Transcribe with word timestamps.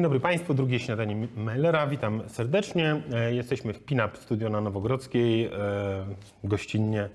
Dzień 0.00 0.04
dobry 0.04 0.20
Państwu, 0.20 0.54
drugie 0.54 0.78
śniadanie 0.78 1.28
Mellera. 1.36 1.86
Witam 1.86 2.22
serdecznie. 2.26 3.02
E, 3.12 3.34
Jesteśmy 3.34 3.72
w 3.72 3.84
Pinap 3.84 4.18
Studio 4.18 4.50
na 4.50 4.60
Nowogrodzkiej, 4.60 5.44
e, 5.44 5.50
gościnnie. 6.44 7.08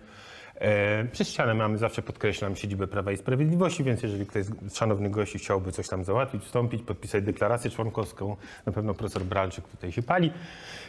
E, 0.60 1.06
Przez 1.12 1.30
ścianę 1.30 1.54
mamy, 1.54 1.78
zawsze 1.78 2.02
podkreślam, 2.02 2.56
siedzibę 2.56 2.88
Prawa 2.88 3.12
i 3.12 3.18
Sprawiedliwości, 3.18 3.84
więc 3.84 4.04
jeżeli 4.04 4.26
ktoś 4.26 4.46
z 4.46 4.76
szanownych 4.78 5.12
gości 5.12 5.40
chciałby 5.40 5.72
coś 5.72 5.88
tam 5.88 6.04
załatwić, 6.04 6.44
wstąpić, 6.44 6.84
podpisać 6.84 7.24
deklarację 7.24 7.72
członkowską, 7.72 8.36
na 8.66 8.72
pewno 8.72 8.94
profesor 8.94 9.24
Bralczyk 9.24 9.68
tutaj 9.68 9.92
się 9.92 10.02
pali. 10.04 10.32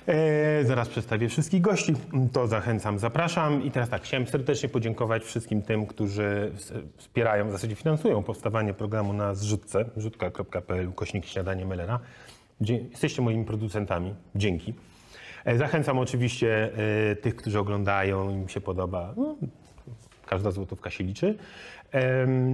E, 0.07 0.65
Zaraz 0.65 0.89
przedstawię 0.89 1.29
wszystkich 1.29 1.61
gości, 1.61 1.95
to 2.33 2.47
zachęcam, 2.47 2.99
zapraszam. 2.99 3.65
I 3.65 3.71
teraz 3.71 3.89
tak, 3.89 4.03
chciałem 4.03 4.27
serdecznie 4.27 4.69
podziękować 4.69 5.23
wszystkim 5.25 5.63
tym, 5.63 5.87
którzy 5.87 6.53
wspierają, 6.97 7.49
w 7.49 7.53
zasadzie 7.53 7.75
finansują 7.75 8.23
powstawanie 8.23 8.75
programu 8.75 9.13
na 9.13 9.35
zrzutce, 9.35 9.85
zrzutka.pl, 9.97 10.93
kośnik 10.93 11.27
śniadanie 11.27 11.67
Mellera. 11.67 12.01
Dzie- 12.61 12.79
Jesteście 12.91 13.23
moimi 13.23 13.45
producentami, 13.45 14.15
dzięki. 14.35 14.75
E, 15.47 15.57
Zachęcam 15.59 15.99
oczywiście 15.99 16.71
e, 17.11 17.17
tych, 17.17 17.37
którzy 17.37 17.59
oglądają, 17.59 18.31
im 18.31 18.49
się 18.49 18.61
podoba. 18.61 19.15
No, 19.17 19.37
każda 20.27 20.51
złotówka 20.51 20.91
się 20.91 21.05
liczy. 21.05 21.39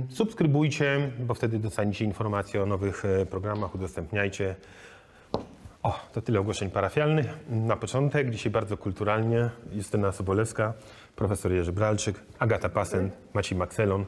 Subskrybujcie, 0.08 1.10
bo 1.18 1.34
wtedy 1.34 1.58
dostaniecie 1.58 2.04
informacje 2.04 2.62
o 2.62 2.66
nowych 2.66 3.04
e, 3.04 3.26
programach, 3.26 3.74
udostępniajcie. 3.74 4.54
O, 5.82 6.00
to 6.12 6.22
tyle 6.22 6.40
ogłoszeń 6.40 6.70
parafialnych. 6.70 7.26
Na 7.50 7.76
początek, 7.76 8.30
dzisiaj 8.30 8.52
bardzo 8.52 8.76
kulturalnie, 8.76 9.50
Justyna 9.72 10.12
Sobolewska, 10.12 10.72
profesor 11.16 11.52
Jerzy 11.52 11.72
Bralczyk, 11.72 12.20
Agata 12.38 12.68
Pasen, 12.68 13.10
Maciej 13.34 13.58
Makselon. 13.58 14.04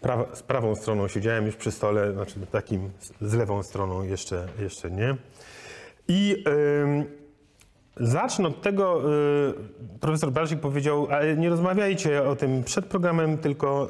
Prawa, 0.00 0.34
z 0.36 0.42
prawą 0.42 0.74
stroną 0.74 1.08
siedziałem 1.08 1.46
już 1.46 1.56
przy 1.56 1.70
stole, 1.72 2.12
znaczy 2.12 2.34
takim 2.52 2.90
z- 3.20 3.32
lewą 3.32 3.62
stroną 3.62 4.02
jeszcze, 4.02 4.46
jeszcze 4.58 4.90
nie. 4.90 5.16
I 6.08 6.44
ym, 6.82 7.04
zacznę 8.00 8.48
od 8.48 8.62
tego, 8.62 9.12
y, 9.48 9.98
profesor 10.00 10.32
Bralczyk 10.32 10.60
powiedział, 10.60 11.06
ale 11.10 11.36
nie 11.36 11.48
rozmawiajcie 11.48 12.24
o 12.24 12.36
tym 12.36 12.64
przed 12.64 12.86
programem, 12.86 13.38
tylko 13.38 13.84
y, 13.84 13.88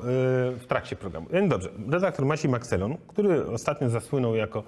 w 0.56 0.65
trakcie 0.69 0.97
programu. 0.97 1.27
No 1.33 1.48
dobrze, 1.48 1.69
redaktor 1.91 2.27
Maciej 2.27 2.50
Makselon, 2.50 2.97
który 3.09 3.47
ostatnio 3.47 3.89
zasłynął 3.89 4.34
jako 4.34 4.62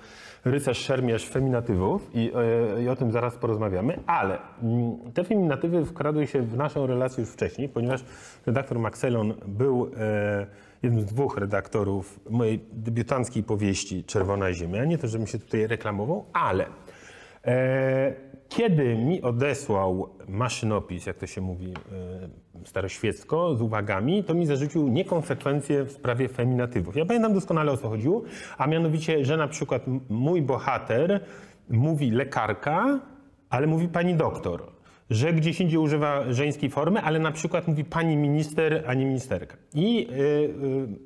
rycerz 0.45 0.79
szermierz 0.79 1.29
feminatywów 1.29 2.11
i, 2.15 2.33
y, 2.79 2.83
i 2.83 2.89
o 2.89 2.97
tym 2.97 3.13
zaraz 3.13 3.37
porozmawiamy, 3.37 3.99
ale 4.07 4.39
mm, 4.63 5.13
te 5.15 5.25
feminatywy 5.25 5.85
wkradły 5.85 6.27
się 6.27 6.43
w 6.43 6.57
naszą 6.57 6.87
relację 6.87 7.21
już 7.21 7.33
wcześniej, 7.33 7.69
ponieważ 7.69 8.05
redaktor 8.47 8.79
Makselon 8.79 9.35
był 9.47 9.87
y, 9.87 9.91
jednym 10.83 11.03
z 11.03 11.05
dwóch 11.05 11.39
redaktorów 11.39 12.21
mojej 12.31 12.65
debiutanckiej 12.73 13.43
powieści 13.43 14.05
Czerwona 14.05 14.53
Ziemia. 14.53 14.85
Nie 14.85 14.99
to, 14.99 15.09
żebym 15.09 15.27
się 15.27 15.39
tutaj 15.39 15.67
reklamował, 15.67 16.25
ale 16.33 16.67
e, 17.45 18.13
kiedy 18.51 18.97
mi 18.97 19.23
odesłał 19.23 20.09
maszynopis, 20.29 21.07
jak 21.07 21.17
to 21.17 21.27
się 21.27 21.41
mówi 21.41 21.75
e, 22.63 22.67
staroświecko, 22.67 23.55
z 23.55 23.63
uwagami, 23.63 24.25
to 24.25 24.35
mi 24.35 24.47
zarzucił 24.47 24.89
niekonsekwencje 24.89 25.85
w 25.85 25.93
sprawie 25.93 26.29
feminatywów. 26.29 26.97
Ja 26.97 27.07
pamiętam 27.07 27.35
doskonale 27.35 27.73
o 27.73 27.77
co 27.77 27.89
chodziło, 27.89 28.23
a 28.59 28.67
mianowicie, 28.67 29.25
że 29.25 29.37
na 29.37 29.49
przykład 29.49 29.83
mój 30.09 30.43
bohater 30.43 31.21
mówi 31.71 32.11
lekarka, 32.11 33.01
ale 33.51 33.67
mówi 33.67 33.89
pani 33.89 34.15
doktor. 34.15 34.63
Że 35.11 35.33
gdzieś 35.33 35.61
indziej 35.61 35.79
używa 35.79 36.33
żeńskiej 36.33 36.71
formy, 36.71 37.01
ale 37.01 37.19
na 37.19 37.33
przykład 37.33 37.69
mówi 37.69 37.85
pani 37.85 38.17
minister, 38.17 38.85
a 38.87 38.95
nie 38.95 39.05
ministerka. 39.05 39.57
I 39.75 40.09
y, 40.11 40.15
y, 40.15 40.53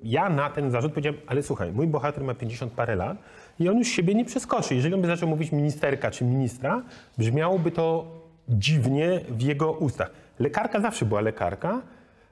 ja 0.02 0.28
na 0.28 0.50
ten 0.50 0.70
zarzut 0.70 0.92
powiedziałem, 0.92 1.20
ale 1.26 1.42
słuchaj, 1.42 1.72
mój 1.72 1.86
bohater 1.86 2.24
ma 2.24 2.34
50 2.34 2.72
parę 2.72 2.96
lat 2.96 3.18
i 3.60 3.68
on 3.68 3.78
już 3.78 3.88
siebie 3.88 4.14
nie 4.14 4.24
przeskoczy. 4.24 4.74
Jeżeli 4.74 4.94
on 4.94 5.00
by 5.00 5.06
zaczął 5.06 5.28
mówić 5.28 5.52
ministerka 5.52 6.10
czy 6.10 6.24
ministra, 6.24 6.82
brzmiałoby 7.18 7.70
to 7.70 8.06
dziwnie 8.48 9.20
w 9.28 9.42
jego 9.42 9.72
ustach. 9.72 10.10
Lekarka 10.38 10.80
zawsze 10.80 11.04
była 11.04 11.20
lekarka. 11.20 11.82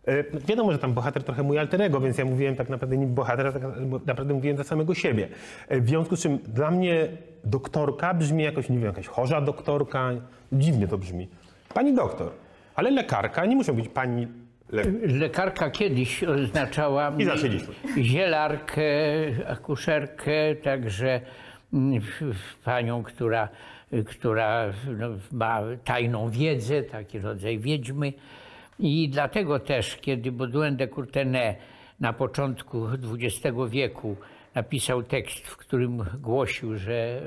E, 0.06 0.25
Wiadomo, 0.49 0.72
że 0.72 0.78
tam 0.78 0.93
bohater 0.93 1.22
trochę 1.25 1.43
mój 1.43 1.59
alterego, 1.59 2.00
więc 2.00 2.19
ja 2.19 2.25
mówiłem 2.25 2.56
tak 2.56 2.69
naprawdę 2.69 2.97
nie 2.97 3.06
bohater, 3.06 3.47
a 3.47 3.53
tak 3.53 3.62
naprawdę 4.06 4.34
mówiłem 4.34 4.56
za 4.56 4.65
samego 4.65 4.94
siebie. 4.94 5.28
E, 5.69 5.81
W 5.81 5.88
związku 5.88 6.16
z 6.16 6.21
czym 6.22 6.38
dla 6.38 6.71
mnie 6.71 7.09
doktorka 7.44 8.15
brzmi 8.15 8.44
jakoś, 8.44 8.69
nie 8.69 8.77
wiem, 8.77 8.87
jakaś 8.87 9.06
chorza 9.06 9.41
doktorka. 9.41 10.11
Dziwnie 10.53 10.88
to 10.88 10.99
brzmi. 10.99 11.28
Pani 11.75 11.94
doktor, 11.94 12.31
ale 12.75 12.91
lekarka 12.91 13.47
nie 13.47 13.56
muszą 13.56 13.72
być 13.72 13.88
pani 13.88 14.28
le... 14.72 14.83
Lekarka 15.19 15.71
kiedyś 15.71 16.25
oznaczała 16.25 17.12
I 17.19 17.25
zaczęliśmy. 17.25 17.75
zielarkę, 17.99 18.83
akuszerkę, 19.49 20.56
także 20.62 21.21
mm, 21.72 22.03
panią, 22.65 23.03
która, 23.03 23.49
która 24.06 24.72
no, 24.99 25.09
ma 25.32 25.61
tajną 25.84 26.31
wiedzę, 26.31 26.82
taki 26.82 27.19
rodzaj 27.19 27.59
wiedźmy. 27.59 28.12
I 28.78 29.09
dlatego 29.09 29.59
też, 29.59 29.97
kiedy 29.97 30.32
Baudouin 30.32 30.77
de 30.77 30.88
Courtenay 30.88 31.55
na 32.00 32.12
początku 32.12 32.87
XX 32.87 33.56
wieku 33.69 34.16
napisał 34.55 35.03
tekst, 35.03 35.47
w 35.47 35.56
którym 35.56 36.05
głosił, 36.21 36.77
że 36.77 37.21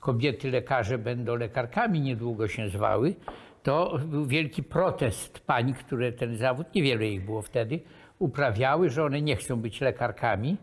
kobiety 0.00 0.50
lekarze 0.50 0.98
będą 0.98 1.36
lekarkami 1.36 2.00
niedługo 2.00 2.48
się 2.48 2.68
zwały, 2.68 3.14
to 3.64 3.98
był 4.06 4.26
wielki 4.26 4.62
protest 4.62 5.40
pań, 5.40 5.74
które 5.74 6.12
ten 6.12 6.36
zawód, 6.36 6.66
niewiele 6.74 7.06
ich 7.06 7.24
było 7.24 7.42
wtedy, 7.42 7.80
uprawiały, 8.18 8.90
że 8.90 9.04
one 9.04 9.22
nie 9.22 9.36
chcą 9.36 9.56
być 9.56 9.80
lekarkami, 9.80 10.56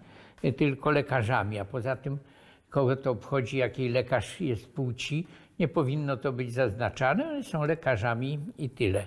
tylko 0.58 0.92
lekarzami. 0.92 1.60
A 1.60 1.66
poza 1.66 1.96
tym, 1.96 2.18
kogo 2.70 2.96
to 2.96 3.12
obchodzi, 3.12 3.58
jakiej 3.58 3.90
lekarz 3.90 4.42
jest 4.42 4.74
płci, 4.74 5.28
nie 5.60 5.68
powinno 5.68 6.18
to 6.18 6.34
być 6.34 6.54
zaznaczane, 6.54 7.30
one 7.30 7.44
są 7.44 7.66
lekarzami 7.66 8.40
i 8.58 8.70
tyle. 8.70 9.06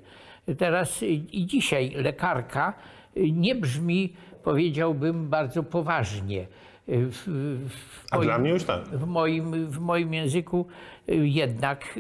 Teraz 0.59 1.03
i 1.33 1.47
dzisiaj 1.47 1.91
lekarka 1.91 2.72
nie 3.16 3.54
brzmi, 3.54 4.12
powiedziałbym, 4.43 5.28
bardzo 5.28 5.62
poważnie. 5.62 6.47
W, 6.88 7.22
w 7.69 8.04
A 8.10 8.16
moim- 8.16 8.25
dla 8.25 8.38
mnie 8.38 8.50
już 8.50 8.65
tak. 8.65 8.84
w 8.84 9.06
moim, 9.06 9.66
w 9.66 9.78
moim 9.78 10.15
języku 10.15 10.66
jednak, 11.09 11.99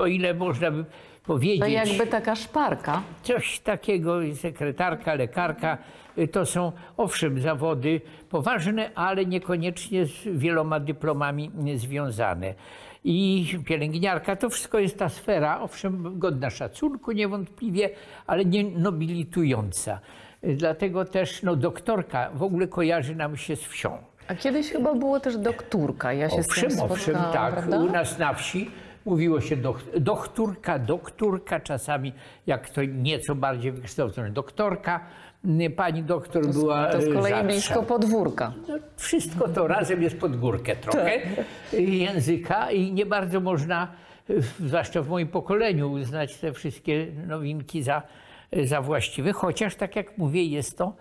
o 0.00 0.06
ile 0.06 0.34
można 0.34 0.70
by 0.70 0.84
powiedzieć, 1.26 1.60
To 1.60 1.66
jakby 1.66 2.06
taka 2.06 2.34
szparka. 2.34 3.02
coś 3.22 3.60
takiego, 3.60 4.18
sekretarka, 4.34 5.14
lekarka, 5.14 5.78
y, 6.18 6.28
to 6.28 6.46
są 6.46 6.72
owszem 6.96 7.40
zawody 7.40 8.00
poważne, 8.30 8.90
ale 8.94 9.26
niekoniecznie 9.26 10.06
z 10.06 10.12
wieloma 10.24 10.80
dyplomami 10.80 11.50
y, 11.74 11.78
związane. 11.78 12.54
I 13.04 13.46
pielęgniarka, 13.66 14.36
to 14.36 14.50
wszystko 14.50 14.78
jest 14.78 14.98
ta 14.98 15.08
sfera, 15.08 15.60
owszem, 15.60 16.18
godna 16.18 16.50
szacunku 16.50 17.12
niewątpliwie, 17.12 17.90
ale 18.26 18.44
nie 18.44 18.64
nobilitująca. 18.64 20.00
Y, 20.44 20.54
Dlatego 20.56 21.04
też 21.04 21.42
no, 21.42 21.56
doktorka 21.56 22.30
w 22.34 22.42
ogóle 22.42 22.68
kojarzy 22.68 23.14
nam 23.14 23.36
się 23.36 23.56
z 23.56 23.62
wsią. 23.64 23.98
A 24.28 24.34
kiedyś 24.34 24.70
chyba 24.70 24.94
było 24.94 25.20
też 25.20 25.36
doktorka. 25.36 26.12
Ja 26.12 26.30
się 26.30 26.42
z 26.42 26.46
Owszem, 26.48 26.70
tym 26.70 26.80
owszem, 26.80 27.14
tak. 27.14 27.52
prawda? 27.52 27.78
U 27.78 27.92
nas 27.92 28.18
na 28.18 28.34
wsi 28.34 28.70
mówiło 29.06 29.40
się 29.40 29.56
doch, 29.56 29.80
doktorka, 30.00 30.78
doktorka, 30.78 31.60
czasami 31.60 32.12
jak 32.46 32.70
to 32.70 32.84
nieco 32.84 33.34
bardziej 33.34 33.72
wykształcone, 33.72 34.30
doktorka. 34.30 35.00
Pani 35.76 36.02
doktor 36.02 36.46
była 36.46 36.86
To 36.86 37.00
z 37.00 37.04
e, 37.04 37.12
kolei 37.12 37.30
rzadsza. 37.32 37.44
blisko 37.44 37.82
podwórka. 37.82 38.52
No, 38.68 38.74
wszystko 38.96 39.48
to 39.48 39.66
razem 39.66 40.02
jest 40.02 40.18
pod 40.18 40.36
górkę 40.36 40.76
trochę 40.76 41.20
Tak. 41.20 41.80
języka 41.80 42.70
i 42.70 42.92
nie 42.92 43.06
bardzo 43.06 43.40
można, 43.40 43.88
y, 44.30 44.42
zwłaszcza 44.60 45.02
w 45.02 45.08
moim 45.08 45.28
pokoleniu, 45.28 45.92
uznać 45.92 46.36
te 46.36 46.52
wszystkie 46.52 47.06
nowinki 47.26 47.82
za, 47.82 48.02
za 48.64 48.80
właściwe, 48.82 49.32
chociaż 49.32 49.74
tak 49.74 49.96
jak 49.96 50.18
mówię, 50.18 50.44
jest 50.44 50.78
to, 50.78 50.92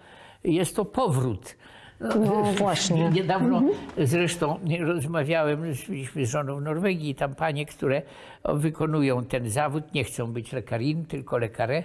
jest 0.43 0.75
to 0.75 0.85
powrót. 0.85 1.55
No 1.99 2.43
właśnie. 2.57 3.09
Niedawno 3.09 3.63
zresztą 3.97 4.59
rozmawiałem, 4.79 5.61
byliśmy 5.87 6.25
z 6.25 6.29
żoną 6.29 6.59
w 6.59 6.61
Norwegii 6.61 7.09
i 7.09 7.15
tam 7.15 7.35
panie, 7.35 7.65
które 7.65 8.01
wykonują 8.53 9.25
ten 9.25 9.49
zawód, 9.49 9.93
nie 9.93 10.03
chcą 10.03 10.33
być 10.33 10.53
lekarin, 10.53 11.05
tylko 11.05 11.37
lekarę, 11.37 11.83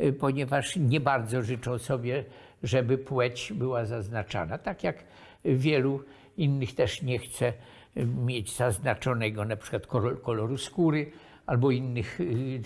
y, 0.00 0.12
ponieważ 0.12 0.76
nie 0.76 1.00
bardzo 1.00 1.42
życzą 1.42 1.78
sobie, 1.78 2.24
żeby 2.62 2.98
płeć 2.98 3.52
była 3.52 3.84
zaznaczana. 3.84 4.58
Tak 4.58 4.84
jak 4.84 5.04
wielu 5.44 6.00
innych 6.36 6.74
też 6.74 7.02
nie 7.02 7.18
chce 7.18 7.52
mieć 8.24 8.56
zaznaczonego 8.56 9.44
na 9.44 9.56
przykład 9.56 9.86
kolor- 9.86 10.20
koloru 10.22 10.58
skóry 10.58 11.10
albo 11.50 11.70
innych 11.70 12.20
y, 12.20 12.60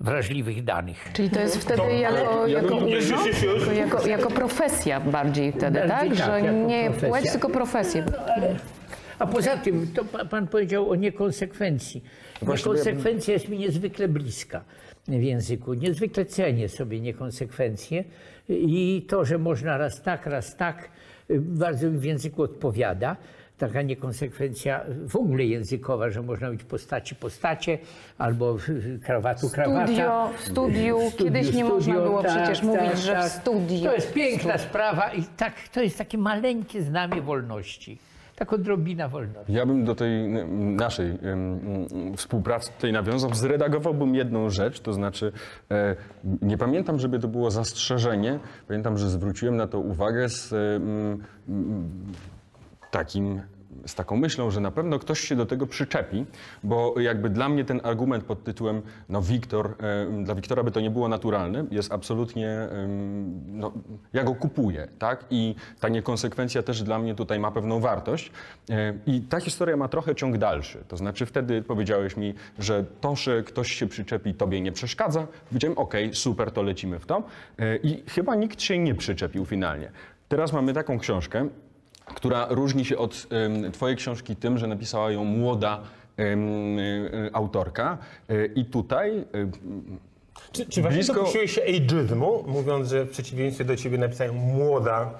wrażliwych 0.00 0.64
danych. 0.64 1.10
Czyli 1.12 1.30
to 1.30 1.40
jest 1.40 1.56
wtedy 1.56 1.82
To, 1.82 1.88
jako, 1.88 2.46
ja 2.46 2.58
jako, 2.62 2.76
bym- 2.76 2.88
już. 2.88 3.08
jako, 3.10 3.72
jako, 3.72 4.06
jako 4.08 4.30
profesja 4.30 5.00
bardziej 5.00 5.52
wtedy, 5.52 5.80
Bardziej 5.88 6.18
tak? 6.18 6.26
tak, 6.28 6.44
Że 6.44 6.52
nie 6.52 6.84
profesja. 6.84 7.08
płeć, 7.08 7.30
tylko 7.32 7.48
profesję. 7.50 8.04
A 9.18 9.26
poza 9.26 9.56
tym, 9.56 9.86
to 9.94 10.04
pa- 10.04 10.24
pan 10.24 10.48
powiedział 10.48 10.90
o 10.90 10.94
niekonsekwencji. 10.94 12.04
Niekonsekwencja 12.42 13.34
jest 13.34 13.48
mi 13.48 13.58
niezwykle 13.58 14.08
bliska 14.08 14.64
w 15.08 15.22
języku. 15.22 15.74
Niezwykle 15.74 16.24
cenię 16.24 16.68
sobie 16.68 17.00
niekonsekwencje 17.00 18.04
i 18.48 19.06
to, 19.08 19.24
że 19.24 19.38
można 19.38 19.78
raz 19.78 20.02
tak, 20.02 20.26
raz 20.26 20.56
tak, 20.56 20.88
y, 21.30 21.40
bardzo 21.40 21.90
mi 21.90 21.98
w 21.98 22.04
języku 22.04 22.42
odpowiada. 22.42 23.16
Taka 23.60 23.82
niekonsekwencja 23.82 24.80
w 25.06 25.16
ogóle 25.16 25.44
językowa, 25.44 26.10
że 26.10 26.22
można 26.22 26.50
mieć 26.50 26.64
postaci 26.64 27.14
postacie 27.14 27.78
albo 28.18 28.56
krawatu 29.06 29.50
krawata. 29.50 29.86
Studio, 29.86 30.30
w 30.38 30.40
studiu, 30.40 30.98
kiedyś 31.18 31.54
nie 31.54 31.64
można 31.64 31.94
było 31.94 32.22
przecież 32.22 32.62
mówić, 32.62 32.98
że 32.98 33.22
w 33.22 33.28
studiu. 33.28 33.84
To 33.84 33.94
jest 33.94 34.12
piękna 34.12 34.58
sprawa 34.58 35.12
i 35.12 35.22
tak, 35.36 35.52
to 35.72 35.82
jest 35.82 35.98
takie 35.98 36.18
maleńkie 36.18 36.82
znamie 36.82 37.22
wolności. 37.22 37.98
Tak 38.36 38.52
odrobina 38.52 39.08
wolności. 39.08 39.52
Ja 39.52 39.66
bym 39.66 39.84
do 39.84 39.94
tej 39.94 40.28
naszej 40.54 41.18
współpracy 42.16 42.72
tutaj 42.72 42.92
nawiązał, 42.92 43.34
zredagowałbym 43.34 44.14
jedną 44.14 44.50
rzecz, 44.50 44.80
to 44.80 44.92
znaczy 44.92 45.32
e, 45.70 45.96
nie 46.42 46.58
pamiętam, 46.58 46.98
żeby 46.98 47.18
to 47.18 47.28
było 47.28 47.50
zastrzeżenie, 47.50 48.38
pamiętam, 48.68 48.98
że 48.98 49.10
zwróciłem 49.10 49.56
na 49.56 49.66
to 49.66 49.78
uwagę 49.78 50.28
z 50.28 50.54
takim 52.90 53.40
z 53.86 53.94
taką 53.94 54.16
myślą, 54.16 54.50
że 54.50 54.60
na 54.60 54.70
pewno 54.70 54.98
ktoś 54.98 55.20
się 55.20 55.36
do 55.36 55.46
tego 55.46 55.66
przyczepi, 55.66 56.24
bo 56.62 57.00
jakby 57.00 57.30
dla 57.30 57.48
mnie 57.48 57.64
ten 57.64 57.80
argument 57.84 58.24
pod 58.24 58.44
tytułem 58.44 58.82
no 59.08 59.22
Wiktor, 59.22 59.76
dla 60.24 60.34
Wiktora 60.34 60.62
by 60.62 60.70
to 60.70 60.80
nie 60.80 60.90
było 60.90 61.08
naturalne, 61.08 61.64
jest 61.70 61.92
absolutnie, 61.92 62.68
no, 63.46 63.72
ja 64.12 64.24
go 64.24 64.34
kupuję, 64.34 64.88
tak? 64.98 65.24
I 65.30 65.54
ta 65.80 65.88
niekonsekwencja 65.88 66.62
też 66.62 66.82
dla 66.82 66.98
mnie 66.98 67.14
tutaj 67.14 67.40
ma 67.40 67.50
pewną 67.50 67.80
wartość. 67.80 68.32
E, 68.70 68.94
I 69.06 69.20
ta 69.20 69.40
historia 69.40 69.76
ma 69.76 69.88
trochę 69.88 70.14
ciąg 70.14 70.38
dalszy. 70.38 70.84
To 70.88 70.96
znaczy 70.96 71.26
wtedy 71.26 71.62
powiedziałeś 71.62 72.16
mi, 72.16 72.34
że 72.58 72.84
to, 73.00 73.16
że 73.16 73.42
ktoś 73.42 73.72
się 73.72 73.86
przyczepi, 73.86 74.34
tobie 74.34 74.60
nie 74.60 74.72
przeszkadza. 74.72 75.26
Powiedziałem, 75.48 75.78
okej, 75.78 76.14
super, 76.14 76.50
to 76.50 76.62
lecimy 76.62 76.98
w 76.98 77.06
to. 77.06 77.22
E, 77.58 77.76
I 77.76 78.02
chyba 78.10 78.34
nikt 78.34 78.62
się 78.62 78.78
nie 78.78 78.94
przyczepił 78.94 79.44
finalnie. 79.44 79.90
Teraz 80.28 80.52
mamy 80.52 80.72
taką 80.72 80.98
książkę, 80.98 81.48
która 82.14 82.46
różni 82.50 82.84
się 82.84 82.98
od 82.98 83.26
twojej 83.72 83.96
książki 83.96 84.36
tym, 84.36 84.58
że 84.58 84.66
napisała 84.66 85.10
ją 85.10 85.24
młoda 85.24 85.80
e, 86.18 86.24
autorka. 87.32 87.98
E, 88.28 88.46
I 88.46 88.64
tutaj 88.64 89.24
Czy, 90.52 90.66
czy 90.66 90.82
właśnie 90.82 90.98
Blisko- 91.02 91.14
dopuściłeś 91.14 91.52
się 91.54 91.62
ageizmu, 91.62 92.44
mówiąc, 92.46 92.88
że 92.88 93.04
w 93.04 93.10
przeciwieństwie 93.10 93.64
do 93.64 93.76
ciebie 93.76 93.98
napisałem 93.98 94.34
młoda? 94.36 95.10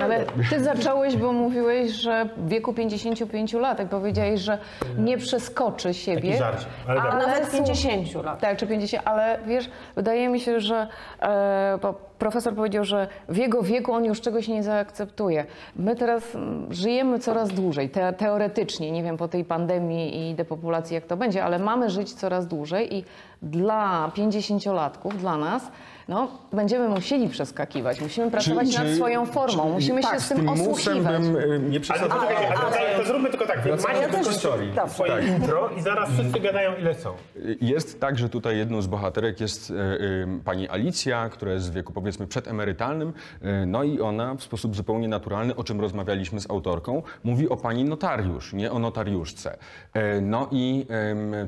Ale 0.00 0.24
ty 0.50 0.64
zacząłeś, 0.64 1.16
bo 1.16 1.32
mówiłeś, 1.32 1.90
że 1.92 2.28
w 2.36 2.48
wieku 2.48 2.72
55 2.74 3.52
lat, 3.52 3.78
jak 3.78 3.88
powiedziałeś, 3.88 4.40
że 4.40 4.58
nie 4.98 5.18
przeskoczy 5.18 5.94
siebie. 5.94 6.22
Taki 6.28 6.38
żarcik, 6.38 6.68
ale 6.86 7.00
tak. 7.00 7.12
Nawet 7.12 7.44
słuch- 7.48 7.52
50 7.66 8.14
lat. 8.24 8.40
Tak, 8.40 8.56
czy 8.58 8.66
50, 8.66 9.02
ale 9.06 9.38
wiesz, 9.46 9.70
wydaje 9.96 10.28
mi 10.28 10.40
się, 10.40 10.60
że 10.60 10.86
e, 11.22 11.78
bo 11.82 11.94
profesor 12.18 12.54
powiedział, 12.54 12.84
że 12.84 13.08
w 13.28 13.36
jego 13.36 13.62
wieku 13.62 13.92
on 13.92 14.04
już 14.04 14.20
czegoś 14.20 14.48
nie 14.48 14.62
zaakceptuje. 14.62 15.46
My 15.76 15.96
teraz 15.96 16.34
mm, 16.34 16.74
żyjemy 16.74 17.18
coraz 17.18 17.50
dłużej, 17.50 17.90
te, 17.90 18.12
teoretycznie, 18.12 18.90
nie 18.92 19.02
wiem 19.02 19.16
po 19.16 19.28
tej 19.28 19.44
pandemii 19.44 20.30
i 20.30 20.34
depopulacji 20.34 20.94
jak 20.94 21.06
to 21.06 21.16
będzie, 21.16 21.44
ale 21.44 21.58
mamy 21.58 21.90
żyć 21.90 22.14
coraz 22.14 22.46
dłużej 22.46 22.94
i 22.94 23.04
dla 23.42 24.10
50-latków, 24.14 25.16
dla 25.16 25.36
nas, 25.36 25.70
no, 26.08 26.28
będziemy 26.52 26.88
musieli 26.88 27.28
przeskakiwać, 27.28 28.00
musimy 28.00 28.30
pracować 28.30 28.78
nad 28.78 28.88
swoją 28.88 29.26
formą, 29.26 29.68
musimy 29.72 30.02
tak, 30.02 30.14
się 30.14 30.20
z 30.20 30.24
z 30.24 30.28
tym 30.28 30.48
osłuchiwać. 30.48 31.22
bym 31.22 31.36
e, 31.36 31.58
nie 31.58 31.66
Ale, 31.70 31.80
przesadzał. 31.80 32.08
to, 32.20 32.26
czekajcie, 32.26 32.54
ale, 32.58 32.92
to, 32.96 33.00
to 33.00 33.06
zróbmy 33.06 33.30
tylko 33.30 33.46
tak. 33.46 33.56
Macie 33.58 34.00
ja 34.00 34.08
też- 34.08 34.28
wykończyli 34.28 34.72
Dobrze. 34.72 34.94
swoje 34.94 35.12
Tak. 35.12 35.26
intro 35.26 35.70
i 35.78 35.80
zaraz 35.82 36.10
wszyscy 36.10 36.40
gadają 36.40 36.76
ile 36.76 36.94
są. 36.94 37.12
Jest 37.60 38.00
tak, 38.00 38.18
że 38.18 38.28
tutaj 38.28 38.56
jedną 38.58 38.82
z 38.82 38.86
bohaterek 38.86 39.40
jest 39.40 39.70
e, 39.70 39.74
e, 39.74 39.96
pani 40.44 40.68
Alicja, 40.68 41.28
która 41.28 41.52
jest 41.52 41.70
w 41.70 41.74
wieku 41.74 41.92
powiedzmy 41.92 42.26
przedemerytalnym. 42.26 43.12
E, 43.42 43.66
no 43.66 43.82
i 43.82 44.00
ona 44.00 44.34
w 44.34 44.42
sposób 44.42 44.76
zupełnie 44.76 45.08
naturalny, 45.08 45.56
o 45.56 45.64
czym 45.64 45.80
rozmawialiśmy 45.80 46.40
z 46.40 46.50
autorką, 46.50 47.02
mówi 47.24 47.48
o 47.48 47.56
pani 47.56 47.84
notariusz, 47.84 48.52
nie 48.52 48.72
o 48.72 48.78
notariuszce. 48.78 49.56
E, 49.94 50.20
no 50.20 50.48
i 50.52 50.86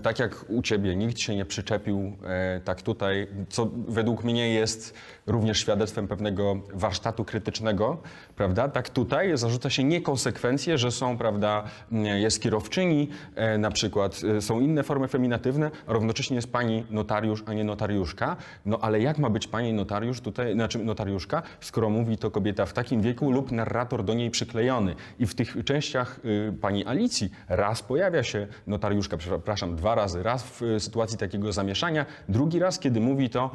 tak 0.02 0.18
jak 0.18 0.44
u 0.48 0.62
ciebie 0.62 0.96
nikt 0.96 1.18
się 1.18 1.36
nie 1.36 1.44
przyczepił, 1.44 2.12
e, 2.24 2.60
tak 2.64 2.82
tutaj, 2.82 3.26
co 3.48 3.68
według 3.88 4.24
mnie 4.24 4.47
jest 4.52 4.94
również 5.28 5.58
świadectwem 5.58 6.08
pewnego 6.08 6.56
warsztatu 6.74 7.24
krytycznego, 7.24 8.02
prawda? 8.36 8.68
Tak 8.68 8.88
tutaj 8.88 9.38
zarzuca 9.38 9.70
się 9.70 9.84
niekonsekwencje, 9.84 10.78
że 10.78 10.90
są, 10.90 11.18
prawda, 11.18 11.64
m, 11.92 12.04
jest 12.04 12.42
kierowczyni, 12.42 13.08
e, 13.34 13.58
na 13.58 13.70
przykład 13.70 14.20
e, 14.36 14.42
są 14.42 14.60
inne 14.60 14.82
formy 14.82 15.08
feminatywne, 15.08 15.70
a 15.86 15.92
równocześnie 15.92 16.36
jest 16.36 16.52
pani 16.52 16.84
notariusz, 16.90 17.42
a 17.46 17.54
nie 17.54 17.64
notariuszka. 17.64 18.36
No 18.66 18.78
ale 18.80 19.00
jak 19.00 19.18
ma 19.18 19.30
być 19.30 19.46
pani 19.46 19.72
notariusz 19.72 20.20
tutaj, 20.20 20.54
znaczy 20.54 20.78
notariuszka, 20.78 21.42
skoro 21.60 21.90
mówi 21.90 22.18
to 22.18 22.30
kobieta 22.30 22.66
w 22.66 22.72
takim 22.72 23.02
wieku 23.02 23.30
lub 23.30 23.52
narrator 23.52 24.04
do 24.04 24.14
niej 24.14 24.30
przyklejony. 24.30 24.94
I 25.18 25.26
w 25.26 25.34
tych 25.34 25.56
częściach 25.64 26.20
y, 26.24 26.52
pani 26.60 26.86
Alicji 26.86 27.30
raz 27.48 27.82
pojawia 27.82 28.22
się 28.22 28.46
notariuszka, 28.66 29.16
przepraszam, 29.16 29.76
dwa 29.76 29.94
razy. 29.94 30.22
Raz 30.22 30.42
w 30.42 30.62
y, 30.62 30.80
sytuacji 30.80 31.18
takiego 31.18 31.52
zamieszania, 31.52 32.06
drugi 32.28 32.58
raz, 32.58 32.78
kiedy 32.78 33.00
mówi 33.00 33.30
to 33.30 33.50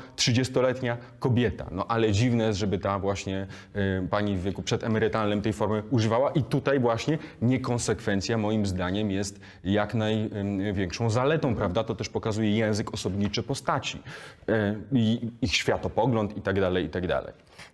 30-letnia 0.83 0.97
kobieta. 1.19 1.65
No 1.71 1.85
ale 1.87 2.11
dziwne 2.11 2.43
jest, 2.43 2.59
żeby 2.59 2.79
ta 2.79 2.99
właśnie 2.99 3.47
y, 3.75 4.07
pani 4.09 4.37
w 4.37 4.43
wieku 4.43 4.63
przedemerytalnym 4.63 5.41
tej 5.41 5.53
formy 5.53 5.83
używała 5.91 6.31
i 6.31 6.43
tutaj 6.43 6.79
właśnie 6.79 7.17
niekonsekwencja 7.41 8.37
moim 8.37 8.65
zdaniem 8.65 9.11
jest 9.11 9.39
jak 9.63 9.93
największą 9.93 11.09
zaletą, 11.09 11.55
prawda? 11.55 11.83
To 11.83 11.95
też 11.95 12.09
pokazuje 12.09 12.57
język 12.57 12.93
osobniczy 12.93 13.43
postaci 13.43 13.99
y, 14.49 14.53
ich 15.41 15.55
światopogląd 15.55 16.37
i 16.37 16.41
tak 16.41 16.59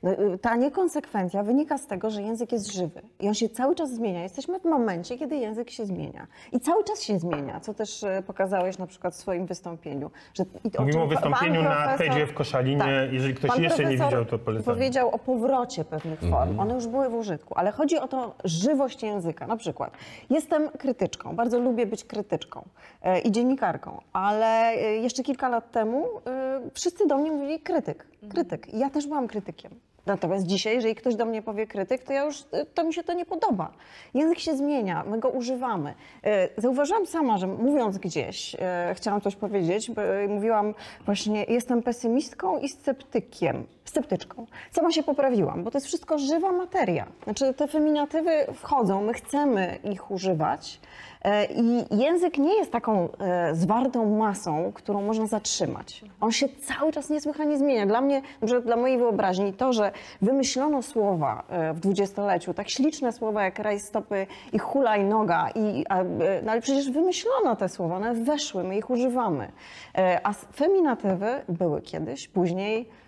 tak. 0.01 0.17
No, 0.19 0.33
y, 0.33 0.37
Ta 0.37 0.55
niekonsekwencja 0.55 1.43
wynika 1.43 1.77
z 1.77 1.87
tego, 1.87 2.09
że 2.09 2.21
język 2.21 2.51
jest 2.51 2.73
żywy 2.73 3.01
i 3.19 3.27
on 3.27 3.33
się 3.33 3.49
cały 3.49 3.75
czas 3.75 3.93
zmienia. 3.93 4.23
Jesteśmy 4.23 4.59
w 4.59 4.65
momencie, 4.65 5.17
kiedy 5.17 5.35
język 5.35 5.69
się 5.69 5.85
zmienia. 5.85 6.27
I 6.51 6.59
cały 6.59 6.83
czas 6.83 7.03
się 7.03 7.19
zmienia, 7.19 7.59
co 7.59 7.73
też 7.73 8.03
e, 8.03 8.23
pokazałeś 8.27 8.77
na 8.77 8.87
przykład 8.87 9.13
w 9.13 9.17
swoim 9.17 9.45
wystąpieniu. 9.45 10.11
Że, 10.33 10.45
i 10.63 10.71
to, 10.71 10.81
Mówimy 10.81 10.93
czym 10.93 11.01
o 11.01 11.07
wystąpieniu 11.07 11.63
na 11.63 11.97
TED-zie 11.97 12.27
w 12.27 12.33
Koszalinie. 12.33 13.09
Jeżeli 13.11 13.35
ktoś 13.35 13.57
jeszcze 13.57 13.85
nie 13.85 13.97
widział, 13.97 14.25
to 14.25 14.39
polecam. 14.39 14.73
powiedział 14.73 15.09
o 15.09 15.19
powrocie 15.19 15.85
pewnych 15.85 16.19
form. 16.19 16.59
One 16.59 16.73
już 16.73 16.87
były 16.87 17.09
w 17.09 17.13
użytku, 17.13 17.53
ale 17.57 17.71
chodzi 17.71 17.97
o 17.97 18.07
to 18.07 18.35
żywość 18.43 19.03
języka. 19.03 19.47
Na 19.47 19.57
przykład 19.57 19.93
jestem 20.29 20.69
krytyczką, 20.69 21.35
bardzo 21.35 21.59
lubię 21.59 21.85
być 21.85 22.03
krytyczką 22.03 22.63
e, 23.01 23.19
i 23.19 23.31
dziennikarką, 23.31 24.01
ale 24.13 24.69
e, 24.69 24.95
jeszcze 24.95 25.23
kilka 25.23 25.49
lat 25.49 25.71
temu 25.71 26.05
e, 26.27 26.61
wszyscy 26.73 27.07
do 27.07 27.17
mnie 27.17 27.31
mówili 27.31 27.59
krytyk, 27.59 28.07
krytyk. 28.29 28.73
I 28.73 28.79
ja 28.79 28.89
też 28.89 29.07
byłam 29.07 29.27
krytykiem. 29.27 29.71
Natomiast 30.05 30.45
dzisiaj, 30.45 30.75
jeżeli 30.75 30.95
ktoś 30.95 31.15
do 31.15 31.25
mnie 31.25 31.41
powie 31.41 31.67
krytyk, 31.67 32.03
to 32.03 32.13
ja 32.13 32.23
już, 32.25 32.43
e, 32.51 32.65
to 32.65 32.83
mi 32.83 32.93
się 32.93 33.03
to 33.03 33.13
nie 33.13 33.25
podoba. 33.25 33.71
Język 34.13 34.39
się 34.39 34.57
zmienia, 34.57 35.03
my 35.07 35.19
go 35.19 35.29
używamy. 35.29 35.93
E, 36.23 36.49
Zauważyłam 36.57 37.05
sama, 37.05 37.37
że 37.37 37.47
mówiąc 37.47 37.97
gdzieś, 37.97 38.55
e, 38.59 38.93
chciałam 38.95 39.21
coś 39.21 39.35
powiedzieć, 39.35 39.91
mówiłam 40.27 40.73
właśnie, 41.05 41.43
jestem 41.43 41.83
pesymistką 41.83 42.59
i 42.59 42.69
sceptykiem, 42.69 43.63
sceptyczką. 43.85 44.45
Sama 44.71 44.91
się 44.91 45.03
poprawiłam, 45.03 45.63
bo 45.63 45.71
to 45.71 45.77
jest 45.77 45.87
wszystko 45.87 46.17
żywa 46.17 46.51
materia. 46.51 47.05
Znaczy 47.23 47.53
te 47.53 47.67
feminatywy 47.67 48.31
wchodzą, 48.53 49.01
my 49.01 49.13
chcemy 49.13 49.79
ich 49.83 50.11
używać 50.11 50.79
i 51.55 51.97
język 51.97 52.37
nie 52.37 52.55
jest 52.55 52.71
taką 52.71 53.09
e, 53.19 53.55
zwartą 53.55 54.17
masą, 54.17 54.71
którą 54.75 55.01
można 55.01 55.27
zatrzymać. 55.27 56.01
On 56.21 56.31
się 56.31 56.49
cały 56.49 56.91
czas 56.91 57.09
niesłychanie 57.09 57.57
zmienia. 57.57 57.85
Dla 57.85 58.01
mnie, 58.01 58.21
dla 58.65 58.75
mojej 58.75 58.97
wyobraźni, 58.97 59.53
to, 59.53 59.73
że 59.73 59.91
wymyślono 60.21 60.81
słowa 60.81 61.43
e, 61.49 61.73
w 61.73 61.79
dwudziestoleciu, 61.79 62.53
tak 62.53 62.69
śliczne 62.69 63.11
słowa 63.11 63.43
jak 63.43 63.59
raj 63.59 63.79
stopy 63.79 64.27
i 64.53 64.59
hulaj 64.59 65.03
noga, 65.03 65.49
i, 65.55 65.85
e, 65.89 66.03
no 66.43 66.51
ale 66.51 66.61
przecież 66.61 66.91
wymyślono 66.91 67.55
te 67.55 67.69
słowa, 67.69 67.95
one 67.95 68.13
weszły, 68.13 68.63
my 68.63 68.77
ich 68.77 68.89
używamy. 68.89 69.51
E, 69.97 70.19
A 70.23 70.33
feminatywy 70.33 71.41
były 71.49 71.81
kiedyś, 71.81 72.27
później 72.27 72.81
e, 72.81 72.98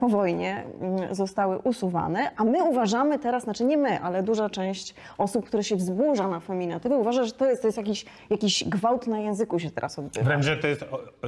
po 0.00 0.08
wojnie 0.08 0.64
mm, 0.80 1.14
zostały 1.14 1.58
usuwane, 1.58 2.30
a 2.36 2.44
my 2.44 2.64
uważamy 2.64 3.18
teraz, 3.18 3.44
znaczy 3.44 3.64
nie 3.64 3.76
my, 3.76 4.00
ale 4.00 4.22
duża 4.22 4.50
część 4.50 4.94
osób, 5.18 5.46
które 5.46 5.64
się 5.64 5.76
wzburza 5.76 6.28
na 6.28 6.40
feminatywy, 6.40 6.96
uważa, 6.96 7.24
że 7.24 7.32
to 7.32 7.46
jest, 7.46 7.62
to 7.62 7.68
jest 7.68 7.78
jakiś, 7.78 8.04
jakiś 8.30 8.64
gwałt 8.64 9.06
na 9.06 9.18
języku 9.18 9.58
się 9.58 9.70
teraz 9.70 9.98
odbywa. 9.98 10.26
Wręcz, 10.26 10.44
że 10.44 10.56
to 10.56 10.66
jest, 10.66 10.84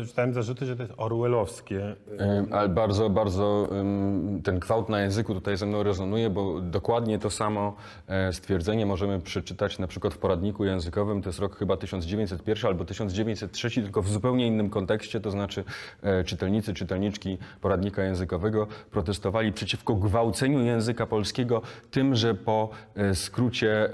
czytałem 0.06 0.34
zarzuty, 0.34 0.66
że 0.66 0.76
to 0.76 0.82
jest 0.82 0.94
orwellowskie. 0.96 1.96
Ale 2.50 2.68
bardzo, 2.68 3.10
bardzo 3.10 3.68
ten 4.44 4.58
gwałt 4.58 4.88
na 4.88 5.00
języku 5.00 5.34
tutaj 5.34 5.56
ze 5.56 5.66
mną 5.66 5.82
rezonuje, 5.82 6.30
bo 6.30 6.60
dokładnie 6.60 7.18
to 7.18 7.30
samo 7.30 7.74
e, 8.08 8.32
stwierdzenie 8.32 8.86
możemy 8.86 9.20
przeczytać 9.20 9.78
na 9.78 9.86
przykład 9.86 10.14
w 10.14 10.18
poradniku 10.18 10.64
językowym, 10.64 11.22
to 11.22 11.28
jest 11.28 11.38
rok 11.38 11.56
chyba 11.56 11.76
1901 11.76 12.68
albo 12.68 12.84
1903, 12.84 13.70
tylko 13.70 14.02
w 14.02 14.08
zupełnie 14.08 14.46
innym 14.46 14.70
kontekście, 14.70 15.20
to 15.20 15.30
znaczy 15.30 15.64
e, 16.02 16.24
czytelnicy, 16.24 16.74
czytelniczki 16.74 17.38
poradnika 17.60 18.02
językowego 18.02 18.27
językowego 18.28 18.66
protestowali 18.90 19.52
przeciwko 19.52 19.94
gwałceniu 19.94 20.60
języka 20.60 21.06
polskiego 21.06 21.62
tym, 21.90 22.14
że 22.14 22.34
po 22.34 22.68
e, 22.96 23.14
skrócie 23.14 23.90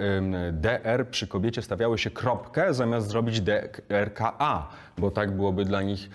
DR 0.52 1.08
przy 1.10 1.26
kobiecie 1.26 1.62
stawiało 1.62 1.96
się 1.96 2.10
kropkę 2.10 2.74
zamiast 2.74 3.08
zrobić 3.08 3.40
DRKA, 3.40 4.68
bo 4.98 5.10
tak 5.10 5.36
byłoby 5.36 5.64
dla 5.64 5.82
nich 5.82 6.10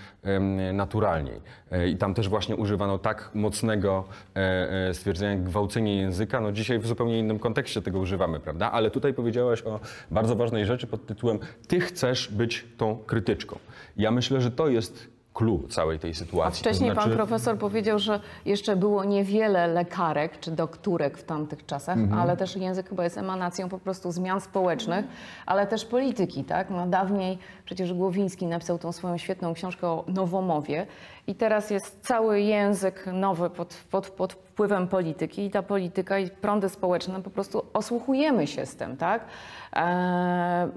naturalniej. 0.73 1.41
E, 1.71 1.89
I 1.89 1.97
tam 1.97 2.13
też 2.13 2.29
właśnie 2.29 2.55
używano 2.55 2.97
tak 2.97 3.31
mocnego 3.33 4.03
e, 4.35 4.93
stwierdzenia 4.93 5.43
gwałcenie 5.43 5.97
języka. 5.97 6.41
No 6.41 6.51
dzisiaj 6.51 6.79
w 6.79 6.87
zupełnie 6.87 7.19
innym 7.19 7.39
kontekście 7.39 7.81
tego 7.81 7.99
używamy, 7.99 8.39
prawda? 8.39 8.71
Ale 8.71 8.91
tutaj 8.91 9.13
powiedziałaś 9.13 9.63
o 9.63 9.79
bardzo 10.11 10.35
ważnej 10.35 10.65
rzeczy 10.65 10.87
pod 10.87 11.05
tytułem 11.05 11.39
Ty 11.67 11.79
chcesz 11.79 12.27
być 12.31 12.67
tą 12.77 12.97
krytyczką. 12.97 13.59
Ja 13.97 14.11
myślę, 14.11 14.41
że 14.41 14.51
to 14.51 14.67
jest 14.67 15.18
clue 15.39 15.67
całej 15.69 15.99
tej 15.99 16.13
sytuacji. 16.13 16.59
A 16.59 16.61
wcześniej 16.61 16.89
to 16.89 16.95
pan 16.95 17.03
znaczy, 17.03 17.17
profesor 17.17 17.57
powiedział, 17.57 17.99
że 17.99 18.19
jeszcze 18.45 18.75
było 18.75 19.03
niewiele 19.03 19.67
lekarek 19.67 20.39
czy 20.39 20.51
doktorek 20.51 21.17
w 21.17 21.23
tamtych 21.23 21.65
czasach, 21.65 21.97
Mhm. 21.97 22.21
ale 22.21 22.37
też 22.37 22.55
język 22.55 22.89
chyba 22.89 23.03
jest 23.03 23.17
emanacją 23.17 23.69
po 23.69 23.79
prostu 23.79 24.11
zmian 24.11 24.41
społecznych, 24.41 25.05
ale 25.45 25.67
też 25.67 25.85
polityki, 25.85 26.43
tak? 26.43 26.69
No 26.69 26.87
dawniej 26.87 27.37
przecież 27.65 27.93
Głowiński 27.93 28.47
napisał 28.47 28.77
tą 28.77 28.91
swoją 28.91 29.17
świetną 29.17 29.53
książkę 29.53 29.87
o 29.87 30.03
nowomowie 30.07 30.87
i 31.27 31.35
teraz 31.35 31.69
jest 31.69 32.05
cały 32.07 32.41
język 32.41 33.05
nowy 33.13 33.49
pod, 33.49 33.73
pod, 33.91 34.09
pod 34.09 34.33
wpływem 34.33 34.87
polityki 34.87 35.45
i 35.45 35.51
ta 35.51 35.63
polityka 35.63 36.19
i 36.19 36.29
prądy 36.29 36.69
społeczne 36.69 37.21
po 37.21 37.29
prostu 37.29 37.65
osłuchujemy 37.73 38.47
się 38.47 38.65
z 38.65 38.75
tym, 38.75 38.97
tak? 38.97 39.25
Eee, 39.73 40.67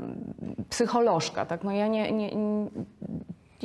psycholożka, 0.71 1.47
tak? 1.47 1.64
No 1.64 1.73
ja 1.73 1.87
nie, 1.87 2.12
nie, 2.12 2.35
nie 2.35 2.66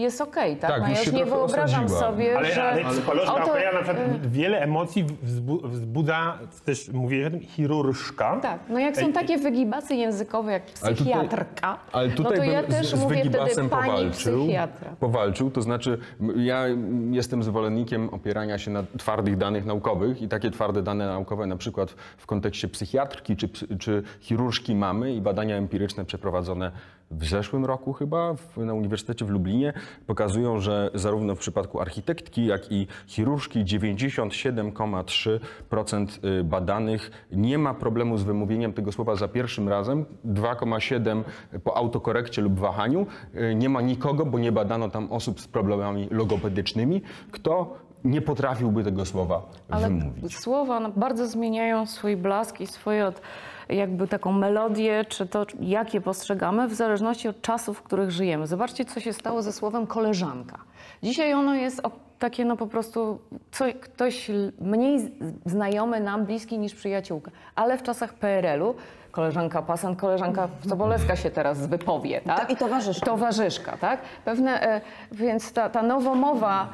jest 0.01 0.21
okej, 0.21 0.57
tak? 0.57 0.69
Tak, 0.71 0.81
no 0.81 0.85
ja 0.87 0.89
już 0.89 0.99
już 0.99 1.05
się 1.05 1.11
nie 1.19 1.25
trochę 1.25 1.47
wyobrażam 1.47 1.85
osadziła. 1.85 1.99
sobie, 2.11 2.37
Ale, 2.37 2.51
że... 2.51 2.63
ale 2.71 2.83
psycholożka, 2.85 3.43
Oto- 3.43 3.57
ja 3.57 3.71
na 3.73 3.81
przykład 3.83 4.27
wiele 4.27 4.59
emocji 4.61 5.05
wzbu- 5.23 5.67
wzbudza 5.67 6.37
też, 6.65 6.89
mówię 6.89 7.27
o 7.27 7.29
tym, 7.29 7.39
chirurżka. 7.39 8.39
Tak, 8.41 8.59
no 8.69 8.79
jak 8.79 8.97
są 8.97 9.13
takie 9.13 9.37
wygibasy 9.37 9.95
językowe 9.95 10.51
jak 10.51 10.63
Ale 10.63 10.73
tutaj- 10.73 10.95
psychiatrka, 10.95 11.77
Ale 11.91 12.09
tutaj 12.09 12.37
no 12.37 12.43
to 12.45 12.51
ja 12.51 12.61
bym 12.61 12.71
też 12.71 12.87
z, 12.87 12.89
z 12.89 12.99
mówię 12.99 13.15
wtedy 13.15 13.29
wygibasem 13.29 13.69
pani 13.69 13.91
powalczył, 13.91 14.43
psychiatra. 14.43 14.91
powalczył. 14.99 15.51
To 15.51 15.61
znaczy, 15.61 15.97
m, 16.21 16.33
ja 16.37 16.57
m, 16.65 17.13
jestem 17.13 17.43
zwolennikiem 17.43 18.09
opierania 18.09 18.57
się 18.57 18.71
na 18.71 18.83
twardych 18.97 19.37
danych 19.37 19.65
naukowych 19.65 20.21
i 20.21 20.27
takie 20.27 20.51
twarde 20.51 20.81
dane 20.83 21.07
naukowe 21.07 21.45
na 21.45 21.55
przykład 21.57 21.95
w 22.17 22.25
kontekście 22.25 22.67
psychiatrki 22.67 23.35
czy, 23.35 23.47
psy- 23.47 23.77
czy 23.79 24.03
chirurżki 24.19 24.75
mamy 24.75 25.13
i 25.13 25.21
badania 25.21 25.55
empiryczne 25.55 26.05
przeprowadzone 26.05 26.71
w 27.11 27.25
zeszłym 27.25 27.65
roku 27.65 27.93
chyba 27.93 28.33
w, 28.33 28.57
na 28.57 28.73
Uniwersytecie 28.73 29.25
w 29.25 29.29
Lublinie 29.29 29.73
pokazują, 30.07 30.59
że 30.59 30.89
zarówno 30.93 31.35
w 31.35 31.39
przypadku 31.39 31.81
architektki, 31.81 32.45
jak 32.45 32.71
i 32.71 32.87
chirurżki 33.07 33.65
97,3% 33.65 36.25
y, 36.39 36.43
badanych 36.43 37.11
nie 37.31 37.57
ma 37.57 37.73
problemu 37.73 38.17
z 38.17 38.23
wymówieniem 38.23 38.73
tego 38.73 38.91
słowa 38.91 39.15
za 39.15 39.27
pierwszym 39.27 39.69
razem, 39.69 40.05
2,7% 40.25 41.23
po 41.63 41.77
autokorekcie 41.77 42.41
lub 42.41 42.59
wahaniu. 42.59 43.05
Y, 43.35 43.55
Nie 43.55 43.69
ma 43.69 43.81
nikogo, 43.81 44.25
bo 44.25 44.39
nie 44.39 44.51
badano 44.51 44.89
tam 44.89 45.11
osób 45.11 45.41
z 45.41 45.47
problemami 45.47 46.07
logopedycznymi, 46.11 47.01
kto 47.31 47.75
nie 48.03 48.21
potrafiłby 48.21 48.83
tego 48.83 49.05
słowa 49.05 49.41
Ale 49.69 49.87
wymówić. 49.87 50.37
słowa 50.37 50.79
no, 50.79 50.89
bardzo 50.95 51.27
zmieniają 51.27 51.85
swój 51.85 52.17
blask 52.17 52.61
i 52.61 52.67
swoje 52.67 53.05
od, 53.05 53.21
jakby 53.69 54.07
taką 54.07 54.31
melodię, 54.31 55.05
czy 55.05 55.25
to 55.25 55.45
jak 55.59 55.93
je 55.93 56.01
postrzegamy, 56.01 56.67
w 56.67 56.73
zależności 56.73 57.27
od 57.27 57.41
czasów, 57.41 57.77
w 57.77 57.81
których 57.81 58.11
żyjemy. 58.11 58.47
Zobaczcie, 58.47 58.85
co 58.85 58.99
się 58.99 59.13
stało 59.13 59.41
ze 59.41 59.53
słowem 59.53 59.87
koleżanka. 59.87 60.57
Dzisiaj 61.03 61.33
ono 61.33 61.55
jest 61.55 61.81
takie 62.19 62.45
no 62.45 62.57
po 62.57 62.67
prostu 62.67 63.19
co, 63.51 63.65
ktoś 63.81 64.31
mniej 64.61 65.11
znajomy 65.45 65.99
nam, 65.99 66.25
bliski 66.25 66.59
niż 66.59 66.75
przyjaciółka. 66.75 67.31
Ale 67.55 67.77
w 67.77 67.83
czasach 67.83 68.13
PRL-u 68.13 68.75
koleżanka 69.11 69.61
pasant, 69.61 69.99
koleżanka 69.99 70.47
Sobolewska 70.69 71.15
się 71.15 71.29
teraz 71.29 71.67
wypowie, 71.67 72.21
tak? 72.21 72.47
To- 72.47 72.53
i 72.53 72.55
towarzyszka. 72.55 73.05
Towarzyszka, 73.05 73.77
tak? 73.77 73.99
Pewne, 74.25 74.61
e, 74.61 74.81
więc 75.11 75.53
ta, 75.53 75.69
ta 75.69 75.83
nowomowa 75.83 76.69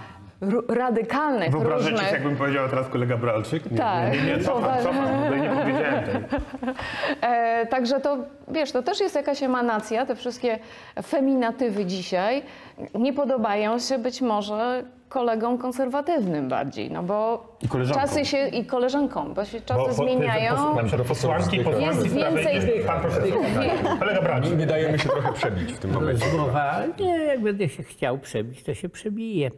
radykalnych, 0.70 1.52
Wyobrażacie 1.52 1.90
różnych... 1.92 2.08
się, 2.10 2.14
jakbym 2.16 2.36
powiedział 2.36 2.70
teraz 2.70 2.88
kolega 2.88 3.18
Bralczyk? 3.18 3.72
Nie, 3.72 3.78
Tak. 3.78 4.14
nie, 4.14 4.22
nie, 4.22 4.38
nie 4.38 4.44
cofam, 4.44 4.84
cofam, 4.84 5.24
tutaj 5.24 5.42
nie 5.42 5.50
powiedziałem 5.50 6.04
tego. 6.04 6.20
E, 7.22 7.66
także 7.66 8.00
to, 8.00 8.18
wiesz, 8.48 8.72
to 8.72 8.84
też 8.84 9.00
jest 9.00 9.16
jakaś 9.16 9.44
emanacja, 9.44 10.06
te 10.06 10.16
wszystkie 10.16 10.60
feminatywy 11.04 11.86
dzisiaj 11.86 12.44
nie 12.96 13.14
podobają 13.14 13.80
się 13.80 13.98
być 13.98 14.22
może 14.22 14.84
kolegom 15.10 15.58
konserwatywnym 15.58 16.50
bardziej, 16.50 16.92
no 16.92 17.04
bo 17.04 17.46
I 17.62 17.68
koleżankom. 17.68 18.04
czasy 18.04 18.26
się, 18.26 18.48
i 18.48 18.66
koleżankom, 18.66 19.34
bo 19.34 19.46
się 19.46 19.62
czasy 19.62 19.80
Bo- 19.80 19.88
bo- 19.88 19.94
zmieniają. 19.94 20.56
Posłanki, 21.08 21.60
posłanki 21.60 21.86
Jest 21.86 22.14
więcej- 22.16 22.60
niż 22.78 22.86
pan 22.88 23.02
profesor. 23.02 23.30
Tak. 23.84 24.00
Kolega 24.00 24.22
Bralczyk. 24.22 24.58
Nie 24.58 24.66
dajemy 24.66 25.00
się 25.00 25.10
trochę 25.10 25.34
przebić 25.34 25.74
w 25.74 25.80
tym 25.80 25.92
momencie. 25.94 26.26
rozmowa. 26.26 26.74
Nie, 27.00 27.18
jak 27.18 27.42
będę 27.42 27.70
się 27.70 27.84
chciał 27.84 28.18
przebić, 28.18 28.64
to 28.64 28.74
się 28.74 28.90
przebije. 28.90 29.52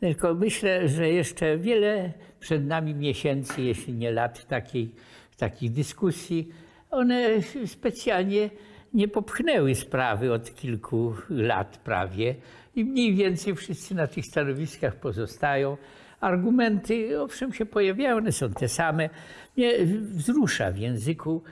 Tylko 0.00 0.34
myślę, 0.34 0.88
że 0.88 1.08
jeszcze 1.08 1.58
wiele 1.58 2.12
przed 2.40 2.66
nami 2.66 2.94
miesięcy, 2.94 3.62
jeśli 3.62 3.94
nie 3.94 4.10
lat 4.10 4.46
takiej, 4.46 4.90
takich 5.38 5.72
dyskusji. 5.72 6.48
One 6.90 7.28
specjalnie 7.66 8.50
nie 8.94 9.08
popchnęły 9.08 9.74
sprawy 9.74 10.32
od 10.32 10.54
kilku 10.54 11.14
lat 11.30 11.76
prawie 11.76 12.34
i 12.76 12.84
mniej 12.84 13.14
więcej 13.14 13.54
wszyscy 13.54 13.94
na 13.94 14.06
tych 14.06 14.26
stanowiskach 14.26 14.96
pozostają. 14.96 15.76
Argumenty, 16.20 17.20
owszem, 17.20 17.52
się 17.52 17.66
pojawiają, 17.66 18.16
one 18.16 18.32
są 18.32 18.52
te 18.52 18.68
same. 18.68 19.10
Mnie 19.56 19.72
wzrusza 20.00 20.72
w 20.72 20.78
języku 20.78 21.42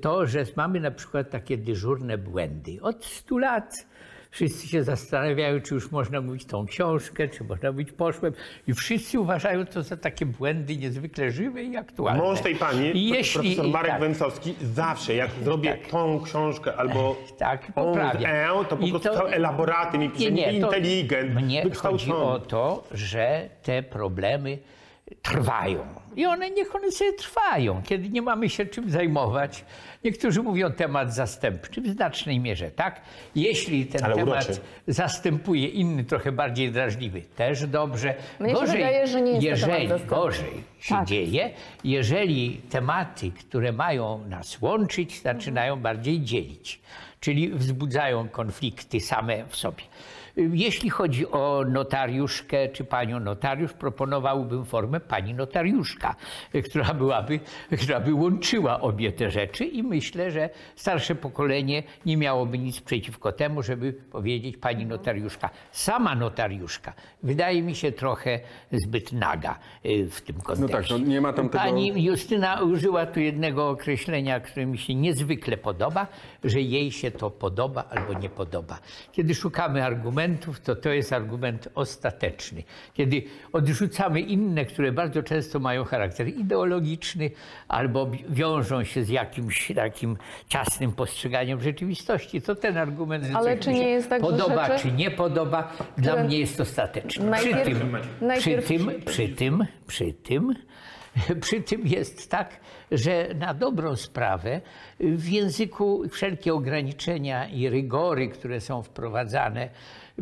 to, 0.00 0.26
że 0.26 0.44
mamy 0.56 0.80
na 0.80 0.90
przykład 0.90 1.30
takie 1.30 1.58
dyżurne 1.58 2.18
błędy. 2.18 2.78
Od 2.82 3.04
100 3.04 3.38
lat 3.38 3.86
wszyscy 4.34 4.68
się 4.68 4.84
zastanawiają, 4.84 5.60
czy 5.60 5.74
już 5.74 5.90
można 5.90 6.20
mówić 6.20 6.44
tą 6.44 6.66
książkę, 6.66 7.28
czy 7.28 7.44
można 7.44 7.72
mówić 7.72 7.92
poszłem. 7.92 8.32
I 8.66 8.74
wszyscy 8.74 9.20
uważają 9.20 9.66
to 9.66 9.82
za 9.82 9.96
takie 9.96 10.26
błędy 10.26 10.76
niezwykle 10.76 11.30
żywe 11.30 11.62
i 11.62 11.76
aktualne. 11.76 12.22
Mąż 12.22 12.40
tej 12.40 12.56
pani, 12.56 12.96
I 12.96 13.08
jeśli, 13.08 13.40
profesor 13.40 13.68
Marek 13.68 13.90
tak, 13.90 14.00
Węsowski, 14.00 14.54
zawsze 14.62 15.14
jak 15.14 15.30
zrobię 15.44 15.78
tą 15.90 16.20
książkę 16.20 16.76
albo 16.76 17.16
tak, 17.38 17.72
poprawia. 17.72 18.28
E, 18.28 18.64
to 18.68 18.76
po 18.76 18.88
prostu 18.88 19.08
to- 19.08 19.32
elaboraty 19.32 19.98
mi 19.98 20.10
pisze, 20.10 20.32
Nie, 20.32 20.52
inteligent, 20.52 21.34
Mnie 21.34 21.64
chodzi 21.76 22.12
o 22.12 22.38
to, 22.38 22.84
że 22.90 23.48
te 23.62 23.82
problemy 23.82 24.58
trwają. 25.22 25.78
I 26.16 26.26
one 26.26 26.50
niech 26.50 26.74
one 26.74 26.90
sobie 26.92 27.12
trwają, 27.12 27.82
kiedy 27.82 28.08
nie 28.08 28.22
mamy 28.22 28.48
się 28.50 28.66
czym 28.66 28.90
zajmować. 28.90 29.64
Niektórzy 30.04 30.42
mówią 30.42 30.72
temat 30.72 31.14
zastępczy 31.14 31.80
w 31.80 31.88
znacznej 31.88 32.40
mierze, 32.40 32.70
tak? 32.70 33.00
Jeśli 33.34 33.86
ten 33.86 34.04
Ale 34.04 34.14
temat 34.14 34.44
uroczy. 34.44 34.60
zastępuje 34.86 35.68
inny, 35.68 36.04
trochę 36.04 36.32
bardziej 36.32 36.72
drażliwy, 36.72 37.22
też 37.22 37.66
dobrze. 37.66 38.14
Mnie 38.40 38.56
się 38.56 38.66
wydaje, 38.66 39.06
że 39.06 39.20
nie 39.20 39.30
jest 39.32 39.42
jeżeli 39.44 39.88
gorzej 40.06 40.64
się 40.80 40.94
Tak. 40.94 41.06
dzieje, 41.08 41.50
jeżeli 41.84 42.60
tematy, 42.70 43.30
które 43.30 43.72
mają 43.72 44.24
nas 44.28 44.60
łączyć, 44.62 45.22
zaczynają 45.22 45.76
bardziej 45.80 46.20
dzielić, 46.20 46.80
czyli 47.20 47.50
wzbudzają 47.50 48.28
konflikty 48.28 49.00
same 49.00 49.44
w 49.48 49.56
sobie. 49.56 49.82
Jeśli 50.36 50.90
chodzi 50.90 51.26
o 51.30 51.64
notariuszkę 51.68 52.68
czy 52.68 52.84
panią 52.84 53.20
notariusz, 53.20 53.72
proponowałbym 53.72 54.64
formę 54.64 55.00
pani 55.00 55.34
notariuszka, 55.34 56.14
która 56.70 56.94
byłaby, 56.94 57.40
która 57.82 58.00
by 58.00 58.14
łączyła 58.14 58.80
obie 58.80 59.12
te 59.12 59.30
rzeczy 59.30 59.64
i 59.64 59.82
myślę, 59.82 60.30
że 60.30 60.50
starsze 60.76 61.14
pokolenie 61.14 61.82
nie 62.06 62.16
miałoby 62.16 62.58
nic 62.58 62.80
przeciwko 62.80 63.32
temu, 63.32 63.62
żeby 63.62 63.92
powiedzieć 63.92 64.56
pani 64.56 64.86
notariuszka. 64.86 65.50
Sama 65.72 66.14
notariuszka 66.14 66.92
wydaje 67.22 67.62
mi 67.62 67.74
się 67.74 67.92
trochę 67.92 68.40
zbyt 68.72 69.12
naga 69.12 69.58
y, 69.86 70.10
w 70.10 70.20
tym 70.20 70.36
kontekście. 70.40 70.76
tak, 70.76 70.90
no 70.90 70.98
nie 70.98 71.20
ma 71.20 71.32
tam 71.32 71.48
tego- 71.48 71.64
Pani 71.64 72.04
Justyna 72.04 72.60
użyła 72.62 73.06
tu 73.06 73.20
jednego 73.20 73.68
określenia, 73.68 74.40
które 74.40 74.66
mi 74.66 74.78
się 74.78 74.94
niezwykle 74.94 75.56
podoba, 75.56 76.06
że 76.44 76.60
jej 76.60 76.92
się 76.92 77.10
to 77.10 77.30
podoba 77.30 77.84
albo 77.90 78.18
nie 78.18 78.28
podoba. 78.28 78.78
Kiedy 79.12 79.34
szukamy 79.34 79.84
argumentów, 79.84 80.23
to 80.64 80.76
to 80.76 80.88
jest 80.88 81.12
argument 81.12 81.68
ostateczny. 81.74 82.62
Kiedy 82.94 83.22
odrzucamy 83.52 84.20
inne, 84.20 84.64
które 84.64 84.92
bardzo 84.92 85.22
często 85.22 85.58
mają 85.60 85.84
charakter 85.84 86.28
ideologiczny 86.28 87.30
albo 87.68 88.06
wi- 88.06 88.24
wiążą 88.28 88.84
się 88.84 89.04
z 89.04 89.08
jakimś 89.08 89.72
takim 89.76 90.16
ciasnym 90.48 90.92
postrzeganiem 90.92 91.60
rzeczywistości, 91.60 92.42
to 92.42 92.54
ten 92.54 92.78
argument, 92.78 93.24
że 93.24 93.36
Ale 93.36 93.58
czy 93.58 93.72
nie 93.72 93.88
jest 93.88 94.08
tak, 94.08 94.20
podoba 94.22 94.66
rzeczy, 94.66 94.82
czy 94.82 94.92
nie 94.92 95.10
podoba, 95.10 95.72
dla 95.98 96.24
mnie 96.24 96.38
jest 96.38 96.60
ostateczny. 96.60 97.32
Przy 97.36 97.50
najpierw- 97.50 97.64
tym, 97.68 97.96
przy 98.18 98.24
najpierw- 98.26 98.66
tym, 98.68 98.90
przy 99.06 99.28
tym, 99.28 99.64
przy 99.86 100.12
tym, 100.12 100.54
przy 101.40 101.60
tym 101.62 101.86
jest 101.86 102.30
tak, 102.30 102.60
że 102.92 103.28
na 103.38 103.54
dobrą 103.54 103.96
sprawę 103.96 104.60
w 105.00 105.28
języku 105.28 106.08
wszelkie 106.08 106.54
ograniczenia 106.54 107.48
i 107.48 107.68
rygory, 107.68 108.28
które 108.28 108.60
są 108.60 108.82
wprowadzane, 108.82 109.68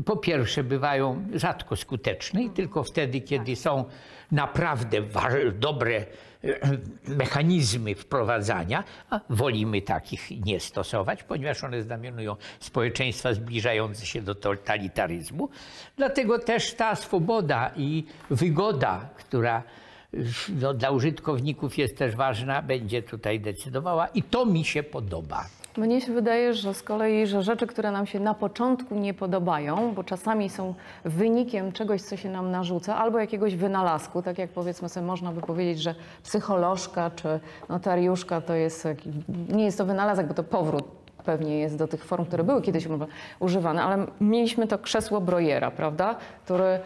po 0.05 0.17
pierwsze 0.17 0.65
bywają 0.65 1.25
rzadko 1.35 1.77
skuteczne 1.77 2.43
i 2.43 2.51
tylko 2.51 2.85
wtedy, 2.85 3.21
kiedy 3.21 3.57
są 3.57 3.85
naprawdę 4.33 5.03
dobre 5.53 5.97
e, 5.97 6.07
mechanizmy 7.09 7.95
wprowadzania, 7.95 8.85
a 9.11 9.21
wolimy 9.31 9.83
takich 9.83 10.31
nie 10.45 10.61
stosować, 10.61 11.23
ponieważ 11.23 11.65
one 11.65 11.83
znamionują 11.83 12.37
społeczeństwa 12.61 13.35
zbliżające 13.35 14.07
się 14.07 14.23
do 14.23 14.35
totalitaryzmu. 14.35 15.49
Dlatego 15.97 16.39
też 16.39 16.75
ta 16.75 16.97
swoboda 16.97 17.71
i 17.77 18.05
wygoda, 18.31 19.09
która 19.17 19.63
no, 20.61 20.75
dla 20.75 20.91
użytkowników 20.91 21.79
jest 21.79 21.97
też 21.97 22.17
ważna, 22.17 22.63
będzie 22.63 23.03
tutaj 23.03 23.41
decydowała 23.41 24.07
i 24.07 24.23
to 24.23 24.47
mi 24.47 24.65
się 24.65 24.83
podoba. 24.83 25.47
Mnie 25.77 26.01
się 26.01 26.13
wydaje, 26.13 26.55
że 26.55 26.75
z 26.75 26.83
kolei, 26.83 27.27
że 27.27 27.43
rzeczy, 27.43 27.67
które 27.67 27.91
nam 27.91 28.07
się 28.07 28.21
na 28.21 28.35
początku 28.35 28.95
nie 28.95 29.15
podobają, 29.15 29.95
bo 29.95 30.05
czasami 30.05 30.51
są 30.51 30.75
wynikiem 31.05 31.73
czegoś, 31.73 32.03
co 32.03 32.17
się 32.17 32.31
nam 32.31 32.51
narzuca, 32.51 32.97
albo 32.97 33.19
jakiegoś 33.19 33.57
wynalazku, 33.57 34.23
tak 34.23 34.39
jak 34.39 34.51
powiedzmy 34.51 34.89
sobie, 34.89 35.07
można 35.07 35.33
by 35.33 35.41
powiedzieć, 35.41 35.83
że 35.83 35.95
psycholożka 36.23 37.11
czy 37.11 37.41
notariuszka 37.69 38.41
to 38.41 38.55
jest, 38.55 38.89
nie 39.49 39.65
jest 39.65 39.79
to 39.79 39.85
wynalazek, 39.85 40.27
bo 40.27 40.35
to 40.35 40.45
powrót 40.45 41.02
pewnie 41.25 41.59
jest 41.59 41.77
do 41.77 41.89
tych 41.89 42.05
form, 42.05 42.25
które 42.25 42.45
były 42.45 42.63
kiedyś 42.63 42.89
używane, 43.41 43.83
ale 43.83 44.07
mieliśmy 44.21 44.67
to 44.67 44.79
krzesło 44.79 45.21
Brojera, 45.21 45.71
prawda, 45.71 46.17
który 46.45 46.79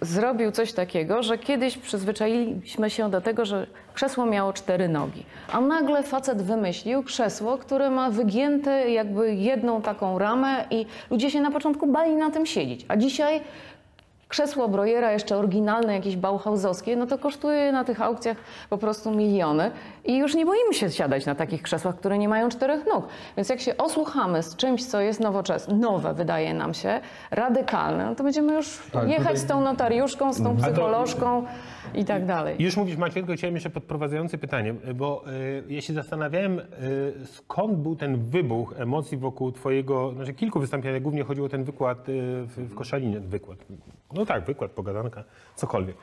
zrobił 0.00 0.52
coś 0.52 0.72
takiego, 0.72 1.22
że 1.22 1.38
kiedyś 1.38 1.78
przyzwyczailiśmy 1.78 2.90
się 2.90 3.10
do 3.10 3.20
tego, 3.20 3.44
że 3.44 3.66
krzesło 3.94 4.26
miało 4.26 4.52
cztery 4.52 4.88
nogi, 4.88 5.24
a 5.52 5.60
nagle 5.60 6.02
facet 6.02 6.42
wymyślił 6.42 7.02
krzesło, 7.02 7.58
które 7.58 7.90
ma 7.90 8.10
wygięte 8.10 8.90
jakby 8.90 9.34
jedną 9.34 9.82
taką 9.82 10.18
ramę 10.18 10.64
i 10.70 10.86
ludzie 11.10 11.30
się 11.30 11.40
na 11.40 11.50
początku 11.50 11.86
bali 11.86 12.14
na 12.14 12.30
tym 12.30 12.46
siedzieć, 12.46 12.84
a 12.88 12.96
dzisiaj 12.96 13.40
krzesło 14.32 14.68
Brojera, 14.68 15.12
jeszcze 15.12 15.36
oryginalne, 15.36 15.94
jakieś 15.94 16.16
bauhausowskie, 16.16 16.96
no 16.96 17.06
to 17.06 17.18
kosztuje 17.18 17.72
na 17.72 17.84
tych 17.84 18.02
aukcjach 18.02 18.36
po 18.70 18.78
prostu 18.78 19.10
miliony 19.10 19.70
i 20.04 20.16
już 20.18 20.34
nie 20.34 20.46
boimy 20.46 20.74
się 20.74 20.90
siadać 20.90 21.26
na 21.26 21.34
takich 21.34 21.62
krzesłach, 21.62 21.96
które 21.96 22.18
nie 22.18 22.28
mają 22.28 22.48
czterech 22.48 22.86
nóg. 22.86 23.08
Więc 23.36 23.48
jak 23.48 23.60
się 23.60 23.76
osłuchamy 23.76 24.42
z 24.42 24.56
czymś, 24.56 24.86
co 24.86 25.00
jest 25.00 25.20
nowoczesne, 25.20 25.74
nowe 25.74 26.14
wydaje 26.14 26.54
nam 26.54 26.74
się, 26.74 27.00
radykalne, 27.30 28.04
no 28.06 28.14
to 28.14 28.24
będziemy 28.24 28.52
już 28.54 28.78
Tak, 28.92 29.08
jechać 29.08 29.18
tutaj- 29.24 29.36
z 29.38 29.46
tą 29.46 29.60
notariuszką, 29.60 30.32
z 30.32 30.42
tą 30.42 30.56
to- 30.56 30.62
psycholożką 30.62 31.44
i 31.94 32.04
tak 32.04 32.26
dalej. 32.26 32.56
Już 32.58 32.76
mówisz 32.76 32.96
Maciej, 32.96 33.22
tylko 33.22 33.32
chciałem 33.36 33.54
jeszcze 33.54 33.70
podprowadzające 33.70 34.38
pytanie, 34.38 34.74
bo 34.94 35.24
y, 35.68 35.72
ja 35.74 35.80
się 35.80 35.92
zastanawiałem, 35.92 36.58
y, 36.58 36.62
skąd 37.26 37.74
był 37.78 37.96
ten 37.96 38.24
wybuch 38.24 38.74
emocji 38.78 39.18
wokół 39.18 39.52
twojego, 39.52 40.12
znaczy 40.12 40.34
kilku 40.34 40.60
wystąpień, 40.60 40.90
ale 40.90 41.00
głównie 41.00 41.24
chodziło 41.24 41.46
o 41.46 41.50
ten 41.50 41.64
wykład 41.64 42.08
y, 42.08 42.12
w, 42.46 42.56
w 42.70 42.74
Koszalinie, 42.74 43.20
wykład, 43.20 43.58
no 44.14 44.26
tak, 44.26 44.44
wykład, 44.44 44.70
pogadanka, 44.70 45.24
cokolwiek. 45.56 45.96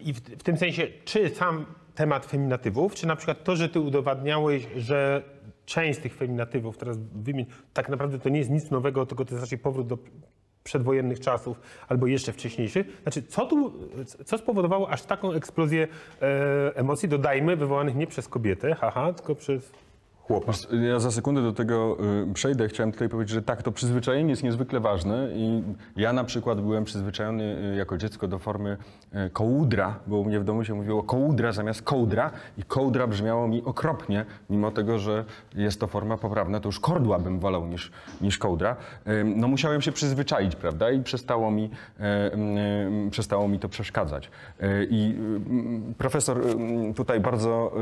I 0.00 0.12
w, 0.12 0.20
w 0.20 0.42
tym 0.42 0.56
sensie, 0.56 0.86
czy 1.04 1.28
sam 1.28 1.66
temat 1.94 2.26
feminatywów, 2.26 2.94
czy 2.94 3.06
na 3.06 3.16
przykład 3.16 3.44
to, 3.44 3.56
że 3.56 3.68
ty 3.68 3.80
udowadniałeś, 3.80 4.66
że 4.76 5.22
część 5.66 5.98
z 5.98 6.02
tych 6.02 6.14
feminatywów, 6.14 6.78
teraz 6.78 6.98
wymień, 6.98 7.46
tak 7.72 7.88
naprawdę 7.88 8.18
to 8.18 8.28
nie 8.28 8.38
jest 8.38 8.50
nic 8.50 8.70
nowego, 8.70 9.06
tylko 9.06 9.24
to 9.24 9.34
jest 9.34 9.44
raczej 9.44 9.58
powrót 9.58 9.86
do 9.86 9.98
przedwojennych 10.64 11.20
czasów 11.20 11.60
albo 11.88 12.06
jeszcze 12.06 12.32
wcześniejszych. 12.32 13.00
Znaczy, 13.02 13.22
co 13.22 13.46
tu, 13.46 13.72
co 14.24 14.38
spowodowało 14.38 14.90
aż 14.90 15.02
taką 15.02 15.32
eksplozję 15.32 15.88
e, 16.22 16.76
emocji, 16.76 17.08
dodajmy, 17.08 17.56
wywołanych 17.56 17.94
nie 17.94 18.06
przez 18.06 18.28
kobietę, 18.28 18.74
haha, 18.74 19.12
tylko 19.12 19.34
przez 19.34 19.72
Ja 20.90 21.00
za 21.00 21.10
sekundę 21.10 21.42
do 21.42 21.52
tego 21.52 21.96
y, 22.30 22.34
przejdę. 22.34 22.68
Chciałem 22.68 22.92
tutaj 22.92 23.08
powiedzieć, 23.08 23.34
że 23.34 23.42
tak, 23.42 23.62
to 23.62 23.72
przyzwyczajenie 23.72 24.30
jest 24.30 24.42
niezwykle 24.42 24.80
ważne 24.80 25.28
i 25.34 25.62
ja 25.96 26.12
na 26.12 26.24
przykład 26.24 26.60
byłem 26.60 26.84
przyzwyczajony 26.84 27.72
y, 27.72 27.76
jako 27.76 27.98
dziecko 27.98 28.28
do 28.28 28.38
formy 28.38 28.76
y, 29.26 29.30
kołudra, 29.30 29.98
bo 30.06 30.16
u 30.16 30.24
mnie 30.24 30.40
w 30.40 30.44
domu 30.44 30.64
się 30.64 30.74
mówiło 30.74 31.02
kołudra 31.02 31.52
zamiast 31.52 31.82
kołdra 31.82 32.30
i 32.58 32.62
kołdra 32.62 33.06
brzmiało 33.06 33.48
mi 33.48 33.62
okropnie, 33.64 34.24
mimo 34.50 34.70
tego, 34.70 34.98
że 34.98 35.24
jest 35.54 35.80
to 35.80 35.86
forma 35.86 36.16
poprawna, 36.16 36.60
to 36.60 36.68
już 36.68 36.80
kordła 36.80 37.18
bym 37.18 37.38
wolał 37.38 37.66
niż, 37.66 37.92
niż 38.20 38.38
kołdra. 38.38 38.76
No 39.24 39.48
musiałem 39.48 39.82
się 39.82 39.92
przyzwyczaić, 39.92 40.56
prawda, 40.56 40.90
i 40.90 41.02
przestało 41.02 41.50
mi, 41.50 41.70
przestało 43.10 43.48
mi 43.48 43.58
to 43.58 43.68
przeszkadzać. 43.68 44.30
I 44.90 45.14
profesor 45.98 46.40
tutaj 46.96 47.20
bardzo 47.20 47.72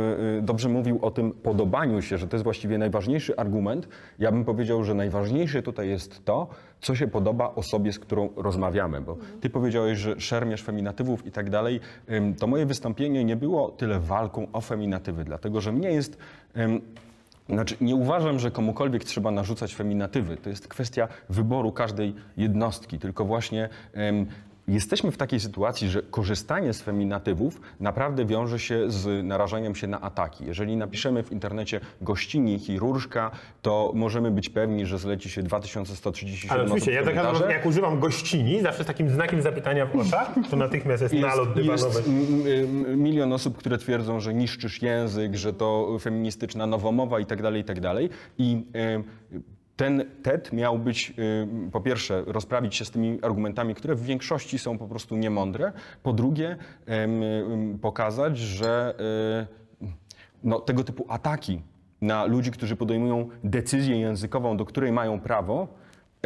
dobrze 0.43 0.69
mówił 0.69 0.99
o 1.03 1.11
tym 1.11 1.31
podobaniu 1.33 2.03
się, 2.03 2.19
że 2.19 2.29
to 2.29 2.36
jest 2.37 2.45
właściwie 2.45 2.79
najważniejszy 2.79 3.37
argument. 3.37 3.89
Ja 4.19 4.33
bym 4.33 4.45
powiedział, 4.45 4.85
że 4.85 4.95
najważniejsze 4.95 5.63
tutaj 5.63 5.89
jest 5.89 6.25
to, 6.25 6.49
co 6.81 6.95
się 6.95 7.09
podoba 7.09 7.55
osobie, 7.55 7.93
z 7.93 7.99
którą 7.99 8.29
rozmawiamy, 8.37 9.01
bo 9.01 9.17
ty 9.41 9.51
powiedziałeś, 9.51 9.99
że 9.99 10.21
szermierz 10.21 10.63
feminatywów 10.63 11.27
i 11.27 11.31
tak 11.33 11.51
dalej. 11.51 11.81
To 12.39 12.47
moje 12.47 12.67
wystąpienie 12.67 13.25
nie 13.25 13.37
było 13.37 13.71
tyle 13.71 14.01
walką 14.01 14.47
o 14.53 14.61
feminatywy, 14.61 15.25
dlatego 15.25 15.61
że 15.61 15.73
mnie 15.73 15.89
jest... 15.89 16.19
znaczy, 17.49 17.77
nie 17.81 17.95
uważam, 17.95 18.39
że 18.39 18.51
komukolwiek 18.51 19.05
trzeba 19.05 19.31
narzucać 19.31 19.75
feminatywy. 19.75 20.37
To 20.37 20.51
jest 20.51 20.69
kwestia 20.69 21.09
wyboru 21.29 21.73
każdej 21.73 22.15
jednostki. 22.37 22.99
Tylko 22.99 23.25
właśnie 23.25 23.69
jesteśmy 24.69 25.11
w 25.11 25.17
takiej 25.17 25.41
sytuacji, 25.41 25.89
że 25.89 26.03
korzystanie 26.03 26.73
z 26.73 26.83
feminatywów 26.83 27.61
naprawdę 27.81 28.25
wiąże 28.25 28.59
się 28.59 28.91
z 28.91 29.25
narażaniem 29.25 29.75
się 29.75 29.87
na 29.87 30.01
ataki. 30.01 30.45
Jeżeli 30.45 30.77
napiszemy 30.77 31.23
w 31.23 31.33
internecie 31.33 31.81
gościni 32.01 32.59
chirurżka, 32.59 33.31
to 33.63 33.93
możemy 33.95 34.31
być 34.31 34.49
pewni, 34.49 34.87
że 34.87 34.99
zleci 34.99 35.31
się 35.31 35.43
2137 35.43 36.51
Ale 36.51 36.65
oczywiście, 36.65 36.93
ja 36.93 37.05
tak 37.05 37.15
naprawdę, 37.15 37.53
jak 37.53 37.67
używam 37.67 38.01
gościni, 38.01 38.63
zawsze 38.63 38.85
z 38.85 38.87
takim 38.87 39.11
znakiem 39.11 39.43
zapytania 39.43 39.87
w 39.87 39.97
oczach, 39.97 40.35
to 40.51 40.57
natychmiast 40.57 41.03
jest, 41.03 41.15
nalot 41.15 41.57
jest, 41.57 41.69
dywanowy. 41.69 42.03
jest 42.49 42.69
milion 42.97 43.33
osób, 43.33 43.57
które 43.57 43.79
twierdzą, 43.79 44.21
że 44.21 44.35
niszczysz 44.35 44.83
język, 44.83 45.35
że 45.35 45.53
to 45.53 45.99
feministyczna 46.01 46.67
nowomowa 46.67 47.21
i 47.21 47.27
tak 47.27 47.43
dalej, 47.43 47.61
i 47.61 47.65
tak 47.65 47.81
dalej. 47.81 48.11
I 48.39 48.65
ten 49.77 50.05
TED 50.23 50.53
miał 50.53 50.79
być, 50.79 51.15
em, 51.43 51.71
po 51.71 51.81
pierwsze, 51.81 52.25
rozprawić 52.27 52.75
się 52.75 52.85
z 52.85 52.91
tymi 52.91 53.19
argumentami, 53.23 53.75
które 53.75 53.95
w 53.95 54.03
większości 54.03 54.59
są 54.59 54.79
po 54.79 54.89
prostu 54.89 55.17
niemądre. 55.17 55.73
Po 56.03 56.13
drugie, 56.13 56.57
pokazać, 57.81 58.39
że 58.39 58.95
e, 59.83 59.87
no, 60.45 60.61
tego 60.61 60.85
typu 60.85 61.07
ataki 61.09 61.63
na 62.01 62.25
ludzi, 62.25 62.51
którzy 62.51 62.77
podejmują 62.77 63.29
decyzję 63.45 64.01
językową, 64.01 64.57
do 64.57 64.65
której 64.65 64.93
mają 64.93 65.21
prawo, 65.21 65.69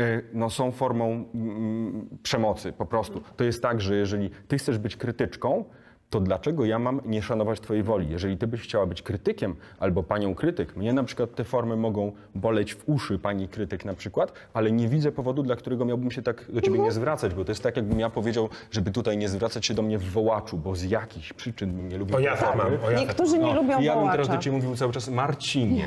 y, 0.00 0.24
no, 0.32 0.50
są 0.50 0.72
formą 0.72 1.24
mm, 1.34 2.08
przemocy 2.22 2.72
po 2.72 2.86
prostu. 2.86 3.22
To 3.36 3.44
jest 3.44 3.62
tak, 3.62 3.80
że 3.80 3.96
jeżeli 3.96 4.30
ty 4.48 4.58
chcesz 4.58 4.78
być 4.78 4.96
krytyczką, 4.96 5.64
to 6.10 6.20
dlaczego 6.20 6.64
ja 6.64 6.78
mam 6.78 7.00
nie 7.04 7.22
szanować 7.22 7.60
twojej 7.60 7.82
woli? 7.82 8.10
Jeżeli 8.10 8.36
ty 8.36 8.46
byś 8.46 8.60
chciała 8.60 8.86
być 8.86 9.02
krytykiem 9.02 9.56
albo 9.78 10.02
panią 10.02 10.34
krytyk, 10.34 10.76
mnie 10.76 10.92
na 10.92 11.04
przykład 11.04 11.34
te 11.34 11.44
formy 11.44 11.76
mogą 11.76 12.12
boleć 12.34 12.74
w 12.74 12.82
uszy, 12.88 13.18
pani 13.18 13.48
krytyk 13.48 13.84
na 13.84 13.94
przykład, 13.94 14.32
ale 14.54 14.72
nie 14.72 14.88
widzę 14.88 15.12
powodu, 15.12 15.42
dla 15.42 15.56
którego 15.56 15.84
miałbym 15.84 16.10
się 16.10 16.22
tak 16.22 16.44
do 16.52 16.60
ciebie 16.60 16.78
nie 16.78 16.92
zwracać, 16.92 17.34
bo 17.34 17.44
to 17.44 17.50
jest 17.50 17.62
tak, 17.62 17.76
jakbym 17.76 18.00
ja 18.00 18.10
powiedział, 18.10 18.48
żeby 18.70 18.90
tutaj 18.90 19.16
nie 19.18 19.28
zwracać 19.28 19.66
się 19.66 19.74
do 19.74 19.82
mnie 19.82 19.98
w 19.98 20.04
wołaczu, 20.10 20.58
bo 20.58 20.74
z 20.76 20.82
jakichś 20.84 21.32
przyczyn 21.32 21.72
bym 21.72 21.88
nie 21.88 21.98
lubił 21.98 22.14
O 22.14 22.18
tej 22.18 22.26
ja 22.26 22.36
tak 22.36 22.56
mam, 22.56 22.66
o 22.66 22.70
ja 22.72 22.80
tak 22.98 22.98
Niektórzy 22.98 23.38
nie 23.38 23.44
No, 23.46 23.54
lubią 23.54 23.80
ja 23.80 23.94
bym 23.96 24.10
teraz 24.10 24.26
do 24.26 24.30
wołacza. 24.32 24.38
ciebie 24.44 24.56
mówił 24.56 24.76
cały 24.76 24.92
czas 24.92 25.08
Marcinie. 25.08 25.84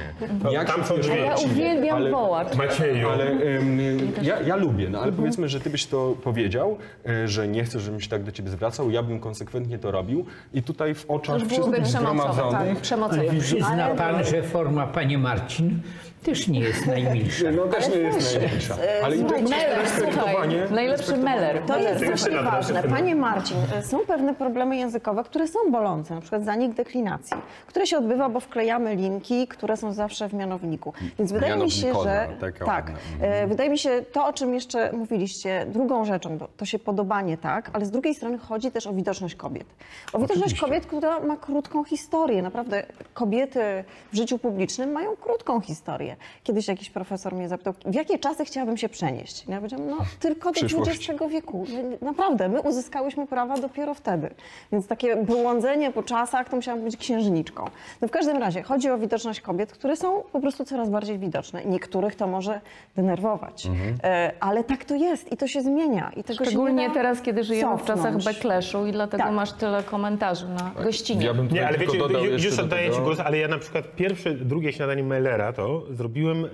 Jak 0.52 0.68
tam 0.68 0.84
są 0.84 0.98
drzwi. 0.98 1.18
Ja 1.18 1.36
uwielbiam 1.36 1.98
Ale- 1.98 2.12
wołacz. 2.12 2.56
Macieju, 2.56 3.10
ale 3.10 3.32
ym, 3.32 3.80
ja, 4.22 4.42
ja 4.42 4.56
lubię, 4.56 4.90
no 4.90 5.00
ale 5.02 5.12
powiedzmy, 5.12 5.50
że 5.50 5.60
ty 5.60 5.70
byś 5.70 5.86
to 5.88 6.16
powiedział, 6.24 6.78
y, 7.24 7.28
że 7.28 7.48
nie 7.48 7.64
chcesz, 7.64 7.82
żebym 7.84 8.00
się 8.02 8.10
tak 8.10 8.24
do 8.24 8.32
ciebie 8.32 8.50
zwracał, 8.50 8.92
ja 8.92 9.04
bym 9.04 9.20
konsekwentnie 9.20 9.80
to 9.80 9.92
robił 9.92 10.13
i 10.54 10.64
tutaj 10.64 10.96
w 10.96 11.06
oczach 11.12 11.38
wszystkich 11.38 11.84
przemocowe, 11.84 11.90
zgromadzonych... 11.90 12.74
tak, 12.74 12.82
przemocowe. 12.82 13.40
Przyzna 13.40 13.88
pan, 13.88 14.26
że 14.26 14.44
forma 14.44 14.88
panie 14.88 15.18
Marcin 15.18 15.80
też 16.24 16.48
nie 16.48 16.60
jest 16.60 16.88
najmilsza. 16.88 17.52
No 17.52 17.66
też 17.68 17.90
nie 17.90 17.96
jest 17.96 18.18
też, 18.20 18.34
najlepsza. 18.42 18.76
e, 18.76 19.06
Ale 19.06 19.16
i 19.16 19.20
słuchaj, 19.20 19.44
respektowanie... 19.82 20.68
najlepszy 20.72 21.18
Meller. 21.18 21.62
To 21.68 21.80
jest 21.80 22.04
strasznie 22.04 22.44
ważne. 22.44 22.84
Panie 22.84 23.16
Marcin, 23.16 23.58
e, 23.76 23.84
są 23.84 24.00
pewne 24.00 24.36
problemy 24.36 24.78
językowe, 24.78 25.24
które 25.24 25.48
są 25.48 25.60
bolące, 25.72 26.16
na 26.16 26.22
przykład 26.22 26.46
zanik 26.46 26.74
deklinacji, 26.74 27.38
które 27.68 27.88
się 27.88 27.98
odbywa, 27.98 28.30
bo 28.30 28.40
wklejamy 28.40 28.96
linki, 28.96 29.48
które 29.48 29.78
są 29.78 29.94
zawsze 29.94 30.30
w 30.30 30.34
mianowniku. 30.34 30.94
Więc 31.20 31.32
wydaje 31.32 31.56
mi 31.56 31.72
się, 31.72 31.94
że 32.04 32.28
tak, 32.66 32.92
e, 33.22 33.48
wydaje 33.48 33.70
mi 33.70 33.78
się 33.78 33.90
to, 34.12 34.28
o 34.28 34.34
czym 34.34 34.54
jeszcze 34.54 34.94
mówiliście, 34.94 35.66
drugą 35.70 36.06
rzeczą, 36.06 36.38
to 36.58 36.66
się 36.66 36.80
podobanie, 36.80 37.38
tak, 37.38 37.70
ale 37.74 37.86
z 37.86 37.92
drugiej 37.92 38.16
strony 38.16 38.38
chodzi 38.38 38.72
też 38.72 38.88
o 38.88 38.94
widoczność 38.94 39.36
kobiet. 39.36 39.66
O 40.14 40.20
widoczność 40.20 40.60
kobiet, 40.60 40.86
która 40.86 41.20
ma 41.20 41.38
krótką 41.38 41.84
historię. 41.84 42.42
Naprawdę 42.42 42.84
kobiety 43.14 43.84
w 44.14 44.16
życiu 44.16 44.40
publicznym 44.40 44.92
mają 44.92 45.16
krótką 45.16 45.62
historię. 45.62 46.13
Kiedyś 46.44 46.68
jakiś 46.68 46.90
profesor 46.90 47.34
mnie 47.36 47.50
zapytał, 47.50 47.74
w 47.86 47.96
jakie 47.96 48.20
czasy 48.20 48.46
chciałabym 48.46 48.78
się 48.78 48.90
przenieść? 48.90 49.46
Ja 49.48 49.56
powiedziałam, 49.58 49.88
no 49.90 49.98
tylko 50.20 50.50
do 50.50 50.54
Przyszłość. 50.54 51.10
XX 51.10 51.32
wieku. 51.32 51.66
Naprawdę, 52.02 52.50
my 52.50 52.62
uzyskałyśmy 52.62 53.28
prawa 53.28 53.58
dopiero 53.58 53.94
wtedy. 53.94 54.30
Więc 54.72 54.88
takie 54.88 55.16
błądzenie 55.16 55.92
po 55.92 56.04
czasach, 56.04 56.50
to 56.50 56.56
musiałam 56.56 56.82
być 56.82 56.98
księżniczką. 56.98 57.66
No 58.02 58.08
w 58.08 58.12
każdym 58.12 58.38
razie 58.38 58.62
chodzi 58.62 58.90
o 58.90 58.98
widoczność 58.98 59.42
kobiet, 59.42 59.72
które 59.72 59.96
są 59.96 60.22
po 60.32 60.40
prostu 60.42 60.66
coraz 60.66 60.90
bardziej 60.90 61.20
widoczne. 61.20 61.66
Niektórych 61.66 62.16
to 62.16 62.28
może 62.28 62.62
denerwować. 62.96 63.68
E, 64.04 64.32
ale 64.40 64.64
tak 64.64 64.86
to 64.86 64.96
jest 64.96 65.32
i 65.32 65.38
to 65.38 65.48
się 65.48 65.62
zmienia. 65.62 66.12
I 66.18 66.24
tego 66.24 66.44
się 66.44 66.50
Szczególnie 66.50 66.92
teraz, 66.92 67.22
kiedy 67.22 67.44
żyjemy 67.44 67.78
w 67.78 67.82
czasach 67.82 68.04
cofnąć. 68.04 68.26
backlashu 68.26 68.86
i 68.86 68.92
dlatego 68.92 69.24
Tak. 69.24 69.34
masz 69.34 69.52
tyle 69.54 69.84
komentarzy 69.84 70.48
na 70.50 70.72
gościnie. 70.84 71.26
Ja 71.26 71.34
bym 71.34 71.48
tutaj 71.48 71.62
Nie, 71.62 71.68
ale 71.68 71.78
tylko 71.78 71.94
wiecie, 71.94 72.08
dodał 72.08 72.26
już 72.26 72.60
oddaję 72.60 72.92
Ci 72.92 73.00
głos, 73.02 73.20
ale 73.20 73.38
ja 73.38 73.48
na 73.48 73.58
przykład 73.58 73.96
pierwsze, 73.96 74.34
drugie 74.34 74.74
śniadanie 74.74 75.04
Mellera 75.04 75.54
to 75.54 75.82
zrobiłem 76.04 76.48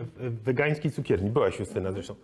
wegańskiej 0.44 0.92
cukierni. 0.92 1.30
Byłaś 1.30 1.60
Justyna 1.60 1.92
zresztą. 1.92 2.16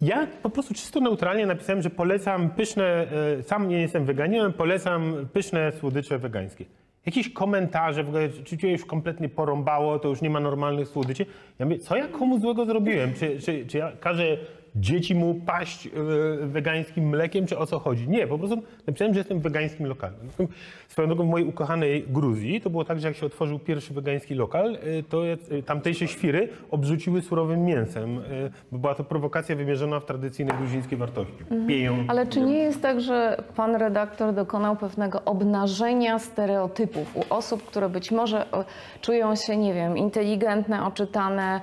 Ja 0.00 0.26
po 0.42 0.50
prostu 0.50 0.74
czysto 0.74 1.00
neutralnie 1.00 1.46
napisałem, 1.46 1.82
że 1.82 1.90
polecam 1.90 2.50
pyszne, 2.50 3.06
e, 3.38 3.42
sam 3.42 3.68
nie 3.68 3.80
jestem 3.80 4.04
weganinem, 4.04 4.52
polecam 4.52 5.28
pyszne 5.32 5.72
słodycze 5.72 6.18
wegańskie. 6.18 6.64
Jakieś 7.06 7.32
komentarze, 7.32 8.04
w 8.04 8.08
ogóle, 8.08 8.28
czy 8.44 8.58
cię 8.58 8.72
już 8.72 8.84
kompletnie 8.84 9.28
porąbało, 9.28 9.98
to 9.98 10.08
już 10.08 10.22
nie 10.22 10.30
ma 10.30 10.40
normalnych 10.40 10.88
słodyczy. 10.88 11.26
Ja 11.58 11.66
mówię, 11.66 11.78
co 11.78 11.96
ja 11.96 12.08
komu 12.08 12.40
złego 12.40 12.64
zrobiłem? 12.64 13.14
Czy, 13.14 13.40
czy, 13.40 13.66
czy 13.66 13.78
ja 13.78 13.92
każę 14.00 14.36
dzieci 14.76 15.14
mu 15.14 15.34
paść 15.34 15.86
e, 15.86 15.90
wegańskim 16.46 17.08
mlekiem, 17.08 17.46
czy 17.46 17.58
o 17.58 17.66
co 17.66 17.78
chodzi? 17.78 18.08
Nie, 18.08 18.26
po 18.26 18.38
prostu 18.38 18.62
napisałem, 18.86 19.14
że 19.14 19.20
jestem 19.20 19.40
wegańskim 19.40 19.86
lokalem. 19.86 20.28
Swoją 20.88 21.08
drogą 21.08 21.24
w 21.24 21.28
mojej 21.28 21.48
ukochanej 21.48 22.04
Gruzji 22.08 22.60
to 22.60 22.70
było 22.70 22.84
tak, 22.84 23.00
że 23.00 23.08
jak 23.08 23.16
się 23.16 23.26
otworzył 23.26 23.58
pierwszy 23.58 23.94
wegański 23.94 24.34
lokal, 24.34 24.74
e, 24.74 25.02
to 25.02 25.26
e, 25.26 25.62
tamtejsze 25.62 26.08
świry 26.08 26.48
obrzuciły 26.70 27.22
surowym 27.22 27.64
mięsem, 27.64 28.20
bo 28.72 28.78
była 28.78 28.94
to 28.94 29.04
prowokacja 29.04 29.56
wymierzona 29.56 30.00
w 30.00 30.04
tradycyjne 30.04 30.54
gruzińskie 30.54 30.96
wartości. 30.96 31.44
Pieją. 31.68 32.04
Ale 32.08 32.26
czy 32.26 32.40
nie 32.40 32.58
jest 32.58 32.82
tak, 32.82 33.00
że 33.00 33.42
pan 33.56 33.74
redaktor 33.74 34.34
dokonał 34.34 34.76
pewnego 34.76 35.24
obnażenia 35.24 36.18
stereotypów 36.18 37.16
u 37.16 37.24
osób, 37.30 37.64
które 37.64 37.88
być 37.88 38.10
może 38.10 38.46
czują 39.00 39.36
się, 39.36 39.56
nie 39.56 39.74
wiem, 39.74 39.96
inteligentne, 39.96 40.84
oczytane, 40.84 41.60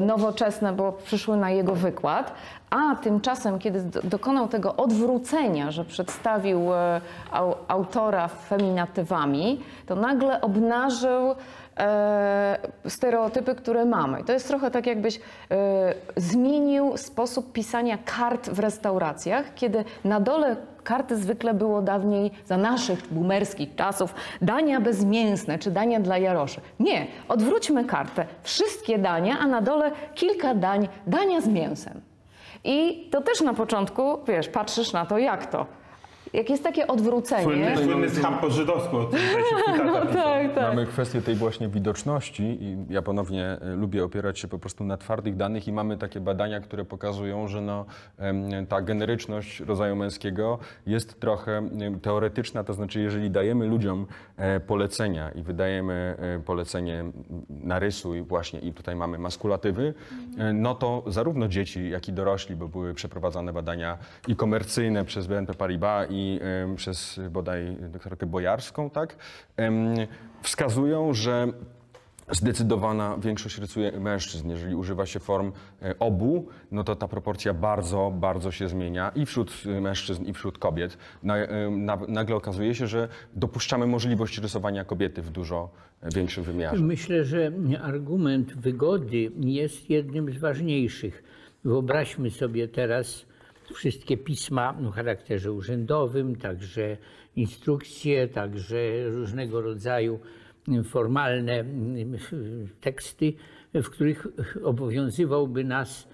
nowoczesne, 0.00 0.72
bo 0.72 0.92
przyszły 0.92 1.36
na 1.36 1.50
jego 1.50 1.74
wykład, 1.74 2.34
a 2.70 2.96
tymczasem, 2.96 3.58
kiedy 3.58 3.82
do- 3.82 4.02
dokonał 4.02 4.48
tego 4.48 4.76
odwrócenia, 4.76 5.70
że 5.70 5.84
przedstawił 5.84 6.74
e, 6.74 7.00
au, 7.32 7.54
autora 7.68 8.28
feminatywami, 8.28 9.60
to 9.86 9.94
nagle 9.94 10.40
obnażył 10.40 11.34
e, 11.78 12.58
stereotypy, 12.88 13.54
które 13.54 13.84
mamy. 13.84 14.24
To 14.24 14.32
jest 14.32 14.48
trochę 14.48 14.70
tak, 14.70 14.86
jakbyś 14.86 15.16
e, 15.50 15.94
zmienił 16.16 16.96
sposób 16.96 17.52
pisania 17.52 17.98
kart 18.04 18.50
w 18.50 18.58
restauracjach, 18.58 19.54
kiedy 19.54 19.84
na 20.04 20.20
dole 20.20 20.56
karty 20.84 21.16
zwykle 21.16 21.54
było 21.54 21.82
dawniej 21.82 22.30
za 22.46 22.56
naszych 22.56 23.12
boomerskich 23.12 23.74
czasów 23.74 24.14
dania 24.42 24.80
bezmięsne 24.80 25.58
czy 25.58 25.70
dania 25.70 26.00
dla 26.00 26.18
jaroszy. 26.18 26.60
Nie, 26.80 27.06
odwróćmy 27.28 27.84
kartę. 27.84 28.26
Wszystkie 28.42 28.98
dania, 28.98 29.38
a 29.38 29.46
na 29.46 29.60
dole 29.60 29.90
kilka 30.14 30.54
dań, 30.54 30.88
dania 31.06 31.40
z 31.40 31.48
mięsem. 31.48 32.09
I 32.64 33.08
to 33.10 33.20
też 33.20 33.40
na 33.40 33.54
początku, 33.54 34.24
wiesz, 34.28 34.48
patrzysz 34.48 34.92
na 34.92 35.06
to, 35.06 35.18
jak 35.18 35.46
to. 35.46 35.66
Jak 36.32 36.50
jest 36.50 36.62
takie 36.62 36.86
odwrócenie. 36.86 37.44
Słynny, 37.44 37.76
słynny 37.76 38.10
schab 38.10 38.40
po 38.40 38.50
żydowsku. 38.50 38.96
o 38.96 39.04
tym 39.04 39.18
się 39.18 39.26
cytata 39.66 39.84
No 39.84 40.06
tak, 40.06 40.54
tak. 40.54 40.62
Mamy 40.62 40.86
kwestię 40.86 41.22
tej 41.22 41.34
właśnie 41.34 41.68
widoczności 41.68 42.42
i 42.42 42.76
ja 42.90 43.02
ponownie 43.02 43.44
e, 43.46 43.74
lubię 43.76 44.04
opierać 44.04 44.38
się 44.38 44.48
po 44.48 44.58
prostu 44.58 44.84
na 44.84 44.96
twardych 44.96 45.36
danych 45.36 45.68
i 45.68 45.72
mamy 45.72 45.96
takie 45.96 46.20
badania, 46.20 46.60
które 46.60 46.84
pokazują, 46.84 47.48
że 47.48 47.60
no, 47.60 47.86
ta 48.68 48.82
generyczność 48.82 49.60
rodzaju 49.60 49.96
męskiego 49.96 50.58
jest 50.86 51.20
trochę 51.20 51.68
teoretyczna, 52.02 52.64
to 52.64 52.74
znaczy 52.74 53.00
jeżeli 53.00 53.30
dajemy 53.30 53.66
ludziom 53.66 54.06
e, 54.36 54.60
polecenia 54.60 55.30
i 55.30 55.42
wydajemy 55.42 56.16
e, 56.18 56.40
polecenie 56.40 57.04
narysuj 57.50 58.22
właśnie 58.22 58.60
i 58.60 58.72
tutaj 58.72 58.96
mamy 58.96 59.18
maskulatywy, 59.18 59.94
no 60.54 60.74
to 60.74 61.02
zarówno 61.06 61.48
dzieci, 61.48 61.90
jak 61.90 62.08
i 62.08 62.12
dorośli, 62.12 62.56
bo 62.56 62.68
były 62.68 62.94
przeprowadzane 62.94 63.52
badania 63.52 63.98
i 64.28 64.36
komercyjne 64.36 65.04
przez 65.04 65.26
BNP 65.26 65.54
Paribas 65.54 66.06
i 66.10 66.19
em, 66.40 66.76
przez 66.76 67.20
bodaj 67.30 67.76
doktorkę 67.92 68.26
Bojarską, 68.26 68.90
tak, 68.90 69.16
wskazują, 70.42 71.14
że 71.14 71.48
zdecydowana 72.30 73.16
większość 73.18 73.58
rysuje 73.58 74.00
mężczyzn. 74.00 74.50
Jeżeli 74.50 74.74
używa 74.74 75.06
się 75.06 75.20
form 75.20 75.52
e, 75.82 75.98
obu, 75.98 76.48
no 76.72 76.84
to 76.84 76.96
ta 76.96 77.08
proporcja 77.08 77.54
bardzo, 77.54 78.12
bardzo 78.20 78.50
się 78.50 78.68
zmienia 78.68 79.12
i 79.14 79.26
wśród 79.26 79.52
e, 79.66 79.80
mężczyzn, 79.80 80.24
i 80.24 80.32
wśród 80.32 80.58
kobiet. 80.58 80.98
Na, 81.22 81.34
na, 81.70 81.98
nagle 82.08 82.36
okazuje 82.36 82.74
się, 82.74 82.86
że 82.86 83.08
dopuszczamy 83.34 83.86
możliwość 83.86 84.38
rysowania 84.38 84.84
kobiety 84.84 85.22
w 85.22 85.30
dużo 85.30 85.70
e, 86.02 86.10
większym 86.10 86.44
wymiarze. 86.44 86.82
Myślę, 86.82 87.24
że 87.24 87.52
argument 87.82 88.56
wygody 88.56 89.30
jest 89.40 89.90
jednym 89.90 90.32
z 90.32 90.36
ważniejszych. 90.36 91.22
Wyobraźmy 91.64 92.30
sobie 92.30 92.68
teraz 92.68 93.26
wszystkie 93.74 94.16
pisma 94.16 94.78
o 94.88 94.90
charakterze 94.90 95.52
urzędowym, 95.52 96.36
także 96.36 96.96
instrukcje, 97.36 98.28
także 98.28 99.08
różnego 99.08 99.60
rodzaju 99.60 100.20
formalne 100.84 101.52
mm, 101.52 102.18
teksty, 102.80 103.32
w 103.74 103.88
których 103.88 104.26
obowiązywałby 104.62 105.64
nas 105.64 106.08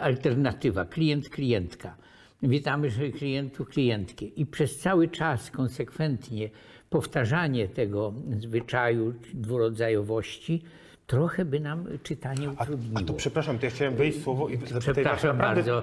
alternatywa 0.00 0.84
klient, 0.84 1.28
klientka. 1.28 1.96
Witamy 2.42 2.90
że 2.90 3.08
klientów, 3.08 3.68
klientki. 3.68 4.32
I 4.40 4.46
przez 4.46 4.78
cały 4.78 5.08
czas 5.08 5.50
konsekwentnie 5.50 6.50
powtarzanie 6.90 7.68
tego 7.68 8.14
zwyczaju 8.38 9.14
dwurodzajowości 9.34 10.62
trochę 11.06 11.44
by 11.44 11.60
nam 11.60 11.86
czytanie 12.02 12.50
utrudniło. 12.50 12.98
A 12.98 13.02
to 13.02 13.14
przepraszam, 13.14 13.58
to 13.58 13.66
ja 13.66 13.70
chciałem 13.70 13.96
wejść 13.96 14.22
słowo 14.22 14.48
i 14.48 14.56
zapytać 14.56 14.82
Przepraszam 14.82 15.38
bardzo. 15.38 15.82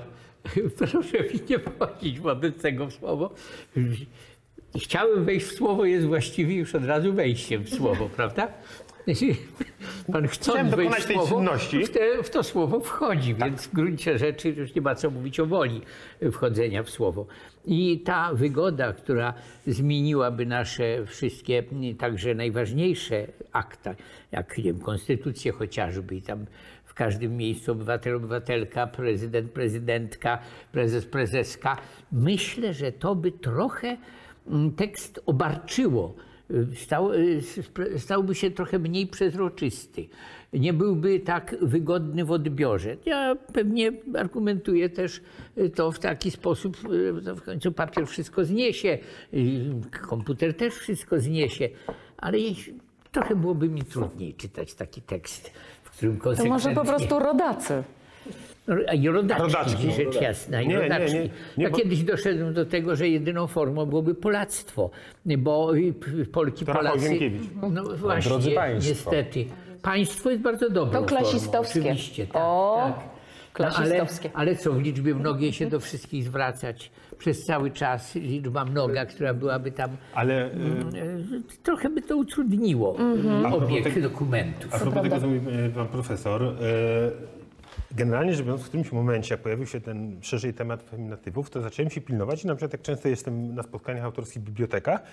Proszę 0.77 1.23
mi 1.23 1.39
nie 1.49 1.59
wchodzić 1.59 2.19
wobec 2.19 2.61
tego 2.61 2.87
w 2.87 2.93
słowo. 2.93 3.33
Chciałem 4.81 5.25
wejść 5.25 5.45
w 5.45 5.55
słowo, 5.55 5.85
jest 5.85 6.05
właściwie 6.05 6.55
już 6.55 6.75
od 6.75 6.85
razu 6.85 7.13
wejściem 7.13 7.63
w 7.63 7.69
słowo, 7.69 8.09
prawda? 8.15 8.47
Pan 10.13 10.27
chcąc 10.27 10.75
wejść 10.75 10.97
w 10.97 11.13
słowo, 11.13 11.41
w, 11.85 11.89
te, 11.89 12.23
w 12.23 12.29
to 12.29 12.43
słowo 12.43 12.79
wchodzi, 12.79 13.35
więc 13.35 13.67
w 13.67 13.73
gruncie 13.73 14.17
rzeczy 14.17 14.49
już 14.49 14.75
nie 14.75 14.81
ma 14.81 14.95
co 14.95 15.11
mówić 15.11 15.39
o 15.39 15.45
woli 15.45 15.81
wchodzenia 16.31 16.83
w 16.83 16.89
słowo. 16.89 17.25
I 17.65 17.99
ta 17.99 18.33
wygoda, 18.33 18.93
która 18.93 19.33
zmieniłaby 19.67 20.45
nasze 20.45 21.05
wszystkie, 21.05 21.63
także 21.99 22.35
najważniejsze 22.35 23.27
akta, 23.51 23.95
jak 24.31 24.57
nie 24.57 24.63
wiem, 24.63 24.79
konstytucję 24.79 25.51
chociażby 25.51 26.15
i 26.15 26.21
tam 26.21 26.45
każdym 26.97 27.37
miejscu 27.37 27.71
obywatel, 27.71 28.15
obywatelka, 28.15 28.87
prezydent, 28.87 29.51
prezydentka, 29.51 30.39
prezes, 30.71 31.05
prezeska. 31.05 31.77
Myślę, 32.11 32.73
że 32.73 32.91
to 32.91 33.15
by 33.15 33.31
trochę 33.31 33.97
mm, 34.47 34.71
tekst 34.71 35.19
obarczyło. 35.25 36.15
Y, 36.51 36.75
Stał, 36.75 37.13
y, 37.13 37.41
stałby 37.97 38.35
się 38.35 38.51
trochę 38.51 38.79
mniej 38.79 39.07
przezroczysty. 39.07 40.07
Nie 40.53 40.73
byłby 40.73 41.19
tak 41.19 41.55
wygodny 41.61 42.25
w 42.25 42.31
odbiorze. 42.31 42.97
Ja 43.05 43.35
pewnie 43.53 43.91
argumentuję 44.17 44.89
też 44.89 45.21
y, 45.57 45.69
to 45.69 45.91
w 45.91 45.99
taki 45.99 46.31
sposób, 46.31 46.77
y, 47.19 47.21
to 47.25 47.35
w 47.35 47.41
końcu 47.41 47.71
papier 47.71 48.07
wszystko 48.07 48.45
zniesie, 48.45 48.97
y, 49.33 49.71
komputer 50.07 50.53
też 50.53 50.73
wszystko 50.73 51.19
zniesie, 51.19 51.69
ale 52.17 52.37
trochę 53.11 53.35
byłoby 53.35 53.69
mi 53.69 53.83
trudniej 53.83 54.33
czytać 54.33 54.73
taki 54.73 55.01
tekst, 55.01 55.51
którym 55.97 56.17
To 56.17 56.23
konsekwentnie... 56.23 56.49
może 56.69 56.71
po 56.71 56.85
prostu 56.85 57.19
rodacy. 57.19 57.83
A 58.87 58.93
i 58.93 59.07
rodaczki, 59.07 59.43
Rodaczki. 59.43 59.91
rzecz 59.91 60.21
jasna. 60.21 60.61
I 60.61 60.67
Nie, 60.67 60.73
nie, 60.75 60.81
rodaczki. 60.81 61.13
nie, 61.13 61.21
nie, 61.21 61.29
ja 61.63 61.69
bo- 61.69 61.77
kiedyś 61.77 62.03
doszedłem 62.03 62.53
do 62.53 62.65
tego, 62.65 62.95
że 62.95 63.07
jedyną 63.09 63.47
formą 63.47 63.85
byłoby 63.85 64.15
polactwo, 64.15 64.89
bo 65.37 65.75
y, 65.77 65.93
p- 65.93 66.25
Polki, 66.31 66.65
To 66.65 66.73
Rafał 66.73 66.83
Polacy... 66.91 67.09
Ziemkiewicz. 67.09 67.41
No 67.71 67.83
właśnie, 67.83 68.29
drodzy 68.29 68.51
państwo. 68.51 68.89
niestety. 68.89 69.45
Państwo 69.81 70.29
jest 70.29 70.41
bardzo 70.41 70.69
dobrą 70.69 71.01
To 71.01 71.07
formą, 71.07 71.07
klasistowskie. 71.07 71.79
Oczywiście, 71.79 72.27
tak, 72.27 72.41
O, 72.45 72.93
tak. 72.95 73.16
Klasistowskie. 73.57 74.29
ale, 74.33 74.51
ale 74.51 74.55
co, 74.55 74.73
w 74.73 74.81
liczbie 74.81 75.15
mnogiej 75.15 75.53
się 75.53 75.67
do 75.67 75.79
wszystkich 75.79 76.23
zwracać 76.23 76.91
przez 77.17 77.45
cały 77.45 77.71
czas, 77.71 78.15
liczba 78.15 78.65
mnoga, 78.65 79.05
która 79.05 79.33
byłaby 79.33 79.71
tam... 79.71 79.97
Ale 80.13 80.33
e, 80.33 80.47
y, 80.47 81.41
Trochę 81.63 81.89
by 81.89 82.01
to 82.01 82.17
utrudniło 82.17 82.97
y, 83.43 83.47
obieg 83.47 83.83
tego- 83.83 84.01
dokumentów. 84.09 84.75
a 84.75 84.79
propos 84.79 85.03
tego, 85.03 85.19
co 85.19 85.27
mówił 85.27 85.41
e, 85.49 85.69
pan 85.69 85.87
profesor, 85.87 86.55
Generalnie 87.91 88.33
rzecz 88.33 88.45
biorąc, 88.45 88.61
w 88.61 88.67
którymś 88.67 88.91
momencie, 88.91 89.33
jak 89.33 89.41
pojawił 89.41 89.65
się 89.65 89.81
ten 89.81 90.17
szerzej 90.21 90.53
temat 90.53 90.83
feminatywów, 90.83 91.49
to 91.49 91.61
zacząłem 91.61 91.89
się 91.89 92.01
pilnować 92.01 92.43
i 92.43 92.47
na 92.47 92.55
przykład 92.55 92.73
jak 92.73 92.81
często 92.81 93.09
jestem 93.09 93.55
na 93.55 93.63
spotkaniach 93.63 94.03
autorskich 94.03 94.43
w 94.43 94.45
bibliotekach 94.45 95.03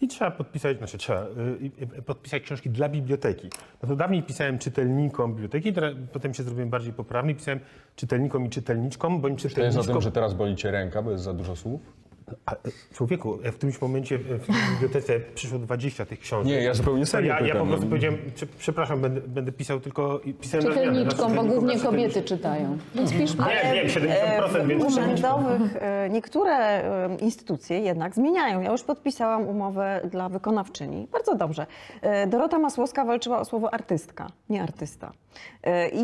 i 0.00 0.08
trzeba 0.08 0.30
podpisać, 0.30 0.78
znaczy 0.78 0.98
trzeba 0.98 1.22
y, 1.22 1.70
y, 1.98 2.02
podpisać 2.02 2.42
książki 2.42 2.70
dla 2.70 2.88
biblioteki. 2.88 3.50
No 3.82 3.88
to 3.88 3.96
dawniej 3.96 4.22
pisałem 4.22 4.58
czytelnikom 4.58 5.32
biblioteki, 5.32 5.72
teraz, 5.72 5.94
potem 6.12 6.34
się 6.34 6.42
zrobiłem 6.42 6.70
bardziej 6.70 6.92
poprawny 6.92 7.32
i 7.32 7.34
pisałem 7.34 7.60
czytelnikom 7.96 8.46
i 8.46 8.50
czytelniczkom, 8.50 9.20
bo 9.20 9.28
im 9.28 9.36
To 9.36 9.42
jest 9.42 9.46
o 9.46 9.48
czytelniczkom... 9.48 9.94
tym, 9.94 10.02
że 10.02 10.12
teraz 10.12 10.34
boli 10.34 10.56
cię 10.56 10.70
ręka, 10.70 11.02
bo 11.02 11.10
jest 11.10 11.24
za 11.24 11.34
dużo 11.34 11.56
słów? 11.56 12.01
A, 12.46 12.52
e, 12.52 12.56
człowieku, 12.94 13.38
e, 13.42 13.52
w 13.52 13.56
którymś 13.56 13.80
momencie 13.80 14.14
e, 14.14 14.18
w 14.18 14.46
bibliotece 14.72 15.20
przyszło 15.34 15.58
20 15.58 16.06
tych 16.06 16.20
książek. 16.20 16.46
Nie, 16.46 16.62
ja 16.62 16.74
zupełnie 16.74 17.06
serio 17.06 17.34
ja, 17.34 17.46
ja 17.46 17.54
po 17.56 17.66
prostu 17.66 17.84
no. 17.84 17.90
powiedziałem, 17.90 18.18
prze- 18.34 18.46
przepraszam, 18.58 19.00
będę, 19.00 19.20
będę 19.20 19.52
pisał 19.52 19.80
tylko... 19.80 20.20
Pisałem 20.40 20.66
Czytelniczką, 20.66 21.16
znaczy 21.16 21.34
bo 21.34 21.42
głównie 21.42 21.54
na 21.54 21.58
czytelniczkom. 21.60 21.90
kobiety 21.90 22.22
czytają. 22.22 22.78
Więc 22.94 23.12
piszmy. 23.12 23.44
Nie, 23.64 23.74
wiem, 23.74 23.86
70%, 23.86 24.66
więc 24.66 24.84
urzędowych 24.84 25.62
niektóre 26.10 26.82
instytucje 27.20 27.80
jednak 27.80 28.14
zmieniają. 28.14 28.60
Ja 28.60 28.72
już 28.72 28.82
podpisałam 28.82 29.48
umowę 29.48 30.00
dla 30.10 30.28
wykonawczyni. 30.28 31.08
Bardzo 31.12 31.34
dobrze. 31.34 31.66
Dorota 32.26 32.58
Masłowska 32.58 33.04
walczyła 33.04 33.40
o 33.40 33.44
słowo 33.44 33.74
artystka, 33.74 34.26
nie 34.48 34.62
artysta. 34.62 35.12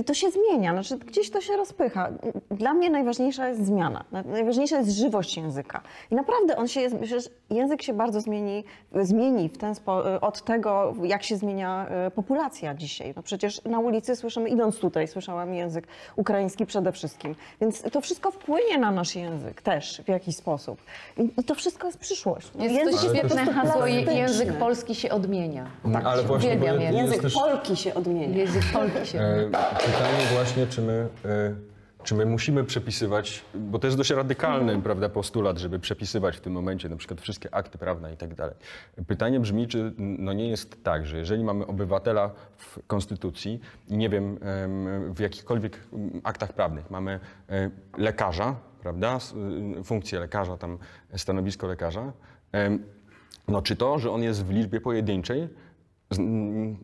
I 0.01 0.05
to 0.05 0.15
się 0.15 0.27
zmienia, 0.31 0.73
znaczy 0.73 0.99
gdzieś 0.99 1.31
to 1.31 1.41
się 1.41 1.57
rozpycha. 1.57 2.09
Dla 2.51 2.75
mnie 2.75 2.91
najważniejsza 2.91 3.49
jest 3.49 3.67
zmiana, 3.67 4.05
Na- 4.13 4.23
najważniejsza 4.23 4.79
jest 4.79 4.91
żywość 4.91 5.37
języka. 5.37 5.83
I 6.11 6.15
naprawdę 6.19 6.57
on 6.57 6.69
się, 6.69 6.81
przecież 7.01 7.31
język 7.51 7.83
się 7.83 7.93
bardzo 7.93 8.21
zmieni, 8.21 8.65
zmieni 9.03 9.49
w 9.49 9.59
ten 9.59 9.75
spo, 9.75 10.21
od 10.21 10.45
tego, 10.45 10.95
jak 11.03 11.23
się 11.23 11.37
zmienia 11.37 11.87
e, 11.89 12.11
populacja 12.11 12.75
dzisiaj. 12.75 13.13
No 13.17 13.23
przecież 13.23 13.65
na 13.65 13.79
ulicy 13.79 14.17
słyszymy, 14.17 14.49
idąc 14.49 14.79
tutaj, 14.79 15.09
słyszałam 15.09 15.55
język 15.55 15.87
ukraiński 16.17 16.67
przede 16.67 16.93
wszystkim. 16.93 17.35
Więc 17.61 17.83
to 17.93 18.01
wszystko 18.01 18.31
wpłynie 18.31 18.79
na 18.79 18.91
nasz 18.91 19.17
język 19.17 19.63
też 19.63 20.03
w 20.05 20.09
jakiś 20.09 20.37
sposób. 20.37 20.79
I, 21.39 21.45
to 21.45 21.55
wszystko 21.55 21.87
jest 21.87 21.99
przyszłość. 21.99 22.51
Jest 22.59 22.75
język 22.75 23.11
to 23.11 23.15
świetne 23.17 23.45
hasło, 23.53 23.87
język 23.87 24.53
polski 24.53 24.95
się 24.95 25.11
odmienia. 25.11 25.67
Ale 26.05 26.23
właśnie, 26.23 26.57
bo 26.57 26.57
uwielbiam 26.57 26.81
jest 26.81 26.95
Język 26.97 27.23
też- 27.23 27.35
Polki 27.35 27.77
się 27.77 27.95
odmienia. 27.95 28.37
Język 28.39 28.63
polski 28.73 29.07
się 29.07 29.19
E, 29.21 29.45
Pytanie 29.87 30.25
właśnie, 30.35 30.67
czy 30.67 30.83
my, 30.83 31.09
e, 31.25 31.78
czy 32.09 32.15
my 32.15 32.27
musimy 32.27 32.65
przepisywać, 32.65 33.45
bo 33.55 33.79
to 33.79 33.87
jest 33.87 33.97
dość 33.97 34.11
radykalny 34.11 34.83
prawda, 34.83 35.09
postulat, 35.09 35.59
żeby 35.59 35.79
przepisywać 35.79 36.37
w 36.37 36.41
tym 36.41 36.53
momencie 36.53 36.89
na 36.89 36.97
przykład 36.97 37.21
wszystkie 37.21 37.55
akty 37.55 37.79
prawne 37.79 38.13
i 38.13 38.17
tak 38.17 38.35
dalej. 38.35 38.55
Pytanie 39.07 39.41
brzmi, 39.41 39.69
czy 39.69 39.93
no 39.99 40.33
nie 40.33 40.49
jest 40.49 40.85
tak, 40.85 41.07
że 41.07 41.19
jeżeli 41.19 41.45
mamy 41.45 41.67
obywatela 41.67 42.31
w 42.57 42.79
Konstytucji 42.87 43.61
nie 43.91 44.09
wiem, 44.09 44.39
em, 44.43 45.15
w 45.15 45.21
jakichkolwiek 45.21 45.79
aktach 46.25 46.53
prawnych 46.53 46.91
mamy 46.91 47.21
lekarza, 47.99 48.57
prawda, 48.81 49.19
y, 49.81 49.85
funkcję 49.85 50.21
lekarza, 50.21 50.57
tam 50.57 50.79
stanowisko 51.17 51.67
lekarza, 51.67 52.13
no 53.49 53.63
czy 53.63 53.77
to, 53.77 53.99
że 53.99 54.11
on 54.11 54.23
jest 54.23 54.45
w 54.45 54.51
liczbie 54.51 54.81
pojedynczej, 54.81 55.49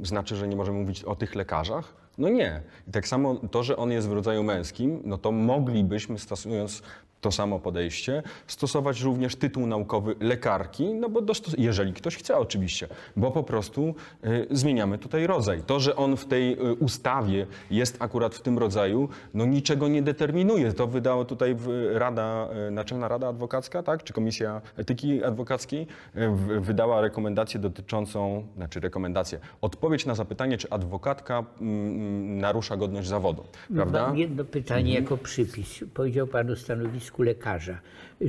znaczy, 0.03 0.37
że 0.37 0.49
nie 0.49 0.57
możemy 0.57 0.79
mówić 0.79 1.05
o 1.05 1.17
tych 1.17 1.35
lekarzach? 1.35 2.04
No 2.19 2.29
nie. 2.29 2.63
I 2.89 2.91
tak 2.91 3.09
samo 3.09 3.35
to, 3.35 3.63
że 3.63 3.77
on 3.77 3.91
jest 3.91 4.09
w 4.09 4.13
rodzaju 4.13 4.43
męskim, 4.43 5.03
no 5.05 5.19
to 5.19 5.33
moglibyśmy, 5.33 6.19
stosując 6.19 6.83
to 7.25 7.31
samo 7.33 7.59
podejście, 7.61 8.23
stosować 8.47 9.03
również 9.03 9.37
tytuł 9.37 9.67
naukowy 9.67 10.15
lekarki, 10.21 10.95
no 10.95 11.09
bo 11.09 11.21
dostos- 11.23 11.55
jeżeli 11.59 11.93
ktoś 11.93 12.17
chce 12.17 12.37
oczywiście, 12.39 12.89
bo 13.17 13.31
po 13.31 13.43
prostu 13.43 13.95
y, 14.25 14.47
zmieniamy 14.51 14.99
tutaj 14.99 15.27
rodzaj. 15.27 15.63
To, 15.67 15.81
że 15.81 15.97
on 15.97 16.17
w 16.17 16.25
tej 16.27 16.53
y, 16.53 16.75
ustawie 16.75 17.47
jest 17.71 17.97
akurat 18.03 18.35
w 18.35 18.41
tym 18.43 18.59
rodzaju, 18.59 19.09
no 19.35 19.45
niczego 19.47 19.89
nie 19.89 20.03
determinuje. 20.03 20.73
To 20.73 20.87
wydała 20.87 21.25
tutaj 21.25 21.57
Rada, 21.93 22.49
y, 22.69 22.71
Naczelna 22.71 23.09
Rada 23.09 23.29
Adwokacka, 23.29 23.83
tak, 23.83 24.05
czy 24.05 24.13
Komisja 24.13 24.61
Etyki 24.77 25.25
Adwokackiej 25.25 25.87
w- 26.15 26.61
wydała 26.61 27.01
rekomendację 27.01 27.61
dotyczącą, 27.61 28.47
znaczy 28.57 28.81
rekomendację, 28.81 29.39
odpowiedź 29.61 30.07
na 30.07 30.15
zapytanie, 30.15 30.59
czy 30.59 30.71
adwokatka 30.71 31.45
mm, 31.61 32.39
narusza 32.39 32.77
godność 32.77 33.09
zawodu, 33.09 33.45
prawda? 33.75 34.07
Mam 34.07 34.19
jedno 34.19 34.45
pytanie 34.45 34.95
jako 34.95 35.17
przypis. 35.17 35.85
Powiedział 35.95 36.27
Pan 36.27 36.51
o 36.51 36.57
stanowisku 36.57 37.14
lekarza. 37.23 37.79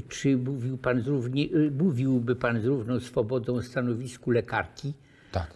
Czy 0.09 0.37
mówił 0.37 0.77
pan 0.77 1.01
z 1.01 1.07
równie, 1.07 1.47
mówiłby 1.79 2.35
Pan 2.35 2.61
z 2.61 2.65
równą 2.65 2.99
swobodą 2.99 3.55
o 3.55 3.61
stanowisku 3.61 4.31
lekarki? 4.31 4.93
Tak. 5.31 5.47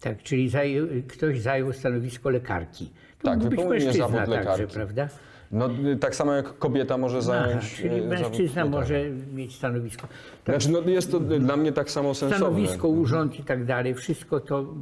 Tak, 0.00 0.22
czyli 0.22 0.48
zajął, 0.48 0.86
ktoś 1.08 1.40
zajął 1.40 1.72
stanowisko 1.72 2.30
lekarki. 2.30 2.90
To 3.22 3.28
Tak, 3.28 3.38
mógł 3.38 3.50
być 3.50 3.64
mężczyzna 3.64 4.08
także, 4.08 4.36
lekarki. 4.36 4.74
prawda? 4.74 5.08
No 5.52 5.68
tak 6.00 6.14
samo 6.14 6.32
jak 6.32 6.58
kobieta 6.58 6.98
może 6.98 7.16
Aha, 7.18 7.26
zająć... 7.26 7.74
czyli 7.74 7.88
y, 7.94 8.00
zawód 8.02 8.08
mężczyzna 8.08 8.64
lekarza. 8.64 8.80
może 8.80 9.04
mieć 9.34 9.54
stanowisko. 9.56 10.08
Znaczy, 10.44 10.70
no, 10.72 10.80
jest 10.80 11.10
to 11.10 11.20
dla 11.20 11.56
mnie 11.56 11.72
tak 11.72 11.90
samo 11.90 12.14
sensowne. 12.14 12.46
Stanowisko, 12.46 12.88
urząd 12.88 13.40
i 13.40 13.44
tak 13.44 13.64
dalej, 13.64 13.94
wszystko 13.94 14.40
to 14.40 14.74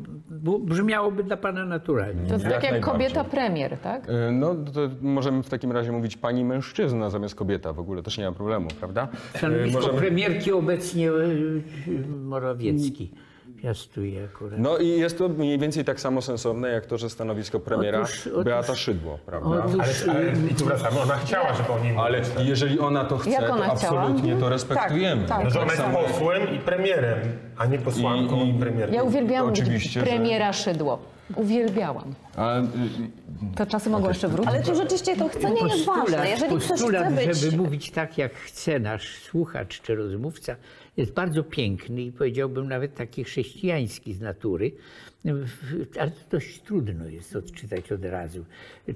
brzmiałoby 0.60 1.24
dla 1.24 1.36
Pana 1.36 1.64
naturalnie. 1.66 2.26
To 2.26 2.32
jest 2.32 2.44
Jak 2.44 2.54
tak 2.54 2.62
jak 2.72 2.80
kobieta 2.80 3.24
premier, 3.24 3.78
tak? 3.78 4.08
Y, 4.08 4.12
No, 4.32 4.54
to 4.54 4.80
możemy 5.02 5.42
w 5.42 5.48
takim 5.48 5.72
razie 5.72 5.92
mówić 5.92 6.16
pani 6.16 6.44
mężczyzna 6.44 7.10
zamiast 7.10 7.34
kobieta. 7.34 7.72
W 7.72 7.78
ogóle 7.78 8.02
też 8.02 8.18
nie 8.18 8.24
ma 8.24 8.32
problemu, 8.32 8.68
prawda? 8.80 9.08
Y, 9.34 9.38
Stanowisko 9.38 9.80
możemy- 9.80 9.98
premierki 9.98 10.52
obecnie 10.52 11.10
y, 11.12 11.62
piastuje 13.64 14.24
akurat. 14.24 14.58
No 14.58 14.78
i 14.78 14.88
jest 14.88 15.18
to 15.18 15.28
mniej 15.28 15.58
więcej 15.58 15.84
tak 15.84 16.00
samo 16.00 16.22
sensowne, 16.22 16.68
jak 16.68 16.86
to, 16.86 16.98
że 16.98 17.10
stanowisko 17.10 17.60
premiera 17.60 18.00
Otóż- 18.00 18.26
otóż- 18.26 18.44
Beata 18.44 18.74
Szydło, 18.76 19.18
prawda? 19.26 19.64
Otóż, 19.64 20.04
Ale, 20.06 20.18
ale 20.18 20.32
i 20.50 20.54
tu 20.54 20.64
wracamy, 20.64 21.00
ona 21.00 21.14
chciała, 21.16 21.54
żeby 21.54 21.68
o 21.72 21.78
niej 21.78 21.96
Ale 21.98 22.18
mówić. 22.18 22.48
jeżeli 22.48 22.78
ona 22.80 23.04
to 23.04 23.18
chce, 23.18 23.30
Jak 23.30 23.50
ona 23.50 23.68
to 23.68 23.74
chciała? 23.76 24.00
absolutnie 24.00 24.36
to 24.36 24.48
respektujemy. 24.48 25.26
tak, 25.28 25.44
No, 25.44 25.50
że 25.50 25.60
ona 25.60 25.72
jest 25.72 25.82
samo- 25.84 25.98
posłem 25.98 26.54
i 26.54 26.58
premierem, 26.58 27.18
a 27.56 27.66
nie 27.66 27.78
posłanką 27.78 28.36
i, 28.44 28.48
I- 28.48 28.56
i- 28.56 28.58
premierem. 28.58 28.94
Ja 28.94 29.02
uwielbiałam 29.02 29.52
Oczywiście, 29.52 30.00
że- 30.00 30.06
premiera 30.06 30.52
Szydło. 30.52 30.98
Uwielbiałam. 31.36 32.14
A, 32.36 32.58
y, 32.60 32.64
To 33.56 33.66
czasy 33.66 33.90
mogą 33.90 34.08
jeszcze 34.08 34.28
wrócić. 34.28 34.54
Ale 34.54 34.62
tu 34.62 34.74
rzeczywiście 34.74 35.16
to 35.16 35.28
chcenie 35.28 35.60
jest 35.68 35.84
ważne. 35.86 36.28
Jeżeli 36.30 36.50
ktoś 36.56 36.68
postulat, 36.68 37.06
chce 37.12 37.26
być... 37.26 37.36
żeby 37.38 37.56
mówić 37.56 37.90
tak, 37.90 38.18
jak 38.18 38.34
chce 38.34 38.78
nasz 38.78 39.14
słuchacz 39.18 39.80
czy 39.80 39.94
rozmówca, 39.94 40.56
jest 40.96 41.12
bardzo 41.12 41.42
piękny 41.42 42.02
i 42.02 42.12
powiedziałbym 42.12 42.68
nawet 42.68 42.94
taki 42.94 43.24
chrześcijański 43.24 44.14
z 44.14 44.20
natury, 44.20 44.72
ale 46.00 46.10
to 46.10 46.16
dość 46.30 46.60
trudno 46.60 47.06
jest 47.08 47.36
odczytać 47.36 47.92
od 47.92 48.04
razu. 48.04 48.44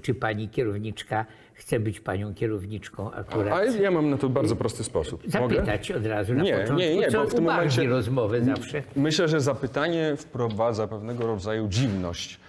Czy 0.01 0.13
pani 0.13 0.49
kierowniczka 0.49 1.25
chce 1.53 1.79
być 1.79 1.99
panią 1.99 2.33
kierowniczką 2.33 3.11
a 3.11 3.15
akurat? 3.15 3.79
ja 3.81 3.91
mam 3.91 4.09
na 4.09 4.17
to 4.17 4.29
bardzo 4.29 4.55
prosty 4.55 4.83
sposób. 4.83 5.23
Mogę? 5.23 5.55
Zapytać 5.55 5.91
od 5.91 6.05
razu 6.05 6.33
na 6.33 6.43
Nie, 6.43 6.51
początku, 6.53 6.75
nie, 6.79 6.95
nie, 6.95 7.11
co 7.11 7.23
bo 7.23 7.29
w 7.29 7.33
tym 7.33 7.43
momencie- 7.43 7.87
rozmowę 7.87 8.41
zawsze. 8.41 8.83
Myślę, 8.95 9.27
że 9.27 9.41
zapytanie 9.41 10.15
wprowadza 10.17 10.87
pewnego 10.87 11.27
rodzaju 11.27 11.67
dziwność 11.67 12.39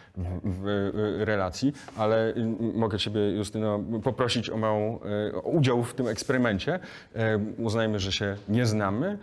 w, 0.45 0.91
relacji, 1.25 1.73
ale 1.97 2.37
y, 2.37 2.47
mogę 2.75 2.99
Ciebie, 2.99 3.31
Justyno, 3.31 3.81
poprosić 4.03 4.51
o 4.51 4.57
małą 4.57 4.99
y, 5.31 5.35
o 5.37 5.41
udział 5.41 5.83
w 5.85 5.95
tym 5.95 6.09
eksperymencie. 6.09 6.79
E, 7.15 7.39
Uznajmy, 7.59 7.99
że 7.99 8.13
się 8.13 8.37
nie 8.49 8.67
znamy 8.67 9.19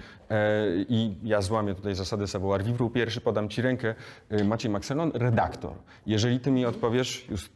i 0.90 1.14
ja 1.24 1.42
złamię 1.42 1.76
tutaj 1.76 1.96
zasady 1.96 2.28
savoir 2.28 2.64
vivre. 2.64 2.90
Pierwszy 2.90 3.22
podam 3.22 3.50
Ci 3.50 3.62
rękę. 3.62 3.96
Y, 4.32 4.44
Maciej 4.44 4.72
Makselon, 4.72 5.12
redaktor. 5.14 5.72
Jeżeli 6.06 6.40
Ty 6.40 6.52
mi 6.52 6.66
odpowiesz, 6.66 7.26
Just, 7.32 7.50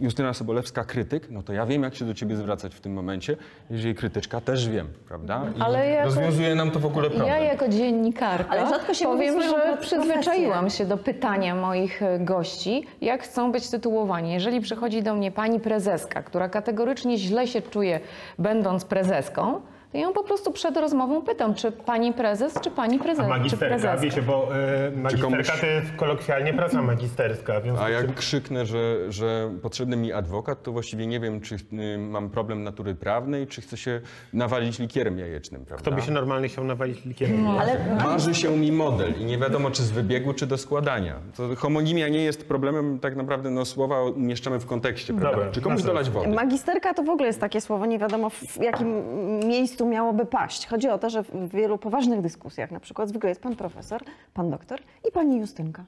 Justyna 0.00 0.34
Sobolewska, 0.34 0.84
krytyk, 0.84 1.30
no 1.30 1.42
to 1.42 1.52
ja 1.52 1.66
wiem, 1.66 1.82
jak 1.82 1.94
się 1.94 2.04
do 2.04 2.14
Ciebie 2.14 2.36
zwracać 2.36 2.74
w 2.74 2.80
tym 2.80 2.92
momencie. 2.92 3.36
Jeżeli 3.70 3.94
krytyczka, 3.94 4.40
też 4.40 4.68
wiem, 4.68 4.88
prawda? 5.08 5.42
I 5.58 5.60
Ale 5.60 5.88
jako- 5.88 6.04
rozwiązuje 6.04 6.54
nam 6.54 6.70
to 6.70 6.80
w 6.80 6.86
ogóle 6.86 7.08
problem. 7.10 7.28
Ja 7.28 7.38
jako 7.38 7.68
dziennikarka 7.68 8.50
Ale 8.50 8.68
rzadko 8.70 8.94
się 8.94 9.04
powiem, 9.04 9.42
że 9.42 9.76
przyzwyczaiłam 9.80 10.70
się 10.70 10.86
do 10.86 10.96
pytania 10.96 11.54
moich 11.54 12.02
e, 12.02 12.18
gości, 12.18 12.86
jak 13.00 13.22
chcą 13.22 13.52
być 13.52 13.70
tytułowani. 13.70 14.32
Jeżeli 14.32 14.60
przychodzi 14.60 15.02
do 15.02 15.14
mnie 15.14 15.30
pani 15.30 15.60
prezeska, 15.60 16.22
która 16.22 16.48
kategorycznie 16.48 17.18
źle 17.18 17.46
się 17.46 17.62
czuje, 17.62 18.00
będąc 18.38 18.84
prezeską, 18.84 19.60
to 19.92 19.98
ja 19.98 20.04
ją 20.04 20.12
po 20.12 20.24
prostu 20.24 20.52
przed 20.52 20.76
rozmową 20.76 21.22
pytam, 21.22 21.54
czy 21.54 21.72
pani 21.72 22.12
prezes, 22.12 22.54
czy 22.60 22.70
pani 22.70 22.98
prezes, 22.98 23.20
A 23.20 23.22
czy 23.22 23.28
magisterka, 23.28 23.66
prezeska. 23.74 23.96
wiecie, 23.96 24.22
bo 24.22 24.48
e, 24.56 24.90
magisterka 24.90 25.36
komuś- 25.36 25.60
to 25.60 25.66
jest 25.66 25.86
kolokwialnie 25.96 26.54
praca 26.54 26.82
magisterska. 26.82 27.60
A 27.80 27.90
jak 27.90 28.04
czym 28.06 28.14
krzyknę, 28.14 28.66
że, 28.66 29.12
że 29.12 29.50
potrzebny 29.62 29.96
mi 29.96 30.12
adwokat, 30.12 30.62
to 30.62 30.72
właściwie 30.72 31.06
nie 31.06 31.20
wiem, 31.20 31.40
czy 31.40 31.54
y, 31.94 31.98
mam 31.98 32.30
problem 32.30 32.62
natury 32.64 32.94
prawnej, 32.94 33.46
czy 33.46 33.60
chcę 33.60 33.76
się 33.76 34.00
nawalić 34.32 34.78
likierem 34.78 35.18
jajecznym, 35.18 35.64
prawda? 35.64 35.82
kto 35.82 35.92
by 35.96 36.02
się 36.02 36.12
normalnie 36.12 36.48
chciał 36.48 36.64
nawalić 36.64 37.04
likierem? 37.04 37.46
Ale 37.48 37.76
Marzy 38.04 38.34
się 38.34 38.56
mi 38.56 38.72
model 38.72 39.14
i 39.20 39.24
nie 39.24 39.38
wiadomo, 39.38 39.70
czy 39.70 39.82
z 39.82 39.90
wybiegu, 39.90 40.32
czy 40.34 40.46
do 40.46 40.58
składania. 40.58 41.14
To 41.36 41.56
homonimia 41.56 42.08
nie 42.08 42.24
jest 42.24 42.48
problemem, 42.48 42.98
tak 42.98 43.16
naprawdę 43.16 43.50
no, 43.50 43.64
słowa 43.64 44.02
umieszczamy 44.02 44.58
w 44.58 44.66
kontekście, 44.66 45.14
prawda? 45.14 45.30
Dobra, 45.36 45.50
czy 45.52 45.60
komuś 45.60 45.82
dolać 45.82 46.10
wody? 46.10 46.28
Magisterka 46.28 46.94
to 46.94 47.02
w 47.02 47.08
ogóle 47.10 47.26
jest 47.26 47.40
takie 47.40 47.60
słowo, 47.60 47.86
nie 47.86 47.98
wiadomo 47.98 48.30
w 48.30 48.56
jakim 48.62 49.02
miejscu 49.48 49.77
miałoby 49.86 50.26
paść. 50.26 50.66
Chodzi 50.66 50.88
o 50.88 50.98
to, 50.98 51.10
że 51.10 51.22
w 51.22 51.48
wielu 51.48 51.78
poważnych 51.78 52.20
dyskusjach, 52.20 52.70
na 52.70 52.80
przykład 52.80 53.08
zwykle 53.08 53.28
jest 53.28 53.42
pan 53.42 53.56
profesor, 53.56 54.02
pan 54.34 54.50
doktor 54.50 54.78
i 55.08 55.12
pani 55.12 55.38
Justynka. 55.38 55.84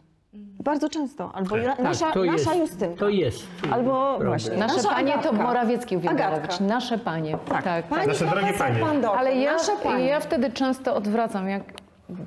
Bardzo 0.64 0.88
często. 0.88 1.30
Albo 1.34 1.56
nasza, 1.82 2.04
Tak, 2.04 2.14
to 2.14 2.24
jest, 2.24 2.46
nasza 2.46 2.58
Justynka. 2.58 2.98
To 3.00 3.08
jest. 3.08 3.46
Albo 3.72 4.18
właśnie. 4.18 4.56
Nasze 4.56 4.76
nasza 4.76 4.88
panie 4.88 5.12
to 5.12 5.18
Agatka. 5.18 5.42
Morawiecki 5.42 5.96
uwielbia 5.96 6.26
Agatka. 6.26 6.42
robić. 6.46 6.60
Nasze 6.60 6.98
panie. 6.98 7.38
Tak, 7.48 7.84
Pani 7.84 8.06
Nasze 8.06 8.26
drogie 8.26 8.52
panie. 8.52 8.80
Pan 8.80 9.00
doktor, 9.00 9.18
Ale 9.18 9.34
ja, 9.36 9.52
nasze 9.52 9.72
panie. 9.82 10.04
ja 10.04 10.20
wtedy 10.20 10.52
często 10.52 10.94
odwracam, 10.94 11.48
jak, 11.48 11.62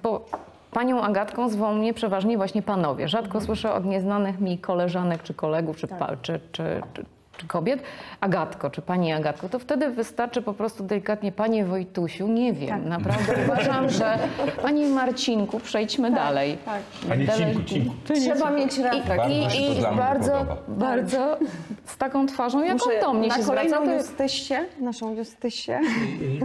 bo 0.03 0.25
panią 0.71 1.01
Agatką 1.01 1.49
zwą 1.49 1.73
mnie 1.73 1.93
przeważnie 1.93 2.37
właśnie 2.37 2.61
panowie. 2.61 3.07
Rzadko 3.07 3.41
słyszę 3.41 3.73
od 3.73 3.85
nieznanych 3.85 4.39
mi 4.39 4.57
koleżanek, 4.57 5.23
czy 5.23 5.33
kolegów, 5.33 5.77
czy, 5.77 5.87
pa, 5.87 6.07
czy, 6.21 6.39
czy, 6.51 6.81
czy, 6.93 7.05
czy 7.37 7.47
kobiet, 7.47 7.83
Agatko, 8.21 8.69
czy 8.69 8.81
pani 8.81 9.13
Agatko, 9.13 9.49
to 9.49 9.59
wtedy 9.59 9.89
wystarczy 9.89 10.41
po 10.41 10.53
prostu 10.53 10.83
delikatnie 10.83 11.31
panie 11.31 11.65
Wojtusiu, 11.65 12.27
nie 12.27 12.53
wiem, 12.53 12.89
naprawdę 12.89 13.33
uważam, 13.45 13.89
że 13.89 14.17
pani 14.61 14.85
Marcinku, 14.85 15.59
przejdźmy 15.59 16.11
dalej. 16.11 16.57
tak. 16.65 16.81
Panie 17.09 17.25
Dalej. 17.25 17.45
Cinku, 17.45 17.63
Cinku. 17.69 17.93
Trzeba 18.13 18.51
mieć 18.51 18.77
refleks. 18.77 19.23
I, 19.29 19.65
i, 19.65 19.69
mnie 19.71 19.81
bardzo, 19.97 20.31
podoba. 20.31 20.57
bardzo 20.67 21.37
z 21.85 21.97
taką 21.97 22.25
twarzą, 22.25 22.63
jak 22.63 22.73
on 22.73 23.01
do 23.01 23.13
mnie 23.13 23.27
na 23.27 23.35
się 23.35 23.43
zwraca. 23.43 23.83
jest, 23.83 24.09
Justysię, 24.09 24.65
naszą 24.79 25.15
Justysię. 25.15 25.79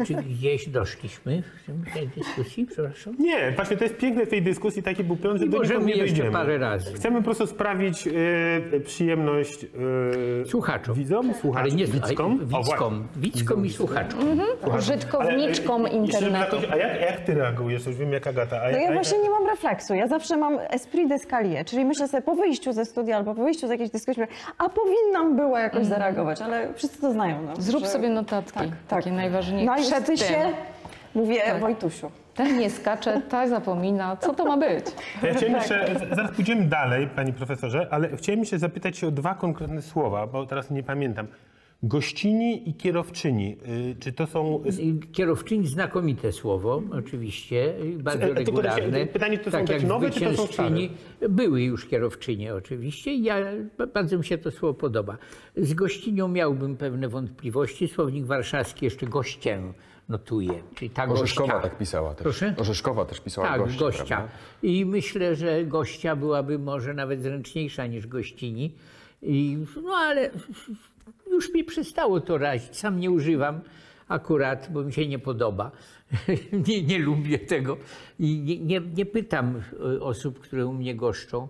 Y, 0.03 0.07
Czy 0.07 0.15
gdzieś 0.15 0.69
doszliśmy 0.69 1.43
w 1.69 1.95
tej 1.95 2.09
dyskusji, 2.09 2.67
przepraszam? 2.67 3.15
Nie, 3.19 3.53
właśnie 3.53 3.77
to 3.77 3.85
jest 3.85 3.97
piękne 3.97 4.27
w 4.27 4.29
tej 4.29 4.43
dyskusji, 4.43 4.83
taki 4.83 5.05
był 5.05 5.17
plan, 5.17 5.39
że 5.39 5.45
I 5.45 5.49
do 5.49 5.63
nie 5.63 5.93
jeszcze 5.95 5.99
dojdziemy. 5.99 6.31
parę 6.31 6.59
razy. 6.59 6.93
Chcemy 6.93 7.17
po 7.19 7.25
prostu 7.25 7.47
sprawić 7.47 8.07
e, 8.07 8.81
przyjemność 8.81 9.65
e, 9.65 9.69
Słuchaczom. 10.79 10.95
widzom, 10.95 11.35
słuchaczom, 11.35 11.67
Ale 11.71 11.77
nie 11.77 11.87
widzkom. 11.87 12.39
Widzkom, 12.47 13.07
widzkom 13.17 13.67
i 13.67 13.71
słuchaczkom. 13.71 14.41
użytkowniczkom 14.79 15.87
Ale, 15.87 15.95
e, 15.95 15.97
jeszcze 15.99 16.19
internetu. 16.19 16.57
A 16.73 16.77
jak, 16.77 17.01
jak 17.01 17.21
ty 17.21 17.35
reagujesz? 17.35 17.87
Już 17.87 17.97
wiem 17.97 18.13
jak 18.13 18.27
Agata. 18.27 18.57
A, 18.63 18.71
No 18.71 18.79
ja 18.79 18.89
a- 18.91 18.93
właśnie 18.93 19.19
nie 19.19 19.31
mam 19.31 19.47
refleksu. 19.47 19.95
Ja 19.95 20.07
zawsze 20.09 20.37
mam 20.37 20.59
esprit 20.71 21.09
d'escalier, 21.11 21.65
czyli 21.65 21.85
myślę 21.85 22.09
sobie 22.09 22.23
po 22.23 22.35
wyjściu 22.35 22.73
ze 22.73 22.85
studia 22.85 23.17
albo 23.17 23.35
po 23.35 23.43
wyjściu 23.43 23.67
z 23.67 23.71
jakiejś 23.71 23.91
dyskusji, 23.91 24.23
a 24.59 24.69
powinnam 24.69 25.37
była 25.37 25.61
jakoś 25.61 25.87
zareagować, 25.87 26.43
ale 26.43 26.75
wszyscy 26.75 27.01
to 27.01 27.13
znają. 27.13 27.43
No, 27.43 27.53
Zrób 27.59 27.83
że- 27.83 27.89
sobie 27.89 28.09
notatki, 28.09 28.59
Tak, 28.59 28.69
takie 28.89 29.05
tak. 29.11 29.13
najważniejsze. 29.13 29.67
Na 29.67 29.77
Przed 29.77 30.05
tym. 30.07 30.17
mówię 31.15 31.41
Tak. 31.47 31.61
Wojtusiu. 31.61 32.11
Ten 32.39 32.59
nie 32.59 32.71
skacze, 32.71 33.23
ta 33.29 33.49
zapomina. 33.49 34.17
Co 34.17 34.35
to 34.35 34.45
ma 34.45 34.57
być? 34.57 34.85
Ja 35.23 35.35
chciałem 35.35 35.55
jeszcze, 35.55 35.95
z- 36.13 36.17
zaraz 36.17 36.33
pójdziemy 36.33 36.65
dalej, 36.65 37.09
panie 37.17 37.33
profesorze, 37.33 37.89
ale 37.91 38.17
chciałem 38.17 38.41
jeszcze 38.41 38.59
zapytać 38.59 38.99
się 38.99 39.07
o 39.07 39.11
dwa 39.11 39.35
konkretne 39.35 39.83
słowa, 39.83 40.27
bo 40.27 40.47
teraz 40.47 40.71
nie 40.71 40.83
pamiętam. 40.83 41.27
Gościni 41.83 42.69
i 42.69 42.75
kierowczyni. 42.75 43.57
Y, 43.93 43.97
Czy 44.01 44.13
to 44.13 44.27
są... 44.27 44.63
I 44.81 45.01
Kierowczyni 45.13 45.67
znakomite 45.67 46.33
słowo, 46.33 46.83
oczywiście, 46.93 47.75
i 47.85 47.97
bardzo 48.03 48.25
E, 48.25 48.27
tylko 48.27 48.39
regularne. 48.63 49.07
pytanie, 49.07 49.39
to 49.39 49.45
są 49.45 49.51
tak 49.51 49.67
też 49.67 49.77
jak 49.83 49.89
nowe, 49.89 50.11
czy 50.11 50.21
to 50.21 50.27
są 50.27 50.33
zwyciężczyni. 50.47 50.91
Były 51.29 51.63
już 51.63 51.87
kierowczynie 51.87 52.55
oczywiście 52.55 53.13
i 53.13 53.23
ja, 53.23 53.37
bardzo 53.95 54.19
mi 54.19 54.25
się 54.25 54.39
to 54.39 54.51
słowo 54.51 54.75
podoba. 54.75 55.17
Z 55.57 55.75
gościnią 55.75 56.29
miałbym 56.29 56.77
pewne 56.77 57.09
wątpliwości. 57.09 57.89
Słownik 57.89 58.25
warszawski 58.25 58.85
jeszcze 58.85 59.07
gościę 59.07 59.61
notuje, 60.09 60.63
czyli 60.75 60.91
ta 60.91 61.05
Orzeszkowa 61.09 61.53
gościa. 61.53 61.69
tak 61.69 61.79
pisała 61.79 62.15
też. 62.15 62.23
Proszę? 62.23 62.55
Orzeszkowa 62.59 63.05
też 63.05 63.21
pisała 63.21 63.49
Tak, 63.49 63.61
gościa. 63.61 63.79
gościa. 63.81 64.05
prawda? 64.17 64.29
I 64.63 64.85
myślę, 64.85 65.37
że 65.37 65.65
gościa 65.65 66.17
byłaby 66.17 66.59
może 66.59 66.95
nawet 66.95 67.23
zręczniejsza 67.23 67.87
niż 67.87 68.07
gościni. 68.07 68.75
I, 69.23 69.59
no 69.83 69.93
ale 69.95 70.31
już 71.31 71.55
mi 71.55 71.65
przestało 71.65 72.21
to 72.21 72.39
razić. 72.39 72.77
Sam 72.77 73.01
nie 73.01 73.11
używam 73.11 73.61
akurat, 74.09 74.69
bo 74.73 74.83
mi 74.83 74.93
się 74.93 75.07
nie 75.07 75.19
podoba. 75.19 75.71
nie, 76.69 76.83
nie 76.83 76.99
lubię 76.99 77.39
tego. 77.39 77.77
I 78.19 78.39
nie, 78.41 78.59
nie, 78.59 78.81
nie 78.81 79.07
pytam 79.07 79.63
e, 79.97 80.01
osób, 80.01 80.41
które 80.41 80.67
u 80.67 80.73
mnie 80.73 80.95
goszczą, 80.95 81.49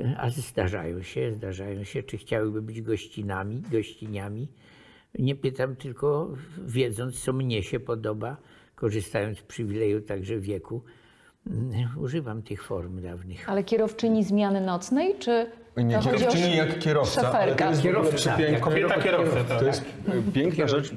e, 0.00 0.16
a 0.18 0.30
zdarzają 0.30 1.02
się, 1.02 1.32
zdarzają 1.32 1.84
się, 1.84 2.02
czy 2.02 2.18
chciałyby 2.18 2.62
być 2.62 2.82
gościnami, 2.82 3.62
gościniami. 3.72 4.48
Nie 5.18 5.34
pytam 5.34 5.76
tylko 5.76 6.28
wiedząc, 6.66 7.20
co 7.22 7.32
mnie 7.32 7.62
się 7.62 7.80
podoba, 7.80 8.36
korzystając 8.74 9.38
z 9.38 9.42
przywileju 9.42 10.00
także 10.00 10.40
wieku. 10.40 10.82
Mm, 11.46 11.70
Używam 11.98 12.42
tych 12.42 12.64
form 12.64 13.02
dawnych. 13.02 13.48
Ale 13.48 13.64
kierowczyni 13.64 14.24
zmiany 14.24 14.60
nocnej, 14.60 15.14
czy 15.18 15.46
Nie, 15.76 15.94
to 15.94 16.00
chodzi 16.02 16.14
o 16.16 16.18
kierowczyni 16.18 16.56
jak 16.56 16.78
kierowca, 16.78 17.20
ale 17.20 17.30
to 17.30 17.38
szoferka? 17.38 17.68
jest 17.68 17.80
ogóle 17.80 17.92
Kierowca, 17.94 18.16
przepiękne. 18.16 18.52
jak 18.52 18.60
Kobieta 18.60 19.00
kierowca, 19.02 19.44
tak. 19.44 19.58
To 19.58 19.64
jest 19.64 19.84
piękna 20.34 20.66
rzecz. 20.68 20.90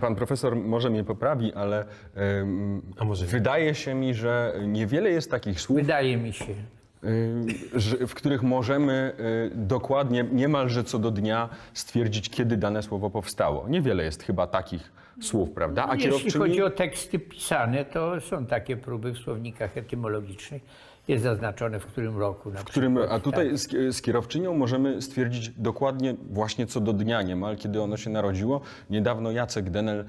Pan 0.00 0.14
profesor 0.14 0.56
może 0.56 0.90
mnie 0.90 1.04
poprawi, 1.04 1.52
ale 1.52 1.84
em, 2.14 2.82
A 2.98 3.04
może 3.04 3.24
nie. 3.24 3.30
wydaje 3.30 3.74
się 3.74 3.94
mi, 3.94 4.14
że 4.14 4.54
niewiele 4.66 5.10
jest 5.10 5.30
takich 5.30 5.60
słów, 5.60 5.78
Wydaje 5.78 6.16
mi 6.16 6.32
się. 6.32 6.54
Y, 7.04 8.06
w 8.06 8.14
których 8.14 8.42
możemy 8.42 9.12
y, 9.52 9.56
dokładnie, 9.56 10.24
niemalże 10.32 10.84
co 10.84 10.98
do 10.98 11.10
dnia 11.10 11.48
stwierdzić, 11.72 12.30
kiedy 12.30 12.56
dane 12.56 12.82
słowo 12.82 13.10
powstało. 13.10 13.68
Niewiele 13.68 14.04
jest 14.04 14.22
chyba 14.22 14.46
takich 14.46 14.92
słów, 15.22 15.50
prawda? 15.50 15.82
A 15.84 15.86
No, 15.86 15.94
Jeśli 15.94 16.08
kierowczyni... 16.10 16.32
chodzi 16.44 16.62
o 16.62 16.70
teksty 16.70 17.18
pisane, 17.18 17.84
to 17.84 18.20
są 18.20 18.46
takie 18.46 18.76
próby 18.76 19.12
w 19.12 19.18
słownikach 19.18 19.76
etymologicznych. 19.76 20.62
Jest 21.08 21.24
zaznaczone 21.24 21.80
w 21.80 21.86
którym 21.86 22.18
roku. 22.18 22.50
Na 22.50 22.60
w 22.60 22.64
którym, 22.64 22.98
a 23.10 23.20
tutaj 23.20 23.48
tak. 23.48 23.58
z, 23.58 23.96
z 23.96 24.02
kierowczynią 24.02 24.54
możemy 24.54 25.02
stwierdzić 25.02 25.50
dokładnie 25.50 26.14
właśnie 26.30 26.66
co 26.66 26.80
do 26.80 26.92
dnia 26.92 27.22
niemal, 27.22 27.56
kiedy 27.56 27.82
ono 27.82 27.96
się 27.96 28.10
narodziło. 28.10 28.60
Niedawno 28.90 29.30
Jacek 29.30 29.70
Denel, 29.70 30.04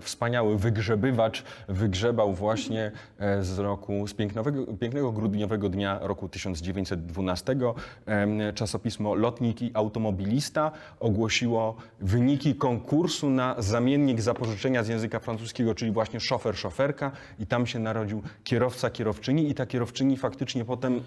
wspaniały 0.00 0.58
wygrzebywacz, 0.58 1.44
wygrzebał 1.68 2.34
właśnie 2.34 2.92
e, 3.18 3.42
z 3.42 3.58
roku, 3.58 4.06
z 4.06 4.14
pięknego, 4.14 4.66
pięknego 4.80 5.12
grudniowego 5.12 5.68
dnia 5.68 5.98
roku 6.02 6.28
1912. 6.28 7.56
em, 8.06 8.38
Czasopismo 8.54 9.14
Lotnik 9.14 9.62
i 9.62 9.70
Automobilista 9.74 10.72
ogłosiło 11.00 11.76
wyniki 12.00 12.54
konkursu 12.54 13.30
na 13.30 13.54
zamiennik 13.58 14.20
zapożyczenia 14.20 14.82
z 14.82 14.88
języka 14.88 15.18
francuskiego, 15.18 15.74
czyli 15.74 15.90
właśnie 15.90 16.20
szofer, 16.20 16.56
szoferka 16.56 17.12
i 17.38 17.46
tam 17.46 17.66
się 17.66 17.78
narodził 17.78 18.22
kierowca, 18.44 18.90
kierowczyni 18.90 19.25
i 19.32 19.54
ta 19.54 19.66
kierowczyni 19.66 20.16
faktycznie 20.16 20.64
potem 20.64 21.00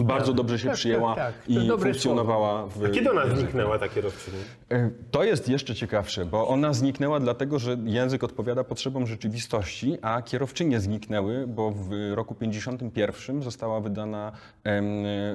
bardzo 0.00 0.32
dobrze 0.32 0.58
się 0.58 0.66
Tak, 0.68 0.76
przyjęła 0.76 1.14
tak, 1.14 1.34
tak. 1.34 1.48
I 1.50 1.68
funkcjonowała 1.68 2.66
w... 2.66 2.84
A 2.84 2.88
kiedy 2.88 3.10
ona 3.10 3.26
zniknęła, 3.36 3.78
ta 3.78 3.88
kierowczyni? 3.88 4.36
E, 4.70 4.90
To 5.10 5.24
jest 5.24 5.48
jeszcze 5.48 5.74
ciekawsze, 5.74 6.24
bo 6.24 6.48
ona 6.48 6.72
zniknęła 6.72 7.20
dlatego, 7.20 7.58
że 7.58 7.76
język 7.84 8.24
odpowiada 8.24 8.64
potrzebom 8.64 9.06
rzeczywistości, 9.06 9.98
a 10.02 10.22
kierowczynie 10.22 10.80
zniknęły, 10.80 11.46
bo 11.46 11.70
w 11.70 11.90
roku 12.14 12.34
51 12.34 13.42
została 13.42 13.80
wydana, 13.80 14.32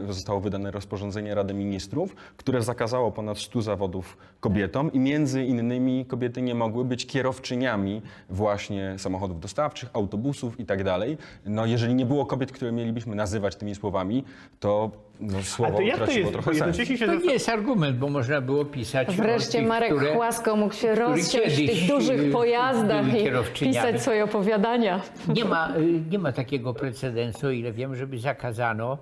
zostało 0.09 0.39
wydane 0.39 0.71
rozporządzenie 0.71 1.35
Rady 1.35 1.53
Ministrów, 1.53 2.15
które 2.37 2.61
zakazało 2.61 3.11
ponad 3.11 3.37
100 3.39 3.61
zawodów 3.61 4.17
kobietom 4.39 4.93
i 4.93 4.99
między 4.99 5.43
innymi 5.43 6.05
kobiety 6.05 6.41
nie 6.41 6.55
mogły 6.55 6.85
być 6.85 7.05
kierowczyniami 7.05 8.01
właśnie 8.29 8.95
samochodów 8.97 9.39
dostawczych, 9.39 9.89
autobusów 9.93 10.59
i 10.59 10.65
tak 10.65 10.83
dalej. 10.83 11.17
No 11.45 11.65
jeżeli 11.65 11.95
nie 11.95 12.05
było 12.05 12.25
kobiet, 12.25 12.51
które 12.51 12.71
mielibyśmy 12.71 13.15
nazywać 13.15 13.55
tymi 13.55 13.75
słowami, 13.75 14.23
to 14.59 14.91
no, 15.19 15.37
A 15.37 15.43
słowo 15.43 15.75
to 15.77 15.81
jak 15.81 15.97
to 15.97 16.11
jest? 16.11 16.31
Trochę 16.31 16.45
sens. 16.45 16.57
jednocześnie 16.57 16.97
się 16.97 17.05
To 17.05 17.11
zastan- 17.11 17.25
nie 17.27 17.33
jest 17.33 17.49
argument, 17.49 17.97
bo 17.97 18.09
można 18.09 18.41
było 18.41 18.65
pisać 18.65 19.15
Wreszcie 19.15 19.57
tych, 19.59 19.67
Marek 19.67 19.95
które, 19.95 20.15
Chłasko 20.15 20.55
mógł 20.55 20.73
się 20.73 20.95
rozsiąść 20.95 21.55
w 21.55 21.67
tych 21.67 21.87
dużych 21.87 22.19
y, 22.21 22.31
pojazdach 22.31 23.05
były 23.05 23.43
i 23.61 23.65
pisać 23.65 24.01
swoje 24.01 24.23
opowiadania. 24.23 25.01
Nie 25.27 25.45
ma, 25.45 25.75
y, 25.77 26.01
nie 26.11 26.19
ma 26.19 26.31
takiego 26.31 26.73
precedensu, 26.73 27.47
o 27.47 27.51
ile 27.51 27.71
wiem, 27.71 27.95
żeby 27.95 28.19
zakazano 28.19 28.97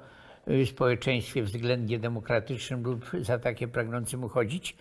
y, 0.47 0.65
w 0.65 0.69
społeczeństwie 0.69 1.43
względnie 1.43 1.99
demokratycznym 1.99 2.83
lub 2.83 3.11
za 3.21 3.39
takie 3.39 3.67
pragnącym 3.67 4.23
uchodzić, 4.23 4.75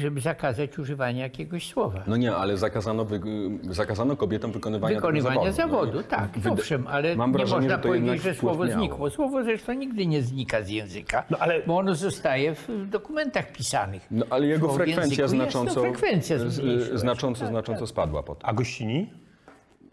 żeby 0.00 0.20
zakazać 0.20 0.78
używania 0.78 1.22
jakiegoś 1.22 1.68
słowa. 1.68 2.02
No 2.06 2.16
nie, 2.16 2.34
ale 2.34 2.56
zakazano, 2.56 3.04
wy, 3.04 3.20
zakazano 3.62 4.16
kobietom 4.16 4.52
wykonywania, 4.52 4.94
Wykonywania 4.96 5.52
zawodu, 5.52 5.86
zawodu. 5.86 6.02
tak, 6.08 6.30
Wyda- 6.38 6.52
owszem, 6.52 6.86
ale 6.86 7.16
mam 7.16 7.30
nie 7.30 7.36
wrażenie, 7.36 7.60
można 7.60 7.76
że 7.76 7.82
powiedzieć, 7.82 8.22
że 8.22 8.34
słowo 8.34 8.64
miało. 8.64 8.78
znikło. 8.78 9.10
Słowo 9.10 9.44
zresztą 9.44 9.72
nigdy 9.72 10.06
nie 10.06 10.22
znika 10.22 10.62
z 10.62 10.68
języka, 10.68 11.24
No 11.30 11.38
ale- 11.38 11.62
bo 11.66 11.76
ono 11.78 11.94
zostaje 11.94 12.54
w 12.54 12.88
dokumentach 12.90 13.52
pisanych. 13.52 14.06
No, 14.10 14.24
ale 14.30 14.46
jego 14.46 14.68
w 14.68 14.76
frekwencja 14.76 15.02
języku 15.02 15.22
jest, 15.22 15.34
znacząco, 15.34 15.74
no, 15.74 15.80
frekwencja 15.80 16.38
z- 16.38 16.42
zmniejszyła 16.52 16.92
się. 16.92 16.98
znacząco, 16.98 17.40
Tak, 17.40 17.48
znacząco 17.48 17.80
tak. 17.80 17.88
spadła 17.88 18.22
potem. 18.22 18.50
A 18.50 18.52
gościni? 18.52 19.10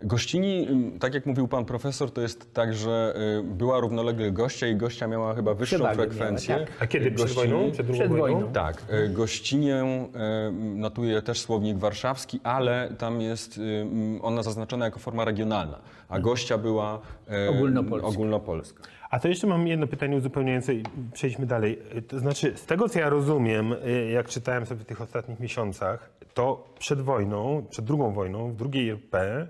Gościni, 0.04 0.68
tak 1.00 1.14
jak 1.14 1.26
mówił 1.26 1.48
pan 1.48 1.66
profesor, 1.66 2.12
to 2.12 2.22
jest 2.22 2.54
tak, 2.54 2.74
że 2.74 3.14
y, 3.40 3.44
była 3.44 3.80
równolegle 3.80 4.32
gościa 4.32 4.68
i 4.68 4.76
gościa 4.76 5.08
miała 5.08 5.36
chyba 5.36 5.54
wyższą 5.54 5.76
Przewagę 5.76 5.96
frekwencję. 5.96 6.56
miała, 6.56 6.68
tak. 6.68 6.76
A 6.82 6.88
kiedy? 6.88 7.12
Przed 7.12 7.28
Gościni- 7.28 7.36
wojną? 7.36 7.72
Przed 7.72 7.86
drugą 7.86 8.00
Przed 8.00 8.12
wojną? 8.12 8.36
wojną. 8.38 8.52
Tak, 8.54 8.84
y, 8.94 9.10
gościnię 9.10 9.84
y, 9.84 10.52
notuje 10.76 11.22
też 11.22 11.40
słownik 11.40 11.78
warszawski, 11.78 12.40
ale 12.44 12.90
tam 12.98 13.22
jest 13.22 13.58
mm, 13.58 14.20
ona 14.22 14.44
zaznaczona 14.44 14.86
jako 14.86 15.00
forma 15.00 15.26
regionalna, 15.26 15.80
a 16.10 16.20
gościa 16.20 16.58
była 16.58 17.00
y, 17.46 17.50
Ogólnopolska. 17.50 18.08
ogólnopolska. 18.08 18.84
A 19.10 19.20
to 19.20 19.28
jeszcze 19.28 19.48
mam 19.48 19.68
jedno 19.68 19.88
pytanie 19.88 20.18
uzupełniające 20.18 20.74
i 20.74 20.84
przejdźmy 21.14 21.46
dalej. 21.46 21.80
To 22.08 22.20
znaczy, 22.20 22.54
z 22.56 22.66
tego 22.66 22.90
co 22.90 23.00
ja 23.00 23.10
rozumiem, 23.10 23.76
jak 24.14 24.28
czytałem 24.28 24.66
sobie 24.66 24.82
w 24.82 24.86
tych 24.86 25.02
ostatnich 25.02 25.40
miesiącach, 25.40 26.10
to 26.34 26.67
przed 26.80 27.02
wojną, 27.02 27.65
przed 27.69 27.86
drugą 27.86 28.12
wojną, 28.13 28.52
w 28.52 28.56
drugiej 28.56 28.90
RP, 28.90 29.48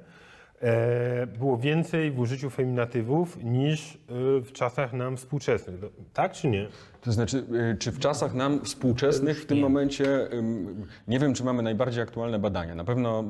było 1.38 1.57
więcej 1.57 2.12
w 2.12 2.20
użyciu 2.20 2.49
feminatywów 2.49 3.38
niż 3.43 3.95
e, 3.95 3.97
w 4.41 4.51
czasach 4.51 4.93
nam 4.93 5.18
współczesnych. 5.18 5.80
Tak 6.14 6.32
czy 6.32 6.47
nie? 6.47 6.68
To 7.01 7.11
znaczy, 7.11 7.43
y, 7.73 7.77
czy 7.77 7.91
w 7.91 7.99
czasach 7.99 8.33
nam 8.33 8.61
współczesnych 8.65 9.41
w 9.41 9.45
tym 9.45 9.59
momencie, 9.59 10.27
nie 11.07 11.19
wiem, 11.19 11.33
czy 11.33 11.43
mamy 11.43 11.63
najbardziej 11.63 12.03
aktualne 12.03 12.39
badania. 12.39 12.75
Na 12.75 12.83
pewno 12.83 13.23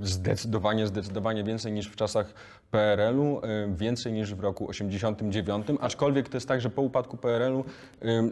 y, 0.00 0.06
zdecydowanie, 0.06 0.86
zdecydowanie 0.86 1.44
więcej 1.44 1.72
niż 1.72 1.86
w 1.86 1.96
czasach 1.96 2.34
PRL-u, 2.70 3.38
y, 3.38 3.40
więcej 3.76 4.12
niż 4.12 4.34
w 4.34 4.40
roku 4.40 4.68
89, 4.68 5.66
aczkolwiek 5.80 6.28
to 6.28 6.36
jest 6.36 6.48
tak, 6.48 6.60
że 6.60 6.70
po 6.70 6.82
upadku 6.82 7.16
PRL-u 7.16 7.64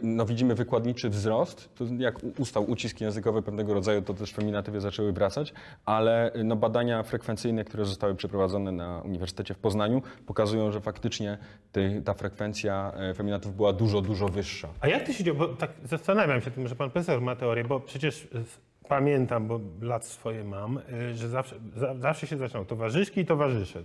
no, 0.03 0.25
widzimy 0.25 0.55
wykładniczy 0.55 1.09
wzrost. 1.09 1.69
To 1.75 1.85
jak 1.97 2.15
ustał 2.37 2.71
ucisk 2.71 3.01
językowy 3.01 3.41
pewnego 3.41 3.73
rodzaju, 3.73 4.01
to 4.01 4.13
też 4.13 4.33
feminatywy 4.33 4.81
zaczęły 4.81 5.13
wracać, 5.13 5.53
ale 5.85 6.31
no, 6.43 6.55
badania 6.55 7.03
frekwencyjne, 7.03 7.63
które 7.63 7.85
zostały 7.85 8.15
przeprowadzone 8.15 8.71
na 8.71 9.01
Uniwersytecie 9.05 9.53
w 9.53 9.57
Poznaniu, 9.57 10.01
pokazują, 10.25 10.71
że 10.71 10.81
faktycznie 10.81 11.37
ty, 11.71 12.01
ta 12.05 12.13
frekwencja 12.13 12.91
feminatywów 13.15 13.55
była 13.55 13.73
dużo, 13.73 14.01
dużo 14.01 14.27
wyższa. 14.27 14.74
A 14.79 14.87
jak 14.87 15.05
to 15.05 15.13
się 15.13 15.23
dzieje? 15.23 15.37
Bo 15.37 15.47
tak 15.47 15.71
zastanawiam 15.83 16.41
się 16.41 16.51
tym, 16.51 16.67
że 16.67 16.75
pan 16.75 16.89
profesor 16.89 17.21
ma 17.21 17.35
teorię, 17.35 17.63
bo 17.63 17.79
przecież 17.79 18.27
e, 18.35 18.43
pamiętam, 18.89 19.47
bo 19.47 19.59
lat 19.81 20.05
swoje 20.05 20.43
mam, 20.43 20.77
e, 20.77 21.13
że 21.13 21.29
zawsze, 21.29 21.55
za, 21.75 21.95
zawsze 21.95 22.27
się 22.27 22.37
zaczynało 22.37 22.65
towarzyszki 22.65 23.21
i 23.21 23.25
towarzysze. 23.25 23.83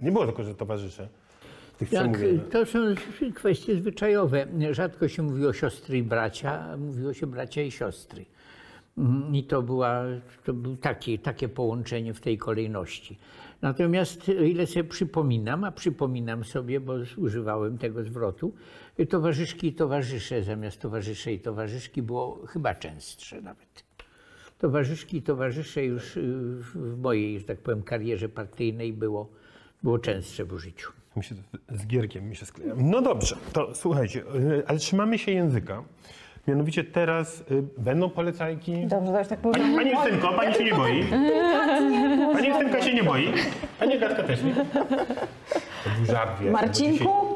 Nie 0.00 0.12
było 0.12 0.24
tylko, 0.24 0.44
że 0.44 0.54
towarzysze 0.54 1.08
Tak, 1.90 2.18
to 2.50 2.66
są 2.66 2.78
kwestie 3.34 3.76
zwyczajowe. 3.76 4.46
Rzadko 4.70 5.08
się 5.08 5.22
mówiło 5.22 5.52
siostry 5.52 5.98
i 5.98 6.02
bracia, 6.02 6.76
mówiło 6.76 7.14
się 7.14 7.26
bracia 7.26 7.62
i 7.62 7.70
siostry. 7.70 8.24
Mm, 8.98 9.34
I 9.34 9.44
to, 9.44 9.62
była, 9.62 10.02
to 10.44 10.54
było 10.54 10.76
takie, 10.76 11.18
takie 11.18 11.48
połączenie 11.48 12.14
w 12.14 12.20
tej 12.20 12.38
kolejności. 12.38 13.18
Natomiast 13.62 14.28
o 14.28 14.42
ile 14.42 14.66
sobie 14.66 14.84
przypominam, 14.84 15.64
a 15.64 15.72
przypominam 15.72 16.44
sobie, 16.44 16.80
bo 16.80 16.94
używałem 17.16 17.78
tego 17.78 18.04
zwrotu, 18.04 18.52
towarzyszki 19.10 19.66
i 19.66 19.72
towarzysze 19.72 20.42
zamiast 20.42 20.80
towarzysze 20.80 21.32
i 21.32 21.40
towarzyszki 21.40 22.02
było 22.02 22.46
chyba 22.46 22.74
częstsze 22.74 23.40
nawet. 23.40 23.84
Towarzyszki 24.58 25.16
i 25.16 25.22
towarzysze 25.22 25.84
już 25.84 26.16
y, 26.16 26.22
w 26.74 26.98
mojej, 26.98 27.38
że 27.40 27.44
tak 27.44 27.58
powiem, 27.58 27.82
karierze 27.82 28.28
partyjnej 28.28 28.92
było, 28.92 29.28
było 29.82 29.98
częstsze 29.98 30.44
w 30.44 30.52
użyciu. 30.52 30.92
Mi 31.16 31.24
się 31.24 31.34
z 31.68 31.86
Gierkiem 31.86 32.28
mi 32.28 32.36
się 32.36 32.46
skleja. 32.46 32.74
No 32.76 33.02
dobrze, 33.02 33.36
to 33.52 33.74
słuchajcie, 33.74 34.22
e, 34.60 34.62
ale 34.66 34.78
trzymamy 34.78 35.18
się 35.18 35.32
języka. 35.32 35.82
Mianowicie 36.48 36.84
teraz 36.84 37.40
e, 37.40 37.44
będą 37.82 38.10
polecajki. 38.10 38.86
Dobrze, 38.86 39.12
to 39.12 39.18
już 39.18 39.28
tak 39.28 39.40
Pani, 39.40 39.54
powiedziałam. 39.54 39.76
pani 39.76 39.90
Justynko, 39.90 40.32
pani 40.32 40.54
się 40.54 40.64
nie 40.64 40.74
boi? 40.74 41.04
Pani 42.34 42.48
Justynka 42.48 42.82
się 42.82 42.94
nie 42.94 43.02
boi? 43.04 43.32
Pani 43.78 43.96
Agatka 43.96 44.22
też 44.22 44.42
nie? 44.42 44.54
Żart, 46.12 46.42
bo 46.44 46.50
Marcinku? 46.50 47.31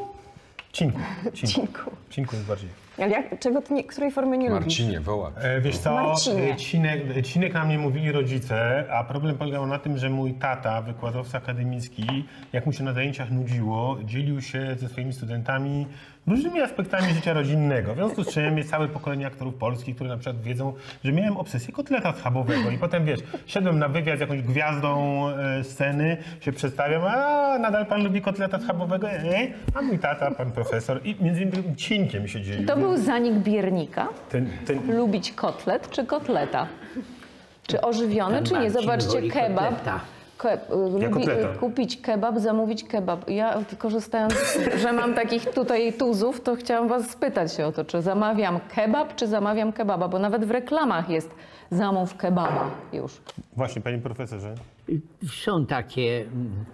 Cinku. 0.77 0.99
Cinku. 1.33 1.47
Cinku. 1.53 1.91
Cinku 2.09 2.35
jest 2.35 2.47
bardziej. 2.47 2.69
Ale 2.97 3.09
jak, 3.09 3.39
czego 3.39 3.61
ty 3.61 3.73
nie, 3.73 3.83
której 3.83 4.11
formy 4.11 4.37
nie 4.37 4.49
lubisz? 4.49 4.65
Marcinie, 4.65 4.99
wołacz. 4.99 5.33
E, 5.37 5.61
Wiesz 5.61 5.77
co, 5.77 5.91
Marcinie. 5.93 6.53
e, 6.53 6.55
Cinek, 6.55 7.01
Cinek 7.25 7.53
na 7.53 7.65
mnie 7.65 7.77
mówili 7.77 8.11
rodzice, 8.11 8.85
a 8.93 9.03
problem 9.03 9.37
polegał 9.37 9.67
na 9.67 9.79
tym, 9.79 9.97
że 9.97 10.09
mój 10.09 10.33
tata, 10.33 10.81
wykładowca 10.81 11.37
akademicki, 11.37 12.25
jak 12.53 12.65
mu 12.65 12.73
się 12.73 12.83
na 12.83 12.93
zajęciach 12.93 13.31
nudziło, 13.31 13.97
dzielił 14.05 14.41
się 14.41 14.75
ze 14.79 14.89
swoimi 14.89 15.13
studentami 15.13 15.87
różnymi 16.27 16.61
aspektami 16.61 17.13
życia 17.13 17.33
rodzinnego. 17.33 17.93
W 17.93 17.95
związku 17.95 18.23
z 18.23 18.33
czym 18.33 18.57
jest 18.57 18.69
całe 18.69 18.87
pokolenie 18.87 19.27
aktorów 19.27 19.55
polskich, 19.55 19.95
które 19.95 20.09
na 20.09 20.17
przykład 20.17 20.41
wiedzą, 20.41 20.73
że 21.03 21.11
miałem 21.11 21.37
obsesję 21.37 21.73
kotleta 21.73 22.13
schabowego 22.13 22.69
i 22.69 22.77
potem, 22.77 23.05
wiesz, 23.05 23.19
szedłem 23.45 23.79
na 23.79 23.89
wywiad 23.89 24.17
z 24.17 24.21
jakąś 24.21 24.41
gwiazdą 24.41 25.23
e, 25.29 25.63
sceny, 25.63 26.17
się 26.39 26.51
przedstawiam, 26.51 27.01
a 27.05 27.57
nadal 27.59 27.85
pan 27.85 28.03
lubi 28.03 28.21
kotleta 28.21 28.59
schabowego? 28.59 29.09
E, 29.09 29.47
a 29.73 29.81
mój 29.81 29.99
tata, 29.99 30.31
pan 30.31 30.51
profesor 30.51 31.01
i 31.03 31.15
między 31.21 31.41
innymi 31.41 31.75
Cinkiem 31.75 32.27
się 32.27 32.41
dzielił. 32.41 32.67
To 32.67 32.77
był 32.77 32.97
zanik 32.97 33.33
biernika. 33.33 34.07
Ten, 34.29 34.49
ten, 34.65 34.97
Lubić 34.97 35.31
kotlet 35.31 35.89
czy 35.89 36.05
kotleta? 36.05 36.67
Czy 37.67 37.81
ożywiony, 37.81 38.43
czy 38.43 38.53
nie? 38.53 38.71
Zobaczcie, 38.71 39.21
kebab. 39.21 39.69
kotleta. 39.69 39.99
Ke, 40.37 40.53
y, 40.53 40.59
lubi 40.91 41.09
kotleta. 41.09 41.53
y, 41.53 41.57
kupić 41.57 42.01
kebab, 42.01 42.39
zamówić 42.39 42.83
kebab. 42.83 43.29
Ja 43.29 43.59
korzystając, 43.77 44.59
że 44.81 44.93
mam 44.93 45.13
takich 45.13 45.45
tutaj 45.49 45.93
tuzów, 45.93 46.41
to 46.41 46.55
chciałam 46.55 46.87
was 46.87 47.09
spytać 47.09 47.53
się 47.53 47.65
o 47.65 47.71
to, 47.71 47.85
czy 47.85 48.01
zamawiam 48.01 48.59
kebab, 48.75 49.15
czy 49.15 49.27
zamawiam 49.27 49.73
kebaba, 49.73 50.07
bo 50.07 50.19
nawet 50.19 50.45
w 50.45 50.51
reklamach 50.51 51.09
jest 51.09 51.35
zamów 51.71 52.17
kebaba 52.17 52.71
już. 52.93 53.21
Właśnie, 53.55 53.81
panie 53.81 53.97
profesorze. 53.97 54.55
Są 55.43 55.65
takie 55.65 56.21
mm, 56.21 56.65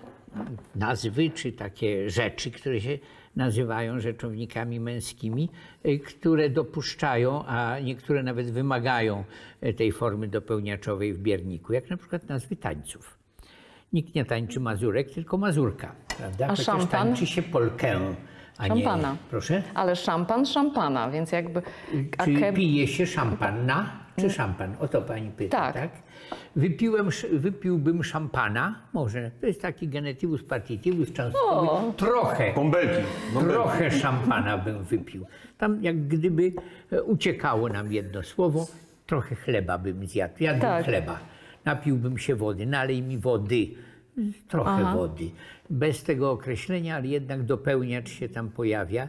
nazwy, 0.76 1.30
czy 1.30 1.52
takie 1.52 2.10
rzeczy, 2.10 2.52
które 2.52 2.82
się 2.82 2.98
nazywają 3.36 4.00
rzeczownikami 4.00 4.80
męskimi, 4.80 5.50
y, 5.86 6.00
które 6.00 6.50
dopuszczają, 6.50 7.46
a 7.46 7.80
niektóre 7.80 8.24
nawet 8.24 8.52
wymagają 8.52 9.24
y, 9.64 9.74
tej 9.74 9.92
formy 9.92 10.28
dopełniaczowej 10.28 11.14
w 11.14 11.20
bierniku, 11.20 11.74
jak 11.74 11.90
na 11.90 11.98
przykład 11.98 12.30
nazwy 12.30 12.56
tańców. 12.56 13.23
Nikt 13.94 14.16
nie 14.16 14.26
tańczy 14.26 14.60
mazurek, 14.60 15.12
tylko 15.12 15.38
mazurka, 15.38 15.92
prawda? 16.18 16.46
A 16.46 16.50
Chociaż 16.50 16.66
szampan? 16.66 16.88
tańczy 16.88 17.26
się 17.28 17.42
polkę, 17.42 18.00
a 18.58 18.68
Szampana. 18.68 19.12
nie... 19.12 19.18
Proszę? 19.30 19.64
Ale 19.74 19.96
szampan 19.96 20.46
szampana, 20.46 21.10
więc 21.12 21.32
jakby... 21.32 21.62
A 22.18 22.26
Czy 22.26 22.34
keb... 22.34 22.56
pije 22.56 22.88
się 22.88 23.06
szampanna, 23.08 23.90
czy 24.20 24.30
szampan? 24.30 24.76
O 24.80 24.88
to 24.88 25.02
pani 25.02 25.30
pyta, 25.32 25.58
Tak. 25.58 25.74
tak? 25.74 25.90
Wypiłem, 26.56 27.10
wypiłbym 27.32 28.04
szampana, 28.04 28.76
może. 28.94 29.32
To 29.42 29.48
jest 29.48 29.62
taki 29.62 29.88
genetywus 29.88 30.44
partitivus 30.44 31.12
częstowy. 31.14 31.94
Trochę. 31.98 32.54
Bąbelki. 32.54 33.04
Trochę 33.50 33.92
szampana 33.92 34.58
bym 34.58 34.84
wypił. 34.84 35.26
Tam 35.58 35.84
jak 35.84 36.08
gdyby 36.08 36.52
e, 36.92 37.04
uciekało 37.04 37.70
nam 37.70 37.94
jedno 37.94 38.24
słowo, 38.24 38.66
trochę 39.06 39.36
chleba 39.36 39.78
bym 39.78 40.08
zjadł. 40.08 40.34
Jadłbym 40.40 40.62
Tak. 40.70 40.86
chleba. 40.86 41.20
Napiłbym 41.66 42.18
się 42.18 42.36
wody, 42.36 42.66
nalej 42.66 43.02
mi 43.02 43.18
wody. 43.18 43.68
Trochę 44.48 44.94
wody. 44.96 45.32
Bez 45.70 46.04
tego 46.04 46.32
określenia, 46.32 46.96
ale 46.96 47.08
jednak 47.08 47.44
dopełniacz 47.44 48.10
się 48.10 48.30
tam 48.30 48.50
pojawia, 48.50 49.08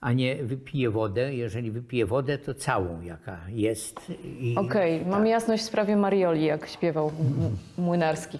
a 0.00 0.12
nie 0.12 0.36
wypiję 0.36 0.90
wodę. 0.90 1.34
Jeżeli 1.34 1.70
wypiję 1.70 2.06
wodę, 2.06 2.38
to 2.38 2.54
całą, 2.54 3.00
jaka 3.02 3.40
jest. 3.48 4.12
Okej, 4.56 5.06
mam 5.06 5.26
jasność 5.26 5.62
w 5.62 5.66
sprawie 5.66 5.96
Marioli, 5.96 6.44
jak 6.44 6.66
śpiewał 6.68 7.12
Młynarski. 7.78 8.38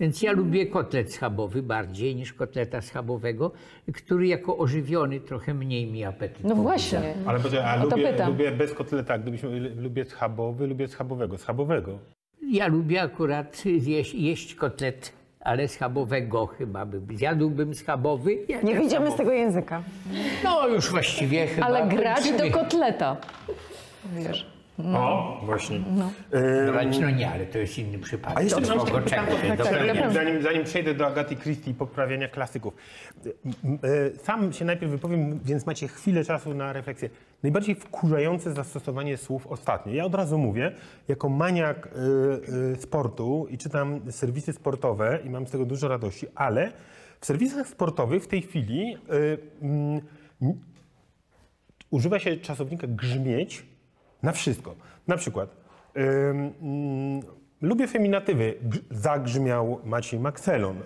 Więc 0.00 0.22
ja 0.22 0.32
lubię 0.32 0.66
kotlet 0.66 1.12
schabowy 1.12 1.62
bardziej 1.62 2.16
niż 2.16 2.32
kotleta 2.32 2.80
schabowego, 2.82 3.52
który 3.94 4.26
jako 4.26 4.58
ożywiony 4.58 5.20
trochę 5.20 5.54
mniej 5.54 5.92
mi 5.92 6.04
apetyt 6.04 6.44
No 6.44 6.54
właśnie. 6.54 7.14
Ale 7.26 7.40
poczekaj, 7.40 7.64
a 7.64 7.84
lubię, 7.84 8.26
lubię 8.26 8.52
bez 8.52 8.74
kotleta, 8.74 9.18
gdybyśmy 9.18 9.60
lubię 9.60 10.04
schabowy, 10.04 10.66
lubię 10.66 10.88
schabowego. 10.88 11.38
Schabowego. 11.38 11.98
Ja 12.48 12.66
lubię 12.66 13.02
akurat 13.02 13.64
jeść, 13.66 14.14
jeść 14.14 14.54
kotlet, 14.54 15.12
ale 15.40 15.68
schabowego 15.68 16.46
chyba 16.46 16.86
bym. 16.86 17.06
Zjadłbym 17.16 17.74
schabowy. 17.74 18.38
ja 18.48 18.60
Nie 18.60 18.74
wyjdziemy 18.74 18.88
z 18.88 18.90
schabowy. 18.90 19.16
tego 19.16 19.32
języka. 19.32 19.82
No 20.44 20.68
już 20.68 20.90
właściwie 20.90 21.46
chyba. 21.46 21.66
Ale 21.66 21.86
grać 21.88 22.16
kończymy. 22.20 22.50
do 22.50 22.58
kotleta. 22.58 23.16
Wiesz. 24.16 24.46
O, 24.94 25.40
właśnie. 25.44 25.80
Grać, 26.66 26.98
no 26.98 27.10
nie, 27.10 27.30
ale 27.30 27.46
to 27.46 27.58
jest 27.58 27.78
inny 27.78 27.98
przypadek. 27.98 28.38
A 28.38 28.42
jeszcze 28.42 28.60
Do 28.60 28.76
mam 28.76 28.86
kogo 28.86 28.98
pytanko, 29.00 29.32
tak, 29.56 30.12
zanim, 30.12 30.42
zanim 30.42 30.64
przejdę 30.64 30.94
do 30.94 31.06
Agaty 31.06 31.36
Christie 31.36 31.70
i 31.70 31.74
poprawiania 31.74 32.28
klasyków. 32.28 32.74
M, 33.24 33.78
e, 33.82 34.18
Sam 34.24 34.52
się 34.52 34.64
najpierw 34.64 34.92
wypowiem, 34.92 35.40
więc 35.44 35.66
macie 35.66 35.88
chwilę 35.88 36.24
czasu 36.24 36.54
na 36.54 36.72
refleksję. 36.72 37.10
Najbardziej 37.42 37.74
wkurzające 37.74 38.52
zastosowanie 38.52 39.16
słów 39.16 39.46
ostatnio. 39.46 39.92
Ja 39.94 40.04
od 40.04 40.14
razu 40.14 40.38
mówię, 40.38 40.72
jako 41.08 41.28
maniak 41.28 41.86
e, 41.86 42.72
e, 42.72 42.76
sportu 42.76 43.46
i 43.50 43.58
czytam 43.58 44.00
serwisy 44.10 44.52
sportowe 44.52 45.18
i 45.24 45.30
mam 45.30 45.46
z 45.46 45.50
tego 45.50 45.64
dużo 45.64 45.88
radości, 45.88 46.26
ale 46.34 46.72
w 47.20 47.26
serwisach 47.26 47.68
sportowych 47.68 48.24
w 48.24 48.26
tej 48.26 48.42
chwili 48.42 48.94
e, 48.94 48.98
mm, 49.62 50.00
używa 51.90 52.18
się 52.18 52.36
czasownika 52.36 52.86
grzmieć 52.86 53.69
na 54.22 54.32
wszystko. 54.32 54.74
Na 55.08 55.16
przykład 55.16 55.56
ym, 55.96 56.52
mm, 56.62 57.20
lubię 57.62 57.86
feminatywy. 57.88 58.54
Grz- 58.68 58.80
Zagrzmiał 58.90 59.80
Maciej 59.84 60.20
Makselon. 60.20 60.76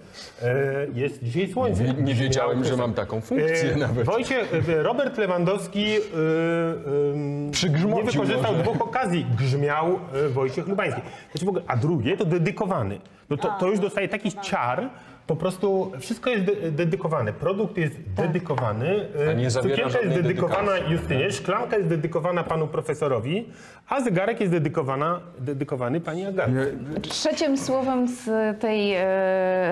E, 0.43 0.87
jest 0.95 1.23
dzisiaj 1.23 1.53
słońce. 1.53 1.85
Nie, 1.85 1.93
nie 1.93 2.15
wiedziałem, 2.15 2.65
że 2.65 2.77
mam 2.77 2.95
taką 2.95 3.21
funkcję 3.21 3.73
E, 3.75 3.77
nawet. 3.77 4.07
Wojciech, 4.07 4.53
e, 4.69 4.83
Robert 4.83 5.19
Lewandowski 5.19 5.85
e, 5.87 5.97
e, 5.97 7.51
Przygrzmocił 7.51 8.05
nie 8.07 8.11
wykorzystał 8.13 8.53
może. 8.53 8.63
dwóch 8.65 8.83
okazji. 8.83 9.27
Grzmiał 9.39 9.99
e, 10.27 10.29
Wojciech 10.29 10.69
Lubański. 10.69 11.01
Znaczy 11.33 11.45
w 11.47 11.49
ogóle, 11.49 11.65
a 11.67 11.77
drugie 11.77 12.17
to 12.17 12.25
dedykowany. 12.25 12.99
No 13.31 13.37
to, 13.37 13.49
to 13.61 13.69
już 13.71 13.79
dostaje 13.81 14.09
taki 14.09 14.33
ciar, 14.33 14.91
Po 15.27 15.37
prostu 15.37 15.93
wszystko 16.01 16.31
jest 16.31 16.45
de- 16.45 16.71
dedykowane. 16.71 17.33
Produkt 17.33 17.77
jest 17.77 17.95
dedykowany. 18.17 19.09
A 19.31 19.33
nie 19.33 19.51
zawiera 19.51 19.77
Cukierka 19.77 20.01
jest 20.07 20.23
dedykowana 20.23 20.67
dedykacji. 20.73 20.93
Justynie, 20.93 21.31
szklanka 21.31 21.77
jest 21.77 21.89
dedykowana 21.89 22.43
panu 22.45 22.67
profesorowi, 22.67 23.49
a 23.89 24.01
zegarek 24.01 24.41
jest 24.41 24.53
dedykowana, 24.53 25.21
dedykowany 25.39 26.01
pani 26.01 26.27
Agacie. 26.27 26.67
Trzecim 27.03 27.59
słowem 27.59 28.09
z, 28.09 28.25
tej, 28.61 28.93
e, 28.95 29.01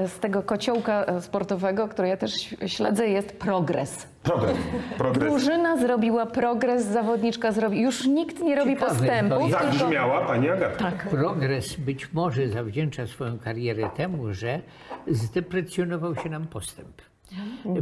z 0.09 0.19
tego 0.21 0.43
kociołka 0.43 1.21
sportowego, 1.21 1.89
który 1.89 2.09
ja 2.09 2.17
też 2.17 2.33
śledzę, 2.67 3.09
jest 3.09 3.33
progres. 3.39 4.07
Progres. 4.23 4.57
Progres. 4.99 5.29
Drużyna 5.33 5.77
zrobiła 5.77 6.27
progres, 6.27 6.85
zawodniczka 6.87 7.53
zrobi. 7.53 7.81
Już 7.81 8.07
nikt 8.07 8.41
nie 8.43 8.57
robi 8.57 8.71
Ciekawe, 8.75 8.91
postępów, 8.91 9.51
to 9.51 9.59
tylko 9.59 9.73
Zabrzmiała 9.73 10.27
pani 10.27 10.49
Agata. 10.51 10.77
Tak. 10.91 11.09
Progres 11.09 11.75
być 11.77 12.13
może 12.13 12.49
zawdzięcza 12.49 13.07
swoją 13.07 13.39
karierę 13.39 13.91
temu, 13.97 14.35
że 14.35 14.61
zdeprecjonował 15.07 16.17
się 16.17 16.31
nam 16.31 16.47
postęp. 16.47 17.03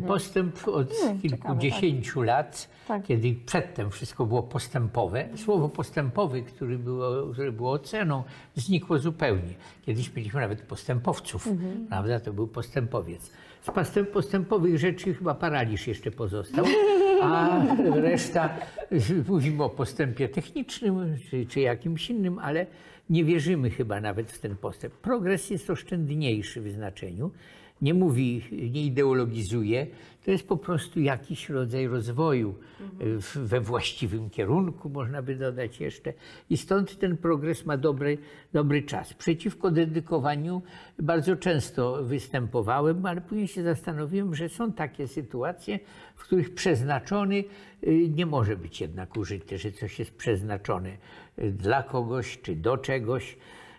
Postęp 0.07 0.69
od 0.69 0.93
kilkudziesięciu 1.23 2.23
lat, 2.23 2.69
Tak. 2.89 3.03
kiedy 3.03 3.35
przedtem 3.47 3.91
wszystko 3.91 4.27
było 4.27 4.43
postępowe. 4.43 5.29
Słowo 5.37 5.69
postępowy, 5.69 6.43
który 6.43 6.79
było, 6.79 7.33
które 7.33 7.53
było 7.53 7.73
oceną, 7.73 8.23
znikło 8.57 8.99
zupełnie. 8.99 9.55
Kiedyś 9.87 10.15
mieliśmy 10.17 10.41
nawet 10.41 10.63
postępowców, 10.63 11.49
prawda? 11.89 12.21
To 12.21 12.33
był 12.33 12.47
postępowiec. 12.49 13.31
Z 13.61 13.71
postęp, 13.71 14.11
postępowych 14.11 14.79
rzeczy 14.79 15.15
chyba 15.15 15.35
paraliż 15.35 15.87
jeszcze 15.87 16.11
pozostał, 16.11 16.65
a 17.23 17.63
reszta, 17.95 18.59
mówimy 19.29 19.65
o 19.65 19.71
postępie 19.71 20.29
technicznym 20.29 21.17
czy, 21.31 21.47
czy 21.47 21.61
jakimś 21.61 22.11
innym, 22.11 22.39
ale 22.39 22.67
nie 23.11 23.25
wierzymy 23.25 23.71
chyba 23.71 24.01
nawet 24.01 24.33
w 24.33 24.39
ten 24.39 24.57
postęp. 24.57 24.95
Progres 24.95 25.51
jest 25.51 25.71
oszczędniejszy 25.71 26.61
w 26.61 26.73
znaczeniu, 26.73 27.31
nie 27.83 27.95
mówi, 27.95 28.43
nie 28.73 28.85
ideologizuje, 28.85 29.87
to 30.25 30.31
jest 30.31 30.49
po 30.49 30.57
prostu 30.57 31.01
jakiś 31.01 31.49
rodzaj 31.49 31.87
rozwoju 31.87 32.55
w, 33.01 33.37
we 33.37 33.61
właściwym 33.61 34.31
kierunku, 34.31 34.89
można 34.89 35.23
by 35.23 35.37
dodać 35.37 35.81
jeszcze. 35.81 36.13
I 36.51 36.57
stąd 36.57 36.99
ten 36.99 37.17
progres 37.17 37.67
ma 37.67 37.77
dobry, 37.77 38.19
dobry 38.53 38.83
czas. 38.83 39.15
Przeciwko 39.15 39.71
dedykowaniu 39.71 40.63
bardzo 40.99 41.37
często 41.37 42.05
występowałem, 42.05 43.07
ale 43.07 43.21
później 43.21 43.49
się 43.49 43.63
zastanowiłem, 43.63 44.35
że 44.35 44.49
są 44.49 44.73
takie 44.73 45.09
sytuacje, 45.09 45.79
w 46.15 46.23
których 46.23 46.55
przeznaczony 46.55 47.45
y, 47.87 48.09
nie 48.09 48.27
może 48.27 48.57
być 48.57 48.81
jednak 48.81 49.17
użyty, 49.17 49.59
że 49.59 49.73
coś 49.73 49.99
jest 49.99 50.15
przeznaczone 50.15 50.97
y, 51.39 51.53
dla 51.53 51.83
kogoś 51.83 52.39
czy 52.43 52.57
do 52.57 52.79
czegoś. 52.79 53.37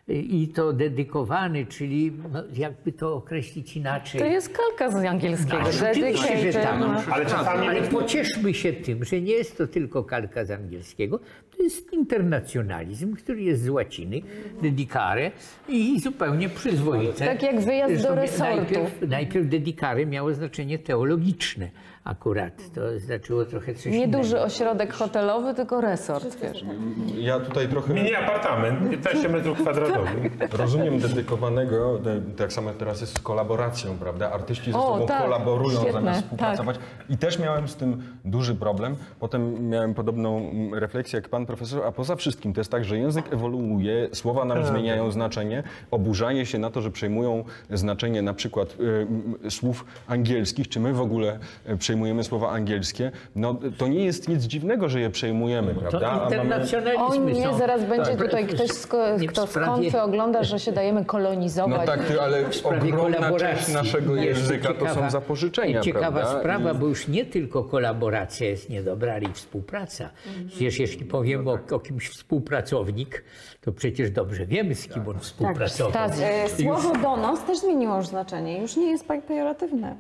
I 0.08 0.48
to 0.56 0.74
dedykowany, 0.74 1.66
czyli 1.66 2.12
no, 2.34 2.44
jakby 2.54 2.92
to 2.92 3.16
określić 3.16 3.78
inaczej. 3.78 4.22
to 4.22 4.28
jest 4.28 4.58
kalka 4.58 5.00
z 5.00 5.06
angielskiego. 5.06 5.60
Ale 5.60 5.92
oczywiście, 5.92 6.52
że 6.52 6.60
tak. 6.60 6.82
Ale 7.12 7.26
czasami 7.26 7.68
Ale 7.68 7.82
pocieszmy 7.82 8.54
się 8.54 8.74
tym, 8.74 9.06
że 9.06 9.22
nie 9.22 9.34
jest 9.34 9.58
to 9.58 9.68
tylko 9.68 10.04
kalka 10.04 10.46
z 10.46 10.52
angielskiego, 10.52 11.20
to 11.58 11.64
jest 11.64 11.94
internacjonalizm, 11.94 13.16
który 13.16 13.42
jest 13.42 13.64
z 13.64 13.70
łaciny, 13.70 14.22
dedicare 14.62 15.32
i 15.68 16.00
zupełnie 16.00 16.50
przyzwoite. 16.50 17.26
Tak 17.26 17.44
jak 17.44 17.60
wyjazd 17.60 18.04
do 18.04 18.16
resortu. 18.16 18.56
Najpierw, 18.56 19.10
najpierw 19.10 19.48
dedicare 19.48 20.06
miało 20.06 20.34
znaczenie 20.34 20.80
teologiczne 20.80 21.70
akurat. 22.04 22.54
To 22.76 23.00
znaczyło 23.00 23.46
trochę 23.46 23.74
coś 23.74 23.86
Nie 23.86 24.08
duży 24.08 24.42
ośrodek 24.42 24.94
hotelowy, 24.94 25.54
tylko 25.54 25.82
resort. 25.82 26.38
Wiesz. 26.42 26.66
Ja 27.18 27.40
tutaj 27.40 27.68
trochę... 27.68 27.94
Mini 27.94 28.16
apartament, 28.16 28.90
15 28.90 29.30
metrów 29.30 29.58
kwadratowych. 29.62 30.38
Rozumiem 30.60 31.00
dedykowanego, 31.00 31.98
de- 32.00 32.22
tak 32.38 32.54
samo 32.54 32.72
teraz 32.74 33.02
jest 33.02 33.18
z 33.18 33.20
kolaboracją, 33.20 33.98
prawda? 33.98 34.32
Artyści 34.32 34.72
ze 34.72 34.78
O, 34.78 34.94
sobą 34.94 35.08
tak, 35.08 35.24
kolaborują 35.24 35.80
świetne, 35.80 35.92
zamiast 35.94 36.22
współpracować. 36.22 36.80
I 37.10 37.18
też 37.18 37.40
miałem 37.40 37.68
z 37.68 37.76
tym 37.76 38.04
duży 38.26 38.56
problem. 38.56 38.96
Potem 39.20 39.70
miałem 39.70 39.94
podobną 39.94 40.38
mm, 40.38 40.74
refleksję 40.74 41.18
jak 41.18 41.30
pan 41.30 41.46
profesor, 41.46 41.84
a 41.86 41.92
poza 41.92 42.16
wszystkim 42.16 42.54
to 42.54 42.60
jest 42.60 42.72
tak, 42.72 42.86
że 42.86 42.98
język 42.98 43.34
ewoluuje, 43.34 44.10
słowa 44.14 44.46
nam 44.46 44.66
zmieniają 44.66 45.12
znaczenie, 45.12 45.64
oburzanie 45.92 46.46
się 46.46 46.58
na 46.60 46.70
to, 46.70 46.82
że 46.82 46.92
przejmują 46.92 47.44
znaczenie 47.70 48.22
na 48.22 48.34
przykład 48.34 48.78
y, 49.46 49.52
słów 49.52 49.86
angielskich, 50.08 50.70
czy 50.70 50.80
my 50.80 50.94
w 50.94 51.02
ogóle 51.02 51.40
y, 51.70 51.78
przejmujemy 51.78 51.91
słowa 52.24 52.50
angielskie, 52.50 53.12
no 53.36 53.56
to 53.78 53.88
nie 53.88 54.06
jest 54.06 54.28
nic 54.30 54.44
dziwnego, 54.44 54.90
że 54.90 55.00
je 55.02 55.10
przejmujemy, 55.10 55.76
prawda? 55.76 56.00
To 56.00 56.08
A 56.12 56.16
mamy- 56.16 56.24
internacjonalizmy 56.36 57.32
O 57.32 57.36
nie, 57.36 57.44
są. 57.44 57.58
zaraz 57.58 57.84
będzie 57.86 58.12
Tak. 58.12 58.22
tutaj 58.26 58.48
ktoś, 58.48 58.70
sko- 58.72 59.18
Nie 59.20 59.28
w 59.28 59.32
kto 59.32 59.48
z 59.48 59.50
sprawie- 59.50 59.68
konfy 59.92 60.02
ogląda, 60.02 60.44
że 60.44 60.60
się 60.60 60.72
dajemy 60.72 61.00
No 61.00 61.06
kolonizować. 61.06 61.86
tak, 61.86 62.04
ty, 62.06 62.22
ale 62.22 62.54
sprawie 62.54 62.78
ogromna 62.94 63.04
część 63.18 63.18
kolaboracji. 63.20 63.74
naszego 63.74 64.16
Jeszcze 64.16 64.40
języka 64.42 64.74
to 64.74 64.94
są 64.94 65.10
zapożyczenia, 65.10 65.82
Ciekawa 65.82 66.12
prawda? 66.22 66.40
sprawa, 66.40 66.74
bo 66.74 66.88
już 66.88 67.08
nie 67.08 67.26
tylko 67.26 67.64
kolaboracja 67.64 68.48
jest 68.48 68.70
niedobra, 68.70 69.14
ale 69.14 69.24
i 69.24 69.34
współpraca. 69.34 70.10
Przecież 70.48 70.80
jeśli 70.80 71.06
powiemy 71.06 71.50
o, 71.52 71.58
o 71.72 71.80
kimś 71.80 72.10
współpracownik, 72.10 73.24
to 73.62 73.72
przecież 73.72 74.12
dobrze 74.12 74.46
wiemy, 74.46 74.76
z 74.76 74.88
kim 74.88 75.08
on 75.08 75.20
współpracował. 75.20 75.92
Tak. 75.94 76.12
E, 76.22 76.50
Słowo 76.50 76.94
donos 77.02 77.44
też 77.44 77.60
zmieniło 77.60 77.98
już 77.98 78.08
znaczenie, 78.08 78.62
już 78.62 78.76
nie 78.78 78.92
jest 78.92 79.08
pe- 79.08 79.22
pejoratywne. 79.22 79.96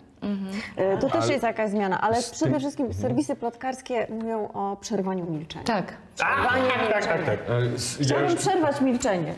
E, 0.75 0.97
To 0.97 1.09
też 1.09 1.29
jest 1.29 1.43
jakaś 1.43 1.69
zmiana, 1.69 2.01
ale 2.01 2.17
przede 2.31 2.59
wszystkim 2.59 2.93
serwisy 2.93 3.35
plotkarskie 3.35 4.07
mówią 4.09 4.47
o 4.53 4.77
przerwaniu 4.81 5.31
milczenia. 5.31 5.65
Tak. 5.65 5.93
Tak, 6.17 6.49
tak, 6.93 7.05
tak, 7.07 7.25
tak. 7.25 7.39
S- 7.75 7.97
Ja 7.99 8.05
Chciałabym 8.05 8.31
już 8.31 8.39
przerwać 8.39 8.81
milczenie. 8.81 9.33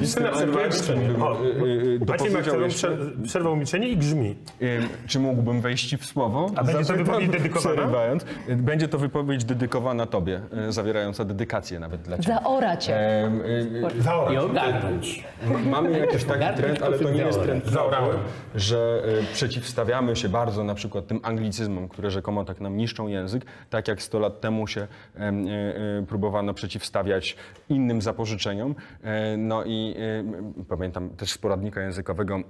Justyna 0.00 0.28
przerwała 0.30 0.62
angielskim 0.64 0.94
milczenie. 0.98 1.12
bym, 1.18 1.22
O, 1.22 1.44
y, 1.44 1.46
y, 1.46 1.98
Maciej 1.98 1.98
dopowiedział 1.98 2.32
Makcelon 2.34 2.62
jeszcze. 2.64 2.88
prze- 2.96 3.22
przerwał 3.24 3.56
milczenie 3.56 3.88
i 3.88 3.96
grzmi. 3.96 4.36
Ym, 4.62 4.88
Czy 5.06 5.18
mógłbym 5.20 5.60
wejść 5.60 5.96
w 5.96 6.04
słowo? 6.06 6.50
A 6.56 6.64
będzie 6.64 6.84
to 6.84 6.92
wypowiedź 6.98 7.30
dedykowana? 7.38 7.74
przerywając. 7.76 8.22
Y, 8.48 8.56
Będzie 8.56 8.88
to 8.88 8.98
wypowiedź 8.98 9.44
dedykowana 9.44 10.06
tobie, 10.06 10.40
y, 10.68 10.72
zawierająca 10.72 11.24
dedykację 11.24 11.78
nawet 11.78 12.02
dla 12.02 12.18
ciebie. 12.18 12.38
Zaora 12.42 12.76
cię. 12.76 13.24
Y, 13.24 13.48
y, 13.48 13.82
I. 15.02 15.24
Mamy 15.70 15.98
jakiś 15.98 16.24
taki 16.24 16.56
trend, 16.56 16.82
ale 16.82 16.98
to 16.98 17.10
nie 17.10 17.22
jest 17.22 17.42
trend 17.42 17.66
zaorałem. 17.66 18.16
że 18.54 19.02
y, 19.30 19.34
przeciwstawiamy 19.34 20.13
się 20.16 20.28
bardzo 20.28 20.64
na 20.64 20.74
przykład 20.74 21.06
tym 21.06 21.20
anglicyzmom, 21.22 21.88
które 21.88 22.10
rzekomo 22.10 22.44
tak 22.44 22.60
nam 22.60 22.76
niszczą 22.76 23.08
język, 23.08 23.44
tak 23.70 23.88
jak 23.88 24.02
100 24.02 24.18
lat 24.18 24.40
temu 24.40 24.66
się 24.66 24.80
y, 24.80 25.20
y, 26.02 26.06
próbowano 26.06 26.54
przeciwstawiać 26.54 27.36
innym 27.68 28.02
zapożyczeniom. 28.02 28.74
E, 29.02 29.36
No 29.36 29.64
i 29.64 29.94
pamiętam 30.68 31.10
też 31.10 31.30
z 31.30 31.38
poradnika 31.38 31.80
językowego 31.80 32.40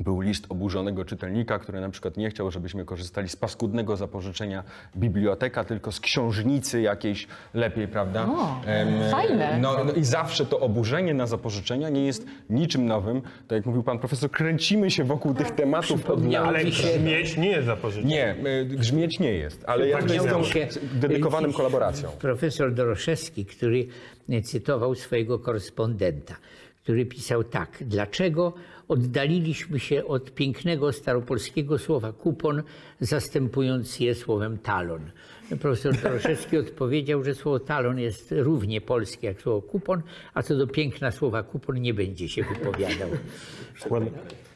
był 0.00 0.20
list 0.20 0.46
oburzonego 0.48 1.04
czytelnika, 1.04 1.58
który 1.58 1.80
na 1.80 1.90
przykład 1.90 2.16
nie 2.16 2.30
chciał, 2.30 2.50
żebyśmy 2.50 2.84
korzystali 2.84 3.28
z 3.28 3.36
paskudnego 3.36 3.96
zapożyczenia 3.96 4.64
biblioteka, 4.96 5.64
tylko 5.64 5.92
z 5.92 6.00
książnicy 6.00 6.80
jakiejś 6.80 7.26
lepiej, 7.54 7.88
prawda? 7.88 8.28
Em, 8.66 9.10
fajne. 9.10 9.58
No, 9.60 9.84
no 9.84 9.92
i 9.92 10.04
zawsze 10.04 10.46
to 10.46 10.60
oburzenie 10.60 11.14
na 11.14 11.26
zapożyczenia 11.26 11.88
nie 11.88 12.06
jest 12.06 12.26
niczym 12.50 12.86
nowym. 12.86 13.20
Tak 13.22 13.56
jak 13.56 13.66
mówił 13.66 13.82
pan 13.82 13.98
profesor, 13.98 14.30
kręcimy 14.30 14.90
się 14.90 15.04
wokół 15.04 15.34
tych 15.34 15.50
tematów 15.50 16.10
od 16.10 16.32
lat. 16.32 16.46
Ale 16.46 16.64
grzmieć 16.64 17.36
nie 17.36 17.48
jest 17.48 17.66
zapożyczenie. 17.66 18.14
Nie, 18.14 18.50
y, 18.60 18.64
grzmieć 18.64 19.20
nie 19.20 19.32
jest, 19.32 19.64
ale 19.66 19.88
ja 19.88 20.00
się, 20.44 20.68
dedykowanym 20.92 21.50
y, 21.50 21.54
kolaboracją. 21.54 22.10
Profesor 22.10 22.74
Doroszewski, 22.74 23.46
który 23.46 23.86
y, 24.30 24.42
cytował 24.42 24.94
swojego 24.94 25.38
korespondenta, 25.38 26.36
który 26.82 27.06
pisał 27.06 27.44
tak. 27.44 27.68
Dlaczego 27.80 28.52
oddaliliśmy 28.88 29.80
się 29.80 30.04
od 30.04 30.34
pięknego 30.34 30.92
staropolskiego 30.92 31.78
słowa 31.78 32.12
kupon, 32.12 32.62
zastępując 33.00 34.00
je 34.00 34.14
słowem 34.14 34.58
talon? 34.58 35.10
Profesor 35.56 35.96
Doroszewski 36.02 36.58
odpowiedział, 36.58 37.24
że 37.24 37.34
słowo 37.34 37.60
talon 37.60 37.98
jest 37.98 38.34
równie 38.38 38.80
polskie 38.80 39.26
jak 39.26 39.40
słowo 39.40 39.62
kupon, 39.62 40.02
a 40.34 40.42
co 40.42 40.56
do 40.56 40.66
piękna 40.66 41.10
słowa 41.10 41.42
kupon 41.42 41.80
nie 41.80 41.94
będzie 41.94 42.28
się 42.28 42.42
wypowiadał. 42.42 43.08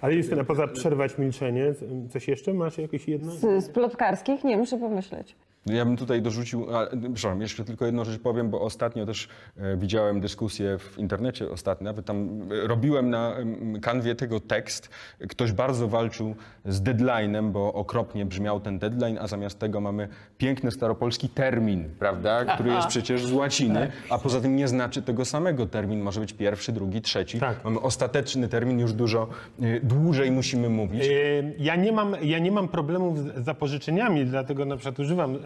Ale 0.01 0.15
Justyna, 0.15 0.45
poza 0.45 0.69
przerwać 0.69 1.19
milczenie, 1.19 1.75
coś 2.11 2.29
jeszcze? 2.29 2.55
Masz 2.55 2.79
jakieś 2.79 3.09
jedno? 3.09 3.33
Z, 3.33 3.65
z 3.65 3.69
plotkarskich? 3.69 4.45
Nie, 4.45 4.57
muszę 4.57 4.79
pomyśleć. 4.79 5.37
Ja 5.67 5.85
bym 5.85 5.97
tutaj 5.97 6.23
dorzucił, 6.23 6.77
a, 6.77 6.87
przepraszam, 6.87 7.41
jeszcze 7.41 7.65
tylko 7.65 7.87
jedną 7.87 8.05
rzecz 8.05 8.21
powiem, 8.21 8.51
bo 8.51 8.61
ostatnio 8.61 9.07
też 9.07 9.29
e, 9.57 9.77
widziałem 9.77 10.21
dyskusję 10.21 10.79
w 10.79 10.99
internecie 10.99 11.51
ostatnio, 11.51 11.85
nawet 11.85 12.07
tam 12.07 12.43
e, 12.65 12.67
robiłem 12.67 13.11
na 13.11 13.37
kanwie 13.83 14.15
tego 14.15 14.41
tekst. 14.41 14.89
Ktoś 15.29 15.53
bardzo 15.53 15.89
walczył 15.89 16.35
z 16.65 16.83
deadline'em, 16.83 17.51
bo 17.51 17.73
okropnie 17.73 18.27
brzmiał 18.27 18.61
ten 18.61 18.79
deadline, 18.79 19.19
a 19.21 19.27
zamiast 19.27 19.59
tego 19.59 19.81
mamy 19.81 20.09
piękny 20.39 20.71
staropolski 20.83 21.29
termin, 21.29 21.89
prawda, 21.99 22.45
który 22.55 22.71
jest 22.71 22.89
przecież 22.89 23.27
z 23.27 23.33
łaciny, 23.33 23.91
a 24.11 24.19
poza 24.19 24.41
tym 24.41 24.57
nie 24.57 24.69
znaczy 24.69 25.03
tego 25.03 25.25
samego. 25.25 25.67
Termin 25.67 26.01
może 26.01 26.21
być 26.21 26.33
pierwszy, 26.33 26.73
drugi, 26.73 27.03
trzeci. 27.03 27.41
Tak. 27.41 27.65
Mamy 27.65 27.81
ostateczny 27.81 28.49
termin, 28.49 28.81
już 28.81 28.93
dużo 28.93 29.29
e, 29.63 29.81
dłużej 29.81 30.31
musimy 30.31 30.69
mówić. 30.69 31.03
E, 31.05 31.11
Ja 31.59 31.77
nie, 31.77 31.93
mam, 31.93 32.17
ja 32.23 32.39
nie 32.39 32.53
mam 32.53 32.69
problemów 32.69 33.19
z 33.19 33.45
zapożyczeniami, 33.45 34.25
dlatego 34.25 34.65
na 34.65 34.77
przykład 34.77 34.99
używam 34.99 35.35
e, 35.35 35.39
e, 35.39 35.41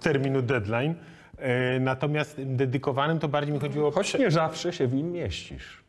terminu 0.00 0.42
deadline. 0.42 0.94
E, 1.38 1.80
natomiast 1.80 2.42
dedykowanym 2.42 3.18
to 3.18 3.28
bardziej 3.28 3.54
mi 3.54 3.60
chodziło 3.60 3.88
o 3.88 3.90
Choć 3.90 4.18
nie 4.18 4.30
zawsze 4.30 4.72
się 4.72 4.86
w 4.86 4.94
nim 4.94 5.12
mieścisz. 5.12 5.84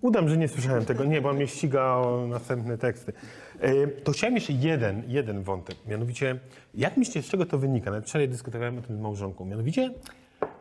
Udam, 0.00 0.28
że 0.28 0.36
nie 0.36 0.48
słyszałem 0.48 0.84
tego. 0.84 1.04
Nie, 1.04 1.20
bo 1.20 1.32
mnie 1.32 1.46
ściga 1.46 1.82
o 1.82 2.26
następne 2.28 2.78
teksty. 2.78 3.12
E, 3.60 3.86
To 3.86 4.12
chciałem 4.12 4.34
jeszcze 4.34 4.52
jeden, 4.52 5.02
jeden 5.08 5.42
wątek. 5.42 5.76
Mianowicie, 5.86 6.38
jak 6.74 6.96
myślicie, 6.96 7.22
z 7.22 7.26
czego 7.26 7.46
to 7.46 7.58
wynika? 7.58 7.90
Nawet 7.90 8.06
wczoraj 8.08 8.28
dyskutowałem 8.28 8.78
o 8.78 8.82
tym 8.82 8.96
z 8.96 9.00
małżonką. 9.00 9.44
Mianowicie, 9.44 9.90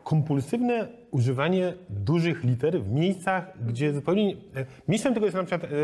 kompulsywne 0.04 0.88
używanie 1.12 1.74
dużych 1.90 2.44
liter 2.44 2.82
w 2.82 2.92
miejscach, 2.92 3.54
gdzie 3.68 3.94
zupełnie... 3.94 4.36
e, 4.56 4.66
Mistrzem 4.88 5.14
tego 5.14 5.26
jest 5.26 5.36
na 5.38 5.44
przykład 5.44 5.72
e, 5.72 5.76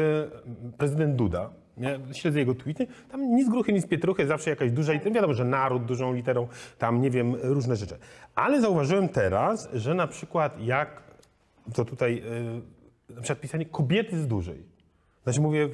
prezydent 0.78 1.16
Duda. 1.16 1.50
Ja 1.78 1.90
śledzę 2.14 2.40
jego 2.40 2.56
tweety. 2.56 2.88
Tam 3.12 3.36
nic 3.36 3.50
gruchy, 3.50 3.74
nic 3.74 3.88
pietruchy, 3.88 4.28
zawsze 4.28 4.50
jakaś 4.50 4.72
duża 4.72 4.94
litera. 4.94 5.12
Wiadomo, 5.16 5.34
że 5.34 5.46
naród 5.46 5.86
dużą 5.86 6.14
literą, 6.14 6.48
tam 6.78 7.02
nie 7.02 7.10
wiem, 7.12 7.36
różne 7.42 7.76
rzeczy. 7.76 7.96
Ale 8.36 8.62
zauważyłem 8.62 9.10
teraz, 9.10 9.70
że 9.74 9.94
na 9.94 10.08
przykład 10.08 10.62
jak 10.62 11.04
to 11.74 11.86
tutaj 11.86 12.24
y, 13.10 13.14
na 13.16 13.22
przykład 13.22 13.40
pisanie 13.40 13.66
kobiety 13.66 14.20
z 14.20 14.28
dużej. 14.28 14.73
Znaczy 15.24 15.42
mówię 15.42 15.70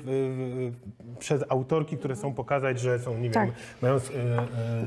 przez 1.20 1.44
autorki, 1.50 1.98
które 1.98 2.16
chcą 2.16 2.34
pokazać, 2.34 2.80
że 2.80 3.00
są, 3.00 3.18
nie 3.18 3.30
Tak. 3.30 3.46
wiem, 3.46 3.56
mają... 3.82 3.96
Y, 3.96 3.98
y, 3.98 4.02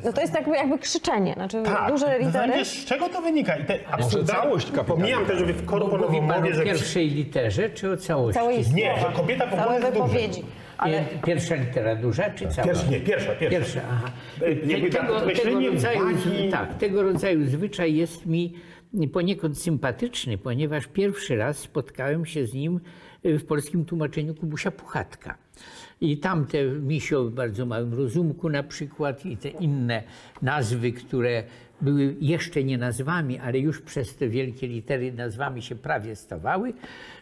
No 0.04 0.12
to 0.12 0.20
jest 0.20 0.34
jakby, 0.34 0.56
jakby 0.56 0.78
krzyczenie, 0.78 1.34
znaczy 1.34 1.62
tak, 1.62 1.90
duże 1.92 2.18
w 2.18 2.26
litery. 2.26 2.64
z 2.64 2.84
czego 2.84 3.08
to 3.08 3.22
wynika? 3.22 3.56
I 3.56 3.64
te 3.64 3.78
kapitalna. 3.78 4.84
Pomijam 4.86 5.26
też, 5.26 5.38
że 5.38 5.46
w 5.46 5.66
korponowo 5.66 6.20
mówię, 6.22 6.50
o 6.52 6.54
że... 6.54 6.64
pierwszej 6.64 7.10
literze 7.10 7.70
czy 7.70 7.90
o 7.90 7.96
całości? 7.96 8.40
Całej 8.40 8.58
Nie, 8.74 8.94
że 9.00 9.06
kobieta 9.16 9.46
w 9.46 9.54
ogóle 9.54 9.80
wypowiedzi. 9.80 10.42
Ale 10.78 10.92
Nie, 11.00 11.06
Pierwsza 11.26 11.54
litera 11.54 11.96
duża 11.96 12.30
czy 12.30 12.48
cała? 12.48 12.66
Pierwsza, 12.68 12.86
nie, 12.90 13.00
pierwsza, 13.00 13.32
pierwsza. 13.34 13.58
Pierwsza, 13.58 13.80
aha. 13.90 14.10
E, 14.40 14.56
Te- 14.56 14.90
tak 14.90 15.02
tego, 15.02 15.20
tego, 15.20 15.60
rodzaju, 15.70 16.00
wagi- 16.06 16.50
tak, 16.50 16.74
tego 16.78 17.02
rodzaju 17.02 17.44
zwyczaj 17.46 17.94
jest 17.94 18.26
mi 18.26 18.54
poniekąd 19.12 19.58
sympatyczny, 19.58 20.38
ponieważ 20.38 20.86
pierwszy 20.86 21.36
raz 21.36 21.58
spotkałem 21.58 22.26
się 22.26 22.46
z 22.46 22.54
nim 22.54 22.80
w 23.24 23.44
polskim 23.44 23.84
tłumaczeniu 23.84 24.34
Kubusia 24.34 24.70
Puchatka. 24.70 25.38
I 26.00 26.18
tam 26.18 26.46
te 26.46 26.64
misio 26.64 27.24
w 27.24 27.32
bardzo 27.32 27.66
małym 27.66 27.94
rozumku 27.94 28.48
na 28.48 28.62
przykład 28.62 29.26
i 29.26 29.36
te 29.36 29.48
inne 29.48 30.02
nazwy, 30.42 30.92
które 30.92 31.44
były 31.80 32.16
jeszcze 32.20 32.64
nie 32.64 32.78
nazwami, 32.78 33.38
ale 33.38 33.58
już 33.58 33.80
przez 33.80 34.16
te 34.16 34.28
wielkie 34.28 34.68
litery 34.68 35.12
nazwami 35.12 35.62
się 35.62 35.74
prawie 35.74 36.16
stawały, 36.16 36.72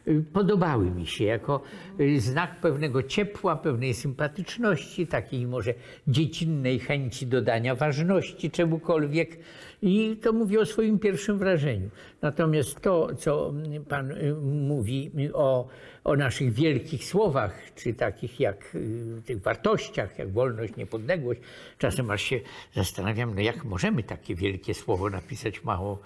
y, 0.09 0.25
podobały 0.33 0.91
mi 0.91 1.07
się 1.07 1.25
jako 1.25 1.63
y, 2.01 2.21
znak 2.21 2.61
pewnego 2.61 3.03
ciepła, 3.03 3.57
pewnej 3.57 3.95
sympatyczności, 3.95 5.07
takiej 5.07 5.47
może 5.47 5.75
dziecinnej 6.09 6.79
chęci 6.79 7.27
dodania 7.27 7.75
ważności 7.75 8.51
czemukolwiek. 8.51 9.39
I 9.83 10.17
to 10.17 10.33
mówię 10.33 10.61
o 10.61 10.67
swoim 10.67 10.99
pierwszym 10.99 11.39
wrażeniu. 11.39 11.91
Natomiast 12.23 12.81
to, 12.81 13.15
co 13.15 13.55
pan 13.89 14.11
y, 14.11 14.35
mówi 14.43 15.11
o, 15.35 15.69
o 16.05 16.17
naszych 16.17 16.53
wielkich 16.53 17.05
słowach, 17.05 17.75
czy 17.75 17.95
takich 17.95 18.41
jak 18.41 18.75
y, 18.75 19.23
tych 19.27 19.43
wartościach, 19.43 20.19
jak 20.19 20.33
wolność, 20.33 20.77
niepodległość, 20.77 21.41
czasem 21.79 22.11
aż 22.11 22.23
się 22.23 22.41
zastanawiam, 22.75 23.35
no 23.35 23.41
jak 23.41 23.65
możemy 23.65 24.03
takie 24.03 24.35
wielkie 24.35 24.75
słowo 24.75 25.11
napisać 25.11 25.65
mało, 25.65 25.99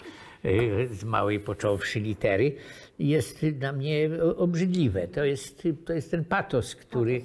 y, 0.45 0.87
z 0.91 1.03
małej 1.03 1.39
począwszy 1.39 1.99
litery, 1.99 2.55
jest 2.99 3.45
dla 3.45 3.71
mnie 3.71 4.09
obrzydliwe. 4.37 5.07
To 5.07 5.25
jest, 5.25 5.67
to 5.85 5.93
jest 5.93 6.11
ten 6.11 6.25
patos, 6.25 6.75
który, 6.75 7.21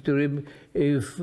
którym 0.00 0.42
y, 0.76 1.00
w 1.00 1.20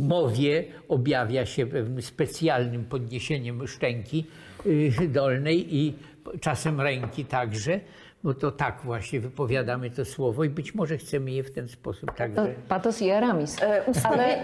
mowie 0.00 0.64
objawia 0.88 1.46
się 1.46 1.66
pewnym 1.66 2.02
specjalnym 2.02 2.84
podniesieniem 2.84 3.66
szczęki 3.66 4.26
y, 4.66 5.08
dolnej 5.08 5.76
i 5.76 5.94
czasem 6.40 6.80
ręki 6.80 7.24
także, 7.24 7.80
bo 8.24 8.34
to 8.34 8.50
tak 8.50 8.80
właśnie 8.84 9.20
wypowiadamy 9.20 9.90
to 9.90 10.04
słowo 10.04 10.44
i 10.44 10.48
być 10.48 10.74
może 10.74 10.98
chcemy 10.98 11.30
je 11.30 11.42
w 11.42 11.50
ten 11.50 11.68
sposób 11.68 12.14
także 12.14 12.54
patos 12.68 13.02
i 13.02 13.10
Aramis. 13.10 13.56
ale 14.04 14.38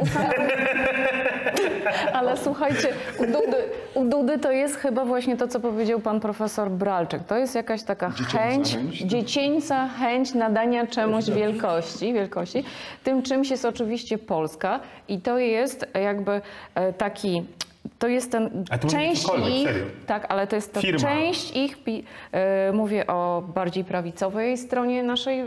Ale 2.12 2.36
słuchajcie, 2.36 2.88
u 3.18 3.26
Dudy, 3.26 3.56
u 3.94 4.04
Dudy 4.04 4.38
to 4.38 4.50
jest 4.50 4.76
chyba 4.76 5.04
właśnie 5.04 5.36
to, 5.36 5.48
co 5.48 5.60
powiedział 5.60 6.00
pan 6.00 6.20
profesor 6.20 6.70
Bralczyk. 6.70 7.24
To 7.24 7.36
jest 7.36 7.54
jakaś 7.54 7.82
taka 7.82 8.10
chęć, 8.10 8.74
chęć? 8.74 8.98
dziecięca 8.98 9.88
chęć 9.88 10.34
nadania 10.34 10.86
czemuś 10.86 11.24
wielkości, 11.24 12.12
wielkości. 12.12 12.64
Tym 13.04 13.22
czymś 13.22 13.50
jest 13.50 13.64
oczywiście 13.64 14.18
Polska 14.18 14.80
i 15.08 15.20
to 15.20 15.38
jest 15.38 15.86
jakby 15.94 16.40
e, 16.74 16.92
taki... 16.92 17.42
To 17.98 18.08
jest 18.08 18.32
ten 18.32 18.64
A 18.70 18.78
to 18.78 18.88
część 18.88 19.22
ich, 19.48 19.68
serio. 19.68 19.84
tak, 20.06 20.26
ale 20.28 20.46
to 20.46 20.56
jest 20.56 20.72
to 20.74 20.80
Firma. 20.80 20.98
część 21.00 21.56
ich, 21.56 21.76
e, 22.32 22.72
mówię 22.72 23.06
o 23.06 23.42
bardziej 23.54 23.84
prawicowej 23.84 24.58
stronie 24.58 25.02
naszej 25.02 25.40
e, 25.40 25.46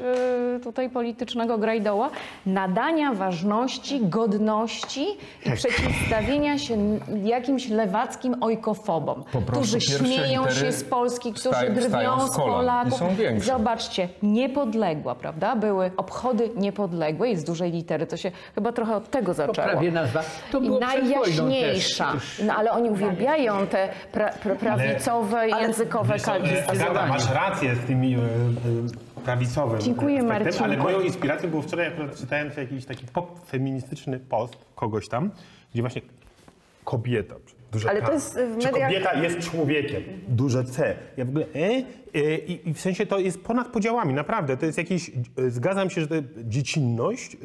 tutaj 0.64 0.90
politycznego 0.90 1.58
grajdoła, 1.58 2.10
nadania 2.46 3.14
ważności, 3.14 4.00
godności 4.04 5.06
i 5.46 5.52
przeciwstawienia 5.52 6.58
się 6.58 7.00
jakimś 7.24 7.68
lewackim 7.70 8.44
ojkofobom, 8.44 9.24
którzy 9.52 9.82
śmieją 9.82 10.50
się 10.50 10.72
z 10.72 10.84
Polski, 10.84 11.34
którzy 11.34 11.70
drwią 11.70 12.20
z 12.28 12.32
z 12.32 12.36
i 12.36 12.40
Polaków. 12.40 13.00
są 13.00 13.16
większe. 13.16 13.46
Zobaczcie, 13.52 14.10
niepodległa, 14.24 15.16
prawda? 15.16 15.56
Były 15.56 15.92
obchody 15.98 16.50
niepodległej 16.56 17.38
z 17.38 17.44
dużej 17.44 17.72
litery. 17.72 18.08
To 18.08 18.18
się 18.18 18.32
chyba 18.56 18.72
trochę 18.72 18.96
od 18.96 19.10
tego 19.10 19.34
zaczęło. 19.34 19.68
prawie 19.68 19.92
nazwa. 19.92 20.24
To 20.52 20.60
I 20.60 20.62
było 20.62 20.80
wojną 20.80 20.88
najjaśniejsza. 20.88 22.14
No 22.45 22.53
ale 22.55 22.71
oni 22.71 22.89
uwielbiają 22.89 23.67
te 23.67 23.89
pra, 24.11 24.30
pra, 24.30 24.55
prawicowe, 24.55 25.49
językowe 25.49 26.13
Wiesz 26.13 26.21
co, 26.21 26.36
e, 26.36 26.39
kalki 26.41 26.57
Agata, 26.67 27.05
masz 27.07 27.32
rację 27.32 27.76
z 27.76 27.80
tymi 27.80 28.13
e, 28.15 28.17
e, 28.17 28.21
prawicowym 29.26 29.82
Dziękuję, 29.82 30.23
Marcinku. 30.23 30.63
ale 30.63 30.78
moją 30.78 30.99
inspiracją 31.01 31.49
było 31.49 31.61
wczoraj, 31.61 31.88
akurat 31.88 32.15
czytałem 32.19 32.49
sobie 32.49 32.61
jakiś 32.61 32.86
taki 32.86 33.05
pop-feministyczny 33.05 34.19
post 34.19 34.57
kogoś 34.76 35.07
tam, 35.09 35.32
gdzie 35.73 35.82
właśnie 35.82 36.01
kobieta, 36.84 37.36
duże 37.71 37.89
Ale 37.89 37.99
K. 38.01 38.07
to 38.07 38.13
jest 38.13 38.34
w 38.39 38.57
Czy 38.57 38.67
mediach- 38.67 38.88
kobieta 38.88 39.13
jest 39.13 39.39
człowiekiem, 39.51 40.03
duże 40.28 40.63
C. 40.63 40.95
Ja 41.17 41.26
w 41.26 41.30
ogóle, 41.30 41.45
e, 41.55 41.59
e, 42.19 42.38
i, 42.38 42.69
i 42.69 42.73
w 42.73 42.80
sensie 42.80 43.05
to 43.05 43.19
jest 43.19 43.43
ponad 43.43 43.67
podziałami, 43.67 44.13
naprawdę. 44.13 44.57
To 44.57 44.65
jest 44.65 44.78
jakiś, 44.78 45.11
e, 45.38 45.49
zgadzam 45.49 45.89
się, 45.89 46.01
że 46.01 46.07
to 46.07 46.15
dziecinność, 46.43 47.34
e, 47.36 47.38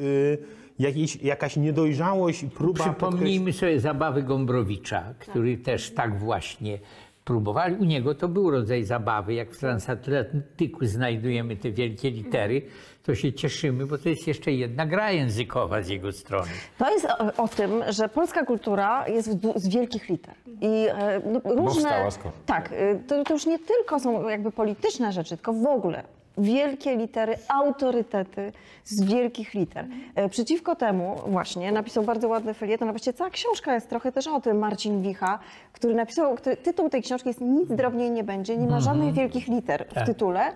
jakiś, 0.81 1.15
jakaś 1.15 1.57
niedojrzałość 1.57 2.43
i 2.43 2.49
próba. 2.49 2.83
Przypomnijmy 2.83 3.53
sobie 3.53 3.79
zabawy 3.79 4.23
Gombrowicza, 4.23 5.13
który 5.19 5.57
też 5.57 5.91
tak 5.91 6.19
właśnie 6.19 6.79
próbowali. 7.25 7.75
U 7.75 7.83
niego 7.83 8.15
to 8.15 8.27
był 8.27 8.51
rodzaj 8.51 8.83
zabawy. 8.83 9.33
Jak 9.33 9.51
w 9.51 9.59
transatlantyku 9.59 10.85
znajdujemy 10.85 11.55
te 11.55 11.71
wielkie 11.71 12.11
litery, 12.11 12.61
to 13.03 13.15
się 13.15 13.33
cieszymy, 13.33 13.85
bo 13.85 13.97
to 13.97 14.09
jest 14.09 14.27
jeszcze 14.27 14.51
jedna 14.51 14.85
gra 14.85 15.11
językowa 15.11 15.81
z 15.81 15.87
jego 15.89 16.11
strony. 16.11 16.51
To 16.77 16.91
jest 16.91 17.05
o, 17.05 17.43
o 17.43 17.47
tym, 17.47 17.83
że 17.89 18.09
polska 18.09 18.45
kultura 18.45 19.07
jest 19.07 19.37
w 19.37 19.59
z 19.59 19.67
wielkich 19.67 20.09
liter. 20.09 20.33
I 20.61 20.87
e, 20.89 21.21
no, 21.25 21.39
różne. 21.43 21.65
Powstała 21.65 22.11
skąd? 22.11 22.35
Tak, 22.45 22.71
y, 22.71 23.03
to, 23.07 23.23
to 23.23 23.33
już 23.33 23.45
nie 23.45 23.59
tylko 23.59 23.99
są 23.99 24.29
jakby 24.29 24.51
polityczne 24.51 25.11
rzeczy, 25.11 25.37
tylko 25.37 25.53
w 25.53 25.65
ogóle. 25.65 26.03
Wielkie 26.41 26.95
litery, 26.95 27.35
autorytety 27.47 28.51
z 28.83 29.03
wielkich 29.03 29.53
liter. 29.53 29.85
E, 30.15 30.29
Przeciwko 30.29 30.75
temu 30.75 31.15
właśnie 31.27 31.71
napisał 31.71 32.03
bardzo 32.03 32.27
ładny 32.27 32.53
felieton, 32.53 32.89
a 32.89 32.91
właściwie 32.91 33.13
cała 33.13 33.29
książka 33.29 33.73
jest 33.73 33.89
trochę 33.89 34.11
też 34.11 34.27
o 34.27 34.41
tym, 34.41 34.59
Marcin 34.59 35.01
Wicha, 35.01 35.39
który 35.73 35.93
napisał, 35.93 36.35
który, 36.35 36.57
tytuł 36.57 36.89
tej 36.89 37.01
książki 37.01 37.29
jest 37.29 37.41
Nic 37.41 37.69
drobniej 37.69 38.11
nie 38.11 38.23
będzie, 38.23 38.57
nie 38.57 38.67
ma 38.67 38.79
żadnych 38.79 39.13
wielkich 39.13 39.47
liter 39.47 39.85
w 39.95 40.05
tytule, 40.05 40.41
E, 40.47 40.53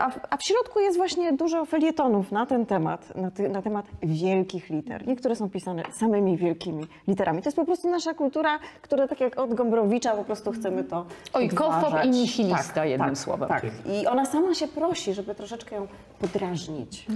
a 0.00 0.10
w, 0.10 0.20
a 0.30 0.36
w 0.36 0.42
środku 0.42 0.80
jest 0.80 0.96
właśnie 0.96 1.32
dużo 1.32 1.64
felietonów 1.64 2.32
na 2.32 2.46
ten 2.46 2.66
temat, 2.66 3.16
na, 3.16 3.30
ty, 3.30 3.48
na 3.48 3.62
temat 3.62 3.86
wielkich 4.02 4.70
liter. 4.70 5.06
Niektóre 5.06 5.36
są 5.36 5.50
pisane 5.50 5.82
samymi 5.92 6.36
wielkimi 6.36 6.86
literami. 7.08 7.42
To 7.42 7.48
jest 7.48 7.56
po 7.56 7.64
prostu 7.64 7.90
nasza 7.90 8.14
kultura, 8.14 8.58
która 8.82 9.08
tak 9.08 9.20
jak 9.20 9.38
od 9.38 9.54
Gombrowicza 9.54 10.16
po 10.16 10.24
prostu 10.24 10.52
chcemy 10.52 10.84
to 10.84 11.06
Ojkofob 11.32 11.84
odważać. 11.84 12.06
i 12.06 12.10
nihilista, 12.10 12.84
jednym 12.84 13.16
słowem. 13.16 13.48
Tak. 13.48 13.64
I 14.02 14.06
ona 14.06 14.26
sama 14.26 14.54
się 14.54 14.68
prosi, 14.68 15.14
żeby 15.14 15.34
troszeczkę 15.34 15.76
ją 15.76 15.86
podrażnić. 16.18 17.06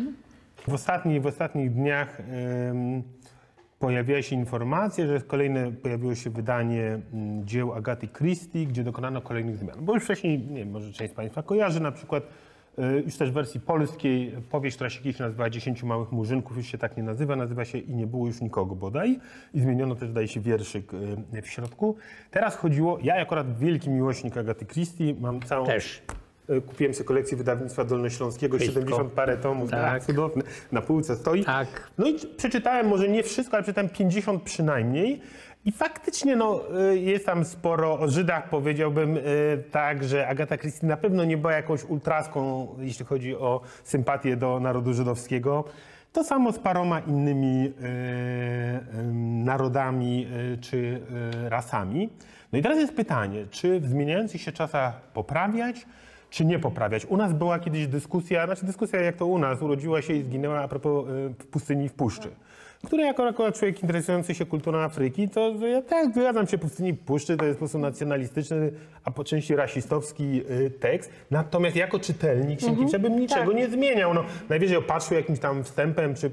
W, 0.69 0.75
ostatni, 0.75 1.21
w 1.21 1.27
ostatnich 1.27 1.75
dniach 1.75 2.21
em, 2.21 3.03
pojawiła 3.79 4.23
się 4.23 4.37
informacja, 4.37 5.07
że 5.07 5.21
kolejne 5.21 5.73
pojawiło 5.73 6.15
się 6.15 6.31
wydanie 6.31 6.99
mm, 7.13 7.47
dzieł 7.47 7.73
Agaty 7.73 8.09
Christie, 8.09 8.67
gdzie 8.67 8.85
dokonano 8.85 9.21
kolejnych 9.21 9.57
zmian. 9.57 9.77
Bo 9.81 9.95
już 9.95 10.05
wcześniej, 10.05 10.39
nie 10.39 10.59
wiem, 10.59 10.71
może 10.71 10.93
część 10.93 11.13
z 11.13 11.17
Państwa 11.17 11.43
kojarzy, 11.43 11.81
na 11.81 11.93
przykład 11.93 12.23
e, 12.25 12.52
już 13.05 13.17
też 13.17 13.31
w 13.31 13.35
wersji 13.35 13.61
polskiej 13.61 14.33
powieść, 14.51 14.77
która 14.77 14.91
się 14.91 15.03
kiedyś 15.03 15.19
nazywała 15.19 15.51
Dziesięciu 15.51 15.87
Małych 15.87 16.13
Murzynków, 16.13 16.57
już 16.57 16.67
się 16.67 16.79
tak 16.79 16.97
nie 16.97 17.03
nazywa, 17.03 17.37
nazywa 17.37 17.65
się 17.65 17.79
I 17.79 17.95
nie 17.95 18.07
było 18.07 18.27
już 18.27 18.41
nikogo 18.41 18.75
bodaj. 18.75 19.19
I 19.55 19.61
zmieniono 19.61 19.95
też, 19.95 20.11
daje 20.11 20.29
się 20.29 20.41
wierszyk 20.41 20.93
e, 21.35 21.43
w 21.43 21.47
środku. 21.47 21.97
Teraz 22.31 22.57
chodziło, 22.57 22.99
ja 23.03 23.15
akurat 23.15 23.59
wielki 23.59 23.91
miłośnik 23.91 24.37
Agaty 24.37 24.67
Christie, 24.67 25.15
mam 25.21 25.43
całą 25.43 25.67
Też. 25.67 26.03
E, 26.49 26.61
Kupiłem 26.61 26.95
sobie 26.95 27.07
kolekcję 27.07 27.37
wydawnictwa 27.37 27.85
dolnośląskiego, 27.85 28.57
Wszystko. 28.57 28.81
70 28.81 29.13
parę 29.13 29.37
tomów, 29.37 29.71
tak. 29.71 29.81
Tak. 29.81 30.05
cudowne, 30.05 30.43
na 30.73 30.83
półce 30.83 31.17
stoi. 31.17 31.45
Tak. 31.45 31.91
No 31.99 32.09
i 32.09 32.15
przeczytałem 32.37 32.87
może 32.89 33.09
nie 33.09 33.23
wszystko, 33.23 33.57
ale 33.57 33.63
przeczytałem 33.63 33.91
50 33.91 34.43
przynajmniej. 34.43 35.21
I 35.65 35.73
faktycznie 35.73 36.37
no, 36.37 36.61
y, 36.93 36.99
jest 36.99 37.27
tam 37.27 37.45
sporo 37.45 37.99
o 37.99 38.09
Żydach, 38.09 38.49
powiedziałbym 38.49 39.17
y, 39.17 39.23
tak, 39.71 40.05
że 40.05 40.29
Agata 40.29 40.59
Christie 40.59 40.87
na 40.87 40.97
pewno 40.97 41.25
nie 41.25 41.37
była 41.37 41.53
jakąś 41.53 41.85
ultraską, 41.85 42.69
jeśli 42.79 43.05
chodzi 43.05 43.37
o 43.37 43.61
sympatię 43.85 44.37
do 44.37 44.61
narodu 44.61 44.95
żydowskiego. 44.95 45.65
To 46.13 46.25
samo 46.25 46.53
z 46.53 46.59
paroma 46.59 47.01
innymi 47.01 47.67
y, 47.67 47.73
narodami 49.45 50.27
czy 50.61 51.01
rasami. 51.49 52.09
No 52.53 52.59
i 52.59 52.63
teraz 52.63 52.79
jest 52.79 52.95
pytanie, 52.95 53.47
czy 53.51 53.81
w 53.81 53.89
zmieniających 53.89 54.41
się 54.41 54.53
czasach 54.53 55.01
poprawiać, 55.01 55.87
czy 56.31 56.45
nie 56.45 56.59
poprawiać. 56.59 57.07
U 57.07 57.17
nas 57.17 57.33
była 57.33 57.59
kiedyś 57.59 57.87
dyskusja, 57.87 58.47
znaczy 58.47 58.67
dyskusja 58.67 59.01
jak 59.01 59.17
to 59.17 59.27
u 59.27 59.39
nas, 59.39 59.63
urodziła 59.63 60.03
się 60.03 60.15
i 60.15 60.23
zginęła 60.23 60.61
a 60.61 60.69
propos 60.69 61.07
w 61.39 61.47
pustyni 61.47 61.89
w 61.89 61.93
puszczy. 61.93 62.29
Który 62.87 63.03
jako 63.03 63.29
akurat 63.29 63.59
człowiek 63.59 63.83
interesujący 63.83 64.35
się 64.35 64.47
kulturą 64.47 64.79
Afryki, 64.79 65.29
to 65.29 65.67
ja 65.67 65.83
tak 65.83 66.15
zgadzam 66.15 66.47
się, 66.47 66.59
pustyni 66.59 66.89
i 66.89 66.95
puszczy 66.95 67.37
to 67.37 67.45
jest 67.45 67.57
po 67.57 67.59
prostu 67.59 67.79
nacjonalistyczny, 67.79 68.73
a 69.05 69.11
po 69.11 69.25
części 69.25 69.57
rasistowski 69.57 70.43
y, 70.51 70.71
tekst. 70.71 71.11
Natomiast 71.31 71.77
jako 71.77 71.99
czytelnik 71.99 72.61
Sienkiewicza 72.61 72.99
bym 72.99 73.21
niczego 73.21 73.53
nie 73.53 73.69
zmieniał. 73.69 74.15
No, 74.15 74.25
najwyżej 74.49 74.77
opatrzył 74.77 75.17
jakimś 75.17 75.39
tam 75.39 75.65
wstępem 75.65 76.15
czy 76.15 76.31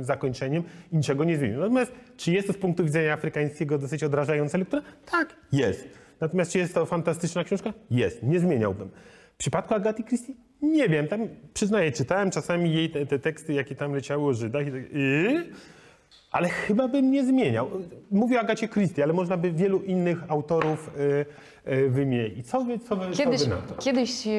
zakończeniem 0.00 0.62
i 0.92 0.96
niczego 0.96 1.24
nie 1.24 1.36
zmienił. 1.36 1.60
Natomiast 1.60 1.92
czy 2.16 2.32
jest 2.32 2.46
to 2.46 2.52
z 2.52 2.56
punktu 2.56 2.84
widzenia 2.84 3.12
afrykańskiego 3.12 3.78
dosyć 3.78 4.04
odrażająca 4.04 4.58
lektura? 4.58 4.82
Tak, 5.10 5.36
jest. 5.52 5.88
Natomiast 6.20 6.52
czy 6.52 6.58
jest 6.58 6.74
to 6.74 6.86
fantastyczna 6.86 7.44
książka? 7.44 7.72
Jest. 7.90 8.22
Nie 8.22 8.40
zmieniałbym. 8.40 8.90
W 9.34 9.38
przypadku 9.38 9.74
Agaty 9.74 10.04
Christie? 10.04 10.32
Nie 10.62 10.88
wiem, 10.88 11.08
tam 11.08 11.28
przyznaję, 11.54 11.92
czytałem 11.92 12.30
czasami 12.30 12.74
jej 12.74 12.90
te, 12.90 13.06
te 13.06 13.18
teksty, 13.18 13.52
jakie 13.52 13.74
tam 13.74 13.92
leciały 13.92 14.28
o 14.28 14.34
Żydach 14.34 14.66
i 14.66 14.70
tak, 14.70 14.92
yy? 14.92 15.44
Ale 16.32 16.48
chyba 16.48 16.88
bym 16.88 17.10
nie 17.10 17.24
zmieniał. 17.24 17.68
Mówię 18.10 18.36
o 18.36 18.40
Agacie 18.40 18.68
Christie, 18.68 19.02
ale 19.02 19.12
można 19.12 19.36
by 19.36 19.52
wielu 19.52 19.80
innych 19.82 20.18
autorów 20.28 20.90
y, 21.66 21.72
y, 21.72 21.90
wymienić. 21.90 22.50
Co 22.50 22.60
wy, 22.60 22.78
co 22.78 22.96
wy, 22.96 23.10
Kiedyś, 23.12 23.40
co 23.42 23.48
wy 23.48 23.54
na 23.54 23.62
to? 23.62 23.74
kiedyś, 23.82 24.26
e, 24.26 24.30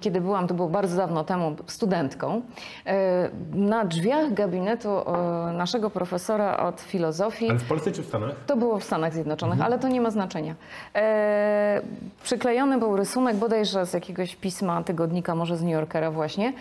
kiedy 0.00 0.20
byłam, 0.20 0.46
to 0.48 0.54
było 0.54 0.68
bardzo 0.68 0.96
dawno 0.96 1.24
temu, 1.24 1.56
studentką, 1.66 2.42
e, 2.86 3.30
na 3.54 3.84
drzwiach 3.84 4.32
gabinetu 4.34 4.88
e, 4.88 5.52
naszego 5.52 5.90
profesora 5.90 6.56
od 6.56 6.80
filozofii 6.80 7.50
Ale 7.50 7.58
w 7.58 7.68
Polsce 7.68 7.92
czy 7.92 8.02
w 8.02 8.06
Stanach? 8.06 8.30
To 8.46 8.56
było 8.56 8.78
w 8.78 8.84
Stanach 8.84 9.12
Zjednoczonych, 9.14 9.60
ale 9.60 9.78
to 9.78 9.88
nie 9.88 10.00
ma 10.00 10.10
znaczenia. 10.10 10.54
E, 10.94 11.82
przyklejony 12.22 12.78
był 12.78 12.96
rysunek 12.96 13.36
bodajże 13.36 13.86
z 13.86 13.92
jakiegoś 13.92 14.36
pisma, 14.36 14.82
tygodnika, 14.82 15.34
może 15.34 15.56
z 15.56 15.62
New 15.62 15.72
Yorkera 15.72 16.10
właśnie, 16.10 16.52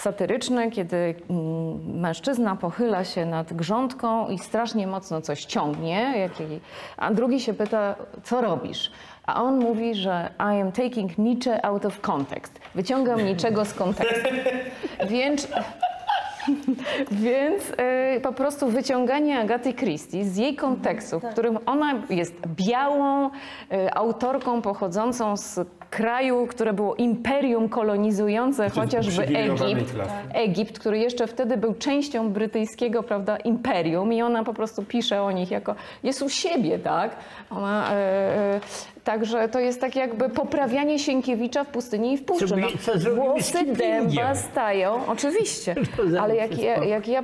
satyryczny, 0.00 0.70
kiedy 0.70 1.14
mm, 1.30 2.00
mężczyzna 2.00 2.56
pochyla 2.56 3.04
się 3.04 3.26
nad 3.26 3.52
grządką 3.52 4.28
i 4.28 4.38
strasznie 4.38 4.86
mocno 4.86 5.20
coś 5.20 5.44
ciągnie, 5.44 6.28
a 6.96 7.14
drugi 7.14 7.40
się 7.40 7.54
pyta, 7.54 7.94
co 8.22 8.40
robisz? 8.40 8.90
A 9.26 9.42
on 9.42 9.58
mówi, 9.58 9.94
że 9.94 10.30
I 10.38 10.60
am 10.60 10.72
taking 10.72 11.18
Nietzsche 11.18 11.64
out 11.64 11.84
of 11.84 12.00
context. 12.00 12.60
Wyciągam 12.74 13.24
niczego 13.24 13.64
z 13.64 13.74
kontekstu. 13.74 14.28
Więc 15.10 15.48
więc 17.10 17.62
y, 18.16 18.20
po 18.20 18.32
prostu 18.32 18.68
wyciąganie 18.68 19.40
Agaty 19.40 19.74
Christie 19.74 20.24
z 20.24 20.36
jej 20.36 20.56
kontekstu, 20.56 21.20
w 21.20 21.24
którym 21.24 21.58
ona 21.66 22.02
jest 22.10 22.34
białą 22.46 23.26
y, 23.26 23.30
autorką 23.94 24.62
pochodzącą 24.62 25.36
z 25.36 25.60
kraju, 25.90 26.46
które 26.46 26.72
było 26.72 26.94
imperium 26.94 27.68
kolonizujące 27.68 28.70
chociażby 28.70 29.22
Egipt. 29.22 29.92
klasy. 29.92 30.12
Egipt, 30.34 30.78
który 30.78 30.98
jeszcze 30.98 31.26
wtedy 31.26 31.56
był 31.56 31.74
częścią 31.74 32.32
brytyjskiego 32.32 33.02
prawda, 33.02 33.36
imperium 33.36 34.12
i 34.12 34.22
ona 34.22 34.44
po 34.44 34.54
prostu 34.54 34.82
pisze 34.82 35.22
o 35.22 35.32
nich 35.32 35.50
jako 35.50 35.74
jest 36.02 36.22
u 36.22 36.28
siebie, 36.28 36.78
tak? 36.78 37.16
Ona, 37.50 37.92
e, 37.92 37.94
e, 37.94 38.60
także 39.08 39.48
to 39.48 39.60
jest 39.60 39.80
tak 39.80 39.96
jakby 39.96 40.28
poprawianie 40.28 40.98
Sienkiewicza 40.98 41.64
w 41.64 41.68
pustyni 41.68 42.12
i 42.12 42.16
w 42.18 42.24
puszczy. 42.24 42.46
Zrobi- 42.46 42.78
co 42.78 42.98
zrobimy 42.98 43.24
włosy 43.24 43.64
dęba 43.64 44.34
stają, 44.34 45.06
oczywiście, 45.06 45.74
ale 46.22 46.36
jak 46.36 46.58
ja, 46.58 46.84
jak 46.84 47.08
ja 47.08 47.22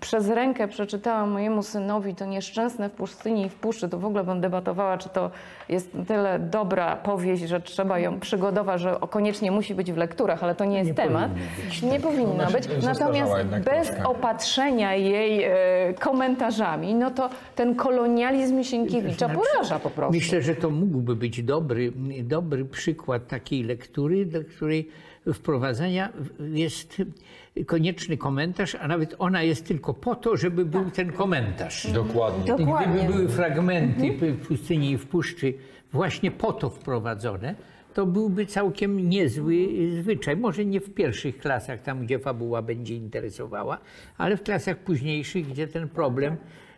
przez 0.00 0.28
rękę 0.28 0.68
przeczytałam 0.68 1.30
mojemu 1.30 1.62
synowi 1.62 2.14
to 2.14 2.26
nieszczęsne 2.26 2.88
w 2.88 2.92
pustyni 2.92 3.46
i 3.46 3.48
w 3.48 3.54
puszczy, 3.54 3.88
to 3.88 3.98
w 3.98 4.04
ogóle 4.04 4.24
bym 4.24 4.40
debatowała, 4.40 4.98
czy 4.98 5.08
to 5.08 5.30
jest 5.68 5.90
tyle 6.08 6.38
dobra 6.38 6.96
powieść, 6.96 7.42
że 7.42 7.60
trzeba 7.60 7.98
ją 7.98 8.20
przygodowa, 8.20 8.78
że 8.78 8.96
koniecznie 9.10 9.50
musi 9.50 9.74
być 9.74 9.92
w 9.92 9.96
lekturach, 9.96 10.44
ale 10.44 10.54
to 10.54 10.64
nie 10.64 10.78
jest 10.78 10.94
temat. 10.94 11.30
nie 11.82 12.00
powinna 12.00 12.32
Ona 12.32 12.48
się 12.48 12.68
być. 12.68 12.84
Natomiast 12.84 13.32
bez 13.64 13.92
opatrzenia 14.04 14.94
jej 14.94 15.44
e, 15.44 15.54
komentarzami, 15.94 16.94
no 16.94 17.10
to 17.10 17.30
ten 17.54 17.74
kolonializm 17.74 18.62
Sienkiewicza 18.62 19.28
poraża 19.28 19.78
po 19.78 19.90
prostu. 19.90 20.14
Myślę, 20.14 20.42
że 20.42 20.54
to 20.54 20.70
mógłby 20.70 21.16
być 21.16 21.42
dobry, 21.42 21.92
dobry 22.22 22.64
przykład 22.64 23.26
takiej 23.26 23.62
lektury, 23.62 24.26
do 24.26 24.44
której 24.44 24.88
wprowadzenia 25.34 26.08
jest 26.52 27.02
konieczny 27.66 28.16
komentarz, 28.16 28.74
a 28.74 28.88
nawet 28.88 29.14
ona 29.18 29.42
jest 29.42 29.66
tylko 29.66 29.94
po 29.94 30.14
to, 30.14 30.36
żeby 30.36 30.64
był 30.64 30.90
ten 30.90 31.12
komentarz. 31.12 31.86
Dokładnie. 31.92 32.44
I 32.44 32.58
Dokładnie. 32.58 32.98
Gdyby 33.02 33.12
były 33.14 33.28
fragmenty 33.28 34.12
w 34.32 34.46
pustyni 34.46 34.90
i 34.90 34.98
w 34.98 35.06
puszczy 35.06 35.54
właśnie 35.92 36.30
po 36.30 36.52
to 36.52 36.70
wprowadzone, 36.70 37.54
to 37.94 38.06
byłby 38.06 38.46
całkiem 38.46 39.08
niezły 39.10 39.68
zwyczaj. 40.00 40.36
Może 40.36 40.64
nie 40.64 40.80
w 40.80 40.94
pierwszych 40.94 41.38
klasach, 41.38 41.82
tam 41.82 42.04
gdzie 42.06 42.18
fabuła 42.18 42.62
będzie 42.62 42.94
interesowała, 42.96 43.78
ale 44.18 44.36
w 44.36 44.42
klasach 44.42 44.78
późniejszych, 44.78 45.48
gdzie 45.48 45.68
ten 45.68 45.88
problem 45.88 46.36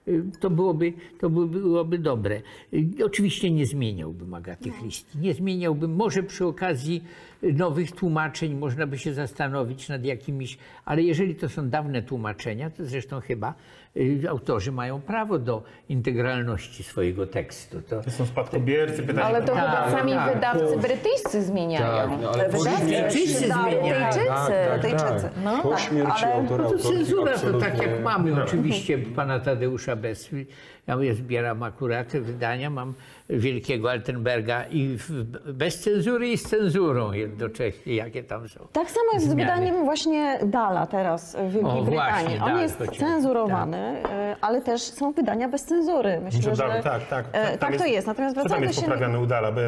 y, 0.09 0.23
to 0.41 0.51
byłoby, 0.51 0.93
to 1.21 1.31
by- 1.31 1.47
byłoby 1.47 1.99
dobre. 1.99 2.41
Y, 2.75 3.05
Oczywiście 3.05 3.51
nie 3.51 3.67
zmieniałbym 3.67 4.35
Agaty 4.35 4.71
Christie. 4.71 5.19
Nie 5.19 5.35
zmieniałbym, 5.35 5.95
może 5.95 6.23
przy 6.23 6.47
okazji 6.47 7.05
nowych 7.43 7.93
tłumaczeń 7.93 8.55
można 8.55 8.87
by 8.87 8.99
się 8.99 9.15
zastanowić 9.15 9.89
nad 9.89 10.05
jakimiś, 10.05 10.59
ale 10.85 11.03
jeżeli 11.03 11.35
to 11.35 11.49
są 11.49 11.69
dawne 11.69 12.03
tłumaczenia, 12.03 12.71
to 12.71 12.85
zresztą 12.85 13.21
chyba 13.21 13.55
y, 13.97 14.21
autorzy 14.29 14.73
mają 14.73 15.01
prawo 15.01 15.39
do 15.39 15.63
integralności 15.89 16.83
swojego 16.83 17.27
tekstu. 17.27 17.83
To, 17.83 18.01
To 18.03 18.11
są 18.11 18.27
spadkobiercy, 18.27 19.03
pytanie. 19.03 19.25
Ale 19.25 19.43
to 19.43 19.55
Tak, 19.55 19.65
chyba 19.87 19.99
sami 19.99 20.13
tak. 20.13 20.35
wydawcy 20.35 20.77
brytyjscy 20.77 21.43
zmieniają. 21.43 22.11
Tak, 22.11 22.21
no, 22.23 22.31
ale 22.31 22.49
Wydawcy 22.49 23.05
Wszyscy 23.11 23.49
dają. 23.49 23.63
zmieniają. 23.71 24.11
Brytyjczycy. 24.13 24.53
Brytyjczycy. 24.81 25.29
No 25.45 25.63
po 25.63 25.71
tak, 25.71 25.81
śmierci 25.81 26.25
ale- 26.25 26.35
autora, 26.35 26.65
No 26.65 26.71
to 26.71 26.79
cenzura 26.79 27.39
to 27.39 27.59
tak 27.61 27.83
jak 27.83 28.03
mamy 28.03 28.43
oczywiście 28.45 28.99
pana 28.99 29.41
Tadeusza 29.41 29.97
Besy. 29.97 30.47
Ja 30.87 30.97
zbieram 31.15 31.63
akurat 31.63 32.09
te 32.13 32.21
wydania, 32.21 32.71
mam 32.71 32.95
wielkiego 33.31 33.91
Altenberga 33.91 34.65
i 34.71 34.97
w, 34.99 35.11
bez 35.53 35.81
cenzury 35.81 36.29
i 36.29 36.39
z 36.39 36.43
cenzurą 36.43 37.13
jednocześnie, 37.13 37.95
jakie 37.95 38.25
tam 38.25 38.49
są. 38.49 38.61
Tak 38.73 38.91
samo 38.91 39.05
jest 39.15 39.27
z 39.27 39.31
Zmiany. 39.31 39.43
wydaniem 39.53 39.85
właśnie 39.85 40.39
Dala 40.45 40.87
teraz 40.87 41.37
w 41.37 41.53
Wielkiej 41.53 41.63
O, 41.81 41.83
Brytanii. 41.85 42.25
właśnie, 42.25 42.45
On 42.45 42.51
Dal 42.53 42.61
jest 42.63 42.79
chociażby, 42.79 42.99
cenzurowany, 43.01 43.77
e, 43.79 44.37
ale 44.41 44.61
też 44.63 44.83
są 44.83 45.13
wydania 45.13 45.49
bez 45.49 45.65
cenzury. 45.65 46.21
Myślę, 46.25 46.43
Że 46.43 46.57
że 46.57 46.63
tak, 46.63 46.83
tak, 46.83 47.07
tak. 47.09 47.27
e, 47.33 47.59
Tam 47.59 47.71
tak 47.71 47.81
to 47.81 47.87
jest. 47.87 48.07
Natomiast 48.07 48.35
Co 48.35 48.41
tam 48.43 48.49
wracając 48.49 48.67
jest 48.71 48.81
się 48.81 48.85
poprawiane 48.93 49.21
udala? 49.21 49.53
Bo, 49.53 49.61
y, 49.61 49.65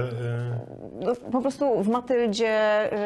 no, 1.01 1.13
po 1.33 1.41
prostu 1.41 1.83
w 1.83 1.89
Matyldzie, 1.89 2.49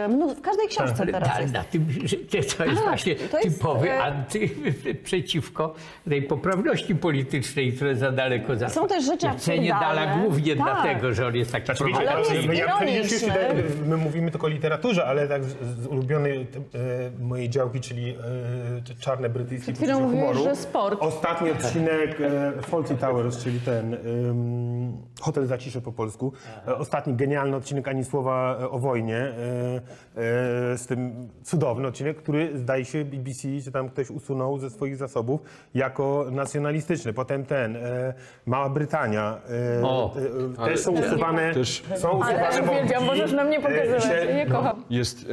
e, 0.05 0.09
w 0.37 0.41
każdej 0.41 0.69
książce 0.69 1.03
Ale 1.03 1.13
teraz 1.13 1.41
jest. 1.41 1.55
tym, 1.71 1.87
że 2.05 2.17
to 2.17 2.37
jest 2.37 2.59
Tak, 2.59 2.71
właśnie 2.75 3.17
to 3.17 3.39
jest, 3.41 3.59
typowy 3.59 3.91
e, 3.93 4.03
anty 4.05 4.51
przeciwko 5.05 5.75
tej 6.09 6.23
poprawności 6.23 6.95
politycznej, 6.95 7.73
które 7.73 7.97
za 7.97 8.13
daleko 8.13 8.57
za. 8.57 8.69
Są 8.69 8.87
też 8.87 9.05
rzeczy 9.05 9.27
Ja 9.27 9.35
cenię 9.35 9.75
absurdalne. 9.75 10.07
Dala 10.07 10.19
głównie 10.23 10.38
Tak. 10.43 10.57
dlatego, 10.57 11.15
że 11.15 11.27
on 11.27 11.35
jest 11.37 11.53
taki 11.53 11.65
Znaczy, 11.67 11.85
wiecie, 11.85 11.99
Ale 11.99 12.17
on 12.19 12.25
tak, 12.25 12.35
jest 12.35 12.47
my- 12.47 12.57
ja 12.57 12.65
ironiczny. 12.67 13.19
tutaj, 13.21 13.65
my 13.87 13.97
mówimy 13.97 14.31
tylko 14.31 14.47
o 14.47 14.51
literaturze, 14.51 15.05
ale 15.05 15.29
tak 15.29 15.45
z, 15.45 15.57
z 15.83 15.87
ulubionej 15.87 16.41
e, 16.41 16.47
mojej 17.23 17.51
działki, 17.51 17.81
czyli 17.81 18.11
e, 18.11 18.95
czarne 19.01 19.29
brytyjskie 19.29 19.73
chwilą 19.73 19.93
poczucie 19.95 20.07
mówiłeś, 20.11 20.37
humoru. 20.37 20.51
że 20.57 20.57
sport. 20.63 20.99
Ostatni 21.03 21.51
odcinek 21.51 22.21
e, 22.21 22.53
Fawlty 22.63 22.95
Towers, 22.95 23.45
czyli 23.45 23.61
ten 23.61 23.95
em, 23.95 23.99
Hotel 25.21 25.47
Zaciszy 25.47 25.81
po 25.81 25.93
polsku. 25.93 26.33
E, 26.69 26.77
ostatni 26.77 27.15
genialny 27.15 27.57
odcinek 27.57 27.89
Ani 27.89 28.05
Słowa 28.05 28.59
e, 28.61 28.71
o 28.71 28.79
wojnie. 28.79 29.17
E, 29.17 29.33
z 30.79 30.87
tym 30.87 31.29
cudowny 31.43 31.89
odcinek, 31.89 32.17
który 32.17 32.59
zdaje 32.59 32.85
się 32.85 33.05
BBC, 33.05 33.49
czy 33.65 33.73
tam 33.73 33.89
ktoś 33.89 34.11
usunął 34.11 34.59
ze 34.59 34.71
swoich 34.71 34.97
zasobów 34.97 35.41
jako 35.75 36.27
nacjonalistyczny. 36.31 37.13
Potem 37.13 37.45
ten, 37.45 37.79
Mała 38.47 38.69
Brytania. 38.69 39.41
O. 39.83 40.15
też 40.65 40.81
są 40.81 40.93
usuwane, 40.93 41.55
też- 41.55 41.83
są 41.97 42.11
usuwane 42.11 42.49
Ale 42.49 42.63
uwielbiam, 42.63 43.05
możesz 43.05 43.33
na 43.33 43.45
mnie 43.45 43.61
pokazywać, 43.61 44.05
się- 44.05 44.13
ja 44.13 44.39
je 44.39 44.47
kocham. 44.47 44.85
Jest, 44.91 45.27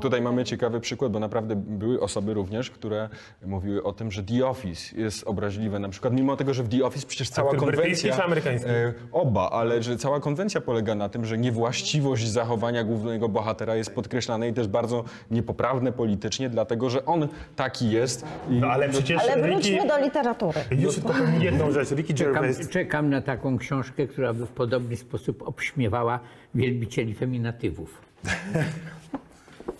tutaj 0.00 0.22
mamy 0.22 0.44
ciekawy 0.44 0.80
przykład, 0.80 1.12
bo 1.12 1.18
naprawdę 1.18 1.56
były 1.56 2.00
osoby 2.00 2.34
również, 2.34 2.70
które 2.70 3.08
mówiły 3.46 3.82
o 3.82 3.92
tym, 3.92 4.10
że 4.10 4.22
The 4.22 4.46
Office 4.46 4.96
jest 5.00 5.26
obraźliwe. 5.26 5.78
Na 5.78 5.88
przykład 5.88 6.12
mimo 6.14 6.36
tego, 6.36 6.54
że 6.54 6.62
w 6.62 6.68
The 6.68 6.84
Office 6.84 7.06
przecież 7.06 7.30
cała 7.30 7.48
który 7.48 7.60
konwencja... 7.60 7.82
brytyjski 7.82 8.10
czy 8.18 8.24
amerykański? 8.24 8.70
E, 8.74 8.94
Oba, 9.12 9.50
ale 9.50 9.82
że 9.82 9.96
cała 9.96 10.20
konwencja 10.20 10.60
polega 10.60 10.94
na 10.94 11.08
tym, 11.08 11.24
że 11.24 11.38
nie 11.38 11.52
właściwość 11.52 12.28
zachowania 12.28 12.84
głównego 12.84 13.28
bohatera 13.28 13.76
jest 13.76 13.94
podkreślane 13.94 14.48
i 14.48 14.52
też 14.52 14.68
bardzo 14.68 15.04
niepoprawne 15.30 15.92
politycznie, 15.92 16.50
dlatego 16.50 16.90
że 16.90 17.06
on 17.06 17.28
taki 17.56 17.90
jest. 17.90 18.24
I 18.50 18.54
No 18.54 18.66
ale 18.66 18.88
przecież 18.88 19.22
Ale 19.22 19.34
Ricky... 19.34 19.70
wróćmy 19.70 19.88
do 19.88 19.98
literatury. 19.98 20.60
Już 20.70 21.00
powiem 21.00 21.42
jedną 21.42 21.72
rzecz. 21.72 21.90
Ricky 21.90 22.14
Czekam, 22.14 22.32
Gervais... 22.34 22.68
czekam 22.68 23.10
na 23.10 23.20
taką 23.20 23.58
książkę, 23.58 24.06
która 24.06 24.32
by 24.32 24.46
w 24.46 24.50
podobny 24.50 24.96
sposób 24.96 25.42
obśmiewała 25.48 26.20
wielbicieli 26.54 27.14
feminatywów. 27.14 28.00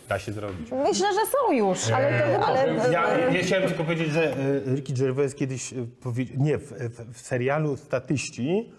Da 0.09 0.19
się 0.19 0.33
zrobić. 0.33 0.71
Myślę, 0.73 1.09
że 1.13 1.21
są 1.21 1.53
już, 1.53 1.91
ale, 1.91 2.39
to, 2.39 2.47
ale 2.47 2.93
Ja, 2.93 3.19
ja 3.19 3.43
chciałem 3.43 3.69
tylko 3.69 3.85
powiedzieć, 3.85 4.13
że 4.13 4.37
e, 4.37 4.75
Ricky 4.75 4.93
Gervais 4.93 5.35
kiedyś 5.35 5.73
e, 5.73 5.77
powiedział, 6.01 6.37
nie, 6.39 6.59
w, 6.59 6.73
w, 7.13 7.21
serialu 7.21 7.77
Statyści 7.77 8.73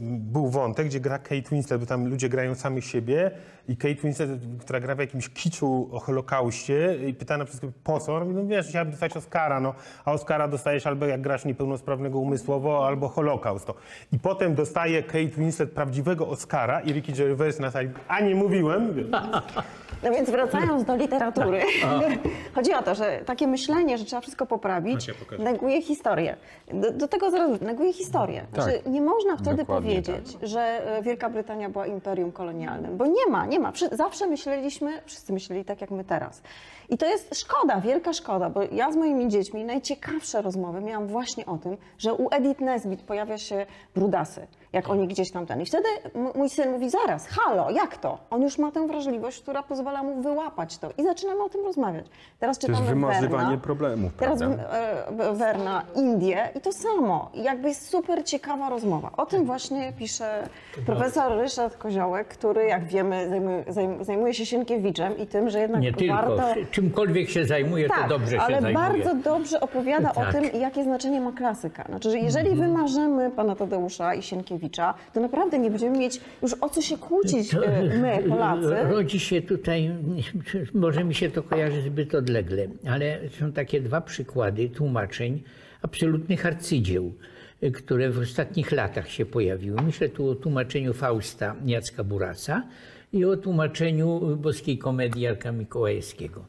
był 0.00 0.48
wątek, 0.48 0.86
gdzie 0.86 1.00
gra 1.00 1.18
Kate 1.18 1.50
Winslet, 1.50 1.80
bo 1.80 1.86
tam 1.86 2.08
ludzie 2.08 2.28
grają 2.28 2.54
sami 2.54 2.82
siebie 2.82 3.30
i 3.68 3.76
Kate 3.76 3.94
Winslet, 3.94 4.30
która 4.60 4.80
gra 4.80 4.94
w 4.94 4.98
jakimś 4.98 5.28
kiczu 5.28 5.88
o 5.92 6.00
Holokauście 6.00 6.96
i 7.08 7.14
pytana 7.14 7.44
przez 7.44 7.60
po 7.84 8.00
co? 8.00 8.24
No 8.24 8.46
wiesz, 8.46 8.68
chciałabym 8.68 8.90
dostać 8.90 9.16
Oscara, 9.16 9.60
no, 9.60 9.74
a 10.04 10.12
Oscara 10.12 10.48
dostajesz 10.48 10.86
albo 10.86 11.06
jak 11.06 11.20
grasz 11.20 11.44
niepełnosprawnego 11.44 12.18
umysłowo, 12.18 12.86
albo 12.86 13.08
Holokaust. 13.08 13.66
To. 13.66 13.74
I 14.12 14.18
potem 14.18 14.54
dostaje 14.54 15.02
Kate 15.02 15.26
Winslet 15.26 15.72
prawdziwego 15.72 16.28
Oscara 16.28 16.80
i 16.80 16.92
Ricky 16.92 17.12
Gervais 17.12 17.58
na 17.58 17.70
sali, 17.70 17.88
a 18.08 18.20
nie 18.20 18.34
mówiłem, 18.34 18.94
No 20.02 20.10
więc 20.10 20.30
wracając 20.30 20.84
do 20.84 20.96
literatury, 20.96 21.60
chodzi 22.54 22.74
o 22.74 22.82
to, 22.82 22.94
że 22.94 23.20
takie 23.26 23.46
myślenie, 23.46 23.98
że 23.98 24.04
trzeba 24.04 24.20
wszystko 24.20 24.46
poprawić, 24.46 25.08
ja 25.08 25.14
neguje 25.38 25.82
historię. 25.82 26.36
Do, 26.72 26.92
do 26.92 27.08
tego 27.08 27.30
zaraz 27.30 27.60
neguje 27.60 27.92
historię. 27.92 28.46
Znaczy, 28.52 28.82
nie 28.86 29.00
można 29.00 29.36
wtedy 29.38 29.56
Dokładnie 29.56 30.02
powiedzieć, 30.02 30.36
że 30.42 30.60
e, 30.60 31.02
Wielka 31.02 31.30
Brytania 31.30 31.70
była 31.70 31.86
imperium 31.86 32.32
kolonialnym, 32.32 32.96
bo 32.96 33.06
nie 33.06 33.26
ma, 33.30 33.46
nie 33.46 33.60
ma. 33.60 33.72
Zawsze 33.92 34.26
myśleliśmy, 34.26 35.02
wszyscy 35.06 35.32
myśleli 35.32 35.64
tak 35.64 35.80
jak 35.80 35.90
my 35.90 36.04
teraz. 36.04 36.42
I 36.90 36.98
to 36.98 37.06
jest 37.06 37.34
szkoda, 37.40 37.80
wielka 37.80 38.12
szkoda, 38.12 38.50
bo 38.50 38.60
ja 38.72 38.92
z 38.92 38.96
moimi 38.96 39.28
dziećmi 39.28 39.64
najciekawsze 39.64 40.42
rozmowy 40.42 40.80
miałam 40.80 41.06
właśnie 41.06 41.46
o 41.46 41.56
tym, 41.58 41.76
że 41.98 42.14
u 42.14 42.28
Edith 42.30 42.60
Nesbit 42.60 43.02
pojawia 43.02 43.38
się 43.38 43.66
brudasy, 43.94 44.46
jak 44.72 44.88
oni 44.90 45.08
gdzieś 45.08 45.32
tam 45.32 45.46
ten. 45.46 45.60
I 45.60 45.66
wtedy 45.66 45.88
mój 46.34 46.48
syn 46.50 46.70
mówi, 46.72 46.90
zaraz, 46.90 47.26
halo, 47.26 47.70
jak 47.70 47.96
to? 47.96 48.18
On 48.30 48.42
już 48.42 48.58
ma 48.58 48.70
tę 48.72 48.86
wrażliwość, 48.86 49.42
która 49.42 49.62
pozwala 49.62 50.02
mu 50.02 50.22
wyłapać 50.22 50.78
to. 50.78 50.88
I 50.98 51.02
zaczynamy 51.02 51.42
o 51.42 51.48
tym 51.48 51.64
rozmawiać. 51.64 52.06
Teraz 52.38 52.58
To 52.58 52.66
jest 52.66 52.78
czytamy 52.80 52.94
wymazywanie 52.94 53.42
Werna. 53.44 53.62
problemów, 53.62 54.12
Teraz 54.16 54.38
prawda? 54.38 54.62
e, 55.24 55.32
Werna, 55.34 55.82
Indie 55.96 56.48
i 56.54 56.60
to 56.60 56.72
samo. 56.72 57.30
I 57.34 57.42
jakby 57.42 57.68
jest 57.68 57.88
super 57.88 58.24
ciekawa 58.24 58.70
rozmowa. 58.70 59.10
O 59.16 59.26
tym 59.26 59.44
właśnie 59.44 59.92
pisze 59.98 60.48
profesor 60.86 61.32
Ryszard 61.38 61.76
Koziołek, 61.76 62.28
który 62.28 62.64
jak 62.66 62.84
wiemy 62.84 63.28
zajmuje, 63.28 63.64
zajm- 63.64 64.04
zajmuje 64.04 64.34
się 64.34 64.46
Sienkiewiczem 64.46 65.18
i 65.18 65.26
tym, 65.26 65.50
że 65.50 65.60
jednak 65.60 65.80
Nie 65.82 65.92
tylko. 65.92 66.14
Czymkolwiek 66.82 67.30
się 67.30 67.44
zajmuje, 67.46 67.88
Tak, 67.88 68.02
to 68.02 68.08
dobrze 68.08 68.30
się 68.36 68.40
ale 68.42 68.60
zajmuje. 68.60 68.74
bardzo 68.74 69.14
dobrze 69.14 69.60
opowiada 69.60 70.10
o 70.10 70.14
Tak. 70.14 70.32
tym, 70.32 70.60
jakie 70.60 70.84
znaczenie 70.84 71.20
ma 71.20 71.32
klasyka. 71.32 71.84
Znaczy, 71.88 72.10
że 72.10 72.18
jeżeli 72.18 72.48
Mhm. 72.50 72.68
wymarzymy 72.70 73.30
pana 73.30 73.54
Tadeusza 73.56 74.14
i 74.14 74.22
Sienkiewicza, 74.22 74.94
to 75.14 75.20
naprawdę 75.20 75.58
nie 75.58 75.70
będziemy 75.70 75.98
mieć 75.98 76.20
już 76.42 76.54
o 76.60 76.68
co 76.68 76.82
się 76.82 76.98
kłócić 76.98 77.50
To, 77.50 77.64
e, 77.66 77.82
my, 77.98 78.18
Polacy. 78.28 78.76
Rodzi 78.90 79.20
się 79.20 79.42
tutaj, 79.42 79.90
może 80.74 81.04
mi 81.04 81.14
się 81.14 81.30
to 81.30 81.42
kojarzy 81.42 81.82
zbyt 81.82 82.14
odlegle, 82.14 82.66
ale 82.90 83.18
są 83.40 83.52
takie 83.52 83.80
dwa 83.80 84.00
przykłady 84.00 84.68
tłumaczeń 84.68 85.42
absolutnych 85.82 86.46
arcydzieł, 86.46 87.12
y, 87.62 87.70
które 87.72 88.10
w 88.10 88.18
ostatnich 88.18 88.72
latach 88.72 89.08
się 89.10 89.26
pojawiły. 89.26 89.82
Myślę 89.82 90.08
tu 90.08 90.30
o 90.30 90.34
tłumaczeniu 90.34 90.92
Fausta 90.94 91.54
Jacka 91.66 92.04
Burasa 92.04 92.62
i 93.12 93.24
o 93.24 93.36
tłumaczeniu 93.36 94.36
boskiej 94.36 94.78
komedii 94.78 95.22
Jarka 95.22 95.52
Mikołajewskiego. 95.52 96.44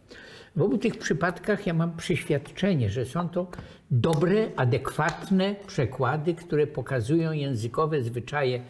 W 0.56 0.62
obu 0.62 0.78
tych 0.78 0.98
przypadkach 0.98 1.68
ja 1.68 1.74
mam 1.74 1.98
przeświadczenie, 1.98 2.90
że 2.90 3.06
są 3.06 3.30
to 3.30 3.48
dobre, 3.92 4.48
adekwatne 4.56 5.56
przekłady, 5.68 6.34
które 6.34 6.68
pokazują 6.68 7.32
językowe 7.32 8.04
zwyczaje 8.04 8.62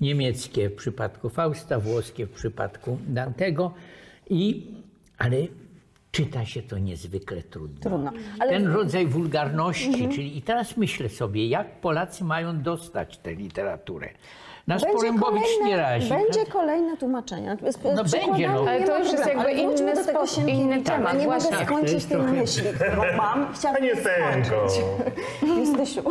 niemieckie 0.00 0.70
w 0.70 0.74
przypadku 0.74 1.28
Fausta, 1.28 1.78
włoskie 1.80 2.26
w 2.26 2.30
przypadku 2.30 2.98
Dantego, 3.08 3.74
i, 4.30 4.66
ale 5.18 5.36
czyta 6.12 6.44
się 6.46 6.62
to 6.62 6.78
niezwykle 6.78 7.42
trudno. 7.42 7.80
Trudno. 7.80 8.10
Ale- 8.38 8.50
Mhm. 8.52 8.62
Ten 8.62 8.72
rodzaj 8.72 9.06
wulgarności, 9.06 10.08
czyli 10.08 10.38
i 10.38 10.42
teraz 10.42 10.76
myślę 10.76 11.08
sobie, 11.08 11.46
jak 11.48 11.80
Polacy 11.80 12.24
mają 12.24 12.62
dostać 12.62 13.18
tę 13.18 13.34
literaturę. 13.34 14.08
Nas 14.66 14.84
Porębowicz 14.84 15.60
nie 15.64 15.76
razi. 15.76 16.08
będzie 16.08 16.46
kolejne 16.46 16.96
tłumaczenie. 16.96 17.56
No 17.84 18.04
będzie, 18.04 18.48
no. 18.48 18.62
nie 18.64 18.70
Ale 18.70 18.80
to 18.86 18.98
już 18.98 19.12
jest 19.12 19.26
jakby 19.26 19.52
inny 19.52 19.94
do 19.94 20.04
tego 20.04 20.20
spo- 20.22 20.26
Sienkiewicza. 20.26 20.62
inny 20.62 20.82
temat, 20.82 21.12
Ja 21.14 21.18
nie 21.20 21.24
właśnie. 21.24 21.50
mogę 21.50 21.58
Tak, 21.64 21.68
skończyć 21.68 22.04
tej 22.04 22.16
trochę- 22.16 22.32
myśli, 22.32 22.62
którą 22.74 23.02
mam. 23.16 23.46
Chciałabym 23.54 23.96
Sęko. 23.96 24.68
skończyć. 24.68 24.84
Justysiu. 25.58 26.02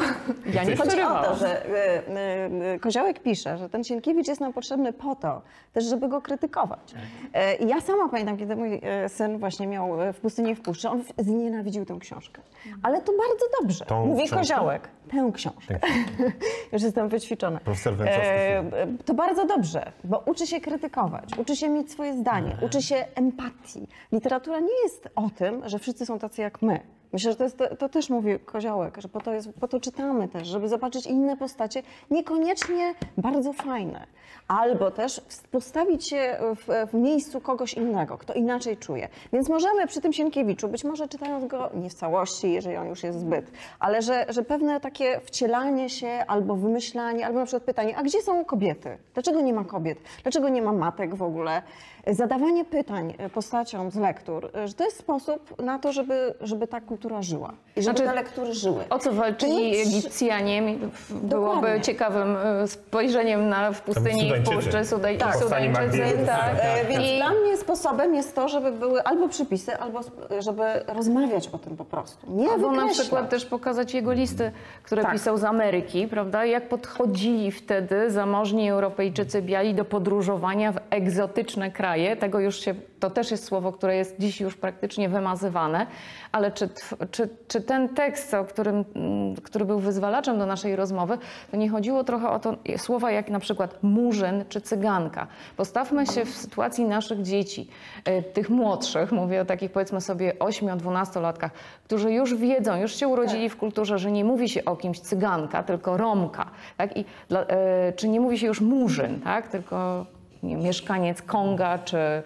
Ja 0.53 0.63
nie 0.63 0.75
Chodzi 0.75 0.81
o 0.81 0.83
to, 0.83 0.87
przerywałam. 0.89 1.35
że 1.39 1.65
y, 1.65 1.69
y, 1.69 2.75
y, 2.75 2.79
Koziołek 2.79 3.19
pisze, 3.19 3.57
że 3.57 3.69
ten 3.69 3.83
Sienkiewicz 3.83 4.27
jest 4.27 4.41
nam 4.41 4.53
potrzebny 4.53 4.93
po 4.93 5.15
to, 5.15 5.41
też 5.73 5.83
żeby 5.85 6.07
go 6.09 6.21
krytykować. 6.21 6.93
E, 7.33 7.55
I 7.55 7.67
ja 7.67 7.81
sama 7.81 8.09
pamiętam, 8.09 8.37
kiedy 8.37 8.55
mój 8.55 8.79
e, 8.83 9.09
syn 9.09 9.37
właśnie 9.37 9.67
miał 9.67 10.01
e, 10.01 10.13
w 10.13 10.19
pustyni 10.19 10.55
w 10.55 10.61
puszczy, 10.61 10.89
on 10.89 11.03
znienawidził 11.17 11.85
tę 11.85 11.97
książkę. 11.99 12.41
Ale 12.83 13.01
to 13.01 13.11
bardzo 13.11 13.45
dobrze. 13.61 13.85
Tą 13.85 14.05
Mówi 14.05 14.19
książkę? 14.23 14.37
Koziołek. 14.37 14.87
Tę 15.11 15.31
książkę. 15.33 15.79
Już 16.73 16.81
jestem 16.81 17.09
wyćwiczona. 17.09 17.59
Profesor 17.59 17.93
Węcowski. 17.95 18.23
E, 18.45 18.87
to 19.05 19.13
bardzo 19.13 19.45
dobrze, 19.45 19.91
bo 20.03 20.23
uczy 20.25 20.47
się 20.47 20.61
krytykować, 20.61 21.37
uczy 21.37 21.55
się 21.55 21.69
mieć 21.69 21.91
swoje 21.91 22.13
zdanie, 22.17 22.57
uczy 22.61 22.81
się 22.81 22.95
empatii. 23.15 23.87
Literatura 24.11 24.59
nie 24.59 24.83
jest 24.83 25.09
o 25.15 25.29
tym, 25.29 25.69
że 25.69 25.79
wszyscy 25.79 26.05
są 26.05 26.19
tacy 26.19 26.41
jak 26.41 26.61
my. 26.61 26.79
Myślę, 27.13 27.31
że 27.31 27.37
to, 27.37 27.43
jest, 27.43 27.57
to 27.79 27.89
też 27.89 28.09
mówi 28.09 28.39
Koziołek, 28.39 29.01
że 29.01 29.09
po 29.09 29.21
to, 29.21 29.33
jest, 29.33 29.49
po 29.59 29.67
to 29.67 29.79
czytamy 29.79 30.27
też, 30.27 30.47
żeby 30.47 30.69
zobaczyć 30.69 31.05
inne 31.05 31.37
postacie, 31.37 31.83
niekoniecznie 32.11 32.95
bardzo 33.17 33.53
fajne. 33.53 34.07
Albo 34.47 34.91
też 34.91 35.21
postawić 35.51 36.09
się 36.09 36.37
w, 36.55 36.89
w 36.91 36.93
miejscu 36.93 37.41
kogoś 37.41 37.73
innego, 37.73 38.17
kto 38.17 38.33
inaczej 38.33 38.77
czuje. 38.77 39.09
Więc 39.33 39.49
możemy 39.49 39.87
przy 39.87 40.01
tym 40.01 40.13
Sienkiewiczu, 40.13 40.67
być 40.67 40.83
może 40.83 41.07
czytając 41.07 41.45
go 41.45 41.69
nie 41.73 41.89
w 41.89 41.93
całości, 41.93 42.53
jeżeli 42.53 42.77
on 42.77 42.87
już 42.87 43.03
jest 43.03 43.19
zbyt, 43.19 43.51
ale 43.79 44.01
że, 44.01 44.25
że 44.29 44.43
pewne 44.43 44.79
takie 44.79 45.19
wcielanie 45.19 45.89
się 45.89 46.23
albo 46.27 46.55
wymyślanie, 46.55 47.25
albo 47.25 47.39
na 47.39 47.45
przykład 47.45 47.63
pytanie, 47.63 47.97
a 47.97 48.03
gdzie 48.03 48.21
są 48.21 48.45
kobiety? 48.45 48.97
Dlaczego 49.13 49.41
nie 49.41 49.53
ma 49.53 49.63
kobiet? 49.63 49.97
Dlaczego 50.23 50.49
nie 50.49 50.61
ma 50.61 50.71
matek 50.71 51.15
w 51.15 51.23
ogóle? 51.23 51.61
Zadawanie 52.07 52.65
pytań 52.65 53.13
postaciom 53.33 53.91
z 53.91 53.95
lektur, 53.95 54.51
że 54.65 54.73
to 54.73 54.83
jest 54.83 54.97
sposób 54.97 55.61
na 55.61 55.79
to, 55.79 55.93
żeby, 55.93 56.33
żeby 56.41 56.67
ta 56.67 56.81
kultura 56.81 57.21
żyła 57.21 57.53
i 57.75 57.81
żeby 57.81 57.97
Znaczy, 57.97 58.09
te 58.09 58.15
lektury 58.15 58.53
żyły. 58.53 58.83
O 58.89 58.99
co 58.99 59.11
walczyli 59.11 59.77
Egipcjanie? 59.81 60.61
Byłoby 61.09 61.55
Dokładnie. 61.55 61.81
ciekawym 61.81 62.37
e, 62.37 62.67
spojrzeniem 62.67 63.49
na 63.49 63.71
w 63.71 63.81
pustyni 63.81 64.14
i 64.17 64.19
w 64.19 64.27
Sudańczycy. 64.27 64.55
puszczy 64.55 64.85
Sudaj, 64.85 65.17
Tak. 65.17 65.35
Sudańczycy. 65.35 65.81
Magdiego. 65.81 66.25
Tak. 66.25 66.55
E, 66.61 66.85
Więc 66.85 67.03
I- 67.03 67.17
dla 67.17 67.29
mnie 67.29 67.57
sposobem 67.57 68.15
jest 68.15 68.35
to, 68.35 68.49
żeby 68.49 68.71
były 68.71 69.03
albo 69.03 69.29
przepisy, 69.29 69.77
albo 69.77 69.99
żeby 70.39 70.63
rozmawiać 70.87 71.47
o 71.47 71.57
tym 71.57 71.77
po 71.77 71.85
prostu. 71.85 72.31
Nie 72.31 72.49
Albo 72.49 72.67
na 72.67 72.73
wykreślać. 72.73 72.99
przykład 72.99 73.29
też 73.29 73.45
pokazać 73.45 73.93
jego 73.93 74.13
listy, 74.13 74.51
które 74.83 75.01
Tak. 75.01 75.11
pisał 75.11 75.37
z 75.37 75.43
Ameryki, 75.43 76.07
prawda? 76.07 76.45
Jak 76.45 76.69
podchodzili 76.69 77.51
wtedy 77.51 78.11
zamożni 78.11 78.69
Europejczycy 78.69 79.41
biali 79.41 79.73
do 79.73 79.85
podróżowania 79.85 80.71
w 80.71 80.77
egzotyczne 80.89 81.71
kraje. 81.71 82.15
Tego 82.15 82.39
już 82.39 82.59
się, 82.59 82.75
to 83.05 83.09
też 83.09 83.31
jest 83.31 83.43
słowo, 83.43 83.71
które 83.71 83.95
jest 83.95 84.15
dziś 84.19 84.41
już 84.41 84.55
praktycznie 84.55 85.09
wymazywane, 85.09 85.87
ale 86.31 86.51
czy, 86.51 86.69
czy, 87.11 87.29
czy 87.47 87.61
ten 87.61 87.89
tekst, 87.89 88.33
o 88.33 88.45
którym, 88.45 88.85
mm, 88.95 89.35
który 89.35 89.65
był 89.65 89.79
wyzwalaczem 89.79 90.39
do 90.39 90.45
naszej 90.45 90.75
rozmowy, 90.75 91.17
to 91.51 91.57
nie 91.57 91.69
chodziło 91.69 92.03
trochę 92.03 92.29
o 92.29 92.39
to 92.39 92.55
słowa 92.77 93.11
jak 93.11 93.29
na 93.29 93.39
przykład 93.39 93.83
murzyn 93.83 94.45
czy 94.49 94.61
cyganka. 94.61 95.27
Postawmy 95.57 96.05
się 96.07 96.25
w 96.25 96.29
sytuacji 96.29 96.85
naszych 96.85 97.21
dzieci, 97.21 97.69
e, 98.05 98.23
tych 98.23 98.49
młodszych, 98.49 99.11
mówię 99.11 99.41
o 99.41 99.45
takich 99.45 99.71
powiedzmy 99.71 100.01
sobie 100.01 100.33
8-12-latkach, 100.39 101.51
którzy 101.83 102.11
już 102.11 102.35
wiedzą, 102.35 102.75
już 102.75 102.95
się 102.95 103.07
urodzili 103.07 103.49
w 103.49 103.57
kulturze, 103.57 103.99
że 103.99 104.11
nie 104.11 104.25
mówi 104.25 104.49
się 104.49 104.65
o 104.65 104.75
kimś 104.75 104.99
cyganka, 104.99 105.63
tylko 105.63 105.97
Romka, 105.97 106.45
tak? 106.77 106.97
I 106.97 107.05
dla, 107.29 107.41
e, 107.41 107.93
czy 107.93 108.07
nie 108.07 108.19
mówi 108.19 108.39
się 108.39 108.47
już 108.47 108.61
murzyn, 108.61 109.21
tak? 109.21 109.47
Tylko 109.47 110.05
wiem, 110.43 110.59
mieszkaniec 110.59 111.21
Konga 111.21 111.77
czy 111.77 111.97
e, 111.97 112.23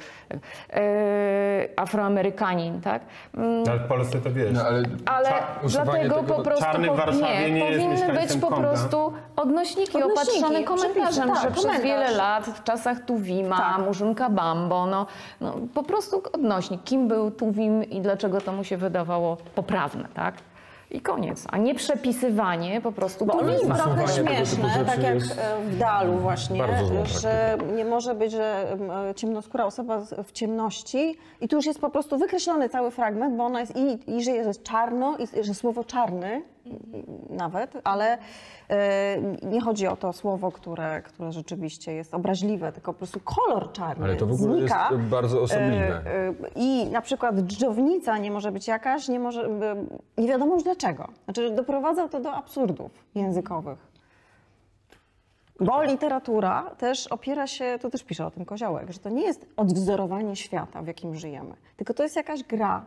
Afroamerykanin, 1.76 2.82
tak? 2.82 3.02
Mm, 3.38 3.64
No, 3.64 3.72
ale 3.72 3.80
w 3.80 3.88
Polsce 3.88 4.22
to 4.22 4.32
wiesz. 4.32 4.54
No, 4.54 4.62
ale 4.62 4.84
ale 5.06 5.30
dlatego 5.70 6.16
tego 6.16 6.24
po 6.36 6.42
prostu 6.44 6.64
czarny 6.64 6.88
w 6.88 6.90
po- 6.90 6.96
Warszawie 6.96 7.52
nie 7.52 7.60
jest 7.60 7.78
powinny 7.84 7.96
być 7.96 8.08
mieszkańcem 8.08 8.42
po 8.42 8.48
Konga. 8.48 8.68
prostu 8.70 9.14
odnośniki, 9.36 9.98
Odnośniki, 10.04 10.12
opatrzone 10.40 10.64
komentarzem, 10.64 11.30
tak, 11.34 11.42
że 11.44 11.52
przez 11.52 11.82
wiele 11.82 12.12
lat 12.12 12.46
w 12.46 12.64
czasach 12.64 13.06
Tuwima, 13.06 13.58
Tak. 13.58 13.86
Murzynka 13.86 14.30
Bambo, 14.30 14.86
no, 14.86 15.06
no 15.42 15.54
po 15.74 15.84
prostu 15.84 16.24
odnośnik, 16.34 16.84
kim 16.84 17.08
był 17.08 17.32
Tuwim 17.32 17.84
i 17.84 18.02
dlaczego 18.02 18.42
to 18.42 18.52
mu 18.52 18.64
się 18.64 18.78
wydawało 18.78 19.38
poprawne, 19.56 20.06
tak? 20.14 20.34
I 20.92 21.02
koniec. 21.02 21.46
A 21.50 21.58
nie 21.58 21.76
przepisywanie 21.76 22.82
po 22.82 22.92
prostu 22.92 23.26
Bo 23.26 23.34
ono 23.34 23.52
jest 23.52 23.66
trochę 23.66 24.08
śmieszne, 24.08 24.86
tak 24.86 25.04
jak 25.04 25.18
e, 25.18 25.20
w 25.66 25.78
Dalu 25.78 26.18
właśnie, 26.18 26.64
że 27.22 27.58
nie 27.76 27.86
może 27.86 28.16
być, 28.16 28.32
że 28.32 28.78
e, 29.10 29.16
ciemnoskóra 29.16 29.66
osoba 29.66 30.02
w 30.24 30.32
ciemności 30.32 31.18
i 31.42 31.48
tu 31.48 31.56
już 31.56 31.66
jest 31.66 31.82
po 31.82 31.90
prostu 31.90 32.18
wykreślony 32.18 32.70
cały 32.70 32.92
fragment, 32.92 33.38
bo 33.38 33.44
ona 33.46 33.60
jest 33.60 33.74
i, 33.76 34.18
i 34.18 34.24
że 34.24 34.32
jest 34.32 34.64
czarno, 34.64 35.18
i 35.18 35.44
że 35.44 35.54
słowo 35.54 35.84
czarny 35.84 36.42
nawet, 37.30 37.78
ale 37.84 38.18
e, 38.70 39.22
nie 39.44 39.62
chodzi 39.62 39.88
o 39.88 39.96
to 39.96 40.14
słowo, 40.14 40.52
które, 40.52 41.02
które 41.02 41.32
rzeczywiście 41.32 41.94
jest 41.94 42.14
obraźliwe, 42.14 42.72
tylko 42.72 42.94
po 42.94 42.98
prostu 42.98 43.20
kolor 43.20 43.72
czarny 43.72 44.06
Ale 44.06 44.16
to 44.16 44.26
w 44.26 44.32
ogóle 44.32 44.62
jest 44.62 44.74
znika. 44.74 44.90
bardzo 45.10 45.42
osobliwe. 45.42 46.02
E, 46.06 46.28
e, 46.28 46.34
I 46.56 46.86
na 46.86 47.02
przykład 47.02 47.36
dżdżownica 47.36 48.18
nie 48.18 48.32
może 48.32 48.52
być 48.52 48.68
jakaś, 48.68 49.08
nie 49.08 49.20
może, 49.20 49.42
e, 49.42 49.86
nie 50.22 50.28
wiadomo 50.28 50.54
już 50.54 50.64
dlaczego. 50.64 51.08
Znaczy 51.26 51.52
doprowadza 51.52 52.08
to 52.08 52.20
do 52.20 52.34
absurdów 52.34 52.92
językowych. 53.16 53.90
Bo 55.60 55.84
literatura 55.84 56.72
też 56.78 57.08
opiera 57.08 57.48
się, 57.48 57.78
to 57.82 57.90
też 57.90 58.04
pisze 58.04 58.26
o 58.26 58.32
tym 58.32 58.46
Koziołek, 58.46 58.92
że 58.92 59.00
to 59.00 59.10
nie 59.10 59.24
jest 59.24 59.46
odwzorowanie 59.58 60.36
świata, 60.36 60.82
w 60.82 60.88
jakim 60.88 61.16
żyjemy, 61.16 61.54
tylko 61.78 61.94
to 61.94 62.04
jest 62.04 62.16
jakaś 62.16 62.44
gra 62.44 62.86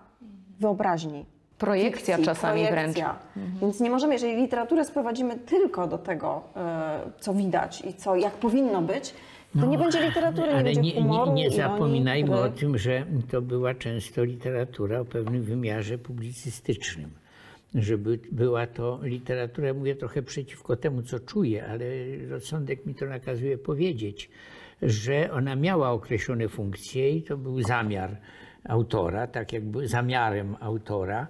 wyobraźni. 0.61 1.27
Projekcja 1.63 2.17
fikcji, 2.17 2.35
czasami 2.35 2.67
projekcja. 2.67 3.19
Więc 3.61 3.81
nie 3.81 3.91
możemy, 3.91 4.13
jeżeli 4.13 4.37
literaturę 4.37 4.85
sprowadzimy 4.85 5.39
tylko 5.39 5.87
do 5.87 5.99
tego, 5.99 6.43
e, 6.57 7.01
co 7.21 7.35
widać 7.35 7.83
i 7.85 7.95
co, 7.95 8.17
jak 8.17 8.33
powinno 8.33 8.83
być, 8.83 9.15
to 9.61 9.67
nie 9.67 9.79
będzie 9.79 10.07
literatury, 10.09 10.47
nie 10.47 10.53
No, 10.53 10.59
Ale 10.59 10.65
będzie 10.65 10.81
nie, 10.81 11.03
humoru, 11.03 11.33
nie, 11.33 11.43
nie 11.43 11.51
zapominajmy 11.51 12.41
o 12.41 12.49
tym, 12.49 12.79
że 12.79 13.07
to 13.31 13.43
była 13.43 13.75
często 13.75 14.25
literatura 14.25 15.01
o 15.01 15.05
pewnym 15.05 15.43
wymiarze 15.43 15.99
publicystycznym. 15.99 17.11
Żeby 17.75 18.19
była 18.33 18.67
to 18.67 18.99
literatura, 19.03 19.67
ja 19.67 19.75
mówię 19.75 19.97
trochę 19.97 20.23
przeciwko 20.23 20.77
temu, 20.77 21.03
co 21.03 21.21
czuję, 21.21 21.67
ale 21.67 21.85
rozsądek 22.31 22.87
mi 22.87 22.95
to 22.95 23.07
nakazuje 23.07 23.59
powiedzieć, 23.59 24.31
że 24.83 25.33
ona 25.33 25.57
miała 25.57 25.91
określone 25.91 26.49
funkcje 26.49 27.11
i 27.11 27.23
to 27.23 27.37
był 27.37 27.63
zamiar 27.63 28.17
autora, 28.65 29.27
tak 29.27 29.53
jakby 29.53 29.89
zamiarem 29.89 30.57
autora 30.61 31.27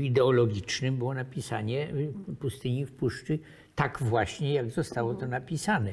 ideologicznym 0.00 0.96
było 0.96 1.14
napisanie 1.14 1.94
y, 1.94 2.12
Pustyni 2.40 2.86
w 2.86 2.92
Puszczy 2.92 3.38
tak 3.74 3.98
właśnie, 4.02 4.54
jak 4.54 4.70
zostało 4.70 5.14
to 5.14 5.26
napisane. 5.26 5.92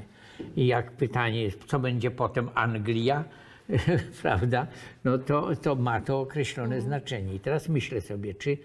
I 0.56 0.68
jak 0.68 0.92
pytanie 0.92 1.44
jest, 1.44 1.64
co 1.64 1.80
będzie 1.80 2.12
potem 2.12 2.50
Anglia, 2.54 3.24
prawda, 4.22 4.68
no 5.04 5.18
to, 5.18 5.56
to 5.56 5.76
ma 5.76 6.02
to 6.02 6.20
określone 6.20 6.82
znaczenie. 6.82 7.36
I 7.36 7.40
teraz 7.40 7.70
myślę 7.70 8.02
sobie, 8.02 8.34
czy 8.34 8.58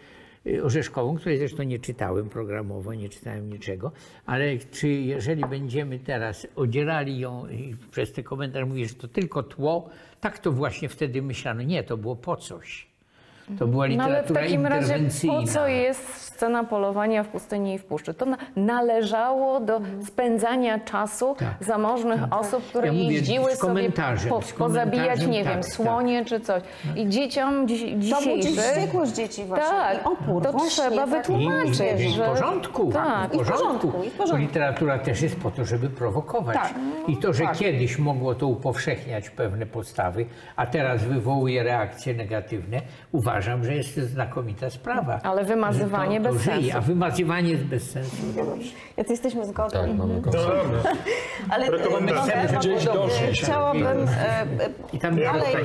y, 0.47 0.65
Orzeszkową, 0.65 1.17
której 1.17 1.39
zresztą 1.39 1.63
nie 1.63 1.79
czytałem 1.79 2.29
programowo, 2.29 2.95
nie 2.95 3.09
czytałem 3.09 3.53
niczego, 3.53 3.93
ale 4.27 4.59
czy 4.59 4.89
jeżeli 4.89 5.45
będziemy 5.45 5.99
teraz 5.99 6.47
odzierali 6.57 7.19
ją 7.19 7.49
i 7.49 7.77
przez 7.91 8.13
te 8.13 8.23
komentarze 8.23 8.67
mówię, 8.67 8.87
że 8.87 8.95
to 8.95 9.09
tylko 9.09 9.43
tło, 9.43 9.91
tak 10.21 10.39
to 10.39 10.53
właśnie 10.53 10.89
wtedy 10.89 11.23
myślano. 11.23 11.63
Nie, 11.63 11.85
to 11.85 11.97
było 11.97 12.17
po 12.17 12.37
coś. 12.37 12.92
To 13.59 13.67
była 13.67 13.87
No 13.89 14.05
ale 14.05 14.13
w 14.15 14.17
literatura 14.17 14.41
takim 14.41 14.67
razie 14.67 14.99
po 15.27 15.43
co 15.43 15.67
jest 15.69 16.15
scena 16.15 16.65
polowania 16.65 17.23
w 17.23 17.29
pustyni 17.29 17.75
i 17.75 17.79
w 17.79 17.85
puszczy? 17.85 18.15
To 18.15 18.27
na, 18.27 18.37
należało 18.57 19.61
do 19.61 19.81
spędzania 20.07 20.79
czasu 20.81 21.35
Tak. 21.39 21.49
zamożnych 21.61 22.21
osób, 22.31 22.65
które 22.69 22.87
Ja 22.87 22.93
mówię 22.93 23.05
jeździły 23.05 23.57
z 23.57 23.59
sobie 23.59 23.91
po, 24.29 24.41
pozabijać, 24.59 25.27
nie 25.27 25.45
tak, 25.45 25.53
wiem, 25.53 25.63
tak. 25.63 25.73
słonie 25.73 26.25
czy 26.25 26.41
coś. 26.41 26.63
I 26.97 27.09
dzieciom 27.09 27.69
dziś, 27.69 27.81
To 27.81 27.87
budzi 27.87 28.01
dzisiejszych... 28.41 28.65
wściekłość 28.65 29.13
dzieci 29.13 29.45
właśnie 29.45 29.69
Tak, 29.69 29.97
i 30.03 30.05
opór. 30.05 30.43
to 30.43 30.53
właśnie, 30.53 30.71
trzeba 30.71 30.97
tak. 30.97 31.09
I, 31.09 31.11
wytłumaczyć, 31.13 31.81
i, 31.81 32.03
i 32.05 32.09
w 32.13 32.17
że- 32.17 32.25
porządku, 32.27 32.93
Tak. 32.93 33.35
i 33.35 33.39
w 33.39 33.49
porządku. 33.49 33.89
I 34.07 34.11
w 34.11 34.13
porządku. 34.13 34.33
Bo 34.33 34.37
literatura 34.37 34.99
też 34.99 35.23
jest 35.23 35.37
po 35.41 35.51
to, 35.51 35.65
żeby 35.65 35.91
prowokować. 35.91 36.57
Tak. 36.57 36.75
I 37.09 37.17
to, 37.17 37.33
że 37.33 37.45
Tak. 37.45 37.57
kiedyś 37.59 37.99
mogło 37.99 38.35
to 38.35 38.47
upowszechniać 38.47 39.31
pewne 39.31 39.67
postawy, 39.67 40.27
a 40.57 40.67
teraz 40.67 41.05
wywołuje 41.05 41.63
reakcje 41.63 42.15
negatywne, 42.15 42.81
uważam, 43.13 43.32
że 43.41 43.75
jest 43.75 43.95
to 43.95 44.01
znakomita 44.01 44.71
sprawa. 44.71 45.21
Ale 45.23 45.45
wymazywanie 45.45 46.21
to, 46.21 46.27
to 46.29 46.33
bez 46.35 46.43
żyje, 46.43 46.57
sensu. 46.57 46.79
A 46.79 46.81
wymazywanie 46.81 47.51
jest 47.51 47.65
bez 47.65 47.91
sensu. 47.91 48.17
Jacy 48.97 49.11
jesteśmy 49.13 49.47
zgodni. 49.47 49.81
Tak, 49.81 49.95
mamy 49.95 50.15
No 50.27 50.33
dobra. 50.33 50.93
Ale 51.51 51.71
Rekomendacje. 51.71 52.35
e, 52.35 52.57
Gdzieś 52.59 52.87
e, 52.87 52.93
doszliśmy. 52.93 53.33
Chciałabym 53.33 53.87
e, 54.09 54.41
e, 54.41 54.47
I 54.93 54.99
tam 54.99 55.17
dalej 55.17 55.57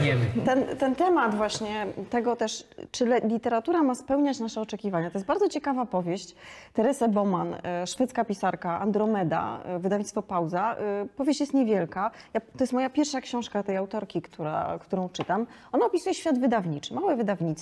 ten, 0.46 0.64
ten 0.78 0.96
temat 0.96 1.36
właśnie 1.36 1.86
tego 2.10 2.36
też, 2.36 2.68
czy 2.92 3.06
literatura 3.24 3.84
ma 3.84 3.96
spełniać 3.96 4.40
nasze 4.40 4.62
oczekiwania. 4.62 5.12
To 5.12 5.18
jest 5.18 5.26
bardzo 5.28 5.50
ciekawa 5.50 5.86
powieść. 5.86 6.36
Teresa 6.74 7.08
Bowman, 7.08 7.56
e, 7.64 7.88
szwedzka 7.88 8.26
pisarka, 8.26 8.80
Andromeda, 8.80 9.60
e, 9.66 9.80
wydawnictwo 9.80 10.22
Pauza. 10.22 10.76
E, 10.76 11.06
Powieść 11.18 11.40
jest 11.40 11.54
niewielka. 11.54 12.12
Ja, 12.34 12.40
to 12.42 12.48
jest 12.60 12.74
moja 12.74 12.90
pierwsza 12.90 13.22
książka 13.22 13.64
tej 13.64 13.78
autorki, 13.78 14.22
która, 14.22 14.80
którą 14.82 15.10
czytam. 15.10 15.48
Ona 15.72 15.86
opisuje 15.86 16.16
świat 16.16 16.40
wydawniczy, 16.40 16.94
małe 16.94 17.16
wydawnictwo. 17.16 17.57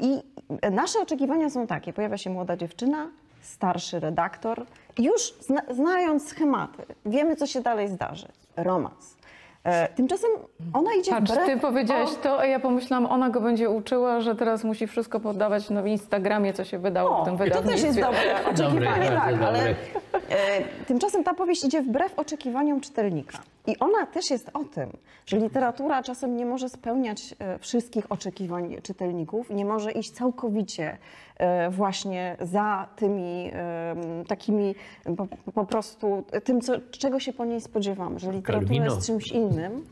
I 0.00 0.22
nasze 0.70 1.00
oczekiwania 1.00 1.50
są 1.50 1.66
takie. 1.66 1.92
Pojawia 1.92 2.18
się 2.18 2.30
młoda 2.30 2.56
dziewczyna, 2.56 3.10
starszy 3.42 4.00
redaktor. 4.00 4.66
Już 4.98 5.34
zna, 5.40 5.62
znając 5.70 6.28
schematy, 6.28 6.82
wiemy, 7.06 7.36
co 7.36 7.46
się 7.46 7.60
dalej 7.60 7.88
zdarzy. 7.88 8.28
Romans. 8.56 9.16
E, 9.64 9.88
tymczasem 9.88 10.30
ona 10.72 10.94
idzie 10.94 11.10
Patrz, 11.10 11.32
wbrew... 11.32 11.46
ty 11.46 11.56
powiedziałaś 11.56 12.10
o, 12.10 12.22
to, 12.22 12.40
a 12.40 12.46
ja 12.46 12.60
pomyślałam, 12.60 13.06
ona 13.06 13.30
go 13.30 13.40
będzie 13.40 13.70
uczyła, 13.70 14.20
że 14.20 14.34
teraz 14.34 14.64
musi 14.64 14.86
wszystko 14.86 15.20
poddawać 15.20 15.70
na 15.70 15.86
Instagramie, 15.86 16.52
co 16.52 16.64
się 16.64 16.78
wydało 16.78 17.22
w 17.22 17.24
tym 17.24 17.34
O, 17.34 17.38
to 17.38 17.44
też 17.44 17.54
wydawnictwie. 17.54 17.86
jest 17.86 18.00
dobre 18.00 18.46
oczekiwanie, 18.50 19.08
tak, 19.08 19.42
ale 19.42 19.68
e, 19.68 19.74
tymczasem 20.86 21.24
ta 21.24 21.34
powieść 21.34 21.64
idzie 21.64 21.82
wbrew 21.82 22.18
oczekiwaniom 22.18 22.80
czytelnika. 22.80 23.38
I 23.66 23.78
ona 23.78 24.06
też 24.06 24.30
jest 24.30 24.50
o 24.54 24.64
tym, 24.64 24.90
że 25.26 25.36
literatura 25.36 26.02
czasem 26.02 26.36
nie 26.36 26.46
może 26.46 26.68
spełniać 26.68 27.34
e, 27.38 27.58
wszystkich 27.58 28.12
oczekiwań 28.12 28.76
czytelników, 28.82 29.50
nie 29.50 29.64
może 29.64 29.92
iść 29.92 30.10
całkowicie 30.10 30.98
właśnie 31.70 32.36
za 32.40 32.86
tymi 32.96 33.50
e, 33.52 33.94
takimi 34.28 34.74
po, 35.16 35.26
po 35.52 35.64
prostu 35.64 36.24
tym, 36.44 36.60
co, 36.60 36.72
czego 36.90 37.20
się 37.20 37.32
po 37.32 37.44
niej 37.44 37.60
spodziewamy, 37.60 38.18
że 38.18 38.32
literatura 38.32 38.68
Kalwino. 38.68 38.84
jest 38.94 39.06
czymś 39.06 39.28
innym. 39.32 39.84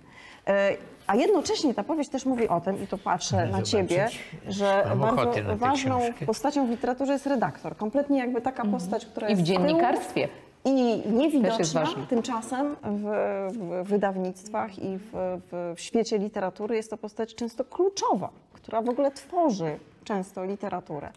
E, 0.49 0.77
A 1.07 1.17
jednocześnie 1.17 1.75
ta 1.75 1.83
powieść 1.85 2.11
też 2.11 2.27
mówi 2.27 2.49
o 2.49 2.61
tym, 2.61 2.83
i 2.83 2.87
tu 2.87 2.99
patrzę 2.99 3.37
na 3.37 3.47
zobaczyć. 3.47 3.71
ciebie, 3.71 4.09
że 4.49 4.85
Mam 4.97 5.17
bardzo 5.17 5.43
na 5.43 5.57
ważną 5.57 6.01
postacią 6.27 6.67
w 6.67 6.71
literaturze 6.71 7.13
jest 7.13 7.27
redaktor. 7.27 7.77
Kompletnie 7.77 8.19
jakby 8.19 8.41
taka 8.41 8.65
postać, 8.65 9.07
która 9.07 9.29
I 9.29 9.35
w 9.35 9.39
jest 9.39 9.51
z 9.51 9.55
tyłu 9.55 9.67
dziennikarstwie. 9.67 10.29
I 10.65 10.73
niewidoczna, 11.13 11.85
tymczasem 12.09 12.77
w, 12.83 13.05
w 13.53 13.89
wydawnictwach 13.89 14.79
i 14.79 14.99
w, 14.99 15.11
w, 15.13 15.75
w 15.77 15.81
świecie 15.81 16.19
literatury 16.19 16.77
jest 16.77 16.91
to 16.91 16.97
postać 16.97 17.35
często 17.35 17.65
kluczowa, 17.65 18.31
która 18.53 18.83
w 18.83 18.89
ogóle 18.89 19.11
tworzy 19.11 19.79
często 20.05 20.45
literaturę. 20.45 21.13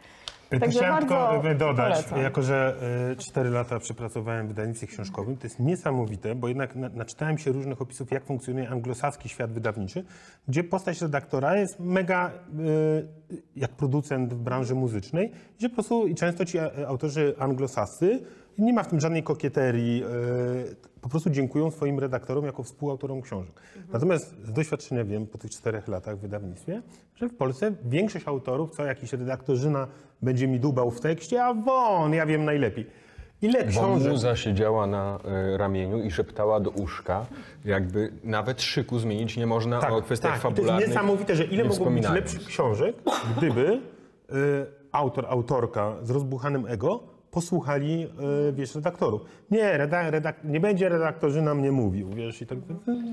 Także 0.50 0.80
Chciałem 0.80 1.00
tylko 1.00 1.50
e, 1.50 1.56
dodać, 1.56 1.93
polecam. 1.93 2.22
jako 2.22 2.41
że 2.41 2.76
4 3.18 3.50
lata 3.50 3.80
przepracowałem 3.80 4.46
w 4.46 4.50
wydawnictwie 4.50 4.88
książkowym, 4.88 5.38
to 5.38 5.43
jest 5.43 5.60
niesamowite, 5.60 6.36
bo 6.36 6.48
jednak 6.48 6.76
na, 6.76 6.89
naczytałem 6.89 7.38
się 7.38 7.52
różnych 7.52 7.82
opisów, 7.82 8.12
jak 8.12 8.26
funkcjonuje 8.26 8.70
anglosaski 8.70 9.30
świat 9.30 9.52
wydawniczy, 9.52 10.06
gdzie 10.48 10.64
postać 10.64 11.02
redaktora 11.02 11.58
jest 11.58 11.80
mega 11.80 12.28
e, 12.28 12.32
jak 13.56 13.72
producent 13.72 14.34
w 14.34 14.38
branży 14.38 14.76
muzycznej, 14.76 15.32
gdzie 15.58 15.70
po 15.70 15.76
prostu 15.76 16.08
i 16.08 16.16
często 16.16 16.46
ci 16.46 16.58
e, 16.58 16.88
autorzy 16.88 17.36
anglosascy 17.39 18.20
nie 18.58 18.74
ma 18.74 18.84
w 18.84 18.88
tym 18.88 18.99
żadnej 18.99 19.24
kokieterii, 19.24 20.03
e, 20.03 20.08
po 21.01 21.10
prostu 21.10 21.30
dziękują 21.30 21.72
swoim 21.72 21.99
redaktorom 21.99 22.45
jako 22.45 22.64
współautorom 22.64 23.22
książek. 23.22 23.62
Natomiast 23.93 24.36
z 24.43 24.51
doświadczenia 24.51 25.03
wiem 25.06 25.28
po 25.28 25.38
tych 25.38 25.51
czterech 25.51 25.88
latach 25.88 26.18
w 26.18 26.20
wydawnictwie, 26.20 26.82
że 27.16 27.30
w 27.30 27.36
Polsce 27.36 27.72
większość 27.86 28.28
autorów, 28.28 28.72
co 28.72 28.86
jakiś 28.86 29.14
redaktorzyna 29.14 29.88
będzie 30.22 30.47
mi 30.47 30.60
dubał 30.60 30.91
w 30.91 31.01
tekście, 31.01 31.43
a 31.43 31.53
won, 31.53 32.14
ja 32.14 32.26
wiem 32.26 32.45
najlepiej. 32.45 32.88
Ile 33.41 33.64
Bo 33.64 33.70
książek... 33.70 34.12
muza 34.12 34.36
siedziała 34.36 34.88
na 34.88 35.20
e, 35.26 35.58
ramieniu 35.58 36.03
i 36.03 36.12
szeptała 36.12 36.60
do 36.60 36.70
uszka, 36.70 37.26
jakby 37.66 38.14
nawet 38.24 38.62
szyku 38.62 38.99
zmienić 38.99 39.38
nie 39.38 39.47
można 39.47 39.89
o 39.89 40.01
kwestiach 40.01 40.32
tak. 40.32 40.39
I 40.39 40.43
to 40.43 40.49
jest 40.49 40.58
fabularnych. 40.58 40.88
niesamowite, 40.88 41.36
że 41.36 41.43
ile 41.43 41.64
mogło 41.64 41.91
być 41.91 42.10
lepszych 42.10 42.45
książek, 42.45 42.95
gdyby 43.38 43.68
y, 43.72 43.80
autor, 44.91 45.26
autorka 45.30 45.95
z 46.03 46.10
rozbuchanym 46.10 46.66
ego 46.68 47.14
posłuchali, 47.36 48.04
e, 48.50 48.52
wiesz, 48.54 48.76
redaktorów. 48.76 49.22
Nie, 49.52 49.78
redak, 49.78 50.12
redak, 50.12 50.36
nie 50.44 50.60
będzie 50.60 50.90
redaktorzy 50.90 51.42
nam 51.42 51.62
nie 51.62 51.72
mówił, 51.72 52.10
wiesz, 52.10 52.42
i 52.42 52.48
tak. 52.48 52.58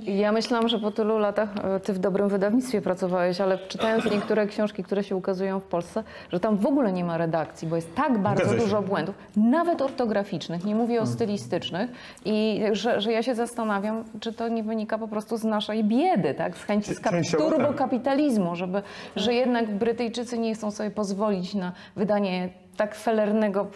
Ja 0.03 0.33
myślałam, 0.33 0.69
że 0.69 0.79
po 0.79 0.91
tylu 0.91 1.19
latach 1.19 1.49
e, 1.65 1.81
ty 1.81 1.93
w 1.93 1.99
dobrym 1.99 2.29
wydawnictwie 2.29 2.81
pracowałeś, 2.81 3.41
ale 3.41 3.59
czytając 3.59 4.05
niektóre 4.11 4.47
książki, 4.47 4.83
które 4.83 5.05
się 5.05 5.17
ukazują 5.17 5.61
w 5.61 5.65
Polsce, 5.65 6.05
że 6.33 6.41
tam 6.41 6.57
w 6.57 6.67
ogóle 6.67 6.93
nie 6.93 7.05
ma 7.05 7.19
redakcji, 7.19 7.69
bo 7.69 7.77
jest 7.77 7.95
tak 7.95 8.19
bardzo 8.19 8.55
dużo 8.55 8.83
błędów, 8.83 9.15
nawet 9.37 9.83
ortograficznych, 9.83 10.65
nie 10.65 10.75
mówię 10.75 11.01
o 11.01 11.07
stylistycznych, 11.07 11.91
i 12.25 12.63
że, 12.73 13.01
że 13.01 13.13
ja 13.13 13.23
się 13.23 13.35
zastanawiam, 13.35 14.05
czy 14.21 14.33
to 14.33 14.49
nie 14.49 14.63
wynika 14.63 14.99
po 14.99 15.09
prostu 15.09 15.37
z 15.37 15.45
naszej 15.45 15.85
biedy, 15.85 16.35
tak? 16.35 16.57
z 16.59 16.65
chęci 16.65 16.91
częściowo 17.11 17.51
tak. 17.51 17.55
turbokapitalizmu, 17.55 18.57
żeby, 18.57 18.83
że 19.17 19.35
jednak 19.35 19.79
Brytyjczycy 19.79 20.39
nie 20.39 20.55
chcą 20.55 20.71
sobie 20.71 20.91
pozwolić 20.91 21.55
na 21.55 21.73
wydanie 21.97 22.62
tak 22.77 22.95
felernego 22.95 23.67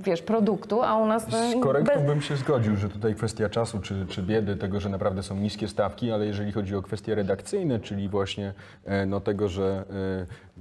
wiesz, 0.00 0.22
produktu, 0.22 0.82
a 0.82 0.96
u 0.96 1.06
nas 1.06 1.28
Z 1.30 1.62
korektą 1.62 1.94
bez- 1.94 2.06
bym 2.06 2.20
się 2.20 2.36
zgodził, 2.36 2.76
że 2.76 2.88
tutaj 2.88 3.14
kwestia 3.14 3.48
czasu 3.48 3.80
czy, 3.80 4.06
czy 4.08 4.22
biedy, 4.22 4.56
tego, 4.56 4.80
że 4.80 4.88
naprawdę 4.88 5.22
są 5.22 5.36
niskie 5.36 5.68
stawki, 5.68 6.12
ale 6.12 6.26
jeżeli 6.26 6.52
chodzi 6.52 6.76
o 6.76 6.82
kwestie 6.82 7.14
redakcyjne, 7.14 7.80
czyli 7.80 8.08
właśnie 8.08 8.54
e, 8.84 9.06
no, 9.06 9.20
tego, 9.20 9.48
że 9.48 9.84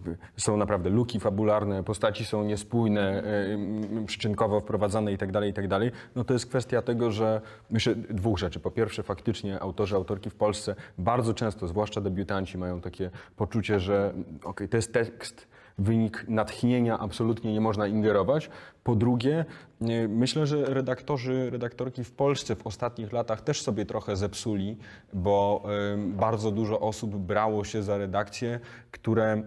e, 0.10 0.16
są 0.38 0.58
naprawdę 0.58 0.90
luki 0.90 1.20
fabularne, 1.20 1.84
postaci 1.84 2.26
są 2.26 2.44
niespójne, 2.44 3.24
e, 3.24 4.06
przyczynkowo 4.06 4.60
wprowadzane 4.60 5.14
i 5.14 5.18
tak 5.18 5.32
dalej, 5.32 5.50
i 5.50 5.54
tak 5.54 5.68
dalej, 5.68 5.92
no 6.16 6.24
to 6.24 6.34
jest 6.34 6.46
kwestia 6.46 6.82
tego, 6.82 7.12
że 7.12 7.42
myślę 7.70 7.96
dwóch 7.96 8.38
rzeczy. 8.40 8.60
Po 8.60 8.72
pierwsze, 8.72 9.04
faktycznie 9.04 9.60
autorzy, 9.60 9.96
autorki 9.96 10.30
w 10.30 10.36
Polsce 10.36 10.76
bardzo 10.98 11.34
często, 11.34 11.68
zwłaszcza 11.68 12.02
debiutanci, 12.02 12.58
mają 12.58 12.82
takie 12.82 13.10
poczucie, 13.36 13.80
że 13.80 14.14
okej, 14.44 14.70
to 14.70 14.78
jest 14.78 14.94
tekst, 14.94 15.48
wynik 15.78 16.26
natchnienia 16.28 17.00
absolutnie 17.00 17.54
nie 17.54 17.62
można 17.62 17.88
ingerować. 17.88 18.50
Po 18.84 18.96
drugie, 18.96 19.46
nie, 19.82 20.08
myślę, 20.08 20.48
że 20.48 20.66
redaktorzy, 20.66 21.50
redaktorki 21.50 22.04
w 22.04 22.12
Polsce 22.12 22.56
w 22.56 22.68
ostatnich 22.68 23.14
latach 23.14 23.42
też 23.42 23.62
sobie 23.62 23.86
trochę 23.86 24.16
zepsuli, 24.16 24.78
bo 25.14 25.64
bardzo 25.98 26.52
dużo 26.52 26.80
osób 26.80 27.16
brało 27.16 27.64
się 27.64 27.84
za 27.84 27.98
redakcje, 27.98 28.60
które 28.92 29.44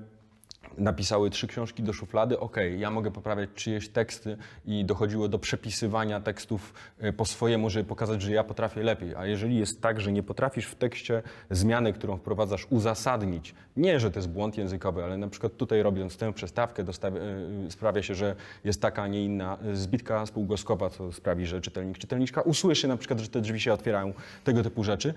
napisały 0.79 1.31
trzy 1.31 1.47
książki 1.47 1.83
do 1.83 1.93
szuflady, 1.93 2.41
okej, 2.41 2.81
ja 2.81 2.91
mogę 2.91 3.11
poprawiać 3.11 3.51
czyjeś 3.55 3.89
teksty 3.89 4.37
i 4.65 4.85
dochodziło 4.85 5.29
do 5.29 5.39
przepisywania 5.39 6.21
tekstów 6.21 6.75
e, 6.99 7.13
po 7.13 7.25
swojemu, 7.25 7.71
żeby 7.71 7.89
pokazać, 7.89 8.23
że 8.23 8.33
ja 8.33 8.45
potrafię 8.45 8.83
lepiej. 8.83 9.15
A 9.15 9.27
jeżeli 9.27 9.59
jest 9.59 9.83
tak, 9.83 10.01
że 10.01 10.13
nie 10.13 10.23
potrafisz 10.23 10.67
w 10.67 10.75
tekście 10.75 11.23
zmiany, 11.51 11.93
którą 11.93 12.17
wprowadzasz, 12.17 12.67
uzasadnić, 12.71 13.55
nie, 13.77 14.01
że 14.01 14.11
to 14.11 14.19
jest 14.19 14.29
błąd 14.29 14.59
językowy, 14.59 15.05
ale 15.05 15.19
na 15.19 15.29
przykład 15.29 15.57
tutaj 15.57 15.83
robiąc 15.83 16.17
tę 16.17 16.33
przestawkę 16.33 16.85
dostawi- 16.85 17.19
e, 17.67 17.71
sprawia 17.71 18.03
się, 18.03 18.15
że 18.15 18.37
jest 18.65 18.83
taka, 18.83 19.03
a 19.03 19.09
nie 19.09 19.25
inna 19.25 19.59
e, 19.63 19.77
zbitka 19.77 20.27
spółgłoskowa, 20.27 20.91
co 20.91 21.13
sprawi, 21.13 21.47
że 21.47 21.61
czytelnik, 21.61 21.99
czytelniczka 21.99 22.41
usłyszy 22.43 22.89
na 22.89 22.97
przykład, 22.97 23.21
że 23.21 23.29
te 23.29 23.41
drzwi 23.41 23.61
się 23.61 23.73
otwierają, 23.73 24.13
tego 24.45 24.63
typu 24.63 24.85
rzeczy. 24.85 25.15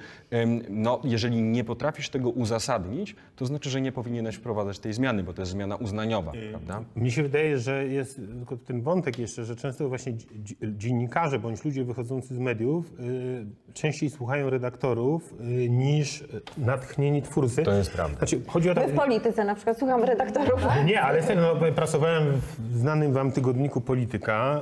No, 0.70 1.02
jeżeli 1.04 1.42
nie 1.42 1.64
potrafisz 1.64 2.10
tego 2.10 2.30
uzasadnić, 2.30 3.16
to 3.36 3.46
znaczy, 3.46 3.70
że 3.70 3.82
nie 3.82 3.92
powinieneś 3.92 4.36
wprowadzać 4.36 4.80
tej 4.80 4.94
zmiany, 4.94 5.24
bo 5.24 5.33
to 5.34 5.42
jest 5.42 5.52
zmiana 5.52 5.76
uznaniowa, 5.76 6.32
prawda? 6.52 6.84
Mi 6.96 7.12
się 7.12 7.24
wydaje, 7.24 7.60
że 7.60 7.88
jest 7.88 8.16
tylko 8.16 8.58
ten 8.58 8.82
wątek 8.82 9.20
jeszcze, 9.20 9.46
że 9.46 9.56
często 9.56 9.90
właśnie 9.90 10.14
dzi- 10.14 10.28
dzi- 10.44 10.58
dziennikarze 10.78 11.40
bądź 11.40 11.66
ludzie 11.66 11.84
wychodzący 11.84 12.36
z 12.36 12.40
mediów 12.40 12.86
y, 13.00 13.74
częściej 13.74 14.10
słuchają 14.10 14.50
redaktorów 14.50 15.34
y, 15.34 15.70
niż 15.70 16.22
y, 16.22 16.28
natchnieni 16.58 17.22
twórcy. 17.22 17.64
To 17.64 17.74
jest 17.74 17.92
prawda. 17.92 18.18
Znaczy, 18.18 18.42
chodzi 18.48 18.70
o 18.70 18.74
My 18.74 18.82
tak, 18.82 18.90
w 18.90 18.96
polityce 18.96 19.44
na 19.44 19.56
przykład 19.56 19.80
słucham 19.80 20.04
redaktorów. 20.04 20.62
Nie, 20.86 21.02
ale 21.02 21.24
serio, 21.24 21.58
no, 21.62 21.72
pracowałem 21.72 22.34
w 22.60 22.78
znanym 22.78 23.14
wam 23.14 23.32
tygodniku 23.32 23.82
Polityka 23.82 24.62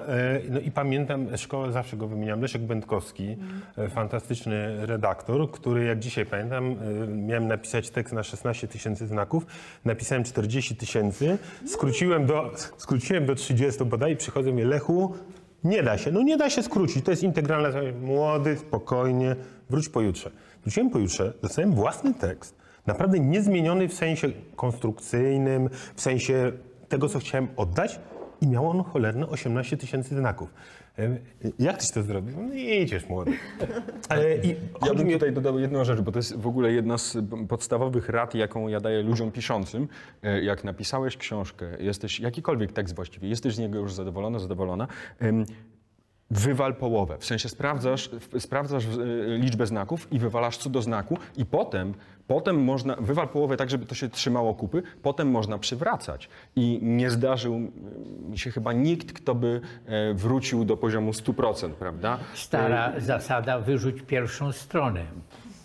no 0.49 0.59
i 0.59 0.72
pamiętam 0.72 1.38
szkołę, 1.38 1.72
zawsze 1.72 1.97
go 1.97 2.07
wymieniam, 2.07 2.41
Leszek 2.41 2.61
Będkowski, 2.61 3.38
e, 3.78 3.89
fantastyczny 3.89 4.86
redaktor, 4.86 5.51
który 5.51 5.86
jak 5.86 5.99
dzisiaj 5.99 6.26
pamiętam, 6.26 6.76
miałem 7.07 7.47
napisać 7.47 7.89
tekst 7.89 8.13
na 8.13 8.24
16 8.24 8.67
tysięcy 8.67 9.07
znaków, 9.07 9.45
napisałem 9.86 10.24
40 10.24 10.61
tysięcy, 10.70 11.38
skróciłem 11.66 12.26
do, 12.26 12.51
skróciłem 12.78 13.26
do 13.26 13.36
30 13.36 13.86
bodaj 13.86 14.14
i 14.14 14.16
przychodzą 14.16 14.53
mnie, 14.53 14.66
Lechu, 14.66 15.14
nie 15.64 15.84
da 15.84 15.97
się, 15.97 16.12
no 16.12 16.22
nie 16.22 16.38
da 16.38 16.49
się 16.49 16.64
skrócić, 16.64 17.05
to 17.05 17.12
jest 17.12 17.24
integralne, 17.24 17.91
młody, 17.91 18.57
spokojnie, 18.57 19.36
wróć 19.70 19.89
pojutrze. 19.89 20.32
Wróciłem 20.64 20.89
pojutrze, 20.89 21.34
dostałem 21.41 21.74
własny 21.74 22.14
tekst, 22.14 22.55
naprawdę 22.86 23.20
niezmieniony 23.20 23.88
w 23.88 23.93
sensie 23.93 24.28
konstrukcyjnym, 24.55 25.70
w 25.95 26.01
sensie 26.01 26.51
tego, 26.89 27.09
co 27.09 27.20
chciałem 27.20 27.47
oddać 27.55 27.99
i 28.41 28.47
miał 28.47 28.70
on 28.70 28.84
cholerne 28.84 29.28
18 29.28 29.78
tysięcy 29.78 30.16
znaków. 30.16 30.53
Jak 31.60 31.78
tyś 31.78 31.92
to 31.92 32.04
zrobił? 32.04 32.36
No 32.44 32.54
idziesz 32.54 33.10
młody. 33.10 33.32
I 34.44 34.56
Ja 34.86 34.94
bym 34.94 35.12
tutaj 35.12 35.32
dodał 35.34 35.60
jedną 35.60 35.84
rzecz, 35.84 36.02
bo 36.02 36.12
to 36.12 36.20
jest 36.20 36.38
w 36.38 36.48
ogóle 36.48 36.72
jedna 36.72 36.98
z 36.98 37.18
podstawowych 37.50 38.10
rad, 38.10 38.36
jaką 38.36 38.68
ja 38.68 38.80
daję 38.80 39.04
ludziom 39.04 39.32
piszącym. 39.32 39.88
E, 40.24 40.44
Jak 40.44 40.64
napisałeś 40.64 41.18
książkę, 41.18 41.66
jesteś 41.80 42.20
jakikolwiek 42.20 42.72
tekst 42.72 42.96
właściwie, 42.96 43.30
jesteś 43.30 43.56
z 43.56 43.60
niego 43.60 43.80
już 43.80 43.94
zadowolona, 43.94 44.39
zadowolona, 44.39 44.88
wywal 46.32 46.76
połowę. 46.76 47.18
W 47.18 47.26
sensie 47.26 47.50
sprawdzasz, 47.50 48.10
sprawdzasz 48.40 48.86
e, 48.86 48.88
liczbę 49.38 49.68
znaków 49.68 50.14
i 50.14 50.20
wywalasz 50.20 50.58
co 50.58 50.70
do 50.70 50.82
znaku 50.82 51.18
i 51.38 51.46
potem, 51.46 51.94
potem 52.28 52.64
można, 52.64 52.96
wywal 52.96 53.28
połowę 53.28 53.58
tak, 53.58 53.70
żeby 53.70 53.86
to 53.86 53.96
się 53.96 54.10
trzymało 54.10 54.54
kupy, 54.54 54.84
potem 55.02 55.32
można 55.32 55.58
przywracać. 55.58 56.30
I 56.56 56.80
nie 56.82 57.10
zdarzył 57.10 57.60
mi 58.30 58.40
się 58.40 58.52
chyba 58.52 58.74
nikt, 58.74 59.14
kto 59.14 59.36
by 59.36 59.62
e, 59.86 60.14
wrócił 60.14 60.66
do 60.66 60.78
poziomu 60.78 61.12
100%, 61.12 61.70
prawda? 61.70 62.18
Stara 62.34 62.94
zasada 63.00 63.60
wyrzuć 63.60 64.02
pierwszą 64.02 64.52
stronę. 64.52 65.06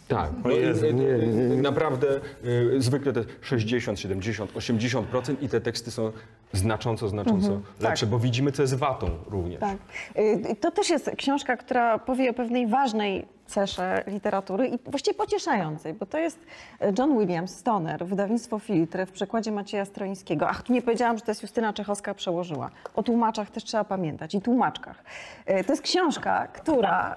Tak, 0.08 0.30
no, 0.44 0.50
i- 0.50 0.94
nie, 0.94 1.26
nie, 1.26 1.62
naprawdę 1.62 2.06
y, 2.44 2.82
zwykle 2.82 3.12
te 3.12 3.24
60, 3.40 4.00
70, 4.00 4.52
80% 4.54 5.34
i 5.42 5.48
te 5.48 5.60
teksty 5.60 5.90
są 5.90 6.12
znacząco, 6.52 7.08
znacząco 7.08 7.60
lepsze, 7.80 8.06
bo 8.06 8.18
widzimy, 8.18 8.52
co 8.52 8.62
jest 8.62 8.74
watą 8.74 9.10
również. 9.30 9.60
Tak. 9.60 9.76
Y, 10.18 10.56
To 10.60 10.70
też 10.70 10.90
jest 10.90 11.10
książka, 11.16 11.56
która 11.56 11.98
powie 11.98 12.30
o 12.30 12.34
pewnej 12.34 12.66
ważnej 12.66 13.26
cesze 13.46 14.04
literatury 14.06 14.66
i 14.68 14.78
właściwie 14.86 15.14
pocieszającej, 15.14 15.94
bo 15.94 16.06
to 16.06 16.18
jest 16.18 16.38
John 16.98 17.18
Williams, 17.18 17.56
Stoner, 17.58 18.06
wydawnictwo 18.06 18.58
Filtr 18.58 19.06
w 19.06 19.12
przekładzie 19.12 19.52
Macieja 19.52 19.84
Stroińskiego. 19.84 20.48
Ach, 20.48 20.68
nie 20.68 20.82
powiedziałam, 20.82 21.18
że 21.18 21.24
to 21.24 21.30
jest 21.30 21.42
Justyna 21.42 21.72
Czechowska 21.72 22.14
przełożyła. 22.14 22.70
O 22.94 23.02
tłumaczach 23.02 23.50
też 23.50 23.64
trzeba 23.64 23.84
pamiętać 23.84 24.34
i 24.34 24.40
tłumaczkach. 24.40 25.04
Y, 25.50 25.64
To 25.64 25.72
jest 25.72 25.82
książka, 25.82 26.46
która 26.46 27.16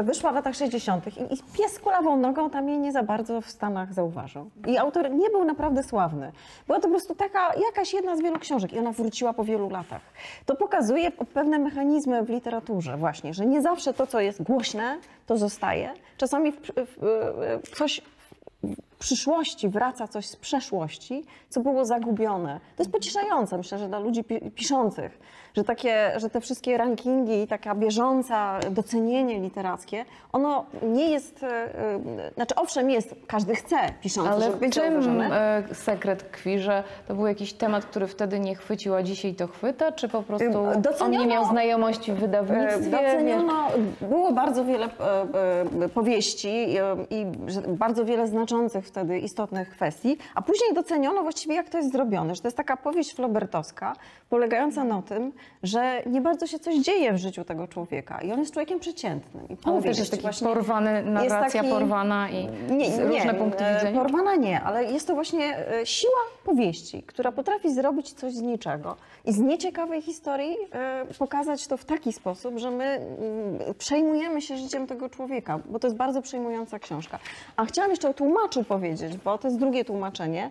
y, 0.00 0.02
wyszła 0.02 0.32
w 0.32 0.34
latach 0.34 0.54
60. 0.54 1.06
i 1.06 1.42
pies 1.58 1.78
kulawą 1.78 2.16
nogą 2.16 2.50
tam 2.50 2.68
jej 2.68 2.78
nie 2.78 2.92
za 2.92 3.02
bardzo 3.02 3.40
w 3.40 3.50
Stanach 3.50 3.92
zauważył. 3.94 4.50
I 4.66 4.78
autor 4.78 5.10
nie 5.10 5.30
był 5.30 5.44
naprawdę 5.44 5.82
sławny. 5.82 6.32
Była 6.66 6.78
to 6.78 6.82
po 6.82 6.88
prostu 6.94 7.14
taka 7.14 7.54
jakaś 7.66 7.94
jedna 7.94 8.16
z 8.16 8.20
wielu 8.22 8.38
książek 8.38 8.72
i 8.72 8.78
ona 8.78 8.92
wróciła 8.92 9.32
po 9.32 9.44
wielu 9.44 9.70
latach. 9.70 10.00
To 10.46 10.56
pokazuje 10.56 11.10
pewne 11.10 11.58
mechanizmy 11.58 12.22
w 12.22 12.28
literaturze 12.30 12.96
właśnie, 12.96 13.34
że 13.34 13.46
nie 13.46 13.62
zawsze 13.62 13.94
to, 13.94 14.06
co 14.06 14.20
jest 14.20 14.42
głośne, 14.42 14.98
to 15.26 15.36
zostaje. 15.36 15.94
Czasami 16.16 16.52
w, 16.52 16.56
w, 16.60 16.96
w 17.64 17.76
coś 17.76 18.00
w 18.62 18.98
przyszłości 18.98 19.68
wraca 19.68 20.08
coś 20.08 20.26
z 20.26 20.36
przeszłości, 20.36 21.24
co 21.48 21.60
było 21.60 21.84
zagubione. 21.84 22.60
To 22.76 22.82
jest 22.82 22.92
pocieszające, 22.92 23.56
myślę, 23.56 23.78
że 23.78 23.88
dla 23.88 23.98
ludzi 23.98 24.24
pi- 24.24 24.50
piszących, 24.50 25.18
że, 25.56 25.64
takie, 25.64 26.12
że 26.16 26.30
te 26.30 26.40
wszystkie 26.40 26.76
rankingi 26.76 27.42
i 27.42 27.46
taka 27.46 27.74
bieżąca 27.74 28.60
docenienie 28.70 29.40
literackie, 29.40 30.04
ono 30.32 30.66
nie 30.82 31.10
jest, 31.10 31.42
e, 31.42 31.48
e, 31.48 32.00
znaczy 32.34 32.54
owszem 32.54 32.90
jest, 32.90 33.14
każdy 33.26 33.54
chce 33.54 33.76
piszący, 34.00 34.30
Ale 34.30 34.44
żeby 34.44 34.56
w 34.56 34.60
być 34.60 34.74
czym 34.74 35.20
e, 35.20 35.62
sekret 35.72 36.30
tkwi, 36.30 36.58
że 36.58 36.84
to 37.08 37.14
był 37.14 37.26
jakiś 37.26 37.52
temat, 37.52 37.84
który 37.84 38.06
wtedy 38.06 38.40
nie 38.40 38.54
chwycił, 38.54 38.94
a 38.94 39.02
dzisiaj 39.02 39.34
to 39.34 39.46
chwyta, 39.46 39.92
czy 39.92 40.08
po 40.08 40.22
prostu 40.22 40.46
Ym, 40.46 40.56
on 40.56 40.82
doceniono- 40.82 41.20
nie 41.20 41.26
miał 41.26 41.44
znajomości 41.44 42.12
w 42.12 42.16
wydawnictwie? 42.16 42.90
Doceniono, 42.90 43.66
było 44.00 44.32
bardzo 44.32 44.64
wiele 44.64 44.88
powieści 45.94 46.76
i 47.10 47.26
bardzo 47.68 48.04
wiele 48.04 48.28
znaczących 48.28 48.86
wtedy 48.86 49.18
istotnych 49.18 49.70
kwestii, 49.70 50.18
a 50.34 50.42
później 50.42 50.74
doceniono 50.74 51.22
właściwie 51.22 51.54
jak 51.54 51.68
to 51.68 51.78
jest 51.78 51.92
zrobione, 51.92 52.34
że 52.34 52.42
to 52.42 52.48
jest 52.48 52.56
taka 52.56 52.76
powieść 52.76 53.14
flobertowska, 53.14 53.92
polegająca 54.30 54.84
na 54.84 55.02
tym, 55.02 55.32
że 55.64 56.02
nie 56.06 56.20
bardzo 56.20 56.46
się 56.46 56.58
coś 56.58 56.76
dzieje 56.76 57.12
w 57.12 57.16
życiu 57.16 57.44
tego 57.44 57.68
człowieka 57.68 58.20
i 58.20 58.32
on 58.32 58.38
jest 58.38 58.52
człowiekiem 58.52 58.80
przeciętnym. 58.80 59.48
I 59.48 59.56
Ale 59.64 59.82
też 59.82 59.98
jest 59.98 60.10
taki 60.10 60.22
właśnie 60.22 60.46
porwany, 60.46 61.02
narracja 61.02 61.62
taki- 61.62 61.74
porwana 61.74 62.28
i 62.30 62.48
nie, 62.70 62.88
nie, 62.88 63.04
różne 63.04 63.34
punkty 63.34 63.64
e, 63.64 63.74
widzenia. 63.74 64.00
Porwana 64.00 64.36
nie, 64.36 64.60
ale 64.60 64.84
jest 64.84 65.06
to 65.06 65.14
właśnie 65.14 65.68
e, 65.68 65.86
siła 65.86 66.20
powieści, 66.44 67.02
która 67.02 67.32
potrafi 67.32 67.74
zrobić 67.74 68.12
coś 68.12 68.32
z 68.32 68.40
niczego 68.42 68.96
i 69.24 69.32
z 69.32 69.38
nieciekawej 69.38 70.02
historii 70.02 70.56
e, 70.72 71.06
pokazać 71.18 71.66
to 71.66 71.76
w 71.76 71.84
taki 71.84 72.12
sposób, 72.12 72.58
że 72.58 72.70
my 72.70 72.84
mm, 72.84 73.74
przejmujemy 73.78 74.42
się 74.42 74.56
życiem 74.56 74.86
tego 74.86 75.08
człowieka, 75.08 75.58
bo 75.66 75.78
to 75.78 75.86
jest 75.86 75.96
bardzo 75.96 76.22
przejmująca 76.22 76.78
książka. 76.78 77.18
A 77.56 77.64
chciałam 77.64 77.90
jeszcze 77.90 78.08
o 78.08 78.14
tłumaczu 78.14 78.64
powiedzieć, 78.64 79.16
bo 79.16 79.38
to 79.38 79.48
jest 79.48 79.58
drugie 79.60 79.84
tłumaczenie. 79.84 80.50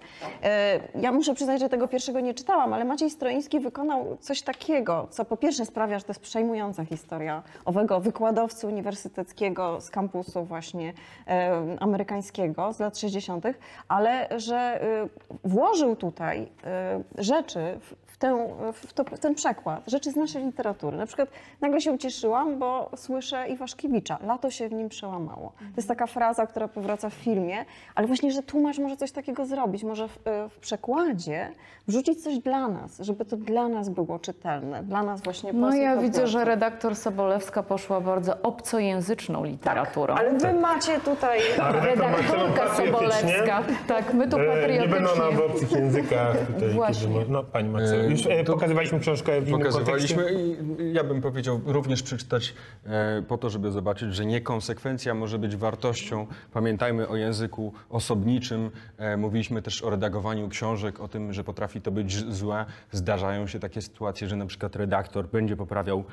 Ja 1.02 1.12
muszę 1.12 1.34
przyznać, 1.34 1.60
że 1.60 1.70
tego 1.70 1.88
pierwszego 1.88 2.20
nie 2.20 2.34
czytałam, 2.34 2.74
ale 2.74 2.86
Maciej 2.86 3.10
Stroiński 3.10 3.60
wykonał 3.60 4.18
coś 4.20 4.42
takiego, 4.42 4.83
co 5.10 5.26
po 5.26 5.38
pierwsze 5.38 5.66
sprawia, 5.66 6.00
że 6.00 6.06
to 6.06 6.12
jest 6.12 6.22
przejmująca 6.22 6.86
historia 6.86 7.44
owego 7.66 8.00
wykładowcy 8.00 8.68
uniwersyteckiego 8.68 9.82
z 9.82 9.90
kampusu 9.90 10.46
właśnie 10.46 10.94
e, 11.28 11.78
amerykańskiego 11.80 12.74
z 12.74 12.80
lat 12.80 12.98
60., 12.98 13.46
ale 13.88 14.40
że 14.40 14.56
e, 14.56 15.08
włożył 15.44 15.96
tutaj 15.96 16.50
e, 16.64 17.04
rzeczy 17.18 17.80
tę, 18.24 18.48
w, 18.74 18.94
to, 18.94 19.04
w 19.04 19.20
ten 19.20 19.36
przekład, 19.36 19.84
rzeczy 19.88 20.12
z 20.12 20.16
naszej 20.16 20.46
literatury. 20.46 20.98
Na 20.98 21.06
przykład 21.06 21.30
nagle 21.62 21.82
się 21.82 21.92
ucieszyłam, 21.92 22.60
bo 22.60 22.90
słyszę 22.96 23.48
Iwaszkiewicza, 23.50 24.18
lato 24.28 24.52
się 24.52 24.70
w 24.70 24.72
nim 24.74 24.90
przełamało. 24.90 25.52
To 25.60 25.74
jest 25.78 25.88
taka 25.88 26.08
fraza, 26.08 26.48
która 26.48 26.68
powraca 26.68 27.10
w 27.10 27.14
filmie, 27.14 27.66
ale 27.96 28.08
właśnie, 28.08 28.32
że 28.32 28.44
tłumacz 28.44 28.80
może 28.80 28.98
coś 28.98 29.12
takiego 29.12 29.46
zrobić, 29.46 29.84
może 29.84 30.08
w, 30.08 30.28
e, 30.28 30.50
w 30.50 30.60
przekładzie 30.60 31.52
wrzucić 31.88 32.24
coś 32.24 32.40
dla 32.40 32.68
nas, 32.68 33.00
żeby 33.00 33.26
to 33.26 33.38
dla 33.38 33.68
nas 33.68 33.90
było 33.90 34.20
czytelne, 34.20 34.84
dla 34.84 35.04
nas 35.04 35.22
właśnie 35.22 35.54
No 35.54 35.74
ja 35.76 35.98
widzę, 35.98 36.28
że 36.28 36.46
redaktor 36.46 36.96
Sobolewska 36.96 37.64
poszła 37.64 38.02
bardzo 38.02 38.42
obcojęzyczną 38.42 39.44
literaturą. 39.44 40.16
Ale 40.16 40.34
wy 40.34 40.54
macie 40.54 41.00
tutaj... 41.00 41.40
Redaktorka 41.82 42.66
patriotycznie. 42.66 42.86
Sobolewska. 42.86 43.64
Tak, 43.88 44.14
my 44.14 44.28
tu 44.28 44.38
E, 44.38 44.40
Nie 44.40 44.88
będą 44.88 45.10
patriotycznie. 45.10 45.24
nam 45.24 45.36
w 45.36 45.40
obcych 45.52 45.72
językach. 45.72 46.38
Tutaj, 46.54 46.70
Właśnie. 46.70 47.14
kiedy 47.20 47.32
No, 47.32 47.44
pani 47.44 47.70
Marcelo, 47.70 48.04
E, 48.04 48.08
już 48.14 48.26
e, 48.28 48.44
to- 48.44 48.54
pokazywaliśmy 48.54 49.00
książkę 49.00 49.42
w 49.42 49.48
innym 49.50 49.62
kontekście. 49.62 50.16
Pokazywaliśmy 50.16 50.54
i 50.84 50.94
ja 50.94 51.04
bym 51.04 51.22
powiedział 51.22 51.62
również 51.66 52.04
przeczytać 52.04 52.54
e, 52.86 53.24
po 53.28 53.38
to, 53.38 53.50
żeby 53.50 53.72
zobaczyć, 53.72 54.16
że 54.16 54.26
niekonsekwencja 54.26 55.14
może 55.14 55.40
być 55.40 55.56
wartością. 55.56 56.28
Pamiętajmy 56.54 57.08
o 57.08 57.16
języku 57.16 57.74
osobniczym. 57.90 58.72
E, 58.98 59.18
mówiliśmy 59.18 59.62
też 59.62 59.84
o 59.84 59.90
redagowaniu 59.90 60.50
książek, 60.50 61.00
o 61.00 61.08
tym, 61.08 61.34
że 61.34 61.44
potrafi 61.44 61.82
to 61.82 61.92
być 61.92 62.34
złe. 62.34 62.66
Zdarzają 62.92 63.48
się 63.48 63.60
takie 63.60 63.82
sytuacje, 63.82 64.28
że 64.28 64.36
na 64.36 64.46
przykład 64.46 64.76
redaktor 64.76 65.28
będzie 65.28 65.56
poprawiał 65.56 66.04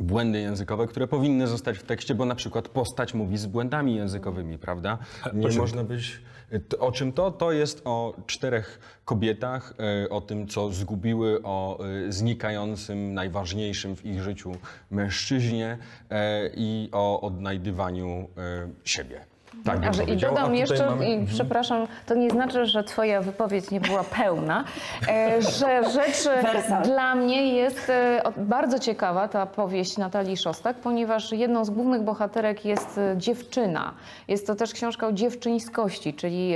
błędy 0.00 0.40
językowe, 0.40 0.86
które 0.86 1.06
powinny 1.06 1.46
zostać 1.46 1.78
w 1.78 1.82
tekście, 1.82 2.14
bo 2.14 2.24
na 2.24 2.34
przykład 2.34 2.68
postać 2.68 3.14
mówi 3.14 3.38
z 3.38 3.46
błędami 3.46 3.96
językowymi, 3.96 4.58
prawda? 4.58 4.98
Nie 5.34 5.48
czym 5.48 5.60
można 5.60 5.84
być... 5.84 6.20
O 6.78 6.92
czym 6.92 7.12
to? 7.12 7.30
To 7.30 7.52
jest 7.52 7.82
o 7.84 8.16
czterech 8.26 9.00
kobietach, 9.04 9.74
e, 10.04 10.08
o 10.08 10.20
tym, 10.20 10.48
co 10.48 10.72
zgubiły, 10.72 11.42
o 11.42 11.78
e, 12.08 12.12
znikającym, 12.12 13.14
najważniejszym 13.14 13.96
w 13.96 14.06
ich 14.06 14.22
życiu 14.22 14.52
mężczyźnie 14.90 15.78
e, 16.10 16.50
i 16.56 16.88
o 16.92 17.20
odnajdywaniu 17.20 18.28
siebie. 18.84 19.33
Tak 19.64 19.78
A 19.78 20.02
I. 20.02 20.12
A 20.12 20.16
dodam 20.16 20.44
tutaj 20.44 20.58
jeszcze, 20.58 20.86
mamy- 20.90 21.10
i 21.10 21.26
przepraszam, 21.26 21.86
to 22.06 22.14
nie 22.14 22.30
znaczy, 22.30 22.66
że 22.66 22.84
twoja 22.84 23.20
wypowiedź 23.22 23.70
nie 23.70 23.80
była 23.80 24.04
pełna, 24.04 24.64
e, 25.08 25.42
że 25.42 25.90
rzecz 25.90 26.28
dla 26.88 27.14
mnie 27.14 27.54
jest 27.54 27.90
e, 27.90 28.22
bardzo 28.36 28.78
ciekawa 28.78 29.28
ta 29.28 29.46
powieść 29.46 29.96
Natalii 29.96 30.36
Szostak, 30.36 30.76
ponieważ 30.76 31.32
jedną 31.32 31.64
z 31.64 31.70
głównych 31.70 32.02
bohaterek 32.02 32.64
jest 32.64 32.98
e, 32.98 33.14
dziewczyna. 33.18 33.94
Jest 34.28 34.46
to 34.46 34.54
też 34.54 34.72
książka 34.72 35.06
o 35.06 35.12
dziewczyńskości, 35.12 36.14
czyli 36.14 36.54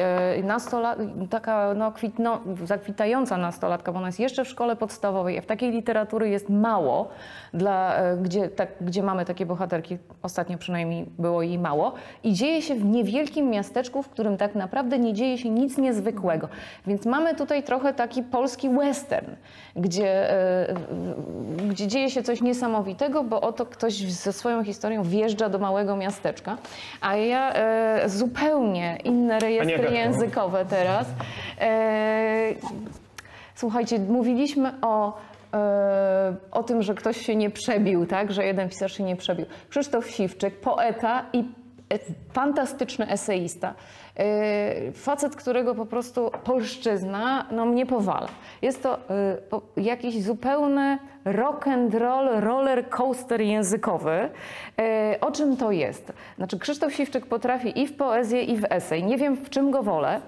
taka 1.31 1.75
no, 1.75 1.93
kwitno, 1.93 2.41
zakwitająca 2.65 3.37
nastolatka, 3.37 3.93
bo 3.93 3.99
ona 3.99 4.09
jest 4.09 4.21
jeszcze 4.21 4.45
w 4.45 4.49
szkole 4.49 4.77
podstawowej, 4.77 5.39
a 5.39 5.43
w 5.43 5.47
takiej 5.47 5.71
literatury 5.71 6.29
jest 6.29 6.49
mało, 6.49 7.09
dla, 7.55 7.95
gdzie, 8.23 8.49
tak, 8.49 8.69
gdzie 8.81 9.03
mamy 9.03 9.25
takie 9.25 9.47
bohaterki, 9.47 9.99
ostatnio 10.23 10.59
przynajmniej 10.59 11.07
było 11.19 11.43
jej 11.43 11.59
mało, 11.59 11.93
i 12.25 12.33
dzieje 12.33 12.63
się 12.63 12.75
w 12.75 12.85
niewielkim 12.91 13.51
miasteczku, 13.51 14.03
w 14.03 14.09
którym 14.09 14.37
tak 14.37 14.55
naprawdę 14.55 14.99
nie 14.99 15.15
dzieje 15.15 15.39
się 15.39 15.51
nic 15.51 15.79
niezwykłego. 15.79 16.49
Więc 16.87 17.07
mamy 17.07 17.35
tutaj 17.35 17.63
trochę 17.63 17.95
taki 17.95 18.23
polski 18.23 18.71
western, 18.71 19.31
gdzie, 19.77 20.31
e, 20.31 20.75
gdzie 21.69 21.87
dzieje 21.87 22.11
się 22.11 22.23
coś 22.23 22.41
niesamowitego, 22.41 23.25
bo 23.25 23.41
oto 23.41 23.67
ktoś 23.67 23.95
ze 24.13 24.33
swoją 24.33 24.65
historią 24.65 25.03
wjeżdża 25.03 25.49
do 25.49 25.59
małego 25.59 25.97
miasteczka, 25.97 26.57
a 27.01 27.17
ja 27.17 27.53
e, 27.53 28.09
zupełnie 28.09 28.99
inne 29.05 29.39
rejestry 29.39 29.75
Agatko. 29.75 29.95
językowe 29.95 30.65
teraz. 30.65 31.07
E, 31.61 32.55
Słuchajcie, 33.55 33.99
mówiliśmy 33.99 34.73
o, 34.83 35.19
o 36.51 36.63
tym, 36.63 36.83
że 36.83 36.95
ktoś 36.95 37.17
się 37.17 37.37
nie 37.37 37.51
przebił, 37.51 38.07
tak? 38.07 38.33
że 38.33 38.45
jeden 38.45 38.69
pisarz 38.69 38.97
się 38.97 39.05
nie 39.05 39.17
przebił. 39.17 39.47
Krzysztof 39.71 40.11
Siwczyk, 40.11 40.61
poeta 40.61 41.25
i 41.33 41.45
fantastyczny 42.33 43.11
eseista. 43.11 43.75
E, 44.17 44.93
Facet, 44.93 45.37
którego 45.37 45.75
po 45.75 45.87
prostu 45.87 46.31
polszczyzna 46.45 47.47
no, 47.51 47.67
mnie 47.67 47.87
powala. 47.87 48.29
Jest 48.63 48.83
to 48.83 48.99
e, 48.99 49.37
jakiś 49.77 50.23
zupełny 50.23 50.99
rock 51.33 51.69
and 51.69 51.95
roll, 51.95 52.41
roller 52.41 52.89
coaster 52.89 53.41
językowy. 53.41 54.29
E, 54.79 55.19
O 55.21 55.31
czym 55.33 55.57
to 55.57 55.73
jest? 55.73 56.13
Znaczy 56.37 56.59
Krzysztof 56.59 56.95
Siwczyk 56.95 57.27
potrafi 57.27 57.81
i 57.81 57.87
w 57.87 57.97
poezję, 57.97 58.43
i 58.43 58.57
w 58.57 58.65
esej. 58.71 59.05
Nie 59.05 59.17
wiem, 59.19 59.37
w 59.37 59.51
czym 59.51 59.71
go 59.71 59.83
wolę. 59.83 60.21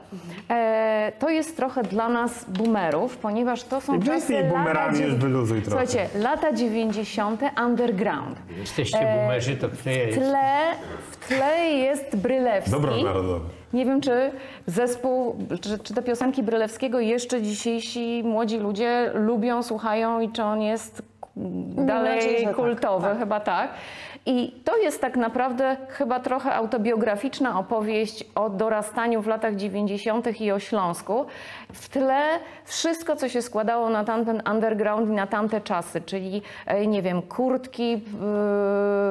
E, 0.50 1.12
To 1.18 1.28
jest 1.28 1.56
trochę 1.56 1.82
dla 1.82 2.08
nas 2.08 2.44
boomerów, 2.50 3.16
ponieważ 3.16 3.62
to 3.64 3.80
są 3.80 3.96
I 3.98 4.02
czasy 4.02 4.32
lata 4.32 4.48
boomerami 4.48 4.98
już 5.00 5.14
wyluzuj 5.14 5.62
trochę. 5.62 5.86
Słuchajcie, 5.86 6.18
lata 6.18 6.52
90. 6.52 7.40
underground. 7.64 8.38
Jesteście 8.58 8.98
E, 8.98 9.18
boomerzy, 9.20 9.56
to 9.56 9.66
ja 9.66 9.72
W 9.72 10.14
tle, 10.14 10.50
w 11.10 11.28
tle 11.28 11.64
jest 11.70 12.16
Brylewski. 12.16 12.70
Dobro 12.70 12.96
narodowe. 13.02 13.59
Nie 13.72 13.84
wiem, 13.84 14.00
czy 14.00 14.30
zespół, 14.66 15.36
czy, 15.60 15.78
czy 15.78 15.94
te 15.94 16.02
piosenki 16.02 16.42
Brylewskiego 16.42 17.00
jeszcze 17.00 17.42
dzisiejsi 17.42 18.22
młodzi 18.24 18.58
ludzie 18.58 19.10
lubią, 19.14 19.62
słuchają 19.62 20.20
i 20.20 20.32
czy 20.32 20.42
on 20.42 20.62
jest 20.62 21.02
dalej 21.86 22.44
tak, 22.44 22.56
kultowy, 22.56 23.06
tak. 23.06 23.18
chyba 23.18 23.40
tak. 23.40 23.70
I 24.30 24.52
to 24.64 24.76
jest 24.76 25.00
tak 25.00 25.16
naprawdę 25.16 25.76
chyba 25.88 26.20
trochę 26.20 26.54
autobiograficzna 26.54 27.58
opowieść 27.58 28.24
o 28.34 28.50
dorastaniu 28.50 29.22
w 29.22 29.26
latach 29.26 29.56
90. 29.56 30.40
i 30.40 30.52
o 30.52 30.58
Śląsku. 30.58 31.26
W 31.72 31.88
tle 31.88 32.22
wszystko, 32.64 33.16
co 33.16 33.28
się 33.28 33.42
składało 33.42 33.90
na 33.90 34.04
tamten 34.04 34.42
underground 34.50 35.08
i 35.08 35.12
na 35.12 35.26
tamte 35.26 35.60
czasy, 35.60 36.00
czyli 36.00 36.42
e, 36.66 36.86
nie 36.86 37.02
wiem, 37.02 37.22
kurtki, 37.22 37.92
yy, 37.92 38.00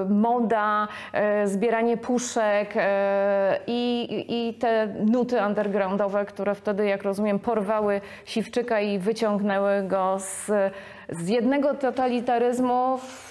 moda, 0.10 0.88
e, 1.14 1.48
zbieranie 1.48 1.98
puszek 1.98 2.74
e, 2.76 3.60
i, 3.68 4.26
i 4.30 4.54
te 4.54 4.88
nuty 4.88 5.42
undergroundowe, 5.48 6.26
które 6.26 6.56
wtedy, 6.56 6.86
jak 6.86 7.04
rozumiem, 7.04 7.40
porwały 7.40 8.02
Siwczyka 8.26 8.80
i 8.80 9.00
wyciągnęły 9.00 9.84
go 9.84 10.20
z, 10.20 10.52
z 11.10 11.28
jednego 11.28 11.74
totalitaryzmu 11.74 12.98
w 12.98 13.29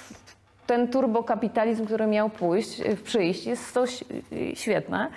ten 0.69 0.89
turbokapitalizm, 0.89 1.87
który 1.87 2.07
miał 2.07 2.31
pójść, 2.31 2.81
y, 2.81 2.97
przyjść, 2.97 3.47
jest 3.47 3.75
to 3.75 3.85
y, 3.85 4.57
świetne. 4.57 5.11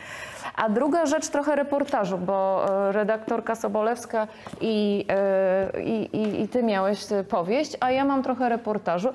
A 0.56 0.69
druga 0.69 1.06
rzecz 1.06 1.28
trochę 1.28 1.56
reportażu, 1.56 2.18
bo 2.18 2.65
e, 2.69 2.91
redaktorka 2.91 3.56
Sobolewska 3.56 4.28
i, 4.61 5.06
e, 5.10 5.84
i, 5.84 6.18
i, 6.18 6.41
i 6.41 6.48
ty 6.48 6.64
miałeś 6.64 7.11
e, 7.11 7.23
powieść, 7.23 7.78
a 7.80 7.91
ja 7.91 8.06
mam 8.06 8.23
trochę 8.23 8.49
reportażu. 8.49 9.10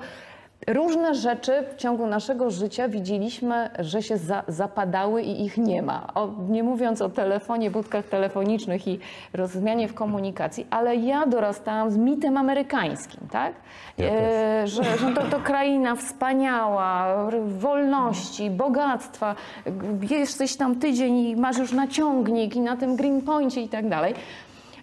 Różne 0.67 1.15
rzeczy 1.15 1.63
w 1.73 1.75
ciągu 1.75 2.07
naszego 2.07 2.51
życia 2.51 2.89
widzieliśmy, 2.89 3.69
że 3.79 4.03
się 4.03 4.17
za, 4.17 4.43
zapadały 4.47 5.21
i 5.21 5.45
ich 5.45 5.57
nie 5.57 5.81
ma. 5.81 6.07
O, 6.15 6.29
nie 6.49 6.63
mówiąc 6.63 7.01
o 7.01 7.09
telefonie, 7.09 7.71
budkach 7.71 8.05
telefonicznych 8.05 8.87
i 8.87 8.99
rozmianie 9.33 9.87
w 9.87 9.93
komunikacji, 9.93 10.67
ale 10.69 10.95
ja 10.95 11.25
dorastałam 11.25 11.91
z 11.91 11.97
mitem 11.97 12.37
amerykańskim, 12.37 13.27
tak? 13.31 13.53
Ja 13.97 14.05
E, 14.05 14.67
że, 14.67 14.83
że 14.83 15.13
to, 15.15 15.23
to 15.23 15.39
kraina 15.39 15.95
wspaniała, 15.95 17.15
wolności, 17.45 18.49
bogactwa. 18.49 19.35
Jesteś 20.09 20.55
tam 20.55 20.75
tydzień 20.75 21.17
i 21.17 21.35
masz 21.35 21.57
już 21.57 21.71
naciągnik 21.71 22.55
i 22.55 22.59
na 22.59 22.77
tym 22.77 22.95
Greenpointie 22.95 23.61
i 23.61 23.69
tak 23.69 23.89
dalej. 23.89 24.13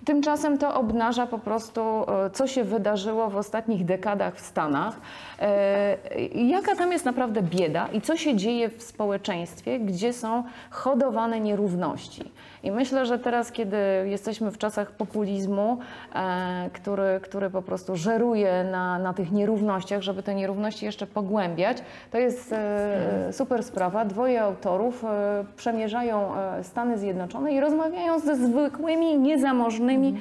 Tymczasem 0.05 0.59
to 0.59 0.75
obnaża 0.75 1.27
po 1.27 1.39
prostu, 1.39 1.81
e, 1.81 2.31
co 2.31 2.47
się 2.47 2.65
wydarzyło 2.65 3.31
w 3.31 3.37
ostatnich 3.37 3.85
dekadach 3.85 4.37
w 4.37 4.41
Stanach, 4.41 5.01
e, 5.41 5.97
jaka 6.35 6.77
tam 6.77 6.93
jest 6.93 7.05
naprawdę 7.05 7.43
bieda 7.43 7.89
i 7.93 8.01
co 8.01 8.17
się 8.17 8.37
dzieje 8.37 8.69
w 8.69 8.83
społeczeństwie, 8.83 9.81
gdzie 9.81 10.13
są 10.13 10.45
hodowane 10.71 11.41
nierówności. 11.41 12.33
I 12.65 12.71
myślę, 12.71 13.07
że 13.07 13.19
teraz, 13.19 13.53
kiedy 13.53 13.77
jesteśmy 14.05 14.51
w 14.51 14.59
czasach 14.59 14.91
populizmu, 14.91 15.79
e, 16.15 16.71
który, 16.73 17.21
który 17.23 17.51
po 17.51 17.63
prostu 17.63 17.97
żeruje 17.97 18.65
na, 18.73 18.99
na 18.99 19.15
tych 19.15 19.33
nierównościach, 19.33 20.03
żeby 20.03 20.23
te 20.23 20.35
nierówności 20.35 20.85
jeszcze 20.85 21.07
pogłębiać, 21.07 21.79
to 22.11 22.19
jest 22.19 22.53
e, 22.53 23.33
super 23.33 23.63
sprawa. 23.63 24.05
Dwoje 24.05 24.43
autorów 24.43 25.05
e, 25.05 25.45
przemierzają 25.57 26.33
Stany 26.63 26.99
Zjednoczone 26.99 27.53
i 27.53 27.61
rozmawiają 27.61 28.19
ze 28.19 28.37
zwykłymi, 28.37 29.19
niezamożnymi 29.19 30.19